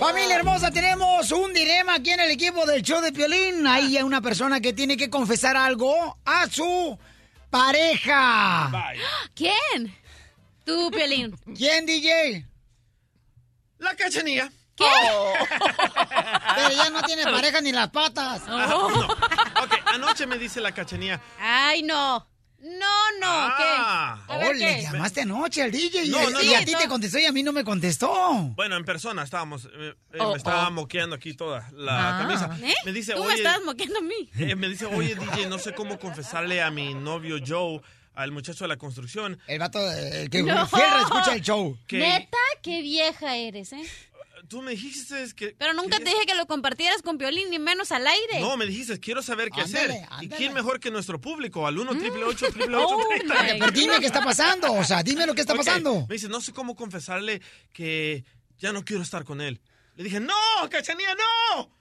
Familia 0.02 0.38
hermosa, 0.38 0.72
tenemos 0.72 1.32
un 1.32 1.54
dilema 1.54 1.93
aquí 1.93 2.10
en 2.10 2.22
el 2.22 2.32
equipo 2.32 2.66
del 2.66 2.82
show 2.82 3.02
de 3.02 3.12
Piolín. 3.14 3.68
Hay 3.68 4.02
una 4.02 4.20
persona 4.20 4.60
que 4.60 4.74
tiene 4.74 4.97
que 4.97 5.12
confesar 5.12 5.56
algo 5.56 6.18
a 6.26 6.49
su 6.49 6.97
pareja. 7.52 8.72
¿Quién? 9.36 9.95
Tú, 10.66 10.89
Piolín. 10.89 11.38
¿Quién, 11.56 11.86
DJ? 11.86 12.47
La 13.78 13.95
cachanilla. 13.95 14.52
¿Qué? 14.76 14.86
Pero 16.56 16.70
ya 16.72 16.89
no 16.89 17.04
tiene 17.04 17.24
pareja 17.26 17.62
ni 17.62 17.72
las 17.72 17.91
patas. 17.91 18.41
Ok, 19.62 19.76
anoche 19.86 20.26
me 20.26 20.39
dice 20.39 20.60
la 20.60 20.72
cachanilla. 20.72 21.22
Ay, 21.39 21.84
no. 21.84 22.28
No, 22.62 23.12
no. 23.20 23.26
Ah. 23.28 23.55
¿Qué? 24.28 24.34
A 24.34 24.38
ver, 24.38 24.49
Oh, 24.49 24.53
le 24.53 24.76
¿qué? 24.76 24.82
llamaste 24.84 25.22
anoche 25.22 25.64
al 25.64 25.72
DJ 25.72 26.05
y, 26.05 26.09
No, 26.09 26.30
no, 26.30 26.41
y 26.41 26.49
no. 26.51 26.57
a 26.57 26.59
ti 26.66 26.74
te 26.80 26.88
contestó 26.88 27.18
y 27.20 27.26
a 27.26 27.32
mí 27.32 27.41
no 27.43 27.51
me 27.53 27.64
contestó. 27.64 28.34
Bueno, 28.55 28.76
en 28.78 28.86
persona 28.86 29.24
estábamos. 29.24 29.66
eh, 29.66 29.95
eh, 30.14 30.18
Oh, 30.20 30.32
me 30.32 30.38
estaba 30.38 30.68
oh. 30.68 30.72
moqueando 30.72 31.16
aquí 31.16 31.34
toda 31.34 31.68
la 31.74 32.20
Ah. 32.20 32.22
camisa. 32.22 32.57
¿Eh? 32.64 32.74
Me 32.86 32.91
dice, 32.91 33.14
Tú 33.14 33.24
me 33.24 33.34
estabas 33.34 33.62
moqueando 33.66 33.97
a 33.99 34.01
mí. 34.01 34.30
eh, 34.38 34.55
me 34.55 34.70
dice, 34.70 34.86
oye, 34.86 35.16
DJ, 35.16 35.47
no 35.47 35.57
sé 35.57 35.74
cómo 35.74 35.97
confesarle 35.99 36.62
a 36.62 36.70
mi 36.70 36.93
novio 36.93 37.38
Joe, 37.45 37.82
al 38.14 38.32
muchacho 38.32 38.66
de 38.66 38.68
la 38.68 38.78
construcción. 38.78 39.39
El 39.47 39.57
vato 39.59 39.80
eh, 39.91 40.28
que 40.30 40.43
No. 40.43 40.64
escucha 40.64 41.34
el 41.34 41.41
show. 41.41 41.78
Que- 41.88 41.97
Neta, 41.97 42.38
qué 42.62 42.82
vieja 42.82 43.36
eres, 43.38 43.74
¿eh? 43.74 43.84
Tú 44.52 44.62
me 44.62 44.72
dijiste 44.72 45.16
que... 45.34 45.56
Pero 45.58 45.74
nunca 45.74 45.97
te 45.97 46.04
dije 46.04 46.26
que 46.28 46.36
lo 46.36 46.45
compartieras 46.45 47.02
con 47.02 47.18
Piolín, 47.18 47.49
ni 47.49 47.58
menos 47.58 47.93
al 47.93 48.06
aire. 48.06 48.41
No, 48.41 48.58
me 48.58 48.66
dijiste, 48.66 48.99
quiero 48.99 49.22
saber 49.22 49.49
qué 49.49 49.62
Ándale, 49.62 50.06
hacer. 50.12 50.24
¿Y 50.26 50.28
quién 50.28 50.54
mejor 50.54 50.82
que 50.82 50.91
nuestro 50.91 51.22
público? 51.22 51.66
Al 51.66 51.80
1 51.80 51.97
triple 51.97 52.26
8 52.26 52.47
triple 52.52 52.76
Oh, 52.82 52.97
8 53.16 53.34
Pero 53.60 53.72
dime 53.72 54.02
qué 54.02 54.08
está 54.08 54.22
pasando, 54.22 54.74
o 54.74 54.84
sea, 54.84 55.04
dime 55.04 55.26
lo 55.26 55.34
que 55.34 55.41
está 55.41 55.56
pasando. 55.56 56.06
Me 56.10 56.16
dice, 56.16 56.28
no 56.28 56.41
sé 56.41 56.52
cómo 56.52 56.76
confesarle 56.76 57.41
que 57.72 58.26
ya 58.58 58.74
no 58.74 58.84
quiero 58.84 59.02
estar 59.02 59.24
con 59.24 59.39
él. 59.39 59.62
Le 59.95 60.04
dije, 60.04 60.20
no, 60.20 60.36
cachanilla, 60.70 61.16
no. 61.16 61.72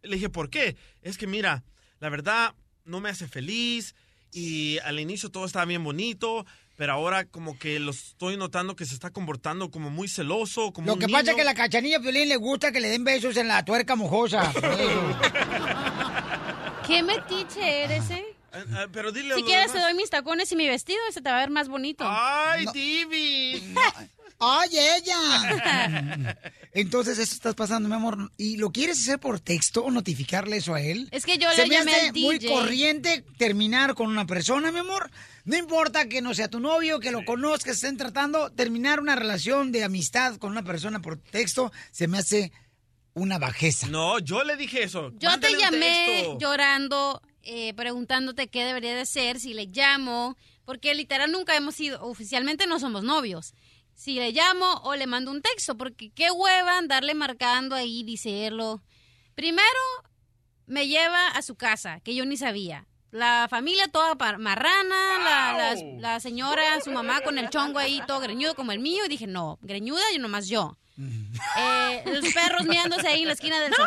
Le 0.00 0.14
dije, 0.14 0.30
¿por 0.30 0.48
qué? 0.48 0.74
Es 1.02 1.18
que 1.18 1.26
mira, 1.26 1.64
la 2.00 2.08
verdad 2.08 2.54
no 2.86 3.00
me 3.00 3.10
hace 3.10 3.28
feliz 3.28 3.94
y 4.32 4.78
al 4.78 4.98
inicio 4.98 5.28
todo 5.28 5.44
estaba 5.44 5.66
bien 5.66 5.84
bonito, 5.84 6.46
pero 6.76 6.92
ahora 6.92 7.24
como 7.24 7.58
que 7.58 7.80
lo 7.80 7.90
estoy 7.90 8.36
notando 8.36 8.76
que 8.76 8.84
se 8.84 8.94
está 8.94 9.10
comportando 9.10 9.70
como 9.70 9.90
muy 9.90 10.08
celoso, 10.08 10.72
como 10.72 10.86
Lo 10.86 10.94
un 10.94 11.00
que 11.00 11.08
pasa 11.08 11.30
es 11.30 11.36
que 11.36 11.44
la 11.44 11.54
cachanilla 11.54 12.00
Piolín 12.00 12.28
le 12.28 12.36
gusta 12.36 12.72
que 12.72 12.80
le 12.80 12.88
den 12.88 13.04
besos 13.04 13.36
en 13.36 13.48
la 13.48 13.64
tuerca 13.64 13.96
mojosa. 13.96 14.52
¿Qué 16.86 17.02
metiche 17.02 17.84
eres, 17.84 18.10
eh? 18.10 18.24
Eh, 18.52 18.64
eh, 18.78 18.86
pero 18.92 19.10
dile 19.10 19.34
Si 19.34 19.40
lo 19.40 19.46
quieres 19.46 19.72
te 19.72 19.80
doy 19.80 19.94
mis 19.94 20.10
tacones 20.10 20.52
y 20.52 20.56
mi 20.56 20.68
vestido 20.68 21.00
y 21.10 21.12
se 21.12 21.20
te 21.20 21.30
va 21.30 21.38
a 21.38 21.40
ver 21.40 21.50
más 21.50 21.68
bonito. 21.68 22.04
¡Ay, 22.06 22.66
Divi! 22.72 23.74
¡Ay, 24.38 24.68
ella! 24.72 26.36
Entonces, 26.72 27.18
eso 27.18 27.34
estás 27.34 27.54
pasando, 27.54 27.88
mi 27.88 27.94
amor. 27.94 28.30
¿Y 28.36 28.58
lo 28.58 28.70
quieres 28.70 29.00
hacer 29.00 29.18
por 29.18 29.40
texto 29.40 29.82
o 29.82 29.90
notificarle 29.90 30.58
eso 30.58 30.74
a 30.74 30.82
él? 30.82 31.08
Es 31.10 31.24
que 31.24 31.38
yo 31.38 31.50
Se 31.52 31.62
le 31.62 31.68
me 31.68 31.74
llamé 31.76 31.92
hace 31.92 32.08
al 32.08 32.12
muy 32.12 32.38
corriente 32.40 33.24
terminar 33.38 33.94
con 33.94 34.08
una 34.08 34.26
persona, 34.26 34.70
mi 34.70 34.80
amor. 34.80 35.10
No 35.46 35.56
importa 35.56 36.08
que 36.08 36.20
no 36.20 36.34
sea 36.34 36.48
tu 36.48 36.58
novio, 36.58 36.98
que 36.98 37.12
lo 37.12 37.24
conozcas, 37.24 37.76
estén 37.76 37.96
tratando, 37.96 38.50
terminar 38.50 38.98
una 38.98 39.14
relación 39.14 39.70
de 39.70 39.84
amistad 39.84 40.38
con 40.38 40.50
una 40.50 40.64
persona 40.64 41.00
por 41.00 41.18
texto 41.18 41.72
se 41.92 42.08
me 42.08 42.18
hace 42.18 42.50
una 43.14 43.38
bajeza. 43.38 43.86
No, 43.86 44.18
yo 44.18 44.42
le 44.42 44.56
dije 44.56 44.82
eso. 44.82 45.12
Yo 45.20 45.30
Mándale 45.30 45.54
te 45.54 45.62
llamé 45.62 46.36
llorando, 46.40 47.22
eh, 47.42 47.74
preguntándote 47.74 48.48
qué 48.48 48.64
debería 48.64 48.96
de 48.96 49.06
ser, 49.06 49.38
si 49.38 49.54
le 49.54 49.66
llamo, 49.66 50.36
porque 50.64 50.92
literal 50.96 51.30
nunca 51.30 51.54
hemos 51.54 51.76
sido, 51.76 52.02
oficialmente 52.02 52.66
no 52.66 52.80
somos 52.80 53.04
novios. 53.04 53.54
Si 53.94 54.14
le 54.14 54.32
llamo 54.32 54.80
o 54.82 54.96
le 54.96 55.06
mando 55.06 55.30
un 55.30 55.42
texto, 55.42 55.76
porque 55.76 56.10
qué 56.10 56.32
hueva 56.32 56.76
andarle 56.76 57.14
marcando 57.14 57.76
ahí, 57.76 58.02
dicerlo. 58.02 58.82
Primero, 59.36 59.64
me 60.66 60.88
lleva 60.88 61.28
a 61.28 61.40
su 61.42 61.54
casa, 61.54 62.00
que 62.00 62.16
yo 62.16 62.26
ni 62.26 62.36
sabía. 62.36 62.88
La 63.10 63.46
familia 63.48 63.88
toda 63.88 64.14
marrana, 64.38 65.18
la, 65.24 65.52
la- 65.74 65.74
la 66.00 66.20
señora, 66.20 66.80
su 66.82 66.90
mamá 66.90 67.20
con 67.22 67.38
el 67.38 67.48
chongo 67.50 67.78
ahí 67.78 68.02
todo 68.06 68.20
greñudo 68.20 68.54
como 68.54 68.72
el 68.72 68.78
mío, 68.80 69.04
y 69.06 69.08
dije, 69.08 69.26
no, 69.26 69.58
greñuda 69.62 70.02
y 70.14 70.18
nomás 70.18 70.48
yo. 70.48 70.76
Eh, 71.58 72.02
los 72.06 72.32
perros 72.32 72.64
mirándose 72.66 73.06
ahí 73.06 73.22
en 73.22 73.28
la 73.28 73.34
esquina 73.34 73.60
del 73.60 73.72
sofá. 73.74 73.86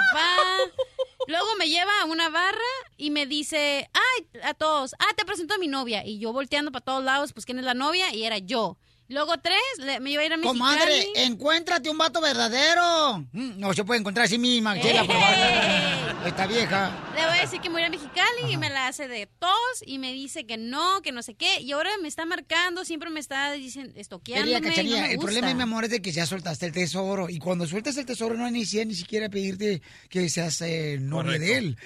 Luego 1.28 1.48
me 1.58 1.68
lleva 1.70 1.92
a 2.02 2.06
una 2.06 2.30
barra 2.30 2.58
y 2.98 3.10
me 3.12 3.26
dice, 3.26 3.90
ay, 3.94 4.42
a 4.44 4.54
todos, 4.54 4.96
ah, 5.00 5.14
te 5.16 5.26
presento 5.26 5.54
a 5.54 5.58
mi 5.58 5.68
novia. 5.68 6.06
Y 6.06 6.18
yo 6.20 6.32
volteando 6.34 6.72
para 6.72 6.86
todos 6.86 7.04
lados, 7.04 7.34
pues, 7.34 7.46
¿quién 7.46 7.60
es 7.60 7.66
la 7.66 7.74
novia? 7.74 8.14
Y 8.14 8.24
era 8.24 8.38
yo. 8.38 8.78
Luego 9.10 9.38
tres, 9.40 9.58
le- 9.80 10.00
me 10.00 10.12
iba 10.12 10.22
a 10.22 10.26
ir 10.26 10.34
a 10.34 10.38
Mexicali. 10.38 10.60
Comadre, 10.60 11.08
encuéntrate 11.16 11.90
un 11.90 11.98
vato 11.98 12.22
verdadero. 12.22 13.26
Mm, 13.32 13.60
No 13.60 13.74
se 13.74 13.84
puede 13.84 14.00
encontrar 14.00 14.26
a 14.28 14.30
sí 14.30 14.38
misma, 14.38 14.80
chela, 14.80 15.04
por 15.04 15.16
favor. 15.16 16.28
Esta 16.28 16.46
vieja. 16.48 16.92
Le 17.16 17.26
voy 17.26 17.38
a 17.38 17.42
decir 17.42 17.60
que 17.60 17.70
me 17.70 17.76
voy 17.76 17.84
a 17.84 17.90
Mexicali 17.90 18.52
y 18.52 18.58
me 18.58 18.70
la 18.70 18.88
hace 18.88 19.08
de 19.08 19.26
tos 19.26 19.50
y 19.86 19.98
me 19.98 20.14
dice 20.14 20.46
que 20.46 20.58
no, 20.58 21.02
que 21.02 21.12
no 21.12 21.24
sé 21.24 21.34
qué. 21.34 21.60
Y 21.62 21.72
ahora 21.72 21.90
me 22.02 22.08
está 22.08 22.26
marcando, 22.26 22.86
siempre 22.86 23.10
me 23.10 23.20
está 23.20 23.52
diciendo, 23.54 23.94
no 23.96 24.20
me 24.24 25.12
el 25.12 25.16
gusta. 25.16 25.20
problema, 25.22 25.54
mi 25.56 25.62
amor, 25.64 25.86
es 25.86 25.90
de 25.90 26.02
que 26.02 26.12
ya 26.12 26.26
soltaste 26.26 26.68
el 26.68 26.72
tesoro. 26.74 27.30
Y 27.30 27.40
cuando 27.40 27.66
sueltas 27.66 27.98
el 27.98 28.06
tesoro, 28.06 28.36
no 28.36 28.46
hay 28.46 28.52
ni 28.52 28.66
siquiera, 28.66 28.86
ni 28.86 28.94
siquiera 28.96 29.30
pedirte 29.30 29.82
que 30.10 30.30
seas 30.30 30.62
eh, 30.62 30.98
novia 31.00 31.40
de 31.40 31.58
él. 31.58 31.78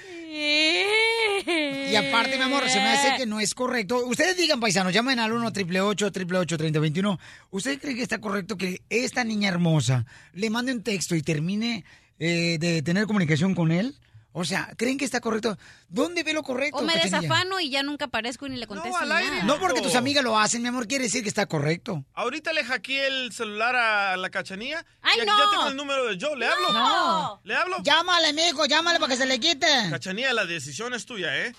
Y 1.45 1.95
aparte, 1.95 2.37
mi 2.37 2.43
amor, 2.43 2.67
se 2.69 2.79
me 2.79 2.87
hace 2.89 3.17
que 3.17 3.25
no 3.25 3.39
es 3.39 3.53
correcto. 3.53 4.05
Ustedes 4.05 4.35
digan, 4.37 4.59
paisanos, 4.59 4.93
llamen 4.93 5.19
al 5.19 5.31
1 5.31 5.47
888 5.47 6.05
888 6.07 6.57
3021 6.57 7.12
¿Usted 7.51 7.79
cree 7.79 7.95
que 7.95 8.01
está 8.03 8.19
correcto 8.19 8.57
que 8.57 8.81
esta 8.89 9.23
niña 9.23 9.49
hermosa 9.49 10.05
le 10.33 10.49
mande 10.49 10.71
un 10.73 10.83
texto 10.83 11.15
y 11.15 11.21
termine 11.21 11.83
eh, 12.19 12.57
de 12.59 12.81
tener 12.81 13.05
comunicación 13.05 13.55
con 13.55 13.71
él? 13.71 13.95
O 14.35 14.45
sea, 14.45 14.73
¿creen 14.77 14.97
que 14.97 15.05
está 15.05 15.21
correcto? 15.21 15.59
¿Dónde 15.89 16.23
ve 16.23 16.33
lo 16.33 16.41
correcto? 16.41 16.79
O 16.79 16.81
me 16.81 16.93
Cachanilla? 16.93 17.21
desafano 17.21 17.59
y 17.59 17.69
ya 17.69 17.83
nunca 17.83 18.05
aparezco 18.05 18.47
y 18.47 18.49
ni 18.49 18.57
le 18.57 18.65
contesto. 18.65 18.99
ni 19.03 19.07
nada. 19.07 19.43
No 19.43 19.59
porque 19.59 19.79
tus 19.79 19.93
amigas 19.93 20.23
lo 20.23 20.39
hacen, 20.39 20.63
mi 20.63 20.69
amor, 20.69 20.87
quiere 20.87 21.03
decir 21.03 21.21
que 21.21 21.29
está 21.29 21.45
correcto. 21.45 22.03
Ahorita 22.15 22.51
le 22.51 22.63
hackeé 22.63 23.05
el 23.05 23.31
celular 23.31 23.75
a 23.75 24.17
la 24.17 24.31
cachanilla. 24.31 24.83
¡Ay, 25.03 25.19
ya, 25.19 25.25
no! 25.25 25.37
ya 25.37 25.51
tengo 25.51 25.67
el 25.67 25.75
número 25.75 26.05
de 26.05 26.17
Joe. 26.19 26.35
¿Le 26.35 26.47
hablo? 26.47 26.71
No. 26.73 27.41
¿Le 27.43 27.55
hablo? 27.55 27.77
Llámale, 27.83 28.33
mijo, 28.33 28.65
llámale 28.65 28.99
para 28.99 29.11
que 29.11 29.17
se 29.17 29.27
le 29.27 29.39
quite. 29.39 29.67
Cachanilla, 29.91 30.33
la 30.33 30.45
decisión 30.47 30.95
es 30.95 31.05
tuya, 31.05 31.37
¿eh? 31.45 31.53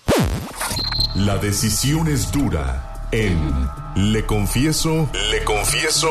La 1.15 1.37
decisión 1.37 2.09
es 2.09 2.29
dura 2.29 3.07
en 3.13 3.64
Le 3.95 4.25
Confieso, 4.25 5.09
Le 5.31 5.41
Confieso 5.45 6.09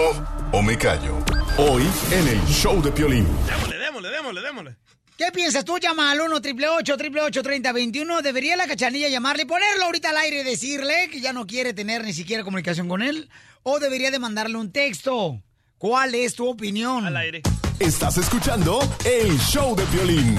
o 0.52 0.62
Me 0.62 0.78
Callo. 0.78 1.18
Hoy 1.58 1.82
en 2.12 2.28
el 2.28 2.40
show 2.46 2.80
de 2.80 2.90
Piolín. 2.90 3.26
Démosle, 3.46 3.78
démosle, 3.78 4.10
démosle, 4.10 4.40
démosle. 4.40 4.76
¿Qué 5.18 5.26
piensas 5.32 5.66
tú? 5.66 5.76
Llama 5.78 6.10
al 6.10 6.22
1 6.22 6.36
888 6.36 7.42
3021 7.42 8.22
¿Debería 8.22 8.56
la 8.56 8.66
cachanilla 8.66 9.10
llamarle 9.10 9.42
y 9.42 9.46
ponerlo 9.46 9.84
ahorita 9.84 10.10
al 10.10 10.16
aire 10.16 10.40
y 10.40 10.44
decirle 10.44 11.10
que 11.12 11.20
ya 11.20 11.34
no 11.34 11.46
quiere 11.46 11.74
tener 11.74 12.02
ni 12.04 12.14
siquiera 12.14 12.42
comunicación 12.42 12.88
con 12.88 13.02
él? 13.02 13.28
¿O 13.62 13.78
debería 13.78 14.10
de 14.10 14.18
mandarle 14.18 14.56
un 14.56 14.72
texto? 14.72 15.42
¿Cuál 15.76 16.14
es 16.14 16.34
tu 16.34 16.48
opinión? 16.48 17.04
Al 17.04 17.18
aire. 17.18 17.42
Estás 17.78 18.16
escuchando 18.16 18.80
el 19.04 19.38
show 19.38 19.76
de 19.76 19.84
Piolín. 19.84 20.36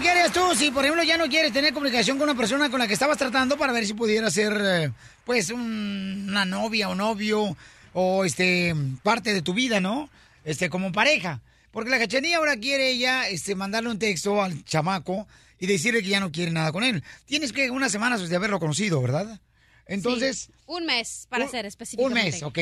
¿Qué 0.00 0.10
harías 0.10 0.32
tú 0.32 0.40
si, 0.56 0.70
por 0.70 0.84
ejemplo, 0.84 1.02
ya 1.04 1.16
no 1.18 1.28
quieres 1.28 1.52
tener 1.52 1.72
comunicación 1.72 2.18
con 2.18 2.28
una 2.28 2.38
persona 2.38 2.70
con 2.70 2.78
la 2.80 2.86
que 2.88 2.94
estabas 2.94 3.18
tratando 3.18 3.56
para 3.58 3.72
ver 3.72 3.86
si 3.86 3.94
pudiera 3.94 4.30
ser, 4.30 4.52
eh, 4.62 4.90
pues, 5.24 5.50
un- 5.50 6.26
una 6.28 6.44
novia 6.44 6.88
o 6.88 6.94
novio 6.94 7.56
o, 7.92 8.24
este, 8.24 8.74
parte 9.02 9.32
de 9.34 9.42
tu 9.42 9.52
vida, 9.54 9.80
¿no? 9.80 10.08
Este, 10.44 10.70
como 10.70 10.92
pareja. 10.92 11.40
Porque 11.70 11.90
la 11.90 11.98
cachanilla 11.98 12.38
ahora 12.38 12.56
quiere 12.56 12.96
ya, 12.98 13.28
este, 13.28 13.54
mandarle 13.54 13.90
un 13.90 13.98
texto 13.98 14.42
al 14.42 14.64
chamaco 14.64 15.26
y 15.58 15.66
decirle 15.66 16.02
que 16.02 16.08
ya 16.08 16.20
no 16.20 16.32
quiere 16.32 16.50
nada 16.50 16.72
con 16.72 16.84
él. 16.84 17.02
Tienes 17.26 17.52
que 17.52 17.70
unas 17.70 17.92
semanas 17.92 18.26
de 18.28 18.36
haberlo 18.36 18.58
conocido, 18.58 19.00
¿verdad? 19.02 19.40
Entonces, 19.86 20.46
Sí, 20.46 20.52
un 20.66 20.86
mes, 20.86 21.26
para 21.28 21.48
ser 21.48 21.64
un 21.64 21.68
específicamente. 21.68 22.30
mes, 22.32 22.42
ok. 22.42 22.58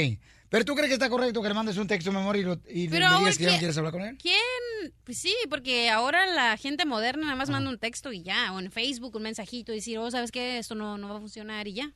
Pero 0.50 0.64
tú 0.64 0.74
crees 0.74 0.88
que 0.88 0.94
está 0.94 1.08
correcto 1.08 1.40
que 1.40 1.48
le 1.48 1.54
mandes 1.54 1.76
un 1.76 1.86
texto, 1.86 2.10
amor, 2.10 2.36
y, 2.36 2.42
lo- 2.42 2.60
y 2.68 2.88
Pero 2.88 3.18
digas 3.18 3.38
que 3.38 3.44
ya 3.44 3.50
no 3.50 3.52
¿quién- 3.52 3.58
quieres 3.60 3.78
hablar 3.78 3.92
con 3.92 4.02
él? 4.02 4.18
¿Quién? 4.20 4.92
Pues 5.04 5.16
sí, 5.18 5.34
porque 5.48 5.88
ahora 5.90 6.26
la 6.26 6.56
gente 6.56 6.84
moderna 6.84 7.22
nada 7.22 7.36
más 7.36 7.50
manda 7.50 7.70
un 7.70 7.78
texto 7.78 8.12
y 8.12 8.22
ya, 8.22 8.52
o 8.52 8.58
en 8.60 8.70
Facebook 8.72 9.14
un 9.14 9.22
mensajito 9.22 9.72
y 9.72 9.76
decir, 9.76 9.98
oh, 9.98 10.10
¿sabes 10.10 10.32
qué? 10.32 10.58
Esto 10.58 10.74
no, 10.74 10.98
no 10.98 11.08
va 11.08 11.16
a 11.16 11.20
funcionar 11.20 11.68
y 11.68 11.74
ya. 11.74 11.92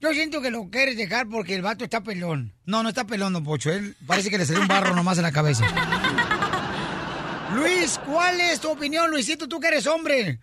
Yo 0.00 0.12
siento 0.14 0.42
que 0.42 0.50
lo 0.50 0.68
quieres 0.68 0.96
dejar 0.96 1.28
porque 1.28 1.54
el 1.54 1.62
vato 1.62 1.84
está 1.84 2.02
pelón. 2.02 2.52
No, 2.66 2.82
no 2.82 2.88
está 2.88 3.04
pelón, 3.06 3.34
don 3.34 3.44
Pocho. 3.44 3.70
Él 3.70 3.94
parece 4.04 4.30
que 4.30 4.38
le 4.38 4.46
salió 4.46 4.62
un 4.62 4.66
barro 4.68 4.96
nomás 4.96 5.16
en 5.18 5.22
la 5.22 5.30
cabeza. 5.30 5.64
Luis, 7.54 8.00
¿cuál 8.04 8.40
es 8.40 8.60
tu 8.60 8.70
opinión, 8.70 9.10
Luisito? 9.10 9.46
Tú 9.46 9.60
que 9.60 9.68
eres 9.68 9.86
hombre. 9.86 10.40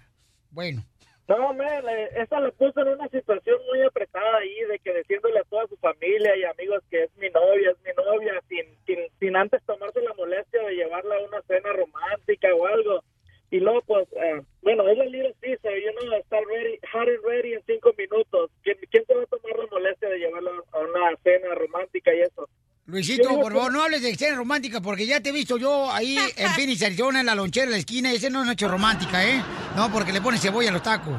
Bueno. 0.51 0.85
No, 1.29 1.53
eh, 1.53 2.09
esta 2.15 2.39
lo 2.39 2.51
puso 2.53 2.81
en 2.81 2.87
una 2.87 3.07
situación 3.07 3.59
muy 3.67 3.83
apretada 3.83 4.39
ahí, 4.39 4.61
de 4.67 4.79
que 4.79 4.95
diciéndole 4.95 5.37
a 5.37 5.43
toda 5.43 5.67
su 5.67 5.77
familia 5.77 6.35
y 6.35 6.43
amigos 6.43 6.83
que 6.89 7.03
es 7.03 7.15
mi 7.17 7.29
novia, 7.29 7.69
es 7.69 7.77
mi 7.85 8.03
novia, 8.03 8.41
sin, 8.49 8.65
sin, 8.87 8.97
sin 9.19 9.35
antes 9.35 9.61
tomarse 9.63 10.01
la 10.01 10.15
molestia 10.15 10.59
de 10.63 10.73
llevarla 10.73 11.17
a 11.17 11.23
una 11.23 11.39
cena 11.43 11.71
romántica 11.71 12.47
o 12.55 12.65
algo. 12.65 13.03
Y 13.51 13.59
luego, 13.59 13.83
pues, 13.83 14.07
eh, 14.13 14.41
bueno, 14.63 14.87
es 14.89 14.97
la 14.97 15.05
Little 15.05 15.35
Caesar, 15.39 15.73
you 15.75 15.91
know, 15.99 16.13
estar 16.17 16.43
ready, 16.47 16.79
hot 16.91 17.07
and 17.07 17.23
ready 17.23 17.53
en 17.53 17.63
cinco 17.67 17.93
minutos. 17.95 18.49
¿Quién, 18.63 18.77
¿Quién 18.89 19.05
te 19.05 19.13
va 19.13 19.21
a 19.21 19.25
tomar 19.27 19.55
la 19.59 19.67
molestia 19.67 20.09
de 20.09 20.17
llevarla 20.17 20.51
a 20.71 20.79
una 20.79 21.15
cena 21.23 21.53
romántica 21.53 22.11
y 22.11 22.21
eso? 22.21 22.49
Luisito, 22.89 23.29
por 23.39 23.53
favor, 23.53 23.71
no 23.71 23.83
hables 23.83 24.01
de 24.01 24.09
escena 24.09 24.35
romántica 24.35 24.81
porque 24.81 25.05
ya 25.05 25.19
te 25.19 25.29
he 25.29 25.31
visto 25.31 25.57
yo 25.57 25.91
ahí 25.91 26.17
en 26.35 26.49
Phoenix, 26.55 26.81
Arizona, 26.81 27.19
en 27.19 27.25
la 27.27 27.35
lonchera, 27.35 27.65
en 27.65 27.71
la 27.73 27.77
esquina. 27.77 28.11
y 28.11 28.15
Ese 28.15 28.29
no 28.31 28.41
es 28.41 28.47
noche 28.47 28.67
romántica, 28.67 29.23
¿eh? 29.23 29.43
No, 29.75 29.91
porque 29.91 30.11
le 30.11 30.21
pones 30.21 30.41
cebolla 30.41 30.69
a 30.69 30.73
los 30.73 30.81
tacos. 30.81 31.13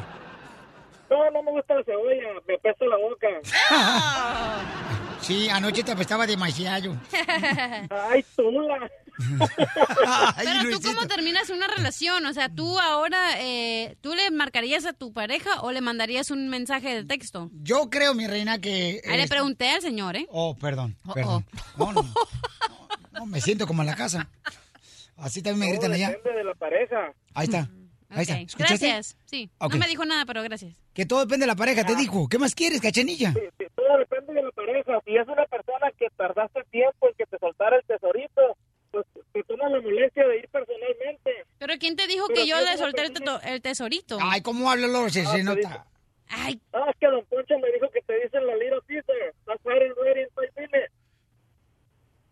No, 1.10 1.30
no 1.30 1.42
me 1.42 1.50
gusta 1.50 1.74
la 1.74 1.84
cebolla, 1.84 2.40
me 2.46 2.54
apesta 2.54 2.84
la 2.86 2.96
boca. 2.96 3.28
Sí, 5.20 5.50
anoche 5.50 5.84
te 5.84 5.92
apestaba 5.92 6.26
demasiado. 6.26 6.96
Ay, 7.90 8.24
tula. 8.34 8.90
Pero 10.42 10.70
tú 10.70 10.80
cómo 10.82 11.06
terminas 11.06 11.50
una 11.50 11.68
relación, 11.68 12.24
o 12.24 12.32
sea, 12.32 12.48
tú 12.48 12.78
ahora, 12.78 13.38
eh, 13.38 13.96
¿tú 14.00 14.14
le 14.14 14.30
marcarías 14.30 14.86
a 14.86 14.94
tu 14.94 15.12
pareja 15.12 15.60
o 15.60 15.72
le 15.72 15.82
mandarías 15.82 16.30
un 16.30 16.48
mensaje 16.48 16.94
de 16.94 17.04
texto? 17.04 17.50
Yo 17.62 17.90
creo, 17.90 18.14
mi 18.14 18.26
reina, 18.26 18.60
que... 18.60 19.02
Ahí 19.06 19.18
le 19.18 19.24
eh, 19.24 19.28
pregunté 19.28 19.68
al 19.68 19.82
señor, 19.82 20.16
¿eh? 20.16 20.26
Oh, 20.30 20.56
perdón, 20.56 20.96
Oh, 21.06 21.12
perdón. 21.12 21.44
No, 21.76 21.92
no, 21.92 22.02
no, 22.02 22.14
no, 23.12 23.26
me 23.26 23.42
siento 23.42 23.66
como 23.66 23.82
en 23.82 23.88
la 23.88 23.96
casa. 23.96 24.26
Así 25.18 25.42
también 25.42 25.68
me 25.68 25.72
gritan 25.72 25.92
allá. 25.92 26.08
depende 26.08 26.38
de 26.38 26.44
la 26.44 26.54
pareja. 26.54 27.12
Ahí 27.34 27.44
está. 27.44 27.68
Ahí 28.10 28.22
está. 28.22 28.38
¿Escuchaste? 28.40 28.86
Gracias, 28.86 29.16
sí. 29.24 29.50
Ok. 29.58 29.72
No 29.74 29.78
me 29.78 29.86
dijo 29.88 30.04
nada, 30.04 30.24
pero 30.26 30.42
gracias. 30.42 30.76
Que 30.94 31.06
todo 31.06 31.20
depende 31.20 31.44
de 31.44 31.48
la 31.48 31.56
pareja, 31.56 31.84
te 31.84 31.94
dijo. 31.96 32.28
¿Qué 32.28 32.38
más 32.38 32.54
quieres, 32.54 32.80
cachanilla? 32.80 33.32
Sí, 33.32 33.38
todo 33.58 33.68
todo 33.88 33.98
depende 33.98 34.34
de 34.34 34.42
la 34.42 34.50
pareja. 34.50 35.00
Si 35.06 35.16
es 35.16 35.26
una 35.28 35.46
persona 35.46 35.90
que 35.98 36.08
tardaste 36.16 36.62
tiempo 36.70 37.08
en 37.08 37.14
que 37.14 37.26
te 37.26 37.38
soltara 37.38 37.76
el 37.76 37.84
tesorito, 37.84 38.56
pues 38.90 39.06
te 39.32 39.42
toma 39.44 39.68
la 39.68 39.80
molestia 39.80 40.26
de 40.26 40.38
ir 40.38 40.48
personalmente. 40.48 41.30
Pero 41.58 41.74
¿quién 41.78 41.96
te 41.96 42.06
dijo 42.08 42.26
Pero 42.28 42.40
que 42.40 42.46
yo 42.48 42.60
le 42.60 42.76
solté 42.76 43.02
el, 43.02 43.12
teto- 43.12 43.40
el 43.42 43.62
tesorito? 43.62 44.18
Ay, 44.20 44.40
¿cómo 44.42 44.70
habla 44.70 44.86
Lolo? 44.88 45.08
Se, 45.08 45.20
Ah, 45.22 45.26
se 45.32 45.42
nota. 45.44 45.56
dice- 45.60 45.80
Ay. 46.28 46.60
No, 46.72 46.88
es 46.90 46.96
que 47.00 47.06
Don 47.06 47.24
Poncho 47.26 47.58
me 47.58 47.70
dijo 47.72 47.88
que 47.90 48.00
te 48.02 48.14
dicen 48.22 48.46
la 48.46 48.54
little 48.56 48.80
Caesar. 48.86 49.34
That's 49.46 49.62
five 49.62 49.92
minutes. 50.04 50.90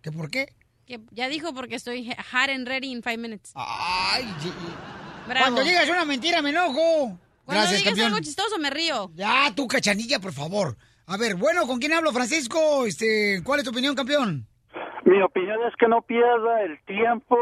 ¿Qué 0.02 0.12
por 0.12 0.30
qué? 0.30 0.48
Que 0.88 0.98
ya 1.10 1.28
dijo 1.28 1.52
porque 1.52 1.74
estoy 1.74 2.06
hot 2.32 2.48
and 2.48 2.66
ready 2.66 2.90
in 2.90 3.02
five 3.02 3.18
minutes. 3.18 3.52
Ay, 3.54 4.24
Bravo. 5.26 5.44
Cuando 5.44 5.62
digas 5.62 5.86
una 5.90 6.06
mentira 6.06 6.40
me 6.40 6.48
enojo. 6.48 7.18
Cuando 7.44 7.62
Gracias, 7.62 7.80
digas 7.80 7.90
campeón. 7.90 8.06
algo 8.06 8.18
chistoso 8.24 8.58
me 8.58 8.70
río. 8.70 9.10
Ya, 9.14 9.52
tú, 9.54 9.68
cachanilla, 9.68 10.18
por 10.18 10.32
favor. 10.32 10.78
A 11.06 11.18
ver, 11.18 11.34
bueno, 11.36 11.66
¿con 11.66 11.78
quién 11.78 11.92
hablo, 11.92 12.10
Francisco? 12.12 12.86
Este, 12.86 13.42
¿Cuál 13.44 13.60
es 13.60 13.64
tu 13.64 13.70
opinión, 13.70 13.94
campeón? 13.94 14.46
Mi 15.04 15.20
opinión 15.20 15.58
es 15.68 15.74
que 15.78 15.88
no 15.88 16.00
pierda 16.00 16.62
el 16.62 16.82
tiempo 16.86 17.36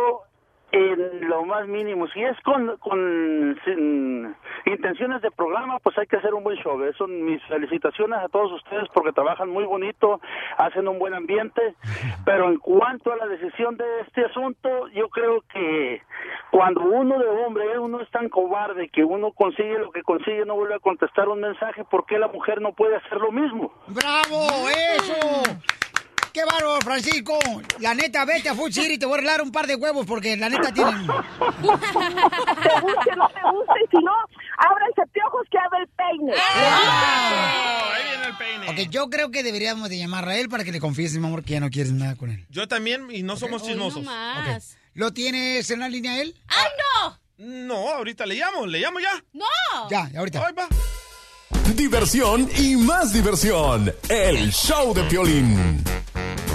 en 0.76 1.28
lo 1.28 1.44
más 1.44 1.66
mínimo. 1.66 2.06
Si 2.08 2.22
es 2.22 2.38
con, 2.42 2.76
con 2.78 3.58
sin 3.64 4.34
intenciones 4.66 5.22
de 5.22 5.30
programa, 5.30 5.78
pues 5.78 5.96
hay 5.98 6.06
que 6.06 6.16
hacer 6.16 6.34
un 6.34 6.44
buen 6.44 6.58
show. 6.58 6.82
Eso, 6.82 7.06
mis 7.06 7.42
felicitaciones 7.44 8.18
a 8.18 8.28
todos 8.28 8.52
ustedes 8.52 8.88
porque 8.92 9.12
trabajan 9.12 9.48
muy 9.48 9.64
bonito, 9.64 10.20
hacen 10.58 10.86
un 10.86 10.98
buen 10.98 11.14
ambiente. 11.14 11.74
Pero 12.24 12.48
en 12.48 12.58
cuanto 12.58 13.12
a 13.12 13.16
la 13.16 13.26
decisión 13.26 13.76
de 13.76 13.84
este 14.02 14.24
asunto, 14.26 14.88
yo 14.88 15.08
creo 15.08 15.42
que 15.52 16.02
cuando 16.50 16.82
uno 16.82 17.18
de 17.18 17.28
hombre, 17.28 17.78
uno 17.78 18.00
es 18.00 18.10
tan 18.10 18.28
cobarde 18.28 18.88
que 18.88 19.04
uno 19.04 19.32
consigue 19.32 19.78
lo 19.78 19.90
que 19.90 20.02
consigue, 20.02 20.44
no 20.44 20.56
vuelve 20.56 20.74
a 20.74 20.80
contestar 20.80 21.28
un 21.28 21.40
mensaje, 21.40 21.84
¿por 21.84 22.04
qué 22.06 22.18
la 22.18 22.28
mujer 22.28 22.60
no 22.60 22.72
puede 22.72 22.96
hacer 22.96 23.18
lo 23.18 23.32
mismo? 23.32 23.72
¡Bravo! 23.88 24.46
¡Eso! 24.68 25.75
¡Qué 26.36 26.44
bárbaro, 26.44 26.78
Francisco! 26.82 27.38
La 27.80 27.94
neta, 27.94 28.26
vete 28.26 28.50
a 28.50 28.54
Food 28.54 28.70
City, 28.70 28.98
te 28.98 29.06
voy 29.06 29.14
a 29.14 29.16
arreglar 29.16 29.40
un 29.40 29.50
par 29.50 29.66
de 29.66 29.74
huevos 29.74 30.04
porque 30.04 30.36
la 30.36 30.50
neta 30.50 30.70
tienen... 30.70 31.06
Te 31.06 31.12
guste, 32.82 33.16
no 33.16 33.26
te 33.28 33.40
guste, 33.52 33.80
si 33.90 33.96
no, 34.04 34.12
ábranse 34.58 35.02
piojos 35.14 35.46
que 35.50 35.58
abre 35.58 35.80
el 35.80 35.88
peine. 35.96 36.34
Ahí 36.34 38.04
viene 38.04 38.26
el 38.26 38.36
peine. 38.36 38.68
Ok, 38.68 38.90
yo 38.90 39.08
creo 39.08 39.30
que 39.30 39.42
deberíamos 39.42 39.88
de 39.88 39.96
llamarle 39.96 40.34
a 40.34 40.36
él 40.38 40.50
para 40.50 40.62
que 40.62 40.72
le 40.72 40.78
confieses, 40.78 41.16
mi 41.16 41.26
amor, 41.26 41.42
que 41.42 41.54
ya 41.54 41.60
no 41.60 41.70
quieres 41.70 41.92
nada 41.92 42.16
con 42.16 42.28
él. 42.28 42.44
Yo 42.50 42.68
también, 42.68 43.08
y 43.10 43.22
no 43.22 43.38
somos 43.38 43.62
chismosos. 43.62 44.06
Ok. 44.06 44.62
¿Lo 44.92 45.14
tienes 45.14 45.70
en 45.70 45.80
la 45.80 45.88
línea 45.88 46.20
él? 46.20 46.38
¡Ay, 46.48 46.68
no! 46.92 47.18
No, 47.38 47.94
ahorita 47.94 48.26
le 48.26 48.34
llamo, 48.34 48.66
le 48.66 48.80
llamo 48.80 49.00
ya. 49.00 49.24
¡No! 49.32 49.88
Ya, 49.88 50.10
ahorita. 50.14 50.46
Ahí 50.46 50.52
va. 50.52 50.68
Diversión 51.74 52.46
y 52.58 52.76
más 52.76 53.14
diversión. 53.14 53.90
El 54.10 54.52
show 54.52 54.92
de 54.92 55.02
Piolín. 55.04 55.95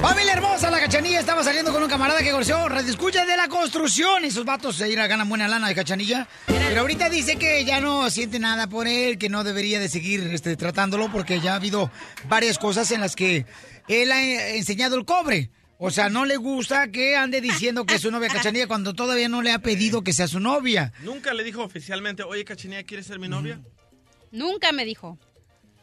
Familia 0.01 0.33
hermosa, 0.33 0.71
la 0.71 0.79
cachanilla 0.79 1.19
estaba 1.19 1.43
saliendo 1.43 1.71
con 1.71 1.83
un 1.83 1.87
camarada 1.87 2.23
que 2.23 2.31
conoció 2.31 2.67
Radio 2.67 2.89
Escucha 2.89 3.23
de 3.23 3.37
la 3.37 3.47
construcción. 3.47 4.25
Esos 4.25 4.43
vatos 4.43 4.75
se 4.77 4.89
irán 4.89 5.07
ganan 5.07 5.29
buena 5.29 5.47
lana 5.47 5.67
de 5.67 5.75
cachanilla. 5.75 6.27
Pero 6.47 6.81
ahorita 6.81 7.07
dice 7.07 7.35
que 7.35 7.63
ya 7.65 7.79
no 7.79 8.09
siente 8.09 8.39
nada 8.39 8.65
por 8.65 8.87
él, 8.87 9.19
que 9.19 9.29
no 9.29 9.43
debería 9.43 9.79
de 9.79 9.89
seguir 9.89 10.21
este, 10.33 10.55
tratándolo 10.55 11.11
porque 11.11 11.39
ya 11.39 11.53
ha 11.53 11.57
habido 11.57 11.91
varias 12.27 12.57
cosas 12.57 12.89
en 12.89 12.99
las 12.99 13.15
que 13.15 13.45
él 13.87 14.11
ha 14.11 14.23
eh, 14.23 14.57
enseñado 14.57 14.95
el 14.95 15.05
cobre. 15.05 15.51
O 15.77 15.91
sea, 15.91 16.09
no 16.09 16.25
le 16.25 16.37
gusta 16.37 16.89
que 16.91 17.15
ande 17.15 17.39
diciendo 17.39 17.85
que 17.85 17.95
es 17.95 18.01
su 18.01 18.09
novia 18.09 18.29
cachanilla 18.29 18.65
cuando 18.65 18.95
todavía 18.95 19.29
no 19.29 19.43
le 19.43 19.51
ha 19.51 19.59
pedido 19.59 20.03
que 20.03 20.13
sea 20.13 20.27
su 20.27 20.39
novia. 20.39 20.93
Nunca 21.03 21.31
le 21.35 21.43
dijo 21.43 21.61
oficialmente, 21.63 22.23
oye, 22.23 22.43
Cachinilla, 22.43 22.83
¿quieres 22.83 23.05
ser 23.05 23.19
mi 23.19 23.27
novia? 23.29 23.61
Nunca 24.31 24.71
me 24.71 24.83
dijo. 24.83 25.19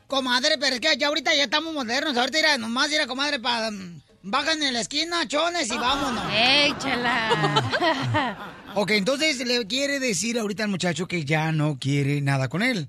Comadre, 0.08 0.56
pero 0.58 0.74
es 0.74 0.80
que 0.80 0.96
ya 0.96 1.06
ahorita 1.06 1.34
ya 1.36 1.44
estamos 1.44 1.72
modernos. 1.72 2.16
Ahorita 2.16 2.54
ir 2.54 2.60
nomás 2.60 2.90
ir 2.90 3.00
a 3.00 3.06
comadre 3.06 3.38
para... 3.38 3.70
Bajan 4.22 4.62
en 4.62 4.74
la 4.74 4.80
esquina, 4.80 5.26
chones 5.28 5.70
y 5.70 5.78
vámonos. 5.78 6.24
Échala. 6.34 8.52
ok, 8.74 8.90
entonces 8.90 9.38
le 9.46 9.66
quiere 9.66 10.00
decir 10.00 10.38
ahorita 10.38 10.64
al 10.64 10.70
muchacho 10.70 11.06
que 11.06 11.24
ya 11.24 11.52
no 11.52 11.78
quiere 11.78 12.20
nada 12.20 12.48
con 12.48 12.62
él. 12.62 12.88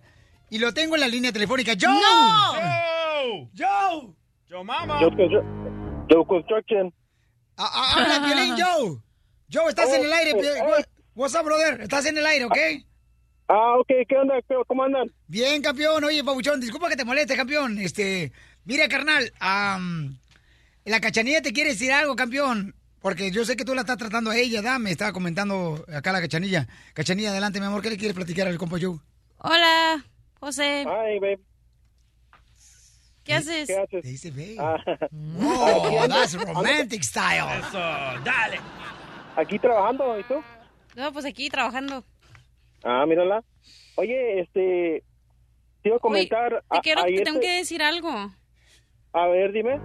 Y 0.50 0.58
lo 0.58 0.74
tengo 0.74 0.96
en 0.96 1.02
la 1.02 1.08
línea 1.08 1.32
telefónica. 1.32 1.74
¡Joe! 1.80 1.94
¡No! 1.94 2.54
¡Joe! 2.54 3.50
¡Joe! 3.56 4.10
¡Joe, 4.50 4.64
mama! 4.64 5.00
Yo 6.10 6.26
construction. 6.26 6.92
Ah, 7.58 7.70
ah, 7.72 7.94
Habla, 7.98 8.28
Piolín, 8.34 8.56
Joe. 8.58 8.98
Joe, 9.54 9.70
estás 9.70 9.94
en 9.94 10.06
el 10.06 10.12
aire. 10.14 10.34
Pio- 10.34 10.86
What's 11.14 11.36
up, 11.36 11.44
brother? 11.44 11.82
Estás 11.82 12.08
en 12.08 12.18
el 12.18 12.26
aire, 12.26 12.46
¿ok? 12.46 12.58
Ah, 13.48 13.76
ok, 13.80 13.88
¿qué 14.08 14.16
onda? 14.18 14.34
¿Qué- 14.48 14.56
¿Cómo 14.68 14.84
andan? 14.84 15.12
Bien, 15.28 15.62
campeón. 15.62 16.04
Oye, 16.04 16.24
Pabuchón, 16.24 16.60
disculpa 16.60 16.90
que 16.90 16.96
te 16.96 17.06
moleste, 17.06 17.36
campeón. 17.36 17.78
Este, 17.78 18.32
mira, 18.66 18.88
carnal, 18.88 19.32
am, 19.40 20.18
la 20.86 21.00
cachanilla 21.00 21.42
te 21.42 21.54
quiere 21.54 21.72
decir 21.72 21.92
algo, 21.92 22.16
campeón. 22.16 22.76
Porque 23.02 23.32
yo 23.32 23.46
sé 23.46 23.56
que 23.56 23.64
tú 23.64 23.74
la 23.74 23.82
estás 23.82 23.98
tratando 23.98 24.30
a 24.30 24.36
ella, 24.38 24.62
da, 24.62 24.78
me 24.78 24.92
estaba 24.92 25.14
comentando 25.14 25.86
acá 25.94 26.12
la 26.12 26.20
cachanilla. 26.20 26.68
Cachanilla, 26.94 27.30
adelante, 27.30 27.60
mi 27.62 27.66
amor, 27.66 27.82
¿qué 27.82 27.90
le 27.90 27.98
quieres 27.98 28.14
platicar 28.16 28.46
al 28.48 28.58
compa 28.58 28.78
Joe? 28.82 28.98
Hola, 29.38 30.04
José. 30.42 30.84
Ay, 30.86 31.18
babe. 31.20 31.40
¿Qué 33.24 33.34
haces? 33.36 33.68
¿Qué 33.68 33.78
haces? 33.78 34.02
Te 34.02 34.08
dice, 34.08 34.32
babe. 34.32 34.56
Ah, 34.60 34.76
Oh, 35.40 36.08
that's 36.10 36.34
romantic 36.34 37.04
style. 37.04 37.60
Eso, 37.60 37.78
dale. 38.26 38.60
aquí 39.38 39.58
trabajando, 39.60 40.20
¿y 40.20 40.24
tú? 40.24 40.36
No, 40.96 41.14
pues 41.14 41.24
aquí 41.26 41.50
trabajando. 41.50 42.04
Ah, 42.84 43.06
mírala. 43.08 43.44
Oye, 43.96 44.42
este... 44.42 45.04
Te 45.84 45.88
iba 45.90 45.96
a 45.98 46.00
comentar... 46.00 46.64
Te 46.70 46.78
a- 46.78 46.82
quiero, 46.82 47.04
te 47.04 47.08
ayer 47.10 47.24
tengo 47.24 47.40
te- 47.40 47.46
que 47.46 47.54
decir 47.54 47.82
algo. 47.82 48.34
A 49.14 49.28
ver, 49.28 49.54
dime. 49.54 49.80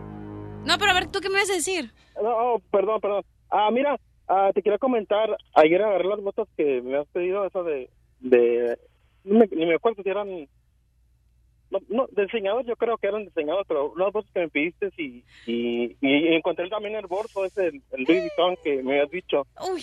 No, 0.66 0.78
pero 0.78 0.91
a 0.91 0.95
ver, 0.95 1.09
¿tú 1.09 1.20
qué 1.20 1.28
me 1.28 1.36
vas 1.39 1.51
a 1.51 1.55
decir? 1.55 1.93
No, 2.23 2.55
oh, 2.55 2.59
perdón, 2.70 3.01
perdón. 3.01 3.24
Ah, 3.51 3.70
mira, 3.70 3.99
ah, 4.28 4.51
te 4.55 4.62
quería 4.62 4.78
comentar, 4.78 5.36
ayer 5.55 5.82
agarré 5.82 6.09
las 6.09 6.20
botas 6.20 6.49
que 6.57 6.81
me 6.82 6.97
has 6.97 7.07
pedido, 7.09 7.47
eso 7.47 7.62
de, 7.65 7.91
de, 8.20 8.78
no 9.24 9.41
me- 9.41 9.47
ni 9.49 9.66
me 9.66 9.74
acuerdo 9.74 10.03
si 10.03 10.09
eran, 10.09 10.49
no, 11.70 11.78
no, 11.89 12.07
diseñados, 12.16 12.65
yo 12.66 12.77
creo 12.77 12.97
que 12.99 13.09
eran 13.09 13.24
diseñados, 13.24 13.65
pero 13.69 13.91
unas 13.93 14.12
botas 14.12 14.31
que 14.32 14.41
me 14.41 14.49
pediste 14.49 14.91
y, 14.97 15.24
y, 15.47 15.97
y 16.01 16.35
encontré 16.35 16.69
también 16.69 16.95
el 16.95 17.07
bolso 17.07 17.45
ese, 17.45 17.66
el, 17.69 17.82
el 17.93 18.05
Louis 18.05 18.20
Vuitton 18.23 18.57
que 18.62 18.82
me 18.82 18.93
habías 18.95 19.11
dicho, 19.11 19.47
Uy, 19.73 19.82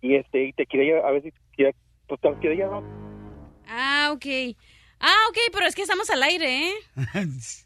y 0.00 0.14
este, 0.16 0.44
y 0.46 0.52
te 0.52 0.66
quería, 0.66 0.98
a 1.06 1.10
ver 1.10 1.22
si 1.22 1.32
quería, 1.56 1.72
pues 2.08 2.20
te 2.20 2.34
quería 2.40 2.66
llamar. 2.66 2.82
ah, 3.68 4.10
ok. 4.14 4.56
Ah, 5.04 5.16
ok, 5.30 5.36
pero 5.52 5.66
es 5.66 5.74
que 5.74 5.82
estamos 5.82 6.08
al 6.10 6.22
aire, 6.22 6.68
¿eh? 6.68 6.72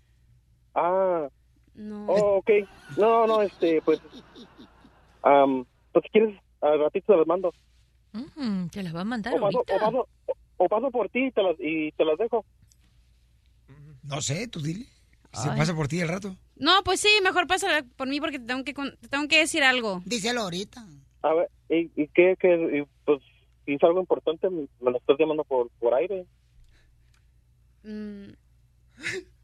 Ah, 0.79 1.29
No. 1.75 2.07
oh, 2.09 2.37
ok, 2.39 2.51
no, 2.97 3.27
no, 3.27 3.41
este, 3.43 3.81
pues, 3.83 3.99
am, 5.23 5.65
pues 5.93 6.03
si 6.05 6.11
quieres, 6.11 6.39
al 6.61 6.79
ratito 6.81 7.13
te 7.13 7.19
las 7.19 7.27
mando. 7.27 7.51
Mm, 8.13 8.69
te 8.69 8.83
las 8.83 8.95
va 8.95 9.01
a 9.01 9.05
mandar 9.05 9.33
O 9.35 9.41
paso, 9.41 9.59
ahorita. 9.59 9.75
o 9.75 9.79
paso, 9.81 10.09
o- 10.27 10.65
o 10.65 10.69
paso 10.69 10.91
por 10.91 11.09
ti 11.09 11.27
y 11.27 11.33
te 11.33 11.43
las, 11.43 11.57
y 11.59 11.93
te 11.93 12.05
las 12.05 12.19
dejo. 12.19 12.45
No 14.03 14.21
sé, 14.21 14.49
tú 14.49 14.61
dile. 14.61 14.85
Se 15.33 15.49
Ay. 15.51 15.59
pasa 15.59 15.75
por 15.75 15.89
ti 15.89 16.01
el 16.01 16.09
rato. 16.09 16.37
No, 16.57 16.83
pues 16.85 17.01
sí, 17.01 17.09
mejor 17.23 17.47
pasa 17.47 17.67
por 17.97 18.07
mí 18.09 18.21
porque 18.21 18.39
te 18.39 18.47
tengo 18.47 18.65
que, 18.65 18.73
con- 18.75 18.97
te 18.99 19.09
tengo 19.09 19.29
que 19.29 19.39
decir 19.41 19.63
algo. 19.65 20.01
Díselo 20.05 20.43
ahorita. 20.43 20.87
A 21.23 21.35
ver, 21.35 21.51
¿y, 21.69 21.91
y 22.03 22.09
qué, 22.09 22.37
qué? 22.39 22.55
Y, 22.79 22.85
pues, 23.05 23.21
si 23.65 23.75
es 23.75 23.83
algo 23.83 24.01
importante, 24.01 24.49
me 24.51 24.69
me 24.81 24.91
lo 24.93 24.99
estás 24.99 25.17
llamando 25.19 25.45
por, 25.45 25.69
por 25.79 25.93
aire. 25.95 26.27
Mm. 27.83 28.31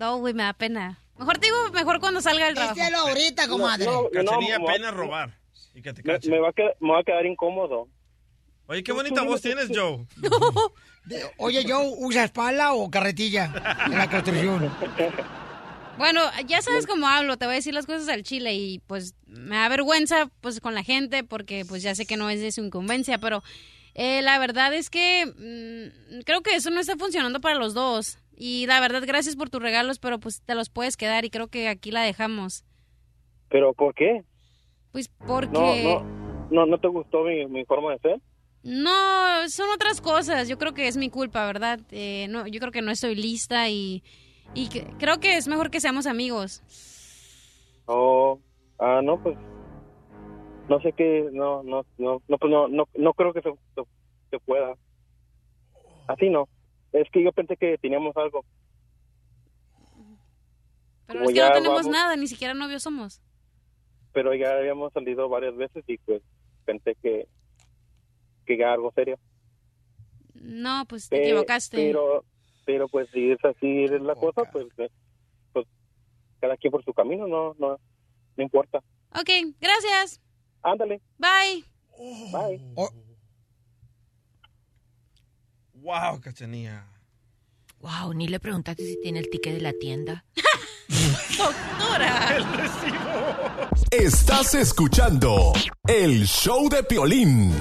No, 0.00 0.16
güey, 0.16 0.32
me 0.32 0.42
da 0.44 0.54
pena. 0.54 0.98
Mejor 1.18 1.36
te 1.36 1.46
digo, 1.48 1.56
mejor 1.74 2.00
cuando 2.00 2.22
salga 2.22 2.46
del 2.46 2.54
trabajo. 2.54 2.74
Díselo 2.74 2.98
ahorita, 3.00 3.48
comadre. 3.48 3.84
No, 3.84 4.08
no, 4.10 4.22
no, 4.22 4.66
pena 4.66 4.90
robar. 4.90 5.38
Y 5.74 5.82
que 5.82 5.92
te 5.92 6.02
Me, 6.02 6.14
cachen. 6.14 6.30
me 6.30 6.40
va 6.40 6.48
a 6.48 6.52
quedar, 6.54 6.74
me 6.80 6.90
va 6.92 7.00
a 7.00 7.04
quedar 7.04 7.26
incómodo. 7.26 7.86
Oye, 8.66 8.82
qué 8.82 8.92
bonita 8.92 9.22
voz 9.22 9.42
tienes, 9.42 9.68
Joe. 9.72 10.06
De- 11.04 11.30
Oye, 11.36 11.64
Joe, 11.68 11.92
¿usas 11.98 12.30
pala 12.30 12.72
o 12.72 12.90
carretilla 12.90 13.52
en 13.86 13.98
la 13.98 14.08
construcción? 14.10 14.72
Bueno, 15.98 16.22
ya 16.46 16.62
sabes 16.62 16.86
cómo 16.86 17.06
hablo, 17.06 17.36
te 17.36 17.44
voy 17.44 17.52
a 17.52 17.56
decir 17.56 17.74
las 17.74 17.84
cosas 17.84 18.08
al 18.08 18.22
chile 18.22 18.54
y 18.54 18.78
pues 18.86 19.14
me 19.26 19.56
da 19.56 19.68
vergüenza 19.68 20.30
pues 20.40 20.58
con 20.60 20.74
la 20.74 20.82
gente 20.82 21.24
porque 21.24 21.66
pues 21.68 21.82
ya 21.82 21.94
sé 21.94 22.06
que 22.06 22.16
no 22.16 22.30
es 22.30 22.40
de 22.40 22.52
su 22.52 22.62
incumbencia, 22.64 23.18
pero 23.18 23.42
eh, 23.94 24.22
la 24.22 24.38
verdad 24.38 24.72
es 24.72 24.88
que 24.88 25.26
mm, 25.26 26.20
creo 26.22 26.40
que 26.40 26.54
eso 26.56 26.70
no 26.70 26.80
está 26.80 26.96
funcionando 26.96 27.42
para 27.42 27.56
los 27.56 27.74
dos. 27.74 28.16
Y 28.42 28.64
la 28.66 28.80
verdad, 28.80 29.02
gracias 29.06 29.36
por 29.36 29.50
tus 29.50 29.60
regalos, 29.60 29.98
pero 29.98 30.18
pues 30.18 30.40
te 30.40 30.54
los 30.54 30.70
puedes 30.70 30.96
quedar 30.96 31.26
y 31.26 31.30
creo 31.30 31.48
que 31.48 31.68
aquí 31.68 31.90
la 31.90 32.00
dejamos. 32.00 32.64
¿Pero 33.50 33.74
por 33.74 33.94
qué? 33.94 34.24
Pues 34.92 35.10
No, 35.20 35.26
porque... 35.26 35.82
no, 35.84 36.02
no, 36.50 36.64
¿no 36.66 36.78
te 36.78 36.88
gustó 36.88 37.22
mi, 37.22 37.44
mi 37.46 37.66
forma 37.66 37.92
de 37.92 37.98
ser? 37.98 38.20
No, 38.62 39.46
son 39.48 39.68
otras 39.74 40.00
cosas. 40.00 40.48
Yo 40.48 40.56
creo 40.56 40.72
que 40.72 40.88
es 40.88 40.96
mi 40.96 41.10
culpa, 41.10 41.44
¿verdad? 41.44 41.80
Eh, 41.90 42.28
no, 42.30 42.46
yo 42.46 42.60
creo 42.60 42.72
que 42.72 42.80
no 42.80 42.90
estoy 42.90 43.14
lista 43.14 43.68
y, 43.68 44.02
y 44.54 44.70
que- 44.70 44.86
creo 44.98 45.20
que 45.20 45.36
es 45.36 45.46
mejor 45.46 45.70
que 45.70 45.80
seamos 45.80 46.06
amigos. 46.06 46.62
Oh, 47.84 48.40
ah, 48.78 49.02
no, 49.04 49.22
pues, 49.22 49.36
no 50.66 50.80
sé 50.80 50.94
qué, 50.94 51.28
no, 51.30 51.62
no, 51.62 51.84
no, 51.98 52.22
no, 52.26 52.38
pues 52.38 52.50
no, 52.50 52.68
no, 52.68 52.88
no 52.96 53.12
creo 53.12 53.34
que 53.34 53.42
se, 53.42 53.50
se, 53.74 53.82
se 54.30 54.38
pueda. 54.38 54.74
Así 56.08 56.30
no. 56.30 56.48
Es 56.92 57.08
que 57.10 57.22
yo 57.22 57.32
pensé 57.32 57.56
que 57.56 57.78
teníamos 57.78 58.16
algo. 58.16 58.44
Pero 61.06 61.20
como 61.20 61.30
es 61.30 61.34
que 61.34 61.40
no 61.40 61.52
tenemos 61.52 61.78
vamos- 61.82 61.92
nada, 61.92 62.16
ni 62.16 62.26
siquiera 62.28 62.54
novios 62.54 62.82
somos. 62.82 63.20
pero 64.12 64.34
ya 64.34 64.56
habíamos 64.56 64.92
salido 64.92 65.28
varias 65.28 65.56
veces 65.56 65.84
y 65.86 65.96
pues 65.98 66.20
pensé 66.64 66.96
que 67.02 67.28
que 68.46 68.56
ya 68.58 68.72
algo 68.72 68.90
serio. 68.92 69.18
No, 70.34 70.84
pues 70.88 71.08
te 71.08 71.22
equivocaste. 71.22 71.76
Pero, 71.76 72.24
pero 72.64 72.88
pues 72.88 73.08
si 73.12 73.30
es 73.30 73.44
así 73.44 73.84
es 73.84 74.00
la 74.02 74.14
cosa, 74.16 74.42
pues, 74.50 74.66
eh, 74.78 74.90
pues 75.52 75.66
cada 76.40 76.56
quien 76.56 76.70
por 76.72 76.84
su 76.84 76.92
camino, 76.92 77.28
no, 77.28 77.54
no, 77.58 77.78
no 78.36 78.42
importa. 78.42 78.78
Ok, 79.12 79.30
gracias. 79.60 80.20
Ándale. 80.62 81.00
Bye. 81.18 81.64
Bye. 82.32 83.09
Wow, 85.82 86.20
cachanía. 86.20 86.84
Wow, 87.80 88.12
ni 88.12 88.28
le 88.28 88.38
preguntaste 88.38 88.84
si 88.84 89.00
tiene 89.00 89.20
el 89.20 89.30
ticket 89.30 89.54
de 89.54 89.60
la 89.60 89.72
tienda. 89.72 90.24
Doctora. 91.38 92.36
Estás 93.90 94.54
escuchando 94.54 95.52
el 95.86 96.26
show 96.26 96.68
de 96.68 96.82
Piolín. 96.82 97.52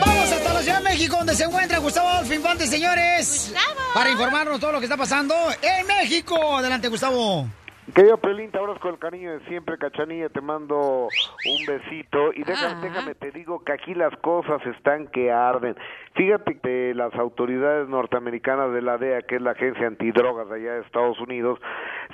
Vamos 0.00 0.32
hasta 0.32 0.54
la 0.54 0.62
Ciudad 0.62 0.78
de 0.78 0.84
México, 0.84 1.16
donde 1.18 1.34
se 1.34 1.44
encuentra 1.44 1.78
Gustavo 1.78 2.08
Adolfo 2.08 2.32
Infante, 2.32 2.66
señores. 2.66 3.54
Para 3.92 4.10
informarnos 4.10 4.58
todo 4.58 4.72
lo 4.72 4.78
que 4.78 4.86
está 4.86 4.96
pasando 4.96 5.34
en 5.60 5.86
México. 5.86 6.56
Adelante, 6.56 6.88
Gustavo. 6.88 7.46
Querido 7.94 8.16
Pelín, 8.16 8.50
te 8.50 8.58
abrazco 8.58 8.80
con 8.82 8.92
el 8.94 8.98
cariño 9.00 9.32
de 9.38 9.44
siempre, 9.48 9.76
Cachanilla, 9.76 10.28
te 10.28 10.40
mando 10.40 11.08
un 11.08 11.66
besito 11.66 12.32
y 12.32 12.44
déjame, 12.44 12.74
Ah. 12.76 12.80
déjame 12.80 13.14
te 13.16 13.32
digo 13.32 13.62
que 13.64 13.72
aquí 13.72 13.92
las 13.94 14.16
cosas 14.22 14.62
están 14.76 15.08
que 15.08 15.30
arden. 15.32 15.74
Fíjate 16.14 16.58
que 16.58 16.92
las 16.94 17.14
autoridades 17.14 17.88
norteamericanas 17.88 18.72
de 18.74 18.82
la 18.82 18.98
DEA, 18.98 19.22
que 19.22 19.36
es 19.36 19.42
la 19.42 19.52
agencia 19.52 19.86
antidrogas 19.86 20.50
allá 20.50 20.74
de 20.74 20.80
Estados 20.82 21.18
Unidos, 21.20 21.58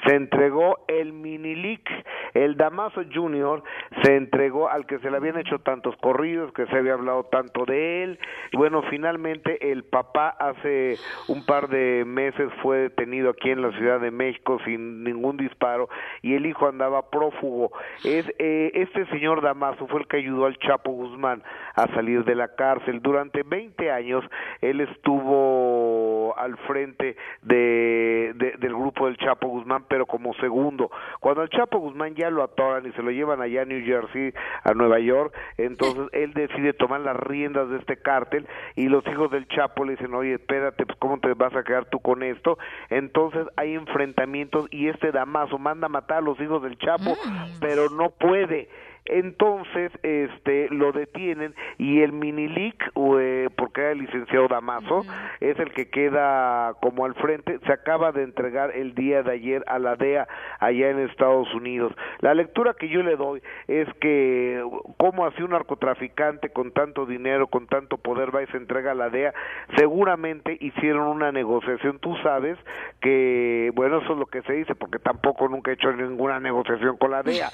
se 0.07 0.15
entregó 0.15 0.79
el 0.87 1.13
Minilic, 1.13 1.91
el 2.35 2.57
Damaso 2.57 3.03
Junior, 3.13 3.65
se 4.03 4.15
entregó 4.15 4.69
al 4.69 4.87
que 4.87 5.01
se 5.01 5.11
le 5.11 5.17
habían 5.17 5.39
hecho 5.39 5.59
tantos 5.59 5.97
corridos, 5.97 6.53
que 6.53 6.67
se 6.67 6.77
había 6.77 6.93
hablado 6.93 7.25
tanto 7.25 7.65
de 7.65 8.05
él. 8.05 8.19
Bueno, 8.53 8.83
finalmente 8.83 9.73
el 9.73 9.83
papá 9.83 10.29
hace 10.29 10.97
un 11.27 11.45
par 11.45 11.69
de 11.69 12.05
meses 12.07 12.51
fue 12.63 12.79
detenido 12.79 13.31
aquí 13.31 13.51
en 13.51 13.63
la 13.63 13.73
Ciudad 13.73 13.99
de 13.99 14.13
México 14.13 14.59
sin 14.65 15.03
ningún 15.03 15.37
disparo 15.37 15.89
y 16.23 16.35
el 16.35 16.47
hijo 16.47 16.69
andaba 16.69 17.11
prófugo. 17.11 17.73
Es 18.05 18.27
eh, 18.39 18.71
este 18.75 19.07
señor 19.07 19.43
Damaso 19.43 19.89
fue 19.89 20.01
el 20.01 20.07
que 20.07 20.19
ayudó 20.19 20.47
al 20.47 20.59
Chapo 20.59 20.93
Guzmán 20.93 21.43
a 21.75 21.89
salir 21.95 22.25
de 22.25 22.37
la 22.37 22.55
cárcel. 22.55 23.01
Durante 23.03 23.43
20 23.43 23.88
años 23.91 24.25
él 24.61 24.81
estuvo 24.81 26.35
al 26.37 26.57
frente 26.59 27.17
de, 27.43 28.33
de- 28.37 28.55
del 28.59 28.75
grupo 28.75 29.07
del 29.07 29.17
Chapo 29.17 29.49
Guzmán, 29.49 29.85
pero 29.89 30.07
como 30.07 30.35
segundo. 30.35 30.91
Cuando 31.21 31.43
al 31.43 31.49
Chapo 31.51 31.79
Guzmán 31.79 32.15
ya 32.15 32.31
lo 32.31 32.43
atoran 32.43 32.87
y 32.87 32.93
se 32.93 33.03
lo 33.03 33.11
llevan 33.11 33.41
allá 33.41 33.63
a 33.63 33.65
New 33.65 33.85
Jersey, 33.85 34.33
a 34.65 34.73
Nueva 34.75 34.99
York, 35.01 35.35
entonces 35.57 36.09
él 36.13 36.33
decide 36.35 36.73
tomar 36.73 37.01
las 37.01 37.17
riendas 37.17 37.69
de 37.71 37.79
este 37.79 37.97
cártel 37.97 38.47
y 38.77 38.89
los 38.89 39.07
hijos 39.07 39.31
del 39.31 39.47
Chapo 39.49 39.85
le 39.85 39.93
dicen, 39.93 40.15
oye, 40.15 40.35
espérate, 40.35 40.87
pues 40.87 40.99
cómo 40.99 41.19
te 41.21 41.33
vas 41.35 41.55
a 41.55 41.63
quedar 41.65 41.87
tú 41.87 42.01
con 42.01 42.23
esto. 42.23 42.59
Entonces 42.91 43.47
hay 43.57 43.75
enfrentamientos 43.75 44.67
y 44.71 44.89
este 44.89 45.13
Damaso 45.13 45.59
manda 45.59 45.87
a 45.87 45.91
matar 45.91 46.19
a 46.19 46.23
los 46.23 46.41
hijos 46.41 46.63
del 46.63 46.79
Chapo, 46.79 47.17
pero 47.61 47.89
no 47.91 48.11
puede. 48.11 48.69
Entonces, 49.09 49.93
este, 50.03 50.69
lo 50.71 50.93
detienen 50.93 51.55
y 51.79 52.03
el 52.03 52.13
Minilic, 52.13 52.93
eh, 53.21 53.49
porque 53.57 53.81
era 53.81 53.93
el 53.93 53.99
licenciado 53.99 54.49
Damaso, 54.49 55.05
es 55.41 55.59
el 55.59 55.73
que 55.73 55.89
queda 55.89 56.75
como 56.81 57.05
al 57.05 57.15
frente, 57.15 57.59
se 57.67 57.73
acaba 57.73 58.13
de 58.13 58.23
entregar 58.23 58.71
el 58.75 58.95
día 58.95 59.23
de 59.23 59.33
ayer 59.33 59.65
a 59.67 59.79
la 59.79 59.97
DEA 59.97 60.29
allá 60.61 60.91
en 60.91 61.01
Estados 61.01 61.53
Unidos. 61.55 61.93
La 62.21 62.35
lectura 62.35 62.75
que 62.75 62.89
yo 62.89 63.03
le 63.03 63.17
doy 63.17 63.43
es 63.67 63.89
que 64.01 64.63
como 64.97 65.27
así 65.27 65.43
un 65.43 65.51
narcotraficante 65.51 66.51
con 66.51 66.73
tanto 66.73 67.07
dinero, 67.07 67.47
con 67.47 67.67
tanto 67.67 67.97
poder 67.99 68.35
va 68.35 68.43
y 68.43 68.47
se 68.49 68.57
entrega 68.57 68.93
a 68.93 68.95
la 68.95 69.11
DEA, 69.11 69.33
seguramente 69.77 70.57
hicieron 70.61 71.09
una 71.09 71.33
negociación. 71.33 71.99
Tú 71.99 72.17
sabes 72.23 72.59
que, 73.01 73.71
bueno, 73.75 73.99
eso 73.99 74.13
es 74.13 74.19
lo 74.19 74.27
que 74.27 74.43
se 74.43 74.53
dice, 74.53 74.75
porque 74.75 74.99
tampoco 74.99 75.49
nunca 75.49 75.71
he 75.71 75.75
hecho 75.75 75.93
ninguna 75.93 76.41
negociación 76.41 76.97
con 76.97 77.11
la 77.11 77.23
DEA, 77.23 77.49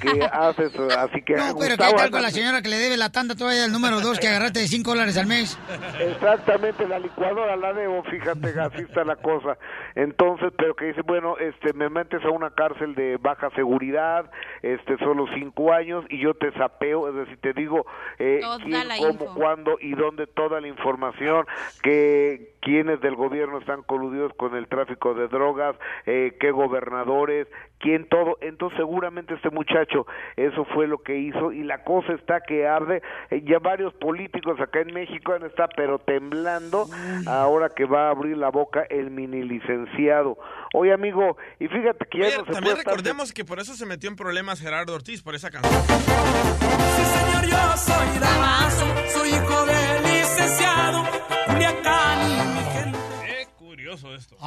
que 0.00 0.22
haces, 0.32 0.78
así 1.02 1.22
que... 1.22 1.34
No, 1.34 1.54
pero 1.58 1.76
¿qué 1.76 1.84
Gustavo, 1.84 1.96
tal 1.96 2.10
con 2.10 2.22
la 2.22 2.30
señora 2.30 2.62
que 2.62 2.68
le 2.68 2.78
debe 2.78 2.96
la 2.96 3.10
tanda 3.10 3.34
todavía 3.34 3.64
el 3.64 3.72
número 3.72 4.00
dos 4.00 4.18
que 4.18 4.28
agarraste 4.28 4.60
de 4.60 4.68
5 4.68 4.90
dólares 4.90 5.16
al 5.16 5.26
mes? 5.26 5.58
Exactamente, 6.00 6.86
la 6.86 6.98
licuadora 6.98 7.56
la 7.56 7.72
debo, 7.72 8.02
fíjate, 8.04 8.58
así 8.60 8.82
está 8.82 9.04
la 9.04 9.16
cosa. 9.16 9.58
Entonces, 9.94 10.52
pero 10.56 10.74
que 10.74 10.86
dice, 10.86 11.02
bueno, 11.02 11.36
este, 11.38 11.72
me 11.72 11.88
metes 11.88 12.24
a 12.24 12.30
una 12.30 12.50
cárcel 12.50 12.94
de 12.94 13.16
baja 13.16 13.50
seguridad, 13.50 14.30
este, 14.62 14.96
solo 14.98 15.26
cinco 15.34 15.72
años, 15.72 16.04
y 16.08 16.20
yo 16.20 16.34
te 16.34 16.52
sapeo, 16.52 17.08
es 17.08 17.14
decir, 17.14 17.38
te 17.40 17.52
digo 17.52 17.86
eh, 18.18 18.40
quién, 18.64 18.88
cómo, 18.98 19.10
info. 19.10 19.34
cuándo 19.34 19.78
y 19.80 19.94
dónde 19.94 20.26
toda 20.26 20.60
la 20.60 20.68
información, 20.68 21.46
que 21.82 22.54
quiénes 22.60 23.00
del 23.00 23.14
gobierno 23.14 23.58
están 23.58 23.82
coludidos 23.82 24.32
con 24.34 24.54
el 24.56 24.68
tráfico 24.68 25.14
de 25.14 25.28
drogas, 25.28 25.76
eh, 26.06 26.36
qué 26.40 26.50
gobernadores, 26.50 27.46
quién 27.78 28.08
todo. 28.08 28.38
Entonces, 28.40 28.76
seguramente 28.78 29.34
este 29.34 29.50
muchacho, 29.50 30.06
eso 30.36 30.64
fue 30.74 30.86
lo 30.86 30.98
que 30.98 31.16
hizo, 31.18 31.52
y 31.52 31.62
la 31.64 31.84
cosa 31.84 32.12
está 32.12 32.40
que 32.40 32.66
arde. 32.66 33.02
Eh, 33.30 33.42
ya 33.44 33.58
varios 33.58 33.92
políticos 33.94 34.60
acá 34.60 34.80
en 34.80 34.92
México 34.94 35.32
han 35.34 35.44
estado, 35.44 35.70
pero 35.76 35.98
temblando, 35.98 36.86
ahora 37.26 37.68
que 37.70 37.84
va 37.84 38.08
a 38.08 38.10
abrir 38.10 38.36
la 38.36 38.50
boca 38.50 38.84
el 38.90 39.10
mini 39.10 39.42
licenciado. 39.42 40.38
Oye, 40.74 40.92
amigo, 40.92 41.36
y 41.58 41.68
fíjate 41.68 42.04
que 42.10 42.18
ya 42.18 42.26
Oye, 42.26 42.36
no 42.38 42.44
se 42.44 42.52
también 42.52 42.62
puede 42.74 42.78
estar- 42.80 42.92
recordemos 42.94 43.32
que 43.32 43.44
por 43.44 43.58
eso 43.58 43.74
se 43.74 43.86
metió 43.86 44.08
en 44.10 44.16
problemas 44.16 44.60
Gerardo 44.60 44.94
Ortiz, 44.94 45.22
por 45.22 45.34
esa 45.34 45.50
canción. 45.50 45.72
Señor, 45.82 47.46
yo 47.50 47.76
soy 47.76 48.18
Damaso, 48.18 48.86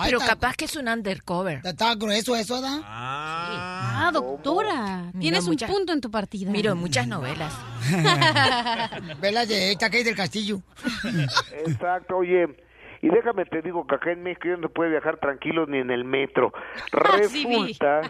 Pero 0.03 0.19
capaz 0.19 0.55
que 0.55 0.65
es 0.65 0.75
un 0.75 0.87
undercover. 0.87 1.61
Está 1.63 1.95
grueso 1.95 2.35
eso, 2.35 2.61
¿da? 2.61 2.81
Ah, 2.83 4.09
doctora. 4.13 5.11
Tienes 5.19 5.47
un 5.47 5.55
punto 5.57 5.93
en 5.93 6.01
tu 6.01 6.09
partida. 6.11 6.51
Miro 6.51 6.75
muchas 6.75 7.07
novelas. 7.07 7.53
Velas 9.21 9.47
de 9.47 9.71
esta 9.71 9.89
que 9.89 10.03
del 10.03 10.15
castillo. 10.15 10.61
Exacto, 11.65 12.17
oye. 12.17 12.47
Y 13.01 13.09
déjame 13.09 13.45
te 13.45 13.61
digo 13.61 13.87
que 13.87 13.95
acá 13.95 14.11
en 14.11 14.21
México 14.21 14.47
no 14.49 14.67
se 14.67 14.69
puede 14.69 14.91
viajar 14.91 15.17
tranquilo 15.17 15.65
ni 15.65 15.79
en 15.79 15.89
el 15.89 16.05
metro. 16.05 16.53
Vi. 17.33 17.45
Resulta, 17.45 18.01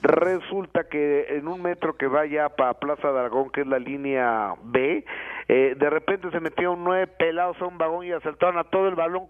resulta 0.00 0.88
que 0.88 1.36
en 1.36 1.46
un 1.46 1.62
metro 1.62 1.96
que 1.96 2.06
vaya 2.06 2.48
para 2.48 2.74
Plaza 2.74 3.12
de 3.12 3.18
Aragón, 3.20 3.50
que 3.50 3.60
es 3.60 3.66
la 3.66 3.78
línea 3.78 4.54
B, 4.64 5.04
eh, 5.48 5.74
de 5.76 5.90
repente 5.90 6.30
se 6.30 6.40
metieron 6.40 6.84
nueve 6.84 7.06
pelados 7.06 7.60
a 7.60 7.66
un 7.66 7.78
vagón 7.78 8.06
y 8.06 8.12
asaltaron 8.12 8.58
a 8.58 8.64
todo 8.64 8.88
el 8.88 8.94
balón 8.94 9.28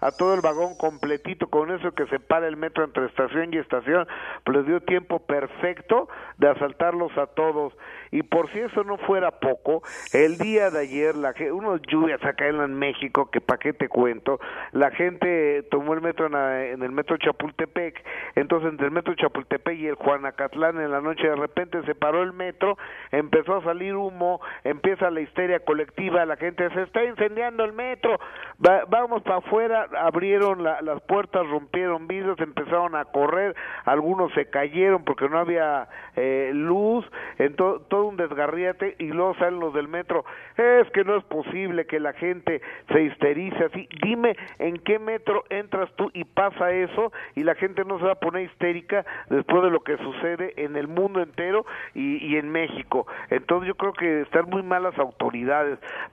a 0.00 0.12
todo 0.12 0.34
el 0.34 0.40
vagón 0.40 0.76
completito 0.76 1.48
con 1.48 1.70
eso 1.70 1.92
que 1.92 2.06
separa 2.06 2.46
el 2.46 2.56
metro 2.56 2.84
entre 2.84 3.06
estación 3.06 3.52
y 3.52 3.58
estación, 3.58 4.06
pues 4.44 4.58
les 4.58 4.66
dio 4.66 4.80
tiempo 4.80 5.20
perfecto 5.20 6.08
de 6.38 6.48
asaltarlos 6.48 7.16
a 7.18 7.26
todos. 7.26 7.72
Y 8.10 8.22
por 8.22 8.50
si 8.52 8.58
eso 8.60 8.84
no 8.84 8.98
fuera 8.98 9.30
poco, 9.40 9.82
el 10.12 10.36
día 10.38 10.70
de 10.70 10.80
ayer, 10.80 11.16
la 11.16 11.32
unos 11.52 11.80
lluvias 11.82 12.22
acá 12.24 12.46
en 12.46 12.74
México, 12.74 13.30
que 13.30 13.40
pa' 13.40 13.58
qué 13.58 13.72
te 13.72 13.88
cuento, 13.88 14.38
la 14.72 14.90
gente 14.90 15.62
tomó 15.70 15.94
el 15.94 16.02
metro 16.02 16.26
en, 16.26 16.32
la- 16.32 16.66
en 16.66 16.82
el 16.82 16.92
metro 16.92 17.16
Chapultepec, 17.16 18.04
entonces 18.34 18.70
entre 18.70 18.86
el 18.86 18.92
metro 18.92 19.14
Chapultepec 19.14 19.78
y 19.78 19.86
el 19.86 19.94
Juanacatlán 19.94 20.78
en 20.80 20.90
la 20.90 21.00
noche 21.00 21.26
de 21.26 21.36
repente 21.36 21.82
se 21.84 21.94
paró 21.94 22.22
el 22.22 22.32
metro, 22.32 22.76
empezó 23.10 23.56
a 23.56 23.64
salir 23.64 23.94
humo, 23.96 24.40
empieza 24.64 25.10
la 25.10 25.20
histeria 25.32 25.60
colectiva, 25.60 26.26
la 26.26 26.36
gente 26.36 26.68
se 26.74 26.82
está 26.82 27.02
incendiando 27.04 27.64
el 27.64 27.72
metro, 27.72 28.20
Va- 28.64 28.84
vamos 28.86 29.22
para 29.22 29.38
afuera, 29.38 29.88
abrieron 29.98 30.62
la- 30.62 30.82
las 30.82 31.00
puertas, 31.02 31.44
rompieron 31.48 32.06
vidrios, 32.06 32.38
empezaron 32.38 32.94
a 32.94 33.06
correr, 33.06 33.56
algunos 33.86 34.30
se 34.34 34.46
cayeron 34.50 35.02
porque 35.04 35.28
no 35.28 35.38
había 35.38 35.88
eh, 36.14 36.50
luz, 36.54 37.04
entonces 37.38 37.88
todo 37.88 38.04
un 38.04 38.18
desgarriate 38.18 38.96
y 38.98 39.06
luego 39.06 39.34
salen 39.36 39.58
los 39.60 39.72
del 39.72 39.88
metro, 39.88 40.24
es 40.58 40.88
que 40.90 41.02
no 41.04 41.16
es 41.16 41.24
posible 41.24 41.86
que 41.86 41.98
la 41.98 42.12
gente 42.12 42.60
se 42.88 43.02
histerice 43.02 43.64
así, 43.64 43.88
dime 44.02 44.36
en 44.58 44.76
qué 44.78 44.98
metro 44.98 45.44
entras 45.48 45.90
tú 45.96 46.10
y 46.12 46.24
pasa 46.24 46.70
eso 46.70 47.10
y 47.34 47.44
la 47.44 47.54
gente 47.54 47.84
no 47.86 47.98
se 47.98 48.04
va 48.04 48.12
a 48.12 48.20
poner 48.20 48.42
histérica 48.44 49.04
después 49.30 49.62
de 49.62 49.70
lo 49.70 49.80
que 49.80 49.96
sucede 49.96 50.52
en 50.62 50.76
el 50.76 50.86
mundo 50.86 51.22
entero 51.22 51.64
y, 51.94 52.18
y 52.26 52.36
en 52.36 52.50
México, 52.50 53.06
entonces 53.30 53.68
yo 53.68 53.74
creo 53.76 53.94
que 53.94 54.20
están 54.20 54.50
muy 54.50 54.62
malas 54.62 54.96
autoridades, 54.98 55.21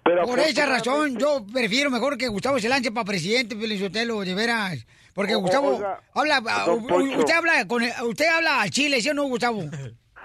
pero 0.03 0.23
Por 0.25 0.39
esa 0.39 0.65
razón, 0.65 1.17
yo 1.17 1.45
prefiero 1.51 1.89
mejor 1.89 2.17
que 2.17 2.27
Gustavo 2.27 2.59
se 2.59 2.69
lance 2.69 2.91
para 2.91 3.05
presidente, 3.05 3.55
Pelizotelo, 3.55 4.21
de 4.21 4.33
veras. 4.35 4.85
Porque 5.13 5.35
O- 5.35 5.39
Gustavo 5.41 5.75
oiga, 5.75 5.99
habla, 6.41 6.65
Poncho. 6.87 7.19
usted 7.19 7.33
habla 7.33 7.67
con, 7.67 7.83
usted 7.83 8.27
habla 8.27 8.61
al 8.61 8.69
chile, 8.69 9.01
¿sí 9.01 9.09
o 9.09 9.13
no, 9.13 9.23
Gustavo? 9.23 9.63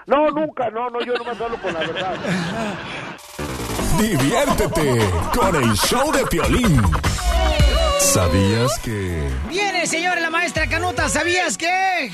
No, 0.07 0.29
nunca, 0.31 0.69
no, 0.69 0.89
no, 0.89 1.03
yo 1.03 1.13
nomás 1.15 1.39
hablo 1.41 1.59
con 1.61 1.73
la 1.73 1.79
verdad. 1.79 2.15
Diviértete 3.99 4.99
con 5.37 5.55
el 5.55 5.73
show 5.75 6.11
de 6.11 6.25
Piolín. 6.27 6.81
¿Sabías 7.99 8.77
que... 8.79 9.29
Viene 9.49 9.87
señores, 9.87 10.21
la 10.21 10.29
maestra 10.29 10.67
Canuta. 10.67 11.07
¿Sabías 11.09 11.57
que 11.57 12.11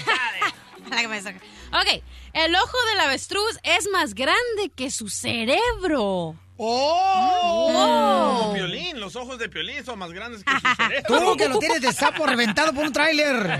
me. 1.10 1.20
Ok, 1.20 2.04
el 2.34 2.56
ojo 2.56 2.78
del 2.92 3.00
avestruz 3.02 3.60
es 3.64 3.90
más 3.92 4.14
grande 4.14 4.72
que 4.76 4.92
su 4.92 5.10
cerebro. 5.10 6.36
¡Oh! 6.64 8.38
Como 8.40 8.54
Piolín, 8.54 9.00
los 9.00 9.16
ojos 9.16 9.40
de 9.40 9.50
Piolín 9.50 9.84
son 9.84 9.98
más 9.98 10.12
grandes 10.12 10.44
que 10.44 10.52
su 10.52 10.60
cerebro. 10.76 11.08
Tú 11.32 11.36
que 11.36 11.50
lo 11.50 11.58
tienes 11.58 11.82
de 11.82 11.92
sapo 11.92 12.28
reventado 12.28 12.72
por 12.72 12.86
un 12.86 12.94
tráiler. 12.94 13.60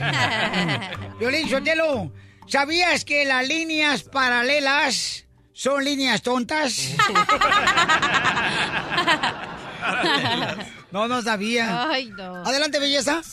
Violín 1.20 1.50
Sotelo, 1.50 2.12
¿sabías 2.46 3.04
que 3.04 3.26
las 3.26 3.48
líneas 3.48 4.04
paralelas 4.04 5.26
son 5.52 5.84
líneas 5.84 6.22
tontas? 6.22 6.96
no, 10.92 11.08
no 11.08 11.24
sabía. 11.24 11.90
Ay, 11.90 12.12
no. 12.16 12.36
Adelante, 12.46 12.80
belleza. 12.80 13.24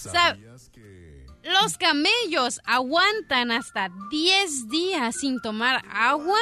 Los 1.49 1.79
camellos 1.79 2.61
aguantan 2.67 3.51
hasta 3.51 3.89
10 4.11 4.69
días 4.69 5.17
sin 5.19 5.41
tomar 5.41 5.83
agua. 5.91 6.39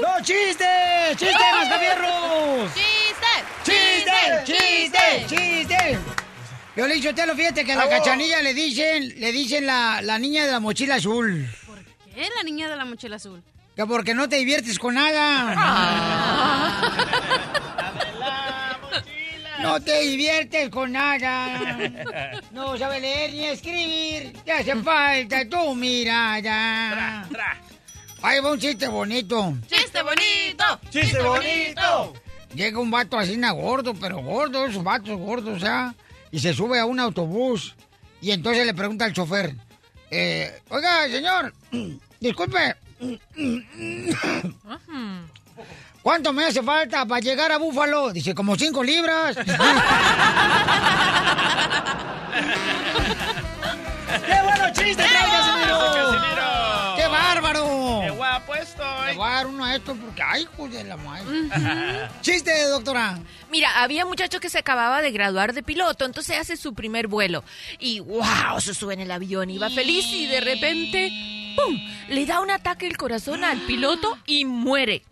¡Los 0.00 0.22
chistes! 0.22 1.16
¡Chistes, 1.16 1.52
mascafierros! 1.52 2.72
¡Chiste! 2.74 3.26
¡Chiste! 3.64 4.12
¡Chiste! 5.26 5.98
Violín 6.76 7.02
Sotelo, 7.02 7.34
fíjate 7.36 7.64
que 7.64 7.72
a 7.72 7.76
la 7.76 7.88
cachanilla 7.88 8.42
le 8.42 8.52
dicen, 8.52 9.20
le 9.20 9.30
dicen 9.32 9.66
la, 9.66 10.02
la 10.02 10.18
niña 10.18 10.44
de 10.44 10.52
la 10.52 10.60
mochila 10.60 10.96
azul. 10.96 11.48
¿Qué 12.14 12.22
es 12.22 12.30
la 12.36 12.42
niña 12.42 12.68
de 12.68 12.76
la 12.76 12.84
mochila 12.84 13.16
azul? 13.16 13.42
Que 13.76 13.86
porque 13.86 14.14
no 14.14 14.28
te 14.28 14.36
diviertes 14.36 14.78
con 14.78 14.94
nada. 14.94 15.54
No 19.60 19.80
te 19.80 20.00
diviertes 20.00 20.68
con 20.68 20.92
nada. 20.92 21.78
No 22.52 22.76
sabes 22.76 23.00
leer 23.00 23.32
ni 23.32 23.44
escribir. 23.46 24.32
Te 24.44 24.52
hace 24.52 24.74
falta 24.82 25.48
tu 25.48 25.74
mirada. 25.74 27.26
Ahí 28.22 28.40
va 28.40 28.52
un 28.52 28.58
chiste 28.58 28.88
bonito. 28.88 29.54
¡Chiste 29.68 30.02
bonito! 30.02 30.80
¡Chiste 30.90 31.20
bonito! 31.20 32.12
Llega 32.54 32.78
un 32.78 32.90
vato 32.90 33.18
así, 33.18 33.36
na, 33.36 33.50
gordo, 33.50 33.94
pero 33.94 34.18
gordo, 34.18 34.66
esos 34.66 34.82
vatos 34.84 35.18
gordos, 35.18 35.60
¿ya? 35.60 35.94
Y 36.34 36.40
se 36.40 36.52
sube 36.52 36.80
a 36.80 36.84
un 36.84 36.98
autobús. 36.98 37.76
Y 38.20 38.32
entonces 38.32 38.66
le 38.66 38.74
pregunta 38.74 39.04
al 39.04 39.12
chofer, 39.12 39.54
eh, 40.10 40.60
oiga, 40.68 41.06
señor, 41.08 41.54
disculpe, 42.20 42.74
¿cuánto 46.02 46.32
me 46.32 46.46
hace 46.46 46.60
falta 46.60 47.06
para 47.06 47.20
llegar 47.20 47.52
a 47.52 47.58
Búfalo? 47.58 48.12
Dice, 48.12 48.34
como 48.34 48.56
cinco 48.56 48.82
libras. 48.82 49.36
¡Qué 54.26 54.42
bueno 54.42 54.64
chiste 54.72 55.04
trae, 55.04 55.30
Casimiro! 55.30 56.73
¡Qué 57.34 57.40
bárbaro! 57.40 58.00
¡Qué 58.04 58.10
guapo 58.10 58.54
estoy! 58.54 59.06
Le 59.06 59.14
voy 59.14 59.26
a 59.28 59.30
dar 59.32 59.46
uno 59.48 59.64
a 59.64 59.74
esto 59.74 59.96
porque, 59.96 60.22
ay, 60.22 60.42
hijo 60.42 60.68
de 60.68 60.84
la 60.84 60.96
madre. 60.96 61.50
Chiste, 62.20 62.68
doctora. 62.68 63.18
Mira, 63.50 63.82
había 63.82 64.04
un 64.04 64.10
muchacho 64.10 64.38
que 64.38 64.48
se 64.48 64.58
acababa 64.58 65.02
de 65.02 65.10
graduar 65.10 65.52
de 65.52 65.64
piloto, 65.64 66.04
entonces 66.04 66.38
hace 66.38 66.56
su 66.56 66.74
primer 66.74 67.08
vuelo. 67.08 67.42
Y 67.80 67.98
wow, 67.98 68.60
se 68.60 68.72
sube 68.72 68.94
en 68.94 69.00
el 69.00 69.10
avión, 69.10 69.50
iba 69.50 69.68
feliz 69.68 70.06
y 70.06 70.26
de 70.26 70.40
repente, 70.40 71.10
¡pum! 71.56 71.76
Le 72.08 72.24
da 72.24 72.40
un 72.40 72.52
ataque 72.52 72.86
al 72.86 72.96
corazón 72.96 73.42
al 73.42 73.58
piloto 73.62 74.16
y 74.26 74.44
muere. 74.44 75.02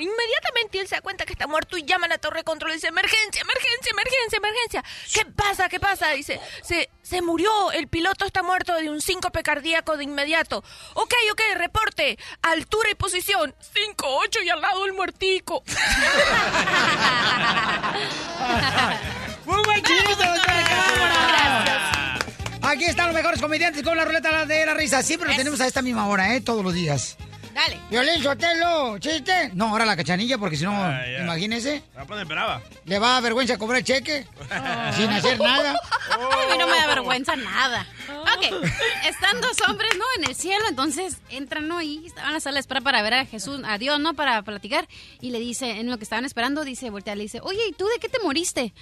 Inmediatamente 0.00 0.80
él 0.80 0.88
se 0.88 0.96
da 0.96 1.00
cuenta 1.00 1.24
que 1.24 1.32
está 1.32 1.46
muerto 1.46 1.76
y 1.76 1.84
llama 1.84 2.06
a 2.06 2.08
la 2.08 2.18
torre 2.18 2.38
de 2.38 2.44
control 2.44 2.72
y 2.72 2.74
dice, 2.74 2.88
emergencia, 2.88 3.42
emergencia, 3.42 3.92
emergencia, 3.92 4.38
emergencia. 4.38 4.84
¿Qué 5.12 5.24
pasa? 5.26 5.68
¿Qué 5.68 5.78
pasa? 5.80 6.10
Dice, 6.10 6.40
se, 6.62 6.90
se 7.02 7.22
murió, 7.22 7.72
el 7.72 7.88
piloto 7.88 8.24
está 8.24 8.42
muerto 8.42 8.74
de 8.74 8.90
un 8.90 9.00
síncope 9.00 9.42
cardíaco 9.42 9.96
de 9.96 10.04
inmediato. 10.04 10.62
Ok, 10.94 11.14
ok, 11.32 11.40
reporte, 11.56 12.18
altura 12.42 12.90
y 12.90 12.94
posición, 12.94 13.54
5, 13.74 14.06
8 14.06 14.42
y 14.42 14.50
al 14.50 14.60
lado 14.60 14.84
el 14.86 14.92
muertico. 14.92 15.62
¡Muy 19.46 19.62
buen 19.64 19.82
chiste! 19.82 20.24
Aquí 22.62 22.84
están 22.84 23.06
los 23.06 23.14
mejores 23.14 23.40
comediantes 23.40 23.82
con 23.82 23.96
la 23.96 24.04
ruleta 24.04 24.46
de 24.46 24.64
la 24.64 24.74
risa. 24.74 25.02
Siempre 25.02 25.28
lo 25.28 25.36
tenemos 25.36 25.60
a 25.60 25.66
esta 25.66 25.82
misma 25.82 26.06
hora, 26.06 26.36
¿eh? 26.36 26.40
Todos 26.40 26.62
los 26.62 26.72
días. 26.72 27.16
Dale. 27.54 27.80
Violín 27.90 28.22
Sotelo, 28.22 28.98
chiste. 28.98 29.50
No, 29.54 29.68
ahora 29.68 29.84
la 29.84 29.96
cachanilla, 29.96 30.38
porque 30.38 30.56
si 30.56 30.64
no, 30.64 30.72
Ah, 30.72 31.02
imagínese, 31.20 31.82
Me 31.90 31.96
va 31.96 32.02
a 32.02 32.06
poner 32.06 32.24
brava. 32.26 32.62
le 32.84 32.98
va 32.98 33.08
a 33.08 33.12
dar 33.14 33.22
vergüenza 33.24 33.58
cobrar 33.58 33.78
el 33.78 33.84
cheque 33.84 34.26
sin 34.96 35.10
hacer 35.10 35.38
nada. 35.40 35.74
A 36.12 36.16
mí 36.52 36.58
no 36.58 36.66
me 36.66 36.76
da 36.76 36.86
vergüenza 36.86 37.36
nada. 37.36 37.86
Ok, 38.08 38.64
están 39.08 39.40
dos 39.40 39.56
hombres, 39.68 39.90
¿no? 39.98 40.04
En 40.18 40.30
el 40.30 40.36
cielo, 40.36 40.64
entonces 40.68 41.18
entran, 41.30 41.66
¿no? 41.68 41.82
Y 41.82 42.06
estaban 42.06 42.28
en 42.30 42.34
la 42.34 42.40
sala 42.40 42.54
de 42.54 42.60
espera 42.60 42.80
para 42.80 43.02
ver 43.02 43.14
a 43.14 43.26
Jesús, 43.26 43.60
a 43.64 43.78
Dios, 43.78 43.98
¿no? 44.00 44.14
Para 44.14 44.42
platicar. 44.42 44.86
Y 45.20 45.30
le 45.30 45.38
dice, 45.40 45.70
en 45.80 45.90
lo 45.90 45.98
que 45.98 46.04
estaban 46.04 46.24
esperando, 46.24 46.64
dice, 46.64 46.90
voltea, 46.90 47.14
le 47.16 47.22
dice, 47.24 47.40
oye, 47.42 47.60
¿y 47.68 47.72
tú 47.72 47.86
de 47.86 47.98
qué 48.00 48.08
te 48.08 48.18
moriste? 48.20 48.72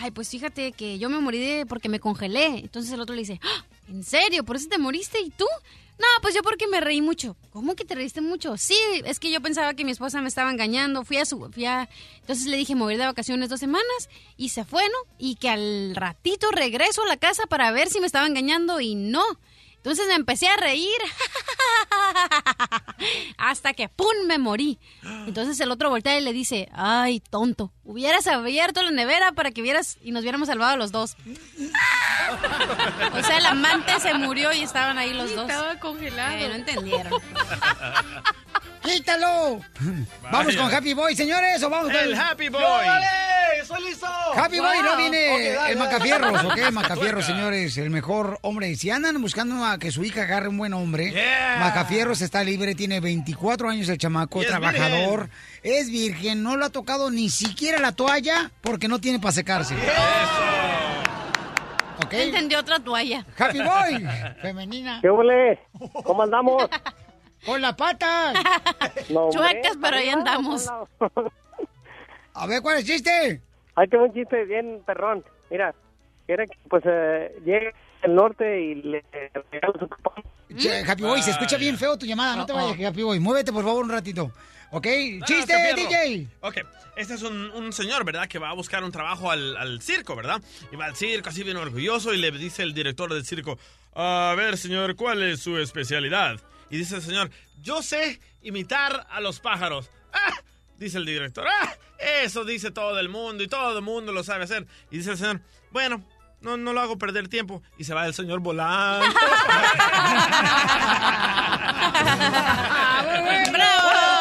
Ay, 0.00 0.10
pues 0.10 0.28
fíjate 0.30 0.72
que 0.72 0.98
yo 0.98 1.10
me 1.10 1.18
morí 1.18 1.38
de 1.38 1.66
porque 1.66 1.88
me 1.90 2.00
congelé. 2.00 2.46
Entonces 2.46 2.92
el 2.92 3.00
otro 3.00 3.14
le 3.14 3.20
dice, 3.22 3.38
"Ah, 3.44 3.64
¿en 3.90 4.02
serio? 4.04 4.42
¿Por 4.42 4.56
eso 4.56 4.66
te 4.70 4.78
moriste? 4.78 5.20
¿Y 5.20 5.28
tú? 5.30 5.44
No, 6.02 6.08
pues 6.20 6.34
yo 6.34 6.42
porque 6.42 6.66
me 6.66 6.80
reí 6.80 7.00
mucho. 7.00 7.36
¿Cómo 7.52 7.76
que 7.76 7.84
te 7.84 7.94
reíste 7.94 8.20
mucho? 8.20 8.56
Sí, 8.56 8.76
es 9.04 9.20
que 9.20 9.30
yo 9.30 9.40
pensaba 9.40 9.74
que 9.74 9.84
mi 9.84 9.92
esposa 9.92 10.20
me 10.20 10.26
estaba 10.26 10.50
engañando. 10.50 11.04
Fui 11.04 11.18
a 11.18 11.24
su. 11.24 11.48
Fui 11.52 11.64
a... 11.64 11.88
Entonces 12.18 12.46
le 12.46 12.56
dije, 12.56 12.72
ir 12.72 12.98
de 12.98 13.06
vacaciones 13.06 13.48
dos 13.48 13.60
semanas. 13.60 14.10
Y 14.36 14.48
se 14.48 14.64
fue, 14.64 14.82
¿no? 14.82 15.14
Y 15.16 15.36
que 15.36 15.48
al 15.48 15.94
ratito 15.94 16.50
regreso 16.50 17.04
a 17.04 17.06
la 17.06 17.18
casa 17.18 17.46
para 17.46 17.70
ver 17.70 17.88
si 17.88 18.00
me 18.00 18.06
estaba 18.06 18.26
engañando 18.26 18.80
y 18.80 18.96
no. 18.96 19.22
Entonces 19.82 20.06
me 20.06 20.14
empecé 20.14 20.46
a 20.46 20.56
reír. 20.56 20.96
Hasta 23.36 23.72
que 23.72 23.88
¡pum! 23.88 24.06
me 24.28 24.38
morí. 24.38 24.78
Entonces 25.26 25.58
el 25.58 25.72
otro 25.72 25.90
voltea 25.90 26.16
y 26.16 26.22
le 26.22 26.32
dice, 26.32 26.68
ay, 26.72 27.18
tonto, 27.18 27.72
hubieras 27.82 28.28
abierto 28.28 28.80
la 28.84 28.92
nevera 28.92 29.32
para 29.32 29.50
que 29.50 29.60
vieras 29.60 29.98
y 30.00 30.12
nos 30.12 30.22
hubiéramos 30.22 30.46
salvado 30.46 30.76
los 30.76 30.92
dos. 30.92 31.16
o 33.12 33.22
sea, 33.24 33.38
el 33.38 33.46
amante 33.46 33.98
se 33.98 34.14
murió 34.14 34.52
y 34.52 34.62
estaban 34.62 34.98
ahí 34.98 35.12
los 35.12 35.34
dos. 35.34 35.50
Estaba 35.50 35.76
congelado. 35.80 36.36
Eh, 36.36 36.48
no 36.48 36.54
entendieron. 36.54 37.12
¡Quítalo! 38.82 39.60
Vamos 40.30 40.56
con 40.56 40.74
Happy 40.74 40.94
Boy, 40.94 41.14
señores, 41.14 41.62
o 41.62 41.70
vamos 41.70 41.92
con 41.92 41.96
El 42.02 42.14
Happy 42.14 42.48
Boy. 42.48 42.60
¡Yo, 42.62 42.68
vale! 42.68 43.06
¡Soy 43.66 43.84
listo! 43.84 44.06
Happy 44.34 44.58
Boy, 44.58 44.78
no 44.82 44.96
viene 44.96 45.26
dale, 45.26 45.48
el 45.50 45.54
dale, 45.56 45.76
Macafierros, 45.76 46.32
dale. 46.32 46.64
¿ok? 46.66 46.72
Macafierros, 46.72 47.24
señores, 47.24 47.76
el 47.78 47.90
mejor 47.90 48.38
hombre. 48.42 48.74
Si 48.76 48.90
andan 48.90 49.20
buscando 49.22 49.64
a 49.64 49.78
que 49.78 49.90
su 49.92 50.02
hija 50.04 50.22
agarre 50.22 50.48
un 50.48 50.58
buen 50.58 50.72
hombre, 50.74 51.12
Yeah. 51.12 51.58
Macafierros 51.60 52.22
está 52.22 52.42
libre, 52.42 52.74
tiene 52.74 53.00
24 53.00 53.68
años 53.70 53.88
el 53.88 53.98
chamaco, 53.98 54.42
trabajador, 54.42 55.28
es 55.62 55.90
virgen, 55.90 56.42
no 56.42 56.56
lo 56.56 56.64
ha 56.64 56.70
tocado 56.70 57.10
ni 57.10 57.28
siquiera 57.30 57.78
la 57.78 57.92
toalla 57.92 58.50
porque 58.62 58.88
no 58.88 59.00
tiene 59.00 59.20
para 59.20 59.32
secarse. 59.32 59.74
¿Ok? 62.04 62.12
Entendió 62.14 62.58
otra 62.60 62.80
toalla. 62.80 63.24
Happy 63.38 63.58
Boy, 63.60 64.06
femenina. 64.42 64.98
¿Qué 65.02 65.10
huele? 65.10 65.60
¿Cómo 66.02 66.22
andamos? 66.22 66.68
Con 67.44 67.60
las 67.60 67.74
patas. 67.74 68.34
No, 69.10 69.30
Chuecas, 69.30 69.76
pero 69.80 69.96
ahí 69.96 70.08
andamos. 70.08 70.68
A 72.34 72.46
ver, 72.46 72.62
¿cuál 72.62 72.78
es 72.78 72.82
el 72.82 72.94
chiste? 72.94 73.40
Ahí 73.74 73.88
tengo 73.88 74.04
un 74.04 74.14
chiste 74.14 74.44
bien 74.44 74.82
perrón. 74.86 75.24
Mira, 75.50 75.74
era 76.28 76.46
que 76.46 76.56
pues 76.68 76.82
eh, 76.86 77.34
llega 77.44 77.72
al 78.02 78.14
norte 78.14 78.60
y 78.60 78.74
le 78.76 79.04
regala 79.50 79.74
su 79.78 79.88
papá. 79.88 80.22
Che, 80.56 80.84
Happy 80.86 81.02
Boy, 81.02 81.22
se 81.22 81.30
escucha 81.30 81.56
bien 81.56 81.78
feo 81.78 81.98
tu 81.98 82.06
llamada, 82.06 82.36
no 82.36 82.46
te 82.46 82.52
vayas, 82.52 82.78
Happy 82.88 83.02
Boy. 83.02 83.20
Muévete, 83.20 83.52
por 83.52 83.64
favor, 83.64 83.84
un 83.84 83.90
ratito. 83.90 84.30
¿Ok? 84.70 84.86
No, 85.18 85.26
¡Chiste. 85.26 85.54
DJ! 85.76 86.28
Ok, 86.40 86.58
este 86.96 87.14
es 87.14 87.22
un, 87.22 87.50
un 87.50 87.72
señor, 87.74 88.04
¿verdad? 88.04 88.26
Que 88.26 88.38
va 88.38 88.50
a 88.50 88.54
buscar 88.54 88.82
un 88.82 88.90
trabajo 88.92 89.30
al, 89.30 89.56
al 89.56 89.82
circo, 89.82 90.16
¿verdad? 90.16 90.40
Y 90.70 90.76
va 90.76 90.86
al 90.86 90.96
circo 90.96 91.28
así 91.28 91.42
bien 91.42 91.58
orgulloso 91.58 92.14
y 92.14 92.18
le 92.18 92.30
dice 92.30 92.62
el 92.62 92.72
director 92.72 93.12
del 93.12 93.24
circo, 93.26 93.58
a 93.94 94.34
ver, 94.36 94.56
señor, 94.56 94.96
¿cuál 94.96 95.22
es 95.22 95.40
su 95.40 95.58
especialidad? 95.58 96.40
Y 96.72 96.78
dice 96.78 96.96
el 96.96 97.02
señor, 97.02 97.30
yo 97.60 97.82
sé 97.82 98.18
imitar 98.40 99.06
a 99.10 99.20
los 99.20 99.40
pájaros. 99.40 99.90
¡Ah! 100.10 100.32
Dice 100.78 100.96
el 100.96 101.04
director, 101.04 101.46
¡ah! 101.46 101.74
Eso 101.98 102.46
dice 102.46 102.70
todo 102.70 102.98
el 102.98 103.10
mundo 103.10 103.44
y 103.44 103.46
todo 103.46 103.76
el 103.76 103.84
mundo 103.84 104.10
lo 104.10 104.24
sabe 104.24 104.44
hacer. 104.44 104.66
Y 104.90 104.96
dice 104.96 105.10
el 105.10 105.18
señor, 105.18 105.42
bueno, 105.70 106.02
no, 106.40 106.56
no 106.56 106.72
lo 106.72 106.80
hago 106.80 106.96
perder 106.96 107.28
tiempo. 107.28 107.62
Y 107.76 107.84
se 107.84 107.92
va 107.92 108.06
el 108.06 108.14
señor 108.14 108.40
volando. 108.40 109.04
Gracias, 113.52 114.11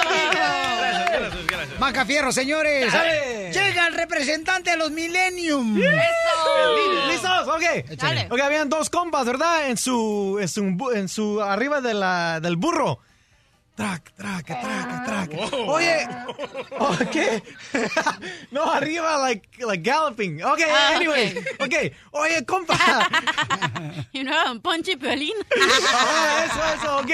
gracias. 1.82 1.98
Macafierro, 1.98 2.32
señores. 2.32 2.92
Dale. 2.94 3.52
Llega 3.52 3.88
el 3.88 3.94
representante 3.96 4.72
de 4.72 4.78
los 4.78 4.92
Millennium. 4.92 5.78
¿Listos? 7.10 7.48
Ok. 7.48 7.90
Dale. 7.98 8.28
Ok, 8.30 8.40
habían 8.40 8.70
dos 8.70 8.90
compas, 8.90 9.26
¿verdad? 9.26 9.70
En 9.70 9.78
su, 9.78 10.38
en 10.42 10.48
su, 10.48 10.62
bu- 10.64 10.96
en 10.96 11.10
su, 11.10 11.42
arriba 11.42 11.82
de 11.82 11.94
la, 11.94 12.40
del 12.40 12.56
burro. 12.56 13.00
Track, 13.76 14.14
track, 14.16 14.46
track, 14.46 15.06
track. 15.06 15.32
Oye, 15.68 16.08
ok. 16.78 17.16
no, 18.52 18.70
arriba, 18.72 19.18
like, 19.18 19.48
like 19.66 19.82
galloping. 19.90 20.44
Ok, 20.44 20.60
Ah, 20.70 20.92
anyway. 20.98 21.36
Ok, 21.60 21.74
oye, 22.12 22.46
compa. 22.46 22.78
Y 24.12 24.24
no 24.24 24.52
un 24.52 24.62
ponche 24.62 24.98
piolín. 24.98 25.34
Ah, 25.94 26.46
eso, 26.46 26.84
eso, 26.84 26.98
ok. 26.98 27.10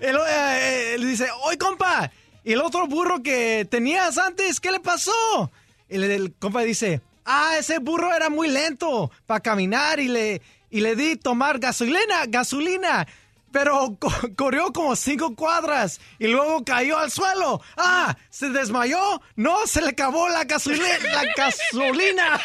El, 0.00 0.16
eh, 0.16 0.94
eh, 0.94 0.96
dice, 1.00 1.28
oye, 1.42 1.58
compa, 1.58 2.10
¿y 2.46 2.52
el 2.54 2.62
otro 2.62 2.86
burro 2.86 3.22
que 3.22 3.66
tenías 3.70 4.16
antes, 4.16 4.58
qué 4.60 4.72
le 4.72 4.80
pasó? 4.80 5.50
Y 5.90 5.96
el, 5.96 6.04
el 6.04 6.32
compa 6.34 6.62
dice, 6.62 7.02
ah, 7.26 7.56
ese 7.58 7.78
burro 7.80 8.14
era 8.14 8.30
muy 8.30 8.48
lento 8.48 9.10
para 9.26 9.40
caminar 9.40 10.00
y 10.00 10.08
le, 10.08 10.40
y 10.70 10.80
le 10.80 10.96
di 10.96 11.16
tomar 11.16 11.58
gasolina, 11.58 12.24
gasolina. 12.26 13.06
Pero 13.52 13.96
co- 13.98 14.12
corrió 14.36 14.70
como 14.72 14.96
cinco 14.96 15.34
cuadras 15.34 15.98
y 16.18 16.26
luego 16.26 16.62
cayó 16.64 16.98
al 16.98 17.10
suelo. 17.10 17.62
Ah, 17.78 18.14
¿se 18.28 18.50
desmayó? 18.50 19.22
No, 19.36 19.66
se 19.66 19.80
le 19.80 19.90
acabó 19.90 20.28
la 20.28 20.44
gasolina. 20.44 20.84
La 21.12 21.22
gasolina. 21.34 22.38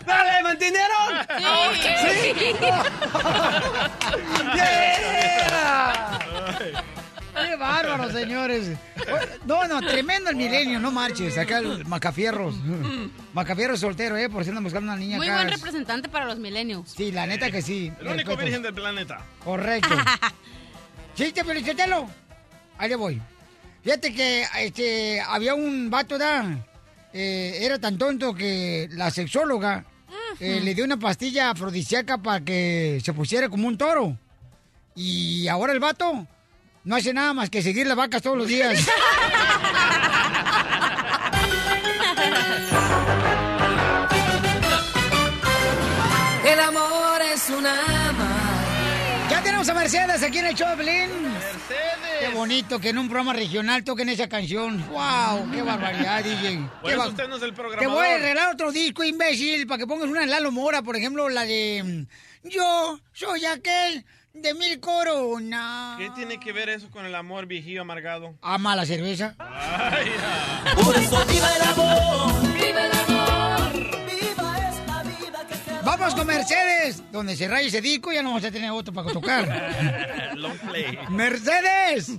Dale, 0.06 0.42
¿me 0.42 0.50
entendieron? 0.50 1.26
Sí. 2.02 2.02
¿Sí? 2.02 2.56
Yeah. 4.56 5.35
¡Qué 7.44 7.56
bárbaro, 7.56 8.10
señores! 8.18 8.70
No, 9.44 9.66
no, 9.68 9.80
tremendo 9.80 10.30
el 10.30 10.36
milenio, 10.36 10.78
no 10.80 10.90
marches. 10.90 11.36
Acá 11.38 11.58
el 11.58 11.84
Macafierros. 11.84 12.54
Macafierros 13.32 13.80
soltero, 13.80 14.16
¿eh? 14.16 14.28
Por 14.28 14.42
si 14.44 14.50
andan 14.50 14.64
buscando 14.64 14.90
una 14.92 14.98
niña 15.00 15.16
Muy 15.18 15.28
acá. 15.28 15.42
buen 15.42 15.50
representante 15.50 16.08
para 16.08 16.24
los 16.26 16.38
millennials. 16.38 16.90
Sí, 16.90 17.12
la 17.12 17.26
neta 17.26 17.50
que 17.50 17.62
sí. 17.62 17.92
El 18.00 18.06
único 18.08 18.30
Respeto. 18.30 18.36
virgen 18.44 18.62
del 18.62 18.74
planeta. 18.74 19.18
Correcto. 19.44 19.94
¿Chiste, 21.14 21.44
Felicitelo? 21.44 22.08
Ahí 22.78 22.88
le 22.88 22.96
voy. 22.96 23.22
Fíjate 23.82 24.12
que 24.12 24.44
este, 24.60 25.20
había 25.20 25.54
un 25.54 25.88
vato, 25.90 26.18
¿da? 26.18 26.44
Eh, 27.12 27.58
era 27.62 27.78
tan 27.78 27.96
tonto 27.96 28.34
que 28.34 28.88
la 28.92 29.10
sexóloga 29.10 29.84
eh, 30.40 30.60
le 30.62 30.74
dio 30.74 30.84
una 30.84 30.98
pastilla 30.98 31.50
afrodisíaca 31.50 32.18
para 32.18 32.44
que 32.44 33.00
se 33.02 33.12
pusiera 33.12 33.48
como 33.48 33.68
un 33.68 33.78
toro. 33.78 34.18
Y 34.94 35.46
ahora 35.48 35.72
el 35.72 35.80
vato 35.80 36.26
no 36.86 36.96
hace 36.96 37.12
nada 37.12 37.34
más 37.34 37.50
que 37.50 37.62
seguir 37.62 37.86
las 37.86 37.96
vacas 37.96 38.22
todos 38.22 38.38
los 38.38 38.46
días. 38.46 38.78
El 46.44 46.60
amor 46.60 47.20
es 47.34 47.50
un 47.50 47.66
ama. 47.66 48.62
Ya 49.28 49.42
tenemos 49.42 49.68
a 49.68 49.74
Mercedes 49.74 50.22
aquí 50.22 50.38
en 50.38 50.46
el 50.46 50.54
show. 50.54 50.68
Mercedes. 50.76 51.10
Qué 52.20 52.28
bonito 52.32 52.78
que 52.78 52.90
en 52.90 52.98
un 52.98 53.08
programa 53.08 53.32
regional 53.32 53.82
toquen 53.82 54.08
esa 54.08 54.28
canción. 54.28 54.86
¡Wow! 54.88 55.50
¡Qué 55.52 55.62
barbaridad, 55.62 56.22
DJ! 56.22 56.60
Qué 56.84 56.96
usted 56.96 57.28
no 57.28 57.36
es 57.36 57.42
el 57.42 57.52
Te 57.52 57.86
voy 57.86 58.06
a 58.06 58.14
arreglar 58.14 58.54
otro 58.54 58.70
disco, 58.70 59.02
imbécil, 59.02 59.66
para 59.66 59.78
que 59.78 59.86
pongas 59.86 60.08
una 60.08 60.20
de 60.20 60.28
Lalo 60.28 60.52
Mora, 60.52 60.82
por 60.82 60.96
ejemplo, 60.96 61.28
la 61.28 61.44
de... 61.44 61.82
mm, 62.44 62.48
Yo 62.48 63.00
soy 63.12 63.44
aquel 63.44 64.04
de 64.42 64.54
mil 64.54 64.80
coronas. 64.80 65.98
¿Qué 65.98 66.10
tiene 66.10 66.38
que 66.38 66.52
ver 66.52 66.68
eso 66.68 66.90
con 66.90 67.04
el 67.04 67.14
amor 67.14 67.46
viejío 67.46 67.82
amargado? 67.82 68.34
Ama 68.42 68.76
la 68.76 68.86
cerveza. 68.86 69.34
Ay, 69.38 70.06
ya. 70.06 70.74
Por 70.74 70.96
eso 70.96 71.24
viva 71.26 71.48
el 71.56 71.62
amor, 71.62 72.42
viva 72.52 72.86
el 72.86 72.92
amor, 72.92 73.72
viva 74.06 74.68
esta 74.70 75.02
vida 75.02 75.46
que 75.48 75.54
se 75.54 75.82
Vamos 75.82 76.14
con 76.14 76.26
Mercedes, 76.26 77.02
donde 77.10 77.36
se 77.36 77.48
raya 77.48 77.66
ese 77.68 77.80
disco 77.80 78.12
ya 78.12 78.22
no 78.22 78.30
vamos 78.30 78.44
a 78.44 78.50
tener 78.50 78.70
otro 78.70 78.92
para 78.92 79.12
tocar. 79.12 80.32
Long 80.36 80.58
play. 80.58 80.98
¡Mercedes! 81.10 82.18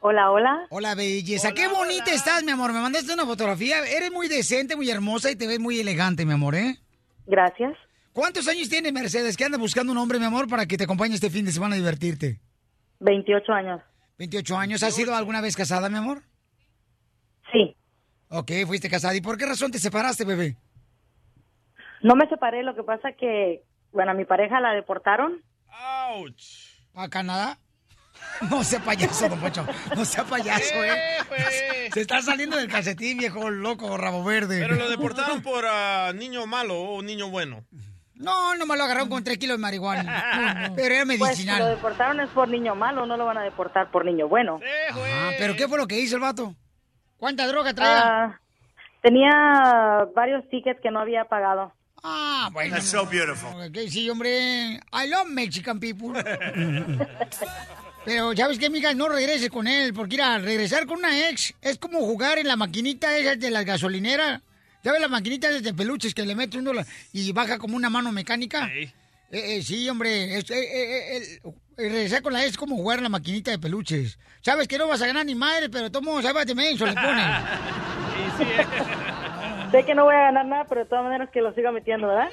Hola, 0.00 0.30
hola. 0.30 0.66
Hola, 0.70 0.94
belleza. 0.94 1.52
Qué 1.52 1.66
bonita 1.66 2.12
estás, 2.12 2.44
mi 2.44 2.52
amor. 2.52 2.72
Me 2.72 2.80
mandaste 2.80 3.12
una 3.12 3.26
fotografía. 3.26 3.80
Eres 3.80 4.12
muy 4.12 4.28
decente, 4.28 4.76
muy 4.76 4.88
hermosa 4.88 5.30
y 5.30 5.36
te 5.36 5.46
ves 5.48 5.58
muy 5.58 5.80
elegante, 5.80 6.24
mi 6.24 6.34
amor, 6.34 6.54
¿eh? 6.54 6.78
Gracias. 7.26 7.76
¿Cuántos 8.18 8.48
años 8.48 8.68
tiene 8.68 8.90
Mercedes? 8.90 9.36
¿Qué 9.36 9.44
anda 9.44 9.58
buscando 9.58 9.92
un 9.92 9.98
hombre, 9.98 10.18
mi 10.18 10.24
amor, 10.24 10.48
para 10.48 10.66
que 10.66 10.76
te 10.76 10.82
acompañe 10.82 11.14
este 11.14 11.30
fin 11.30 11.44
de 11.44 11.52
semana 11.52 11.76
a 11.76 11.78
divertirte? 11.78 12.40
28 12.98 13.52
años. 13.52 13.80
28 14.18 14.58
años. 14.58 14.82
¿Has 14.82 14.96
sido 14.96 15.14
alguna 15.14 15.40
vez 15.40 15.54
casada, 15.54 15.88
mi 15.88 15.98
amor? 15.98 16.22
Sí. 17.52 17.76
Ok, 18.28 18.50
fuiste 18.66 18.90
casada. 18.90 19.14
¿Y 19.14 19.20
por 19.20 19.38
qué 19.38 19.46
razón 19.46 19.70
te 19.70 19.78
separaste, 19.78 20.24
bebé? 20.24 20.56
No 22.02 22.16
me 22.16 22.28
separé, 22.28 22.64
lo 22.64 22.74
que 22.74 22.82
pasa 22.82 23.12
que, 23.12 23.62
bueno, 23.92 24.10
a 24.10 24.14
mi 24.14 24.24
pareja 24.24 24.58
la 24.58 24.72
deportaron. 24.72 25.40
¡Auch! 25.68 26.42
¿A 26.94 27.08
Canadá? 27.08 27.60
No 28.50 28.64
sea 28.64 28.80
payaso, 28.80 29.28
don 29.28 29.38
Pocho. 29.38 29.64
No 29.94 30.04
sea 30.04 30.24
payaso, 30.24 30.74
¿eh? 30.82 31.18
Se 31.92 32.00
está 32.00 32.20
saliendo 32.20 32.56
del 32.56 32.66
calcetín, 32.66 33.18
viejo 33.18 33.48
loco, 33.48 33.96
rabo 33.96 34.24
verde. 34.24 34.58
Pero 34.58 34.74
lo 34.74 34.90
deportaron 34.90 35.40
por 35.40 35.64
ah, 35.68 36.12
niño 36.12 36.46
malo 36.46 36.80
o 36.80 37.00
niño 37.00 37.30
bueno. 37.30 37.64
No, 38.18 38.54
no 38.56 38.66
me 38.66 38.76
lo 38.76 38.84
agarraron 38.84 39.08
con 39.08 39.22
3 39.24 39.38
kilos 39.38 39.56
de 39.56 39.62
marihuana. 39.62 40.72
Pero 40.76 40.94
era 40.94 41.04
Pues 41.04 41.18
si 41.18 41.24
medicinal. 41.24 41.58
lo 41.60 41.66
deportaron 41.66 42.20
es 42.20 42.28
por 42.30 42.48
niño 42.48 42.74
malo, 42.74 43.06
no 43.06 43.16
lo 43.16 43.24
van 43.24 43.38
a 43.38 43.42
deportar 43.42 43.90
por 43.90 44.04
niño 44.04 44.28
bueno. 44.28 44.60
Ah, 44.92 45.30
¿pero 45.38 45.54
qué 45.56 45.68
fue 45.68 45.78
lo 45.78 45.86
que 45.86 45.98
hizo 45.98 46.16
el 46.16 46.22
vato? 46.22 46.54
¿Cuánta 47.16 47.46
droga 47.46 47.72
traía? 47.74 48.00
Ah, 48.24 48.40
tenía 49.02 50.06
varios 50.14 50.48
tickets 50.50 50.80
que 50.82 50.90
no 50.90 51.00
había 51.00 51.24
pagado. 51.24 51.72
Ah, 52.02 52.48
bueno. 52.52 52.74
That's 52.76 52.90
so 52.90 53.06
beautiful. 53.06 53.50
Sí, 53.88 54.08
hombre. 54.10 54.80
I 54.92 55.08
love 55.08 55.26
Mexican 55.28 55.80
people. 55.80 56.08
Pero, 58.04 58.34
¿sabes 58.36 58.58
qué, 58.58 58.70
mija? 58.70 58.94
No 58.94 59.08
regreses 59.08 59.50
con 59.50 59.66
él, 59.66 59.92
porque 59.92 60.14
ir 60.14 60.22
a 60.22 60.38
regresar 60.38 60.86
con 60.86 60.98
una 60.98 61.28
ex 61.28 61.54
es 61.60 61.78
como 61.78 61.98
jugar 62.00 62.38
en 62.38 62.46
la 62.48 62.56
maquinita 62.56 63.16
esa 63.18 63.34
de 63.36 63.50
las 63.50 63.64
gasolineras. 63.64 64.40
¿Sabes 64.84 65.00
la 65.00 65.08
maquinita 65.08 65.50
de 65.50 65.74
peluches 65.74 66.14
que 66.14 66.24
le 66.24 66.34
mete 66.34 66.58
un 66.58 66.64
dólar 66.64 66.86
y 67.12 67.32
baja 67.32 67.58
como 67.58 67.76
una 67.76 67.90
mano 67.90 68.12
mecánica? 68.12 68.70
Eh, 68.72 68.92
eh, 69.30 69.62
sí, 69.62 69.88
hombre. 69.88 70.38
es- 70.38 70.50
eh, 70.50 70.56
eh, 70.56 71.16
eh, 71.18 71.40
eh, 71.44 71.50
regresar 71.76 72.22
con 72.22 72.32
la 72.32 72.44
es 72.44 72.56
como 72.56 72.76
jugar 72.76 73.02
la 73.02 73.08
maquinita 73.08 73.50
de 73.50 73.58
peluches. 73.58 74.18
Sabes 74.40 74.68
que 74.68 74.78
no 74.78 74.86
vas 74.88 75.02
a 75.02 75.06
ganar 75.06 75.26
ni 75.26 75.34
madre, 75.34 75.68
pero 75.68 75.90
tomo, 75.90 76.22
sabes 76.22 76.46
de 76.46 76.54
menso, 76.54 76.86
le 76.86 76.94
pones. 76.94 77.26
Sé 79.72 79.84
que 79.84 79.94
no 79.94 80.04
voy 80.04 80.14
a 80.14 80.20
ganar 80.20 80.46
nada, 80.46 80.64
pero 80.66 80.82
de 80.84 80.88
todas 80.88 81.04
maneras 81.04 81.28
que 81.30 81.42
lo 81.42 81.52
siga 81.54 81.70
metiendo, 81.70 82.08
¿verdad? 82.08 82.28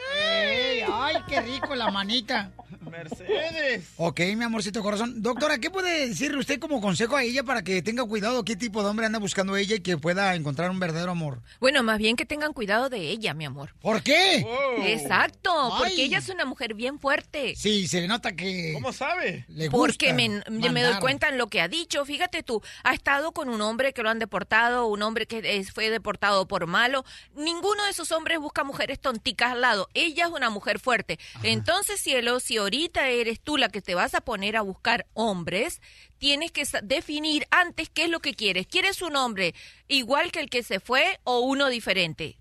Ay, 0.93 1.15
qué 1.27 1.41
rico 1.41 1.75
la 1.75 1.91
manita. 1.91 2.51
Mercedes. 2.89 3.85
Ok, 3.97 4.19
mi 4.35 4.43
amorcito 4.43 4.81
corazón. 4.81 5.21
Doctora, 5.21 5.57
¿qué 5.59 5.69
puede 5.69 6.07
decirle 6.07 6.37
usted 6.37 6.59
como 6.59 6.81
consejo 6.81 7.15
a 7.15 7.23
ella 7.23 7.43
para 7.43 7.63
que 7.63 7.81
tenga 7.81 8.03
cuidado 8.05 8.43
qué 8.45 8.55
tipo 8.55 8.83
de 8.83 8.89
hombre 8.89 9.05
anda 9.05 9.19
buscando 9.19 9.55
ella 9.57 9.75
y 9.75 9.79
que 9.81 9.97
pueda 9.97 10.35
encontrar 10.35 10.69
un 10.71 10.79
verdadero 10.79 11.11
amor? 11.11 11.41
Bueno, 11.59 11.83
más 11.83 11.97
bien 11.97 12.15
que 12.15 12.25
tengan 12.25 12.53
cuidado 12.53 12.89
de 12.89 12.99
ella, 13.09 13.33
mi 13.33 13.45
amor. 13.45 13.73
¿Por 13.81 14.01
qué? 14.03 14.45
Exacto, 14.85 15.73
porque 15.77 16.03
ella 16.03 16.19
es 16.19 16.29
una 16.29 16.45
mujer 16.45 16.73
bien 16.73 16.99
fuerte. 16.99 17.55
Sí, 17.55 17.87
se 17.87 18.01
le 18.01 18.07
nota 18.07 18.35
que... 18.35 18.71
¿Cómo 18.73 18.93
sabe? 18.93 19.45
Le 19.49 19.67
gusta 19.67 19.77
Porque 19.77 20.13
me, 20.13 20.41
me 20.49 20.83
doy 20.83 20.95
cuenta 20.99 21.29
en 21.29 21.37
lo 21.37 21.47
que 21.47 21.61
ha 21.61 21.67
dicho. 21.67 22.05
Fíjate 22.05 22.43
tú, 22.43 22.61
ha 22.83 22.93
estado 22.93 23.31
con 23.31 23.49
un 23.49 23.61
hombre 23.61 23.93
que 23.93 24.03
lo 24.03 24.09
han 24.09 24.19
deportado, 24.19 24.87
un 24.87 25.01
hombre 25.03 25.25
que 25.27 25.41
es- 25.57 25.71
fue 25.71 25.89
deportado 25.89 26.47
por 26.47 26.67
malo. 26.67 27.03
Ninguno 27.35 27.83
de 27.85 27.91
esos 27.91 28.11
hombres 28.11 28.39
busca 28.39 28.63
mujeres 28.63 28.99
tonticas 28.99 29.51
al 29.53 29.61
lado. 29.61 29.89
Ella 29.93 30.25
es 30.25 30.31
una 30.31 30.49
mujer 30.49 30.79
fuerte. 30.79 31.19
Entonces, 31.43 31.99
cielo, 31.99 32.39
si 32.39 32.57
ahorita 32.75 33.07
eres 33.09 33.39
tú 33.39 33.57
la 33.57 33.69
que 33.69 33.81
te 33.81 33.95
vas 33.95 34.13
a 34.15 34.21
poner 34.21 34.57
a 34.57 34.61
buscar 34.61 35.05
hombres, 35.13 35.81
tienes 36.17 36.51
que 36.51 36.63
definir 36.83 37.47
antes 37.51 37.89
qué 37.89 38.03
es 38.03 38.09
lo 38.09 38.19
que 38.19 38.33
quieres. 38.33 38.67
¿Quieres 38.67 39.01
un 39.01 39.15
hombre 39.15 39.53
igual 39.87 40.31
que 40.31 40.39
el 40.41 40.49
que 40.49 40.61
se 40.63 40.79
fue 40.79 41.19
o 41.23 41.39
uno 41.39 41.69
diferente? 41.69 42.37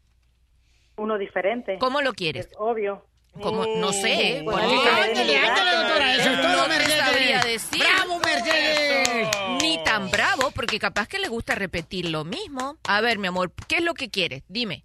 Uno 0.97 1.19
diferente. 1.19 1.79
¿Cómo 1.79 2.01
lo 2.03 2.13
quieres? 2.13 2.49
obvio. 2.59 3.07
Como, 3.41 3.67
no 3.67 3.93
sé, 3.93 4.43
porque- 4.45 4.69
sí, 4.69 4.77
Ándale, 4.77 5.37
ándale, 5.39 5.77
doctora, 5.77 6.15
eso 6.15 6.31
es 6.31 6.41
todo, 6.41 6.57
no 6.57 6.63
te 6.63 6.69
Mercedes. 6.69 6.99
sabría 7.05 7.41
decir. 7.43 7.79
¡Bravo, 7.81 8.21
Mercedes! 8.21 9.29
Ni 9.61 9.83
tan 9.83 10.09
bravo, 10.11 10.53
porque 10.53 10.79
capaz 10.79 11.09
que 11.09 11.19
le 11.19 11.27
gusta 11.27 11.57
repetir 11.57 12.11
lo 12.11 12.25
mismo. 12.25 12.77
A 12.85 13.01
ver, 13.01 13.19
mi 13.19 13.27
amor, 13.27 13.53
¿qué 13.67 13.77
es 13.79 13.83
lo 13.83 13.95
que 13.95 14.09
quieres? 14.09 14.45
Dime. 14.47 14.85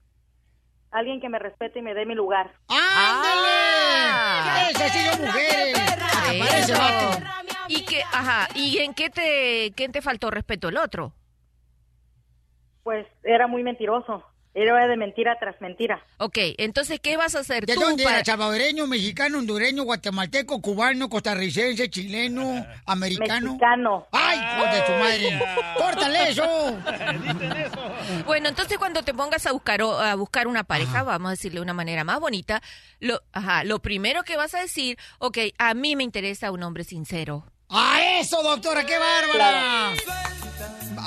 Alguien 0.92 1.22
que 1.22 1.30
me 1.30 1.40
respete 1.40 1.80
y 1.80 1.82
me 1.82 1.94
dé 1.94 2.06
mi 2.06 2.16
lugar. 2.16 2.52
¡Ándale! 2.68 4.72
Esas 4.72 4.92
sí 4.92 5.00
son 5.06 5.26
mujeres. 5.26 6.78
Vato. 6.78 7.20
¿Y 7.68 7.86
qué, 7.86 8.02
ajá, 8.02 8.48
¿y 8.56 8.80
en 8.80 8.94
qué 8.94 9.10
te, 9.10 9.72
qué 9.76 9.90
te 9.90 10.02
faltó 10.02 10.32
respeto 10.32 10.70
el 10.70 10.78
otro? 10.78 11.14
Pues 12.84 13.06
era 13.24 13.46
muy 13.46 13.62
mentiroso. 13.62 14.24
Era 14.56 14.88
de 14.88 14.98
mentira 14.98 15.38
tras 15.40 15.62
mentira. 15.62 16.04
Ok, 16.18 16.38
entonces, 16.58 17.00
¿qué 17.00 17.16
vas 17.18 17.36
a 17.36 17.40
hacer 17.40 17.66
¿De 17.68 17.76
tú 17.76 17.82
dónde 17.82 18.04
para- 18.04 18.18
era? 18.18 18.26
¿Salvadoreño, 18.26 18.88
mexicano, 18.88 19.38
hondureño, 19.38 19.84
guatemalteco, 19.84 20.60
cubano, 20.60 21.08
costarricense, 21.08 21.90
chileno, 21.90 22.66
americano? 22.88 23.48
Mexicano. 23.54 24.08
¡Ay, 24.12 24.40
hijo 24.40 24.66
de 24.76 24.86
su 24.88 24.92
madre! 24.94 25.40
¡Córtale 25.78 26.30
eso! 26.32 26.78
Bueno, 28.26 28.50
entonces 28.50 28.78
cuando 28.80 29.04
te 29.04 29.14
pongas 29.14 29.46
a 29.46 29.52
buscar 29.52 29.82
o- 29.84 30.00
a 30.00 30.16
buscar 30.16 30.48
una 30.48 30.64
pareja, 30.64 31.04
vamos 31.04 31.28
a 31.28 31.32
decirle 31.32 31.58
de 31.60 31.64
una 31.64 31.74
manera 31.74 32.04
más 32.04 32.20
bonita, 32.20 32.62
lo, 33.00 33.22
ajá, 33.32 33.64
lo 33.64 33.80
primero 33.84 34.24
que 34.24 34.36
vas 34.36 34.56
a 34.56 34.62
decir, 34.62 34.98
ok, 35.20 35.38
a 35.58 35.74
mí 35.76 35.96
me 35.96 36.04
interesa 36.04 36.52
un 36.52 36.64
hombre 36.64 36.84
sincero. 36.84 37.46
¡A 37.70 38.02
eso, 38.20 38.42
doctora! 38.42 38.84
¡Qué 38.84 38.98
bárbara! 38.98 39.94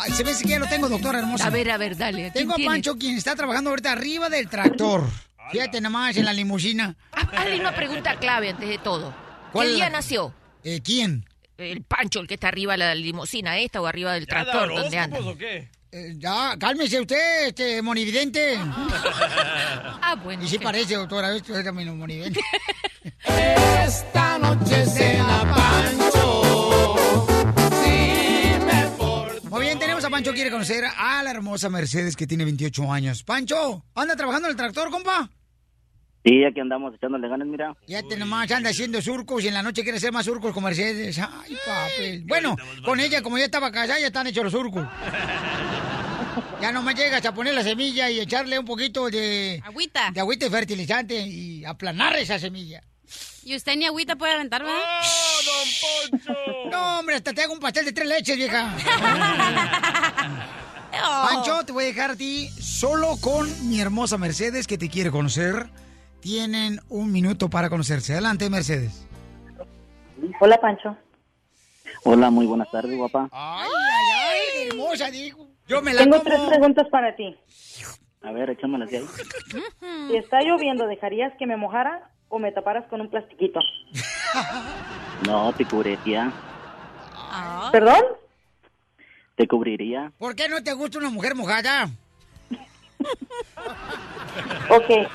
Ay, 0.01 0.13
se 0.13 0.25
me 0.25 0.31
hace 0.31 0.45
que 0.45 0.51
ya 0.51 0.59
lo 0.59 0.67
tengo, 0.69 0.89
doctora 0.89 1.19
hermosa. 1.21 1.47
A 1.47 1.51
ver, 1.51 1.71
a 1.71 1.77
ver, 1.77 1.97
dale. 1.97 2.27
¿a 2.29 2.33
quién 2.33 2.49
Tengo 2.49 2.55
a? 2.55 2.71
Pancho, 2.73 2.97
quien 2.97 3.17
está 3.17 3.35
trabajando 3.37 3.71
ahorita 3.71 3.93
arriba 3.93 4.29
del 4.29 4.49
tractor. 4.49 5.09
Fíjate 5.51 5.81
nomás, 5.81 6.17
en 6.17 6.25
la 6.25 6.33
limusina. 6.33 6.95
Ah, 7.13 7.29
Hazle 7.37 7.61
una 7.61 7.75
pregunta 7.75 8.17
clave 8.17 8.51
antes 8.51 8.69
de 8.69 8.79
todo. 8.79 9.15
¿Cuál 9.53 9.67
¿Qué 9.69 9.75
día 9.75 9.85
la- 9.91 9.99
nació? 9.99 10.33
Eh, 10.65 10.81
¿Quién? 10.83 11.27
El 11.59 11.83
Pancho, 11.83 12.21
el 12.21 12.27
que 12.27 12.35
está 12.35 12.49
arriba 12.49 12.73
de 12.73 12.79
la 12.79 12.95
limusina 12.95 13.59
esta 13.59 13.81
o 13.81 13.87
arriba 13.87 14.15
del 14.15 14.27
¿Ya 14.27 14.35
da 14.37 14.45
tractor, 14.45 14.75
donde 14.75 14.99
anda. 14.99 15.19
o 15.21 15.37
qué? 15.37 15.69
Eh, 15.93 16.15
ya, 16.17 16.57
cálmese 16.59 16.99
usted, 17.01 17.49
este, 17.49 17.83
monividente. 17.83 18.59
Ah, 20.05 20.17
bueno. 20.17 20.43
Y 20.45 20.49
sí 20.49 20.59
parece, 20.59 20.95
doctora, 20.95 21.35
esto 21.35 21.57
es 21.57 21.65
también 21.65 21.89
un 21.89 21.99
monividente. 21.99 22.41
Esta 23.25 24.39
noche 24.39 24.85
cena 24.87 25.41
Pancho. 25.55 26.22
Pancho, 30.13 30.35
quiere 30.35 30.51
conocer 30.51 30.85
a 30.85 31.23
la 31.23 31.31
hermosa 31.31 31.71
Mercedes 31.71 32.17
que 32.17 32.27
tiene 32.27 32.45
28 32.45 32.93
años. 32.93 33.25
Pancho, 33.25 33.83
¿anda 33.95 34.15
trabajando 34.15 34.47
en 34.47 34.51
el 34.51 34.57
tractor, 34.59 34.91
compa? 34.91 35.31
Sí, 36.23 36.45
aquí 36.45 36.61
andamos 36.61 36.95
echándole 36.95 37.29
ganas, 37.29 37.49
mira. 37.49 37.75
Ya 37.87 38.03
te 38.03 38.19
nomás 38.19 38.51
anda 38.51 38.69
haciendo 38.69 39.01
surcos 39.01 39.43
y 39.43 39.49
en 39.49 39.55
la 39.55 39.63
noche 39.63 39.83
quiere 39.83 39.97
hacer 39.97 40.13
más 40.13 40.27
surcos 40.27 40.53
con 40.53 40.65
Mercedes. 40.65 41.19
Ay, 41.19 41.57
papel. 41.67 42.25
Bueno, 42.27 42.57
con 42.85 43.01
ella, 43.01 43.23
como 43.23 43.39
ya 43.39 43.47
estaba 43.47 43.73
casada, 43.73 44.01
ya 44.01 44.09
están 44.09 44.27
hechos 44.27 44.45
los 44.45 44.53
surcos. 44.53 44.87
Ya 46.61 46.73
nomás 46.73 46.95
llegas 46.95 47.25
a 47.25 47.33
poner 47.33 47.55
la 47.55 47.63
semilla 47.63 48.11
y 48.11 48.21
echarle 48.21 48.59
un 48.59 48.67
poquito 48.67 49.09
de... 49.09 49.63
Agüita. 49.65 50.11
De 50.11 50.21
agüita 50.21 50.45
y 50.45 50.51
fertilizante 50.51 51.27
y 51.27 51.65
aplanar 51.65 52.17
esa 52.17 52.39
semilla. 52.39 52.83
Y 53.45 53.57
usted 53.57 53.77
ni 53.77 53.87
agüita 53.87 54.15
puede 54.17 54.35
aventar, 54.35 54.63
¿verdad? 54.63 54.79
¡Oh, 54.81 56.11
don 56.11 56.21
Poncho! 56.21 56.33
No, 56.71 56.99
hombre, 57.01 57.17
hasta 57.17 57.33
te 57.33 57.43
hago 57.43 57.53
un 57.55 57.59
pastel 57.61 57.85
de 57.87 57.93
tres 57.93 58.07
leches, 58.09 58.37
vieja. 58.37 58.73
Oh. 61.05 61.27
Pancho, 61.27 61.65
te 61.65 61.73
voy 61.73 61.85
a 61.85 61.87
dejar 61.87 62.11
a 62.11 62.17
ti 62.17 62.49
solo 62.61 63.17
con 63.19 63.49
mi 63.69 63.81
hermosa 63.81 64.19
Mercedes 64.19 64.67
que 64.67 64.77
te 64.77 64.91
quiere 64.91 65.11
conocer. 65.11 65.71
Tienen 66.21 66.81
un 66.91 67.11
minuto 67.11 67.49
para 67.49 67.71
conocerse. 67.71 68.13
Adelante, 68.13 68.51
Mercedes. 68.51 69.07
Hola, 70.39 70.61
Pancho. 70.61 70.95
Hola, 72.05 72.29
muy 72.31 72.45
buenas 72.47 72.71
tardes, 72.71 72.95
guapa. 72.95 73.27
Ay, 73.33 73.71
ay, 73.75 74.05
ay, 74.63 74.69
hermosa, 74.69 75.11
digo. 75.11 75.49
Yo 75.67 75.81
me 75.81 75.95
la 75.95 76.03
Tengo 76.03 76.19
como. 76.19 76.29
tres 76.29 76.41
preguntas 76.51 76.87
para 76.91 77.17
ti. 77.17 77.37
A 78.23 78.31
ver, 78.33 78.51
échamelas 78.51 78.91
de 78.91 78.99
ahí. 78.99 79.07
Si 80.09 80.17
está 80.17 80.43
lloviendo, 80.43 80.87
¿dejarías 80.87 81.33
que 81.39 81.47
me 81.47 81.57
mojara 81.57 82.11
o 82.33 82.39
me 82.39 82.51
taparas 82.51 82.87
con 82.89 83.01
un 83.01 83.09
plastiquito? 83.09 83.61
No, 85.27 85.53
te 85.53 85.65
cubriría. 85.65 86.33
¿Perdón? 87.71 88.03
Te 89.37 89.47
cubriría. 89.47 90.11
¿Por 90.19 90.35
qué 90.35 90.49
no 90.49 90.61
te 90.65 90.73
gusta 90.73 90.99
una 90.99 91.11
mujer 91.11 91.37
mojada? 91.37 91.89
Ok. 94.71 95.09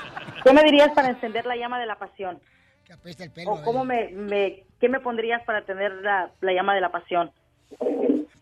¿Qué 0.44 0.52
me 0.52 0.62
dirías 0.62 0.90
para 0.94 1.08
encender 1.08 1.44
la 1.44 1.56
llama 1.56 1.78
de 1.80 1.86
la 1.86 1.96
pasión? 1.96 2.40
Que 2.84 2.92
apesta 2.92 3.24
el 3.24 3.32
pelo. 3.32 3.50
¿O 3.52 3.62
cómo 3.62 3.84
me, 3.84 4.08
me, 4.10 4.64
qué 4.80 4.88
me 4.88 5.00
pondrías 5.00 5.42
para 5.44 5.62
tener 5.62 5.92
la, 5.96 6.30
la 6.40 6.52
llama 6.52 6.74
de 6.74 6.80
la 6.80 6.90
pasión? 6.90 7.30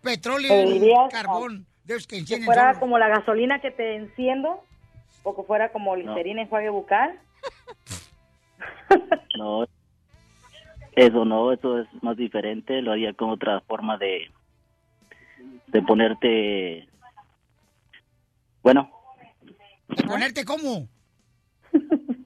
Petróleo, 0.02 0.52
¿Me 0.52 0.70
dirías, 0.72 1.10
carbón. 1.10 1.66
Esos 1.88 2.06
que 2.06 2.16
¿Que 2.16 2.20
encienden 2.20 2.46
fuera 2.46 2.68
solo. 2.74 2.80
como 2.80 2.98
la 2.98 3.08
gasolina 3.08 3.60
que 3.60 3.70
te 3.70 3.96
enciendo? 3.96 4.62
¿O 5.22 5.34
que 5.34 5.42
fuera 5.42 5.72
como 5.72 5.96
listerina 5.96 6.42
enjuague 6.42 6.68
bucal? 6.68 7.18
No, 9.36 9.66
eso 10.92 11.24
no, 11.24 11.52
eso 11.52 11.78
es 11.80 11.88
más 12.02 12.16
diferente. 12.16 12.80
Lo 12.82 12.92
haría 12.92 13.12
con 13.12 13.30
otra 13.30 13.60
forma 13.60 13.96
de, 13.98 14.30
de 15.68 15.82
ponerte. 15.82 16.88
Bueno, 18.62 18.90
¿Ponerte 20.06 20.44
cómo? 20.44 20.88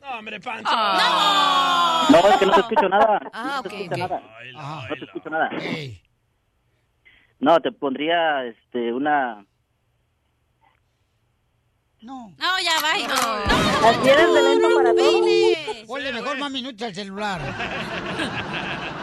No, 0.00 0.18
hombre, 0.18 0.40
Pancho. 0.40 0.68
no, 0.72 2.18
es 2.30 2.36
que 2.38 2.46
no 2.46 2.52
te 2.52 2.60
escucho 2.60 2.88
nada. 2.88 3.20
Ah, 3.32 3.60
no 3.62 3.70
te 3.70 3.76
escucho 3.76 3.96
nada. 3.96 4.20
No 4.88 4.96
te 4.96 5.04
escucho 5.04 5.30
nada. 5.30 5.50
No, 7.38 7.60
te 7.60 7.70
pondría 7.72 8.44
este 8.46 8.92
una. 8.92 9.46
No. 12.02 12.34
No, 12.38 12.46
ya 12.64 12.80
va. 12.82 12.96
No. 13.08 13.88
¿Así 13.88 14.08
eres 14.08 14.32
de 14.32 14.42
lento 14.42 14.68
para 14.74 14.94
todo? 14.94 15.26
Ponle 15.86 16.12
mejor 16.12 16.38
más 16.38 16.50
minutos 16.50 16.82
al 16.82 16.94
celular. 16.94 17.40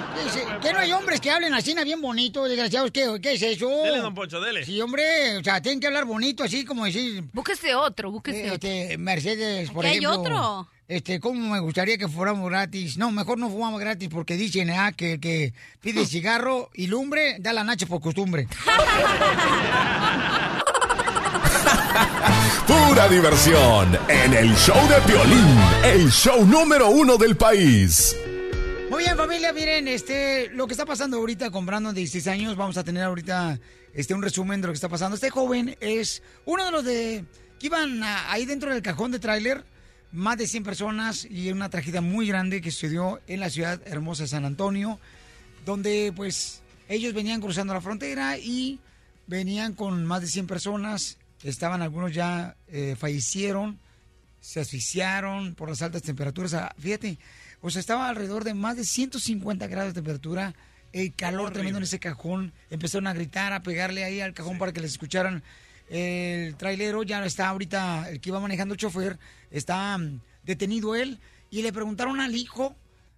¿Que 0.62 0.74
no 0.74 0.80
hay 0.80 0.92
hombres 0.92 1.22
que 1.22 1.30
hablen 1.30 1.54
así, 1.54 1.76
bien 1.84 2.02
bonito, 2.02 2.44
desgraciados? 2.46 2.90
¿Qué, 2.92 3.20
qué 3.22 3.34
es 3.34 3.42
eso? 3.42 3.70
Dele, 3.84 4.00
don 4.00 4.16
Poncho, 4.16 4.42
dele. 4.42 4.66
Sí, 4.66 4.82
hombre, 4.82 5.38
o 5.38 5.44
sea, 5.44 5.62
tienen 5.62 5.80
que 5.80 5.88
hablar 5.88 6.06
bonito, 6.06 6.44
así 6.44 6.66
como 6.66 6.86
decir... 6.86 7.24
Búsquese 7.34 7.76
otro, 7.76 8.12
búsquese 8.12 8.52
otro. 8.52 8.56
Este, 8.56 8.98
Mercedes, 8.98 9.70
por 9.70 9.86
Aquí 9.86 9.98
hay 9.98 10.04
ejemplo. 10.04 10.22
otro. 10.22 10.68
Este, 10.88 11.20
¿cómo 11.20 11.54
me 11.54 11.60
gustaría 11.60 11.98
que 11.98 12.08
fuéramos 12.08 12.50
gratis? 12.50 12.98
No, 12.98 13.12
mejor 13.12 13.38
no 13.38 13.50
fumamos 13.50 13.80
gratis 13.80 14.10
porque 14.10 14.38
dicen 14.38 14.72
ah, 14.72 14.92
que 14.92 15.14
el 15.14 15.20
que 15.20 15.54
pide 15.82 16.06
cigarro 16.08 16.72
y 16.74 16.88
lumbre 16.88 17.36
da 17.40 17.54
la 17.54 17.64
nacha 17.64 17.86
por 17.86 18.02
costumbre. 18.02 18.48
Pura 22.68 23.08
diversión 23.08 23.98
en 24.10 24.34
el 24.34 24.54
show 24.56 24.76
de 24.90 25.00
Piolín, 25.08 25.58
el 25.86 26.12
show 26.12 26.46
número 26.46 26.90
uno 26.90 27.16
del 27.16 27.38
país. 27.38 28.14
Muy 28.90 29.04
bien, 29.04 29.16
familia, 29.16 29.54
miren, 29.54 29.88
este, 29.88 30.50
lo 30.50 30.68
que 30.68 30.74
está 30.74 30.86
pasando 30.86 31.16
ahorita 31.16 31.50
con 31.50 31.66
Brandon 31.66 31.96
de 31.96 32.02
16 32.02 32.28
años, 32.28 32.58
vamos 32.58 32.78
a 32.78 32.84
tener 32.84 33.04
ahorita 33.04 33.58
este, 33.94 34.14
un 34.14 34.22
resumen 34.22 34.60
de 34.60 34.68
lo 34.68 34.74
que 34.74 34.78
está 34.78 34.90
pasando. 34.90 35.16
Este 35.16 35.30
joven 35.30 35.78
es 35.80 36.22
uno 36.46 36.66
de 36.66 36.72
los 36.72 36.84
de 36.84 37.24
que 37.58 37.68
iban 37.68 38.02
ahí 38.04 38.46
dentro 38.46 38.74
del 38.74 38.82
cajón 38.82 39.12
de 39.12 39.20
tráiler, 39.20 39.64
más 40.12 40.38
de 40.38 40.46
100 40.46 40.64
personas 40.64 41.26
y 41.30 41.50
una 41.52 41.70
tragedia 41.70 42.02
muy 42.02 42.28
grande 42.28 42.62
que 42.62 42.72
sucedió 42.72 43.22
en 43.28 43.40
la 43.40 43.50
ciudad 43.50 43.82
hermosa 43.86 44.24
de 44.24 44.30
San 44.30 44.44
Antonio, 44.44 45.00
donde 45.66 46.12
pues 46.14 46.62
ellos 46.90 47.14
venían 47.14 47.40
cruzando 47.40 47.74
la 47.74 47.82
frontera 47.82 48.38
y 48.38 48.82
venían 49.26 49.74
con 49.74 50.06
más 50.06 50.20
de 50.20 50.28
100 50.28 50.48
personas, 50.48 51.18
estaban 51.44 51.82
algunos 51.82 52.14
ya 52.14 52.56
eh, 52.68 52.96
fallecieron, 52.98 53.80
se 54.40 54.60
asfixiaron 54.60 55.56
por 55.56 55.70
las 55.70 55.82
altas 55.82 56.02
temperaturas. 56.02 56.54
Ah, 56.54 56.76
Fíjate, 56.78 57.20
o 57.62 57.70
sea, 57.70 57.80
estaba 57.80 58.10
alrededor 58.10 58.44
de 58.44 58.54
más 58.54 58.78
de 58.78 58.84
150 58.84 59.68
grados 59.68 59.94
de 59.94 60.02
temperatura, 60.02 60.54
el 60.94 61.14
calor 61.14 61.52
tremendo 61.52 61.78
en 61.78 61.84
ese 61.84 62.00
cajón. 62.00 62.54
Empezaron 62.70 63.08
a 63.08 63.14
gritar, 63.14 63.54
a 63.54 63.64
pegarle 63.64 64.04
ahí 64.04 64.22
al 64.22 64.34
cajón 64.34 64.58
para 64.58 64.72
que 64.72 64.82
les 64.82 64.92
escucharan. 64.92 65.44
El 65.90 66.56
trailero 66.56 67.04
ya 67.04 67.26
está 67.26 67.48
ahorita, 67.50 68.10
el 68.10 68.20
que 68.20 68.30
iba 68.30 68.40
manejando 68.40 68.74
el 68.74 68.80
chofer, 68.80 69.18
está 69.52 69.98
mm, 69.98 70.22
detenido 70.44 70.96
él. 70.96 71.20
Y 71.50 71.62
le 71.62 71.72
preguntaron 71.72 72.20
al 72.20 72.36
hijo 72.36 72.76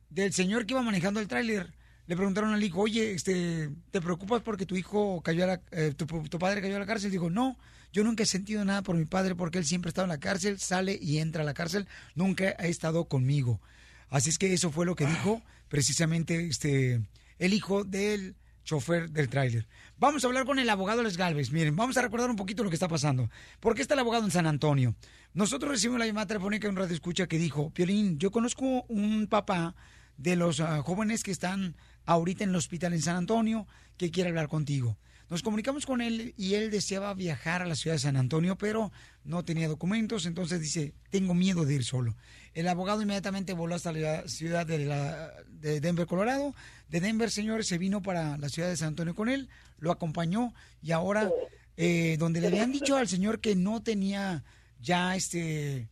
del 0.10 0.34
señor 0.34 0.66
que 0.66 0.74
iba 0.74 0.82
manejando 0.82 1.20
el 1.20 1.28
tráiler. 1.28 1.74
Le 2.08 2.16
preguntaron 2.16 2.54
al 2.54 2.64
hijo, 2.64 2.82
oye, 2.82 3.14
este, 3.14 3.70
¿te 3.92 4.02
preocupas 4.02 4.42
porque 4.42 4.66
tu 4.66 4.76
hijo 4.76 5.22
cayó 5.22 5.44
a 5.44 5.48
la, 5.48 5.62
eh, 5.72 5.94
tu, 5.96 6.06
tu 6.06 6.40
padre 6.40 6.62
cayó 6.62 6.76
a 6.76 6.80
la 6.80 6.86
cárcel? 6.86 7.12
Dijo, 7.12 7.30
no, 7.30 7.58
yo 7.92 8.04
nunca 8.04 8.24
he 8.24 8.26
sentido 8.26 8.64
nada 8.66 8.82
por 8.82 8.96
mi 8.96 9.06
padre 9.06 9.36
porque 9.36 9.58
él 9.58 9.66
siempre 9.66 9.90
ha 9.90 9.92
estado 9.92 10.06
en 10.06 10.10
la 10.10 10.20
cárcel, 10.20 10.60
sale 10.60 10.98
y 11.02 11.18
entra 11.20 11.44
a 11.44 11.46
la 11.46 11.54
cárcel, 11.54 11.88
nunca 12.16 12.56
ha 12.58 12.68
estado 12.68 13.06
conmigo. 13.06 13.62
Así 14.10 14.30
es 14.30 14.38
que 14.38 14.54
eso 14.54 14.72
fue 14.72 14.86
lo 14.86 14.96
que 14.96 15.06
dijo 15.06 15.42
precisamente 15.68 16.48
este, 16.48 17.02
el 17.38 17.54
hijo 17.54 17.84
del 17.84 18.36
chofer 18.64 19.10
del 19.10 19.30
tráiler. 19.30 19.68
Vamos 19.98 20.24
a 20.24 20.28
hablar 20.28 20.46
con 20.46 20.60
el 20.60 20.70
abogado 20.70 21.02
Les 21.02 21.18
Galvez. 21.18 21.52
Miren, 21.52 21.76
vamos 21.76 21.98
a 21.98 22.02
recordar 22.02 22.30
un 22.30 22.36
poquito 22.36 22.64
lo 22.64 22.70
que 22.70 22.76
está 22.76 22.88
pasando. 22.88 23.30
¿Por 23.60 23.76
qué 23.76 23.82
está 23.82 23.96
el 23.96 24.02
abogado 24.02 24.26
en 24.26 24.32
San 24.32 24.46
Antonio? 24.46 24.96
Nosotros 25.34 25.72
recibimos 25.72 26.00
la 26.00 26.08
llamada 26.08 26.28
telefónica 26.28 26.68
de 26.68 26.72
un 26.72 26.76
radio 26.76 26.94
escucha 26.94 27.28
que 27.28 27.38
dijo, 27.38 27.72
Piolín, 27.72 28.20
yo 28.20 28.32
conozco 28.32 28.86
un 28.88 29.28
papá 29.28 29.76
de 30.18 30.36
los 30.36 30.60
ah, 30.60 30.82
jóvenes 30.84 31.24
que 31.24 31.32
están 31.32 31.76
ahorita 32.06 32.44
en 32.44 32.52
el 32.52 32.56
hospital 32.58 32.94
en 32.94 33.02
San 33.02 33.16
Antonio 33.16 33.68
que 33.98 34.12
quiere 34.12 34.30
hablar 34.30 34.48
contigo. 34.48 34.98
Nos 35.30 35.44
comunicamos 35.44 35.86
con 35.86 36.02
él 36.02 36.34
y 36.38 36.56
él 36.56 36.72
deseaba 36.72 37.14
viajar 37.14 37.62
a 37.62 37.66
la 37.68 37.76
ciudad 37.76 37.96
de 37.96 38.00
San 38.00 38.16
Antonio, 38.18 38.58
pero 38.58 38.92
no 39.24 39.46
tenía 39.46 39.68
documentos, 39.68 40.26
entonces 40.26 40.60
dice, 40.60 40.94
tengo 41.12 41.34
miedo 41.36 41.66
de 41.66 41.76
ir 41.76 41.84
solo. 41.84 42.16
El 42.56 42.68
abogado 42.68 43.02
inmediatamente 43.04 43.54
voló 43.54 43.76
hasta 43.76 43.92
la 43.92 44.28
ciudad 44.28 44.66
de, 44.66 44.80
la- 44.80 45.32
de 45.48 45.80
Denver, 45.82 46.08
Colorado. 46.08 46.56
De 46.90 47.00
Denver, 47.00 47.30
señores, 47.30 47.68
se 47.68 47.78
vino 47.78 48.02
para 48.02 48.38
la 48.38 48.50
ciudad 48.50 48.70
de 48.70 48.78
San 48.78 48.90
Antonio 48.90 49.14
con 49.14 49.30
él, 49.30 49.50
lo 49.78 49.92
acompañó 49.92 50.54
y 50.82 50.92
ahora, 50.94 51.30
eh, 51.78 52.16
donde 52.18 52.42
le 52.42 52.48
habían 52.48 52.72
dicho 52.72 52.98
al 52.98 53.08
señor 53.08 53.40
que 53.40 53.56
no 53.56 53.84
tenía 53.84 54.44
ya 54.82 55.16
este 55.16 55.90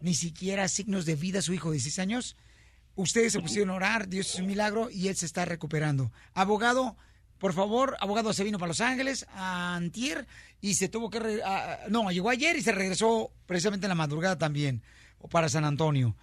ni 0.00 0.14
siquiera 0.14 0.66
signos 0.66 1.06
de 1.06 1.14
vida 1.14 1.38
a 1.38 1.42
su 1.42 1.52
hijo 1.54 1.70
de 1.70 1.74
16 1.76 1.98
años, 2.00 2.36
ustedes 2.96 3.32
se 3.32 3.40
pusieron 3.40 3.70
a 3.70 3.74
orar, 3.74 4.08
Dios 4.08 4.34
es 4.34 4.40
un 4.40 4.46
milagro 4.48 4.90
y 4.90 5.06
él 5.06 5.14
se 5.14 5.26
está 5.26 5.44
recuperando. 5.44 6.10
Abogado, 6.34 6.96
por 7.42 7.52
favor, 7.54 7.96
abogado 7.98 8.32
se 8.32 8.44
vino 8.44 8.56
para 8.56 8.68
Los 8.68 8.80
Ángeles 8.80 9.26
a 9.34 9.74
Antier 9.74 10.26
y 10.60 10.74
se 10.74 10.88
tuvo 10.88 11.10
que... 11.10 11.18
re- 11.18 11.42
a- 11.44 11.80
no, 11.90 12.08
llegó 12.12 12.30
ayer 12.30 12.54
y 12.56 12.62
se 12.62 12.70
regresó 12.70 13.30
precisamente 13.46 13.86
en 13.86 13.88
la 13.88 13.96
madrugada 13.96 14.38
también 14.38 14.80
o 15.18 15.26
para 15.28 15.48
San 15.48 15.64
Antonio. 15.64 16.14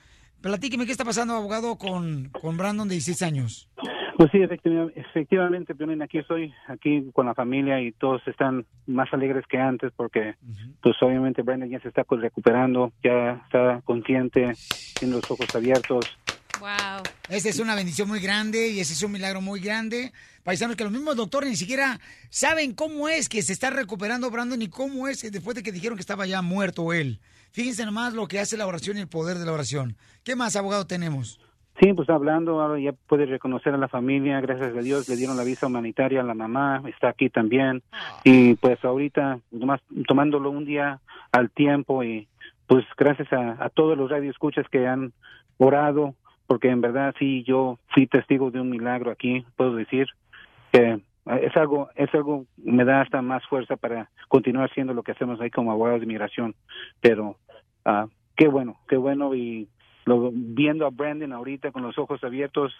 Platíqueme 0.41 0.85
qué 0.85 0.93
está 0.93 1.03
pasando, 1.03 1.33
abogado, 1.35 1.77
con, 1.77 2.29
con 2.29 2.55
Brandon 2.55 2.87
de 2.87 2.95
16 2.95 3.21
años. 3.23 3.69
Pues 4.17 4.29
sí, 4.31 4.37
efectiva- 4.41 4.89
efectivamente, 4.95 5.75
Piolín, 5.75 6.01
aquí 6.01 6.19
estoy, 6.19 6.53
aquí 6.69 7.09
con 7.13 7.25
la 7.25 7.33
familia 7.33 7.81
y 7.81 7.91
todos 7.91 8.21
están 8.25 8.65
más 8.87 9.07
alegres 9.13 9.45
que 9.49 9.57
antes 9.57 9.91
porque, 9.97 10.35
pues 10.81 10.95
obviamente 11.01 11.41
Brandon 11.41 11.69
ya 11.69 11.81
se 11.81 11.89
está 11.89 12.05
pues, 12.05 12.21
recuperando, 12.21 12.93
ya 13.03 13.41
está 13.45 13.81
consciente, 13.83 14.53
tiene 14.97 15.15
los 15.15 15.29
ojos 15.29 15.53
abiertos. 15.53 16.05
Wow. 16.59 17.03
Esa 17.29 17.49
es 17.49 17.59
una 17.59 17.73
bendición 17.73 18.07
muy 18.07 18.19
grande 18.19 18.69
y 18.69 18.79
ese 18.79 18.93
es 18.93 19.01
un 19.01 19.11
milagro 19.11 19.39
muy 19.39 19.61
grande. 19.61 20.11
Paisanos 20.43 20.75
que 20.75 20.83
los 20.83 20.91
mismos 20.91 21.15
doctores 21.15 21.49
ni 21.49 21.55
siquiera 21.55 21.99
saben 22.29 22.73
cómo 22.73 23.07
es 23.07 23.29
que 23.29 23.41
se 23.41 23.53
está 23.53 23.69
recuperando 23.69 24.29
Brandon 24.29 24.61
y 24.61 24.67
cómo 24.67 25.07
es 25.07 25.21
que 25.21 25.31
después 25.31 25.55
de 25.55 25.63
que 25.63 25.71
dijeron 25.71 25.95
que 25.97 26.01
estaba 26.01 26.25
ya 26.25 26.41
muerto 26.41 26.91
él. 26.91 27.19
Fíjense 27.51 27.85
nomás 27.85 28.13
lo 28.13 28.27
que 28.27 28.39
hace 28.39 28.57
la 28.57 28.67
oración 28.67 28.97
y 28.97 29.01
el 29.01 29.07
poder 29.07 29.37
de 29.37 29.45
la 29.45 29.53
oración. 29.53 29.95
¿Qué 30.23 30.35
más, 30.35 30.55
abogado, 30.55 30.85
tenemos? 30.85 31.39
Sí, 31.79 31.93
pues 31.93 32.09
hablando, 32.09 32.59
ahora 32.59 32.79
ya 32.79 32.91
puede 32.91 33.25
reconocer 33.25 33.73
a 33.73 33.77
la 33.77 33.87
familia, 33.87 34.41
gracias 34.41 34.75
a 34.75 34.81
Dios 34.81 35.07
le 35.07 35.15
dieron 35.15 35.37
la 35.37 35.45
visa 35.45 35.67
humanitaria 35.67 36.19
a 36.19 36.25
la 36.25 36.33
mamá, 36.33 36.83
está 36.87 37.09
aquí 37.09 37.29
también. 37.29 37.81
Y 38.25 38.55
pues 38.55 38.83
ahorita, 38.83 39.39
nomás 39.51 39.79
tomándolo 40.05 40.49
un 40.49 40.65
día 40.65 40.99
al 41.31 41.49
tiempo 41.51 42.03
y 42.03 42.27
pues 42.67 42.85
gracias 42.97 43.31
a, 43.31 43.63
a 43.63 43.69
todos 43.69 43.97
los 43.97 44.11
radioescuchas 44.11 44.67
que 44.69 44.85
han 44.85 45.13
orado, 45.57 46.15
porque 46.49 46.69
en 46.69 46.81
verdad 46.81 47.13
sí, 47.19 47.43
yo 47.43 47.77
fui 47.93 48.07
testigo 48.07 48.49
de 48.49 48.59
un 48.59 48.71
milagro 48.71 49.11
aquí, 49.11 49.45
puedo 49.55 49.75
decir 49.75 50.07
que 50.71 50.79
eh, 50.79 50.99
es 51.43 51.55
algo, 51.55 51.89
es 51.93 52.11
algo, 52.15 52.47
me 52.57 52.85
da 52.85 53.01
hasta 53.01 53.21
más 53.21 53.45
fuerza 53.45 53.77
para 53.77 54.09
continuar 54.27 54.67
haciendo 54.67 54.95
lo 54.95 55.03
que 55.03 55.11
hacemos 55.11 55.39
ahí 55.39 55.51
como 55.51 55.71
abogados 55.71 55.99
de 55.99 56.05
inmigración. 56.05 56.55
Pero 57.01 57.37
ah, 57.85 58.07
qué 58.35 58.47
bueno, 58.47 58.79
qué 58.87 58.97
bueno 58.97 59.35
y 59.35 59.67
lo, 60.05 60.31
viendo 60.33 60.87
a 60.87 60.89
Brandon 60.89 61.33
ahorita 61.33 61.71
con 61.71 61.83
los 61.83 61.99
ojos 61.99 62.23
abiertos, 62.23 62.73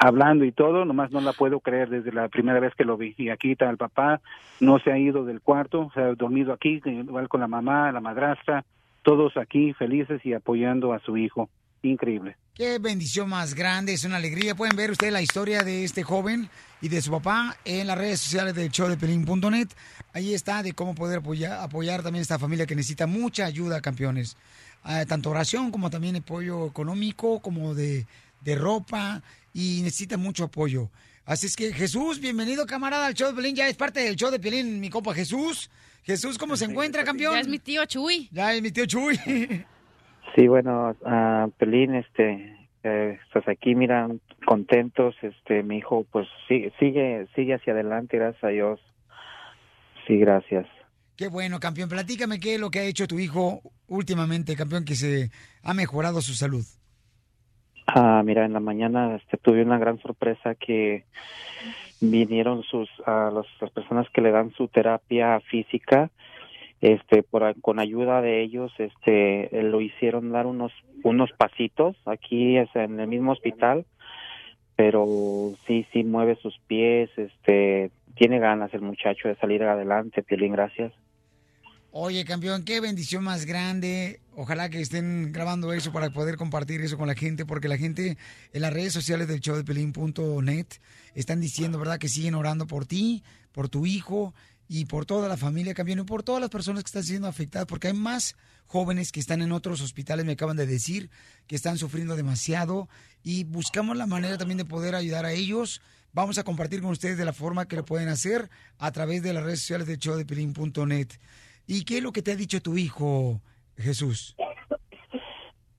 hablando 0.00 0.44
y 0.44 0.50
todo, 0.50 0.84
nomás 0.84 1.12
no 1.12 1.20
la 1.20 1.34
puedo 1.34 1.60
creer 1.60 1.90
desde 1.90 2.10
la 2.10 2.28
primera 2.28 2.58
vez 2.58 2.74
que 2.74 2.84
lo 2.84 2.96
vi. 2.96 3.14
Y 3.16 3.28
aquí 3.28 3.52
está 3.52 3.70
el 3.70 3.76
papá, 3.76 4.22
no 4.58 4.80
se 4.80 4.90
ha 4.90 4.98
ido 4.98 5.24
del 5.24 5.40
cuarto, 5.40 5.88
se 5.94 6.00
ha 6.00 6.14
dormido 6.16 6.52
aquí, 6.52 6.82
igual 6.84 7.28
con 7.28 7.42
la 7.42 7.46
mamá, 7.46 7.92
la 7.92 8.00
madrastra, 8.00 8.64
todos 9.04 9.36
aquí 9.36 9.72
felices 9.72 10.26
y 10.26 10.32
apoyando 10.32 10.92
a 10.92 10.98
su 10.98 11.16
hijo. 11.16 11.48
Increíble. 11.84 12.36
Qué 12.54 12.78
bendición 12.78 13.28
más 13.28 13.54
grande, 13.54 13.92
es 13.92 14.04
una 14.04 14.16
alegría. 14.16 14.54
Pueden 14.54 14.76
ver 14.76 14.90
ustedes 14.90 15.12
la 15.12 15.20
historia 15.20 15.62
de 15.62 15.84
este 15.84 16.02
joven 16.02 16.48
y 16.80 16.88
de 16.88 17.02
su 17.02 17.10
papá 17.10 17.56
en 17.64 17.86
las 17.86 17.98
redes 17.98 18.20
sociales 18.20 18.54
del 18.54 18.70
show 18.70 18.88
de 18.88 18.96
Pelín.net. 18.96 19.68
Ahí 20.12 20.32
está 20.32 20.62
de 20.62 20.72
cómo 20.72 20.94
poder 20.94 21.18
apoyar, 21.18 21.60
apoyar 21.60 22.02
también 22.02 22.20
a 22.20 22.22
esta 22.22 22.38
familia 22.38 22.66
que 22.66 22.76
necesita 22.76 23.06
mucha 23.06 23.44
ayuda, 23.44 23.80
campeones. 23.80 24.36
Ah, 24.82 25.04
tanto 25.06 25.30
oración 25.30 25.70
como 25.70 25.90
también 25.90 26.16
apoyo 26.16 26.66
económico, 26.66 27.40
como 27.40 27.74
de, 27.74 28.06
de 28.40 28.54
ropa 28.54 29.22
y 29.52 29.80
necesita 29.82 30.16
mucho 30.16 30.44
apoyo. 30.44 30.90
Así 31.26 31.46
es 31.46 31.56
que 31.56 31.72
Jesús, 31.72 32.20
bienvenido 32.20 32.66
camarada 32.66 33.06
al 33.06 33.14
show 33.14 33.28
de 33.28 33.34
Pelín, 33.34 33.56
ya 33.56 33.68
es 33.68 33.76
parte 33.76 34.00
del 34.00 34.16
show 34.16 34.30
de 34.30 34.38
Pelín, 34.38 34.78
mi 34.78 34.90
compa 34.90 35.12
Jesús. 35.12 35.70
Jesús, 36.04 36.38
¿cómo 36.38 36.56
se 36.56 36.66
encuentra, 36.66 37.02
campeón? 37.02 37.34
Ya 37.34 37.40
es 37.40 37.48
mi 37.48 37.58
tío 37.58 37.84
Chuy. 37.86 38.28
Ya 38.30 38.54
es 38.54 38.62
mi 38.62 38.70
tío 38.70 38.86
Chuy. 38.86 39.18
Sí, 40.34 40.48
bueno, 40.48 40.96
ah, 41.04 41.48
Pelín, 41.58 41.94
este, 41.94 42.56
eh, 42.82 43.18
estás 43.24 43.46
aquí, 43.48 43.74
mira, 43.74 44.08
contentos, 44.44 45.14
este, 45.22 45.62
mi 45.62 45.78
hijo, 45.78 46.04
pues 46.10 46.26
sigue, 46.48 46.72
sigue, 46.78 47.26
sigue 47.34 47.54
hacia 47.54 47.72
adelante, 47.72 48.18
gracias 48.18 48.44
a 48.44 48.48
Dios. 48.48 48.80
Sí, 50.06 50.18
gracias. 50.18 50.66
Qué 51.16 51.28
bueno, 51.28 51.60
campeón. 51.60 51.88
Platícame 51.88 52.40
qué 52.40 52.54
es 52.56 52.60
lo 52.60 52.70
que 52.70 52.80
ha 52.80 52.84
hecho 52.84 53.06
tu 53.06 53.18
hijo 53.18 53.60
últimamente, 53.86 54.56
campeón, 54.56 54.84
que 54.84 54.96
se 54.96 55.30
ha 55.62 55.72
mejorado 55.72 56.20
su 56.20 56.34
salud. 56.34 56.64
Ah, 57.86 58.22
mira, 58.24 58.44
en 58.44 58.52
la 58.52 58.60
mañana, 58.60 59.16
este, 59.16 59.36
tuve 59.36 59.62
una 59.62 59.78
gran 59.78 60.00
sorpresa 60.00 60.54
que 60.56 61.04
vinieron 62.00 62.62
sus, 62.64 62.88
a 63.06 63.30
las, 63.30 63.46
las 63.60 63.70
personas 63.70 64.08
que 64.10 64.20
le 64.20 64.32
dan 64.32 64.52
su 64.52 64.68
terapia 64.68 65.40
física, 65.40 66.10
este, 66.84 67.22
por, 67.22 67.58
con 67.62 67.78
ayuda 67.78 68.20
de 68.20 68.42
ellos, 68.42 68.70
este, 68.76 69.58
eh, 69.58 69.62
lo 69.62 69.80
hicieron 69.80 70.32
dar 70.32 70.44
unos, 70.44 70.70
unos 71.02 71.30
pasitos 71.32 71.96
aquí 72.04 72.58
en 72.58 73.00
el 73.00 73.08
mismo 73.08 73.32
hospital, 73.32 73.86
pero 74.76 75.54
sí, 75.66 75.86
sí 75.94 76.04
mueve 76.04 76.36
sus 76.42 76.58
pies, 76.66 77.08
este, 77.16 77.90
tiene 78.16 78.38
ganas 78.38 78.74
el 78.74 78.82
muchacho 78.82 79.28
de 79.28 79.36
salir 79.36 79.62
adelante, 79.62 80.22
Piolín, 80.22 80.52
gracias. 80.52 80.92
Oye, 81.90 82.22
campeón, 82.26 82.64
qué 82.64 82.82
bendición 82.82 83.24
más 83.24 83.46
grande. 83.46 84.20
Ojalá 84.36 84.68
que 84.68 84.82
estén 84.82 85.32
grabando 85.32 85.72
eso 85.72 85.90
para 85.90 86.10
poder 86.10 86.36
compartir 86.36 86.82
eso 86.82 86.98
con 86.98 87.06
la 87.06 87.14
gente, 87.14 87.46
porque 87.46 87.68
la 87.68 87.78
gente 87.78 88.18
en 88.52 88.60
las 88.60 88.74
redes 88.74 88.92
sociales 88.92 89.26
del 89.26 89.40
show 89.40 89.56
de 89.56 89.64
Pelín.net 89.64 90.66
están 91.14 91.40
diciendo, 91.40 91.78
¿verdad?, 91.78 91.98
que 91.98 92.08
siguen 92.08 92.34
orando 92.34 92.66
por 92.66 92.84
ti, 92.84 93.22
por 93.52 93.70
tu 93.70 93.86
hijo 93.86 94.34
y 94.68 94.86
por 94.86 95.06
toda 95.06 95.28
la 95.28 95.36
familia, 95.36 95.74
campeón, 95.74 96.00
y 96.00 96.04
por 96.04 96.22
todas 96.22 96.40
las 96.40 96.50
personas 96.50 96.82
que 96.82 96.88
están 96.88 97.02
siendo 97.02 97.28
afectadas, 97.28 97.66
porque 97.66 97.88
hay 97.88 97.94
más 97.94 98.36
jóvenes 98.66 99.12
que 99.12 99.20
están 99.20 99.42
en 99.42 99.52
otros 99.52 99.80
hospitales, 99.80 100.24
me 100.24 100.32
acaban 100.32 100.56
de 100.56 100.66
decir, 100.66 101.10
que 101.46 101.56
están 101.56 101.78
sufriendo 101.78 102.16
demasiado 102.16 102.88
y 103.22 103.44
buscamos 103.44 103.96
la 103.96 104.06
manera 104.06 104.38
también 104.38 104.58
de 104.58 104.64
poder 104.64 104.94
ayudar 104.94 105.24
a 105.24 105.32
ellos. 105.32 105.80
Vamos 106.12 106.38
a 106.38 106.44
compartir 106.44 106.80
con 106.80 106.90
ustedes 106.90 107.18
de 107.18 107.24
la 107.24 107.32
forma 107.32 107.66
que 107.66 107.76
lo 107.76 107.84
pueden 107.84 108.08
hacer 108.08 108.48
a 108.78 108.92
través 108.92 109.22
de 109.22 109.32
las 109.32 109.42
redes 109.42 109.60
sociales 109.60 109.86
de 109.86 110.24
Pelín.net. 110.24 111.08
¿Y 111.66 111.84
qué 111.84 111.98
es 111.98 112.02
lo 112.02 112.12
que 112.12 112.22
te 112.22 112.32
ha 112.32 112.36
dicho 112.36 112.60
tu 112.60 112.76
hijo, 112.76 113.40
Jesús? 113.76 114.36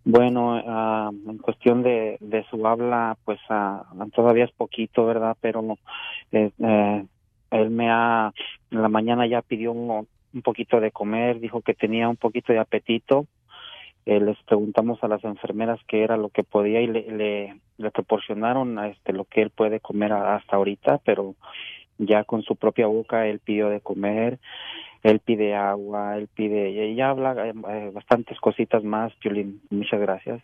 Bueno, 0.03 0.61
ah, 0.67 1.09
en 1.27 1.37
cuestión 1.39 1.81
de, 1.81 2.17
de 2.19 2.45
su 2.49 2.65
habla, 2.67 3.17
pues 3.25 3.39
ah, 3.49 3.85
todavía 4.13 4.45
es 4.45 4.51
poquito, 4.51 5.05
¿verdad? 5.05 5.35
Pero 5.41 5.77
eh, 6.31 6.51
eh, 6.59 7.05
él 7.61 7.69
me 7.69 7.89
ha, 7.89 8.31
en 8.71 8.81
la 8.81 8.89
mañana 8.89 9.27
ya 9.27 9.41
pidió 9.41 9.71
un, 9.71 10.07
poquito 10.43 10.79
de 10.81 10.91
comer, 10.91 11.39
dijo 11.39 11.61
que 11.61 11.73
tenía 11.73 12.09
un 12.09 12.17
poquito 12.17 12.51
de 12.51 12.59
apetito. 12.59 13.25
Eh, 14.05 14.19
les 14.19 14.37
preguntamos 14.43 15.03
a 15.03 15.07
las 15.07 15.23
enfermeras 15.23 15.79
qué 15.87 16.03
era 16.03 16.17
lo 16.17 16.29
que 16.29 16.43
podía 16.43 16.81
y 16.81 16.87
le, 16.87 17.11
le, 17.11 17.59
le 17.77 17.91
proporcionaron 17.91 18.77
a 18.77 18.89
este 18.89 19.13
lo 19.13 19.25
que 19.25 19.41
él 19.41 19.49
puede 19.49 19.79
comer 19.79 20.13
hasta 20.13 20.57
ahorita, 20.57 20.99
pero 20.99 21.35
ya 21.97 22.23
con 22.23 22.43
su 22.43 22.55
propia 22.55 22.87
boca 22.87 23.27
él 23.27 23.39
pidió 23.39 23.69
de 23.69 23.81
comer, 23.81 24.39
él 25.03 25.19
pide 25.19 25.55
agua, 25.55 26.17
él 26.17 26.27
pide, 26.27 26.71
y 26.71 26.95
ya 26.95 27.09
habla 27.09 27.47
eh, 27.47 27.53
eh, 27.69 27.91
bastantes 27.93 28.39
cositas 28.39 28.83
más, 28.83 29.13
Piolín. 29.21 29.61
Muchas 29.69 29.99
gracias. 29.99 30.41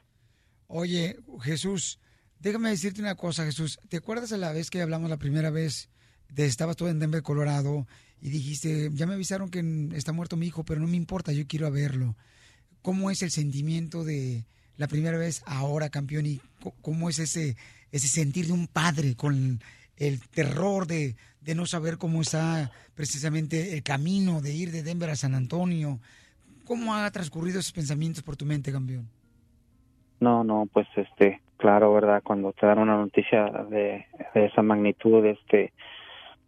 Oye, 0.68 1.18
Jesús, 1.42 2.00
déjame 2.40 2.70
decirte 2.70 3.02
una 3.02 3.16
cosa, 3.16 3.44
Jesús. 3.44 3.80
¿Te 3.90 3.98
acuerdas 3.98 4.30
de 4.30 4.38
la 4.38 4.54
vez 4.54 4.70
que 4.70 4.82
hablamos 4.82 5.10
la 5.10 5.18
primera 5.18 5.50
vez? 5.50 5.91
Estabas 6.36 6.76
tú 6.76 6.88
en 6.88 7.00
Denver, 7.00 7.22
Colorado, 7.22 7.86
y 8.22 8.30
dijiste, 8.30 8.90
ya 8.94 9.08
me 9.08 9.16
avisaron 9.16 9.50
que 9.50 9.90
está 9.96 10.14
muerto 10.14 10.38
mi 10.38 10.48
hijo, 10.48 10.64
pero 10.64 10.80
no 10.80 10.88
me 10.88 10.98
importa, 10.98 11.32
yo 11.32 11.48
quiero 11.48 11.70
verlo. 11.72 12.16
¿Cómo 12.82 13.10
es 13.12 13.24
el 13.24 13.32
sentimiento 13.32 14.04
de 14.04 14.46
la 14.78 14.88
primera 14.88 15.18
vez 15.18 15.44
ahora, 15.46 15.90
campeón? 15.90 16.26
¿Y 16.28 16.42
cómo 16.82 17.10
es 17.10 17.20
ese, 17.20 17.56
ese 17.92 18.08
sentir 18.08 18.48
de 18.48 18.54
un 18.54 18.68
padre 18.68 19.16
con 19.16 19.60
el 19.98 20.20
terror 20.30 20.88
de, 20.88 21.16
de 21.42 21.56
no 21.56 21.66
saber 21.66 21.98
cómo 21.98 22.22
está 22.22 22.72
precisamente 22.96 23.74
el 23.74 23.84
camino 23.84 24.42
de 24.42 24.54
ir 24.54 24.72
de 24.72 24.84
Denver 24.84 25.10
a 25.10 25.16
San 25.16 25.34
Antonio? 25.34 26.00
¿Cómo 26.66 26.96
ha 26.96 27.10
transcurrido 27.12 27.60
esos 27.60 27.74
pensamientos 27.74 28.24
por 28.24 28.38
tu 28.38 28.46
mente, 28.46 28.72
campeón? 28.72 29.10
No, 30.20 30.44
no, 30.44 30.68
pues 30.72 30.88
este, 30.96 31.42
claro, 31.58 31.94
verdad, 31.94 32.22
cuando 32.24 32.54
te 32.54 32.68
dan 32.68 32.78
una 32.78 32.98
noticia 32.98 33.46
de 33.70 34.06
esa 34.36 34.62
magnitud, 34.62 35.26
este, 35.26 35.74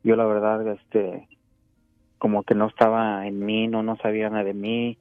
yo 0.04 0.16
la 0.16 0.26
verdad, 0.26 0.68
este, 0.68 1.28
como 2.18 2.44
que 2.44 2.56
no 2.56 2.68
estaba 2.68 3.28
en 3.28 3.46
mí, 3.46 3.68
no, 3.68 3.84
no 3.84 3.98
sabía 3.98 4.30
nada 4.30 4.44
de 4.44 4.54
mí, 4.54 4.98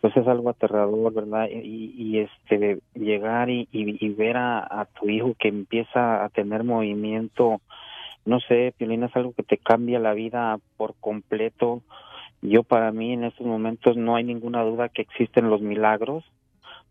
pues 0.00 0.16
es 0.16 0.26
algo 0.26 0.50
aterrador, 0.50 1.14
verdad, 1.14 1.48
y, 1.48 1.94
y 1.96 2.18
este, 2.18 2.80
llegar 2.94 3.50
y, 3.50 3.68
y, 3.70 4.08
ver 4.08 4.36
a, 4.36 4.58
a 4.58 4.86
tu 4.86 5.08
hijo 5.08 5.34
que 5.38 5.46
empieza 5.46 6.24
a 6.24 6.28
tener 6.28 6.64
movimiento, 6.64 7.60
no 8.24 8.40
sé, 8.40 8.74
Piolín, 8.76 9.04
es 9.04 9.14
algo 9.14 9.32
que 9.32 9.44
te 9.44 9.58
cambia 9.58 10.00
la 10.00 10.14
vida 10.14 10.58
por 10.76 10.94
completo. 11.00 11.82
Yo 12.40 12.64
para 12.64 12.90
mí 12.90 13.12
en 13.12 13.22
estos 13.22 13.46
momentos 13.46 13.96
no 13.96 14.16
hay 14.16 14.24
ninguna 14.24 14.62
duda 14.62 14.88
que 14.88 15.02
existen 15.02 15.50
los 15.50 15.60
milagros, 15.60 16.24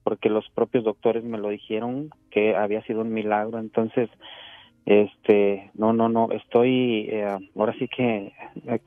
porque 0.03 0.29
los 0.29 0.49
propios 0.49 0.85
doctores 0.85 1.23
me 1.25 1.37
lo 1.37 1.49
dijeron 1.49 2.09
que 2.31 2.55
había 2.55 2.81
sido 2.83 3.01
un 3.01 3.13
milagro. 3.13 3.59
Entonces 3.59 4.09
este 4.85 5.71
no 5.75 5.93
no 5.93 6.09
no 6.09 6.31
estoy 6.31 7.07
eh, 7.09 7.27
ahora 7.55 7.73
sí 7.77 7.87
que 7.87 8.33
eh, 8.65 8.79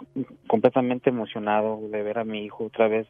completamente 0.47 1.11
emocionado 1.11 1.81
de 1.89 2.03
ver 2.03 2.19
a 2.19 2.25
mi 2.25 2.45
hijo 2.45 2.65
otra 2.65 2.89
vez 2.89 3.07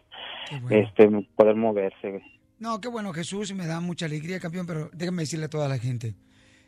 este 0.71 1.09
poder 1.35 1.57
moverse 1.57 2.23
No, 2.59 2.81
qué 2.81 2.89
bueno, 2.89 3.13
Jesús, 3.13 3.53
me 3.53 3.67
da 3.67 3.81
mucha 3.81 4.07
alegría, 4.07 4.39
campeón, 4.39 4.67
pero 4.67 4.89
déjame 4.93 5.23
decirle 5.23 5.47
a 5.47 5.51
toda 5.51 5.69
la 5.69 5.79
gente, 5.79 6.15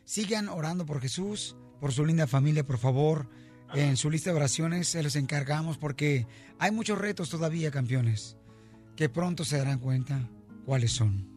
sigan 0.03 0.49
orando 0.49 0.85
por 0.85 0.99
Jesús, 0.99 1.55
por 1.79 1.91
su 1.91 2.05
linda 2.05 2.27
familia, 2.27 2.65
por 2.65 2.77
favor. 2.77 3.29
En 3.73 3.97
su 3.97 4.09
lista 4.09 4.29
de 4.29 4.37
oraciones 4.37 4.87
se 4.87 5.03
los 5.03 5.15
encargamos 5.15 5.77
porque 5.77 6.25
hay 6.59 6.71
muchos 6.71 6.97
retos 6.97 7.29
todavía, 7.29 7.71
campeones, 7.71 8.37
que 8.95 9.09
pronto 9.09 9.43
se 9.43 9.57
darán 9.57 9.79
cuenta 9.79 10.29
cuáles 10.65 10.91
son. 10.91 11.36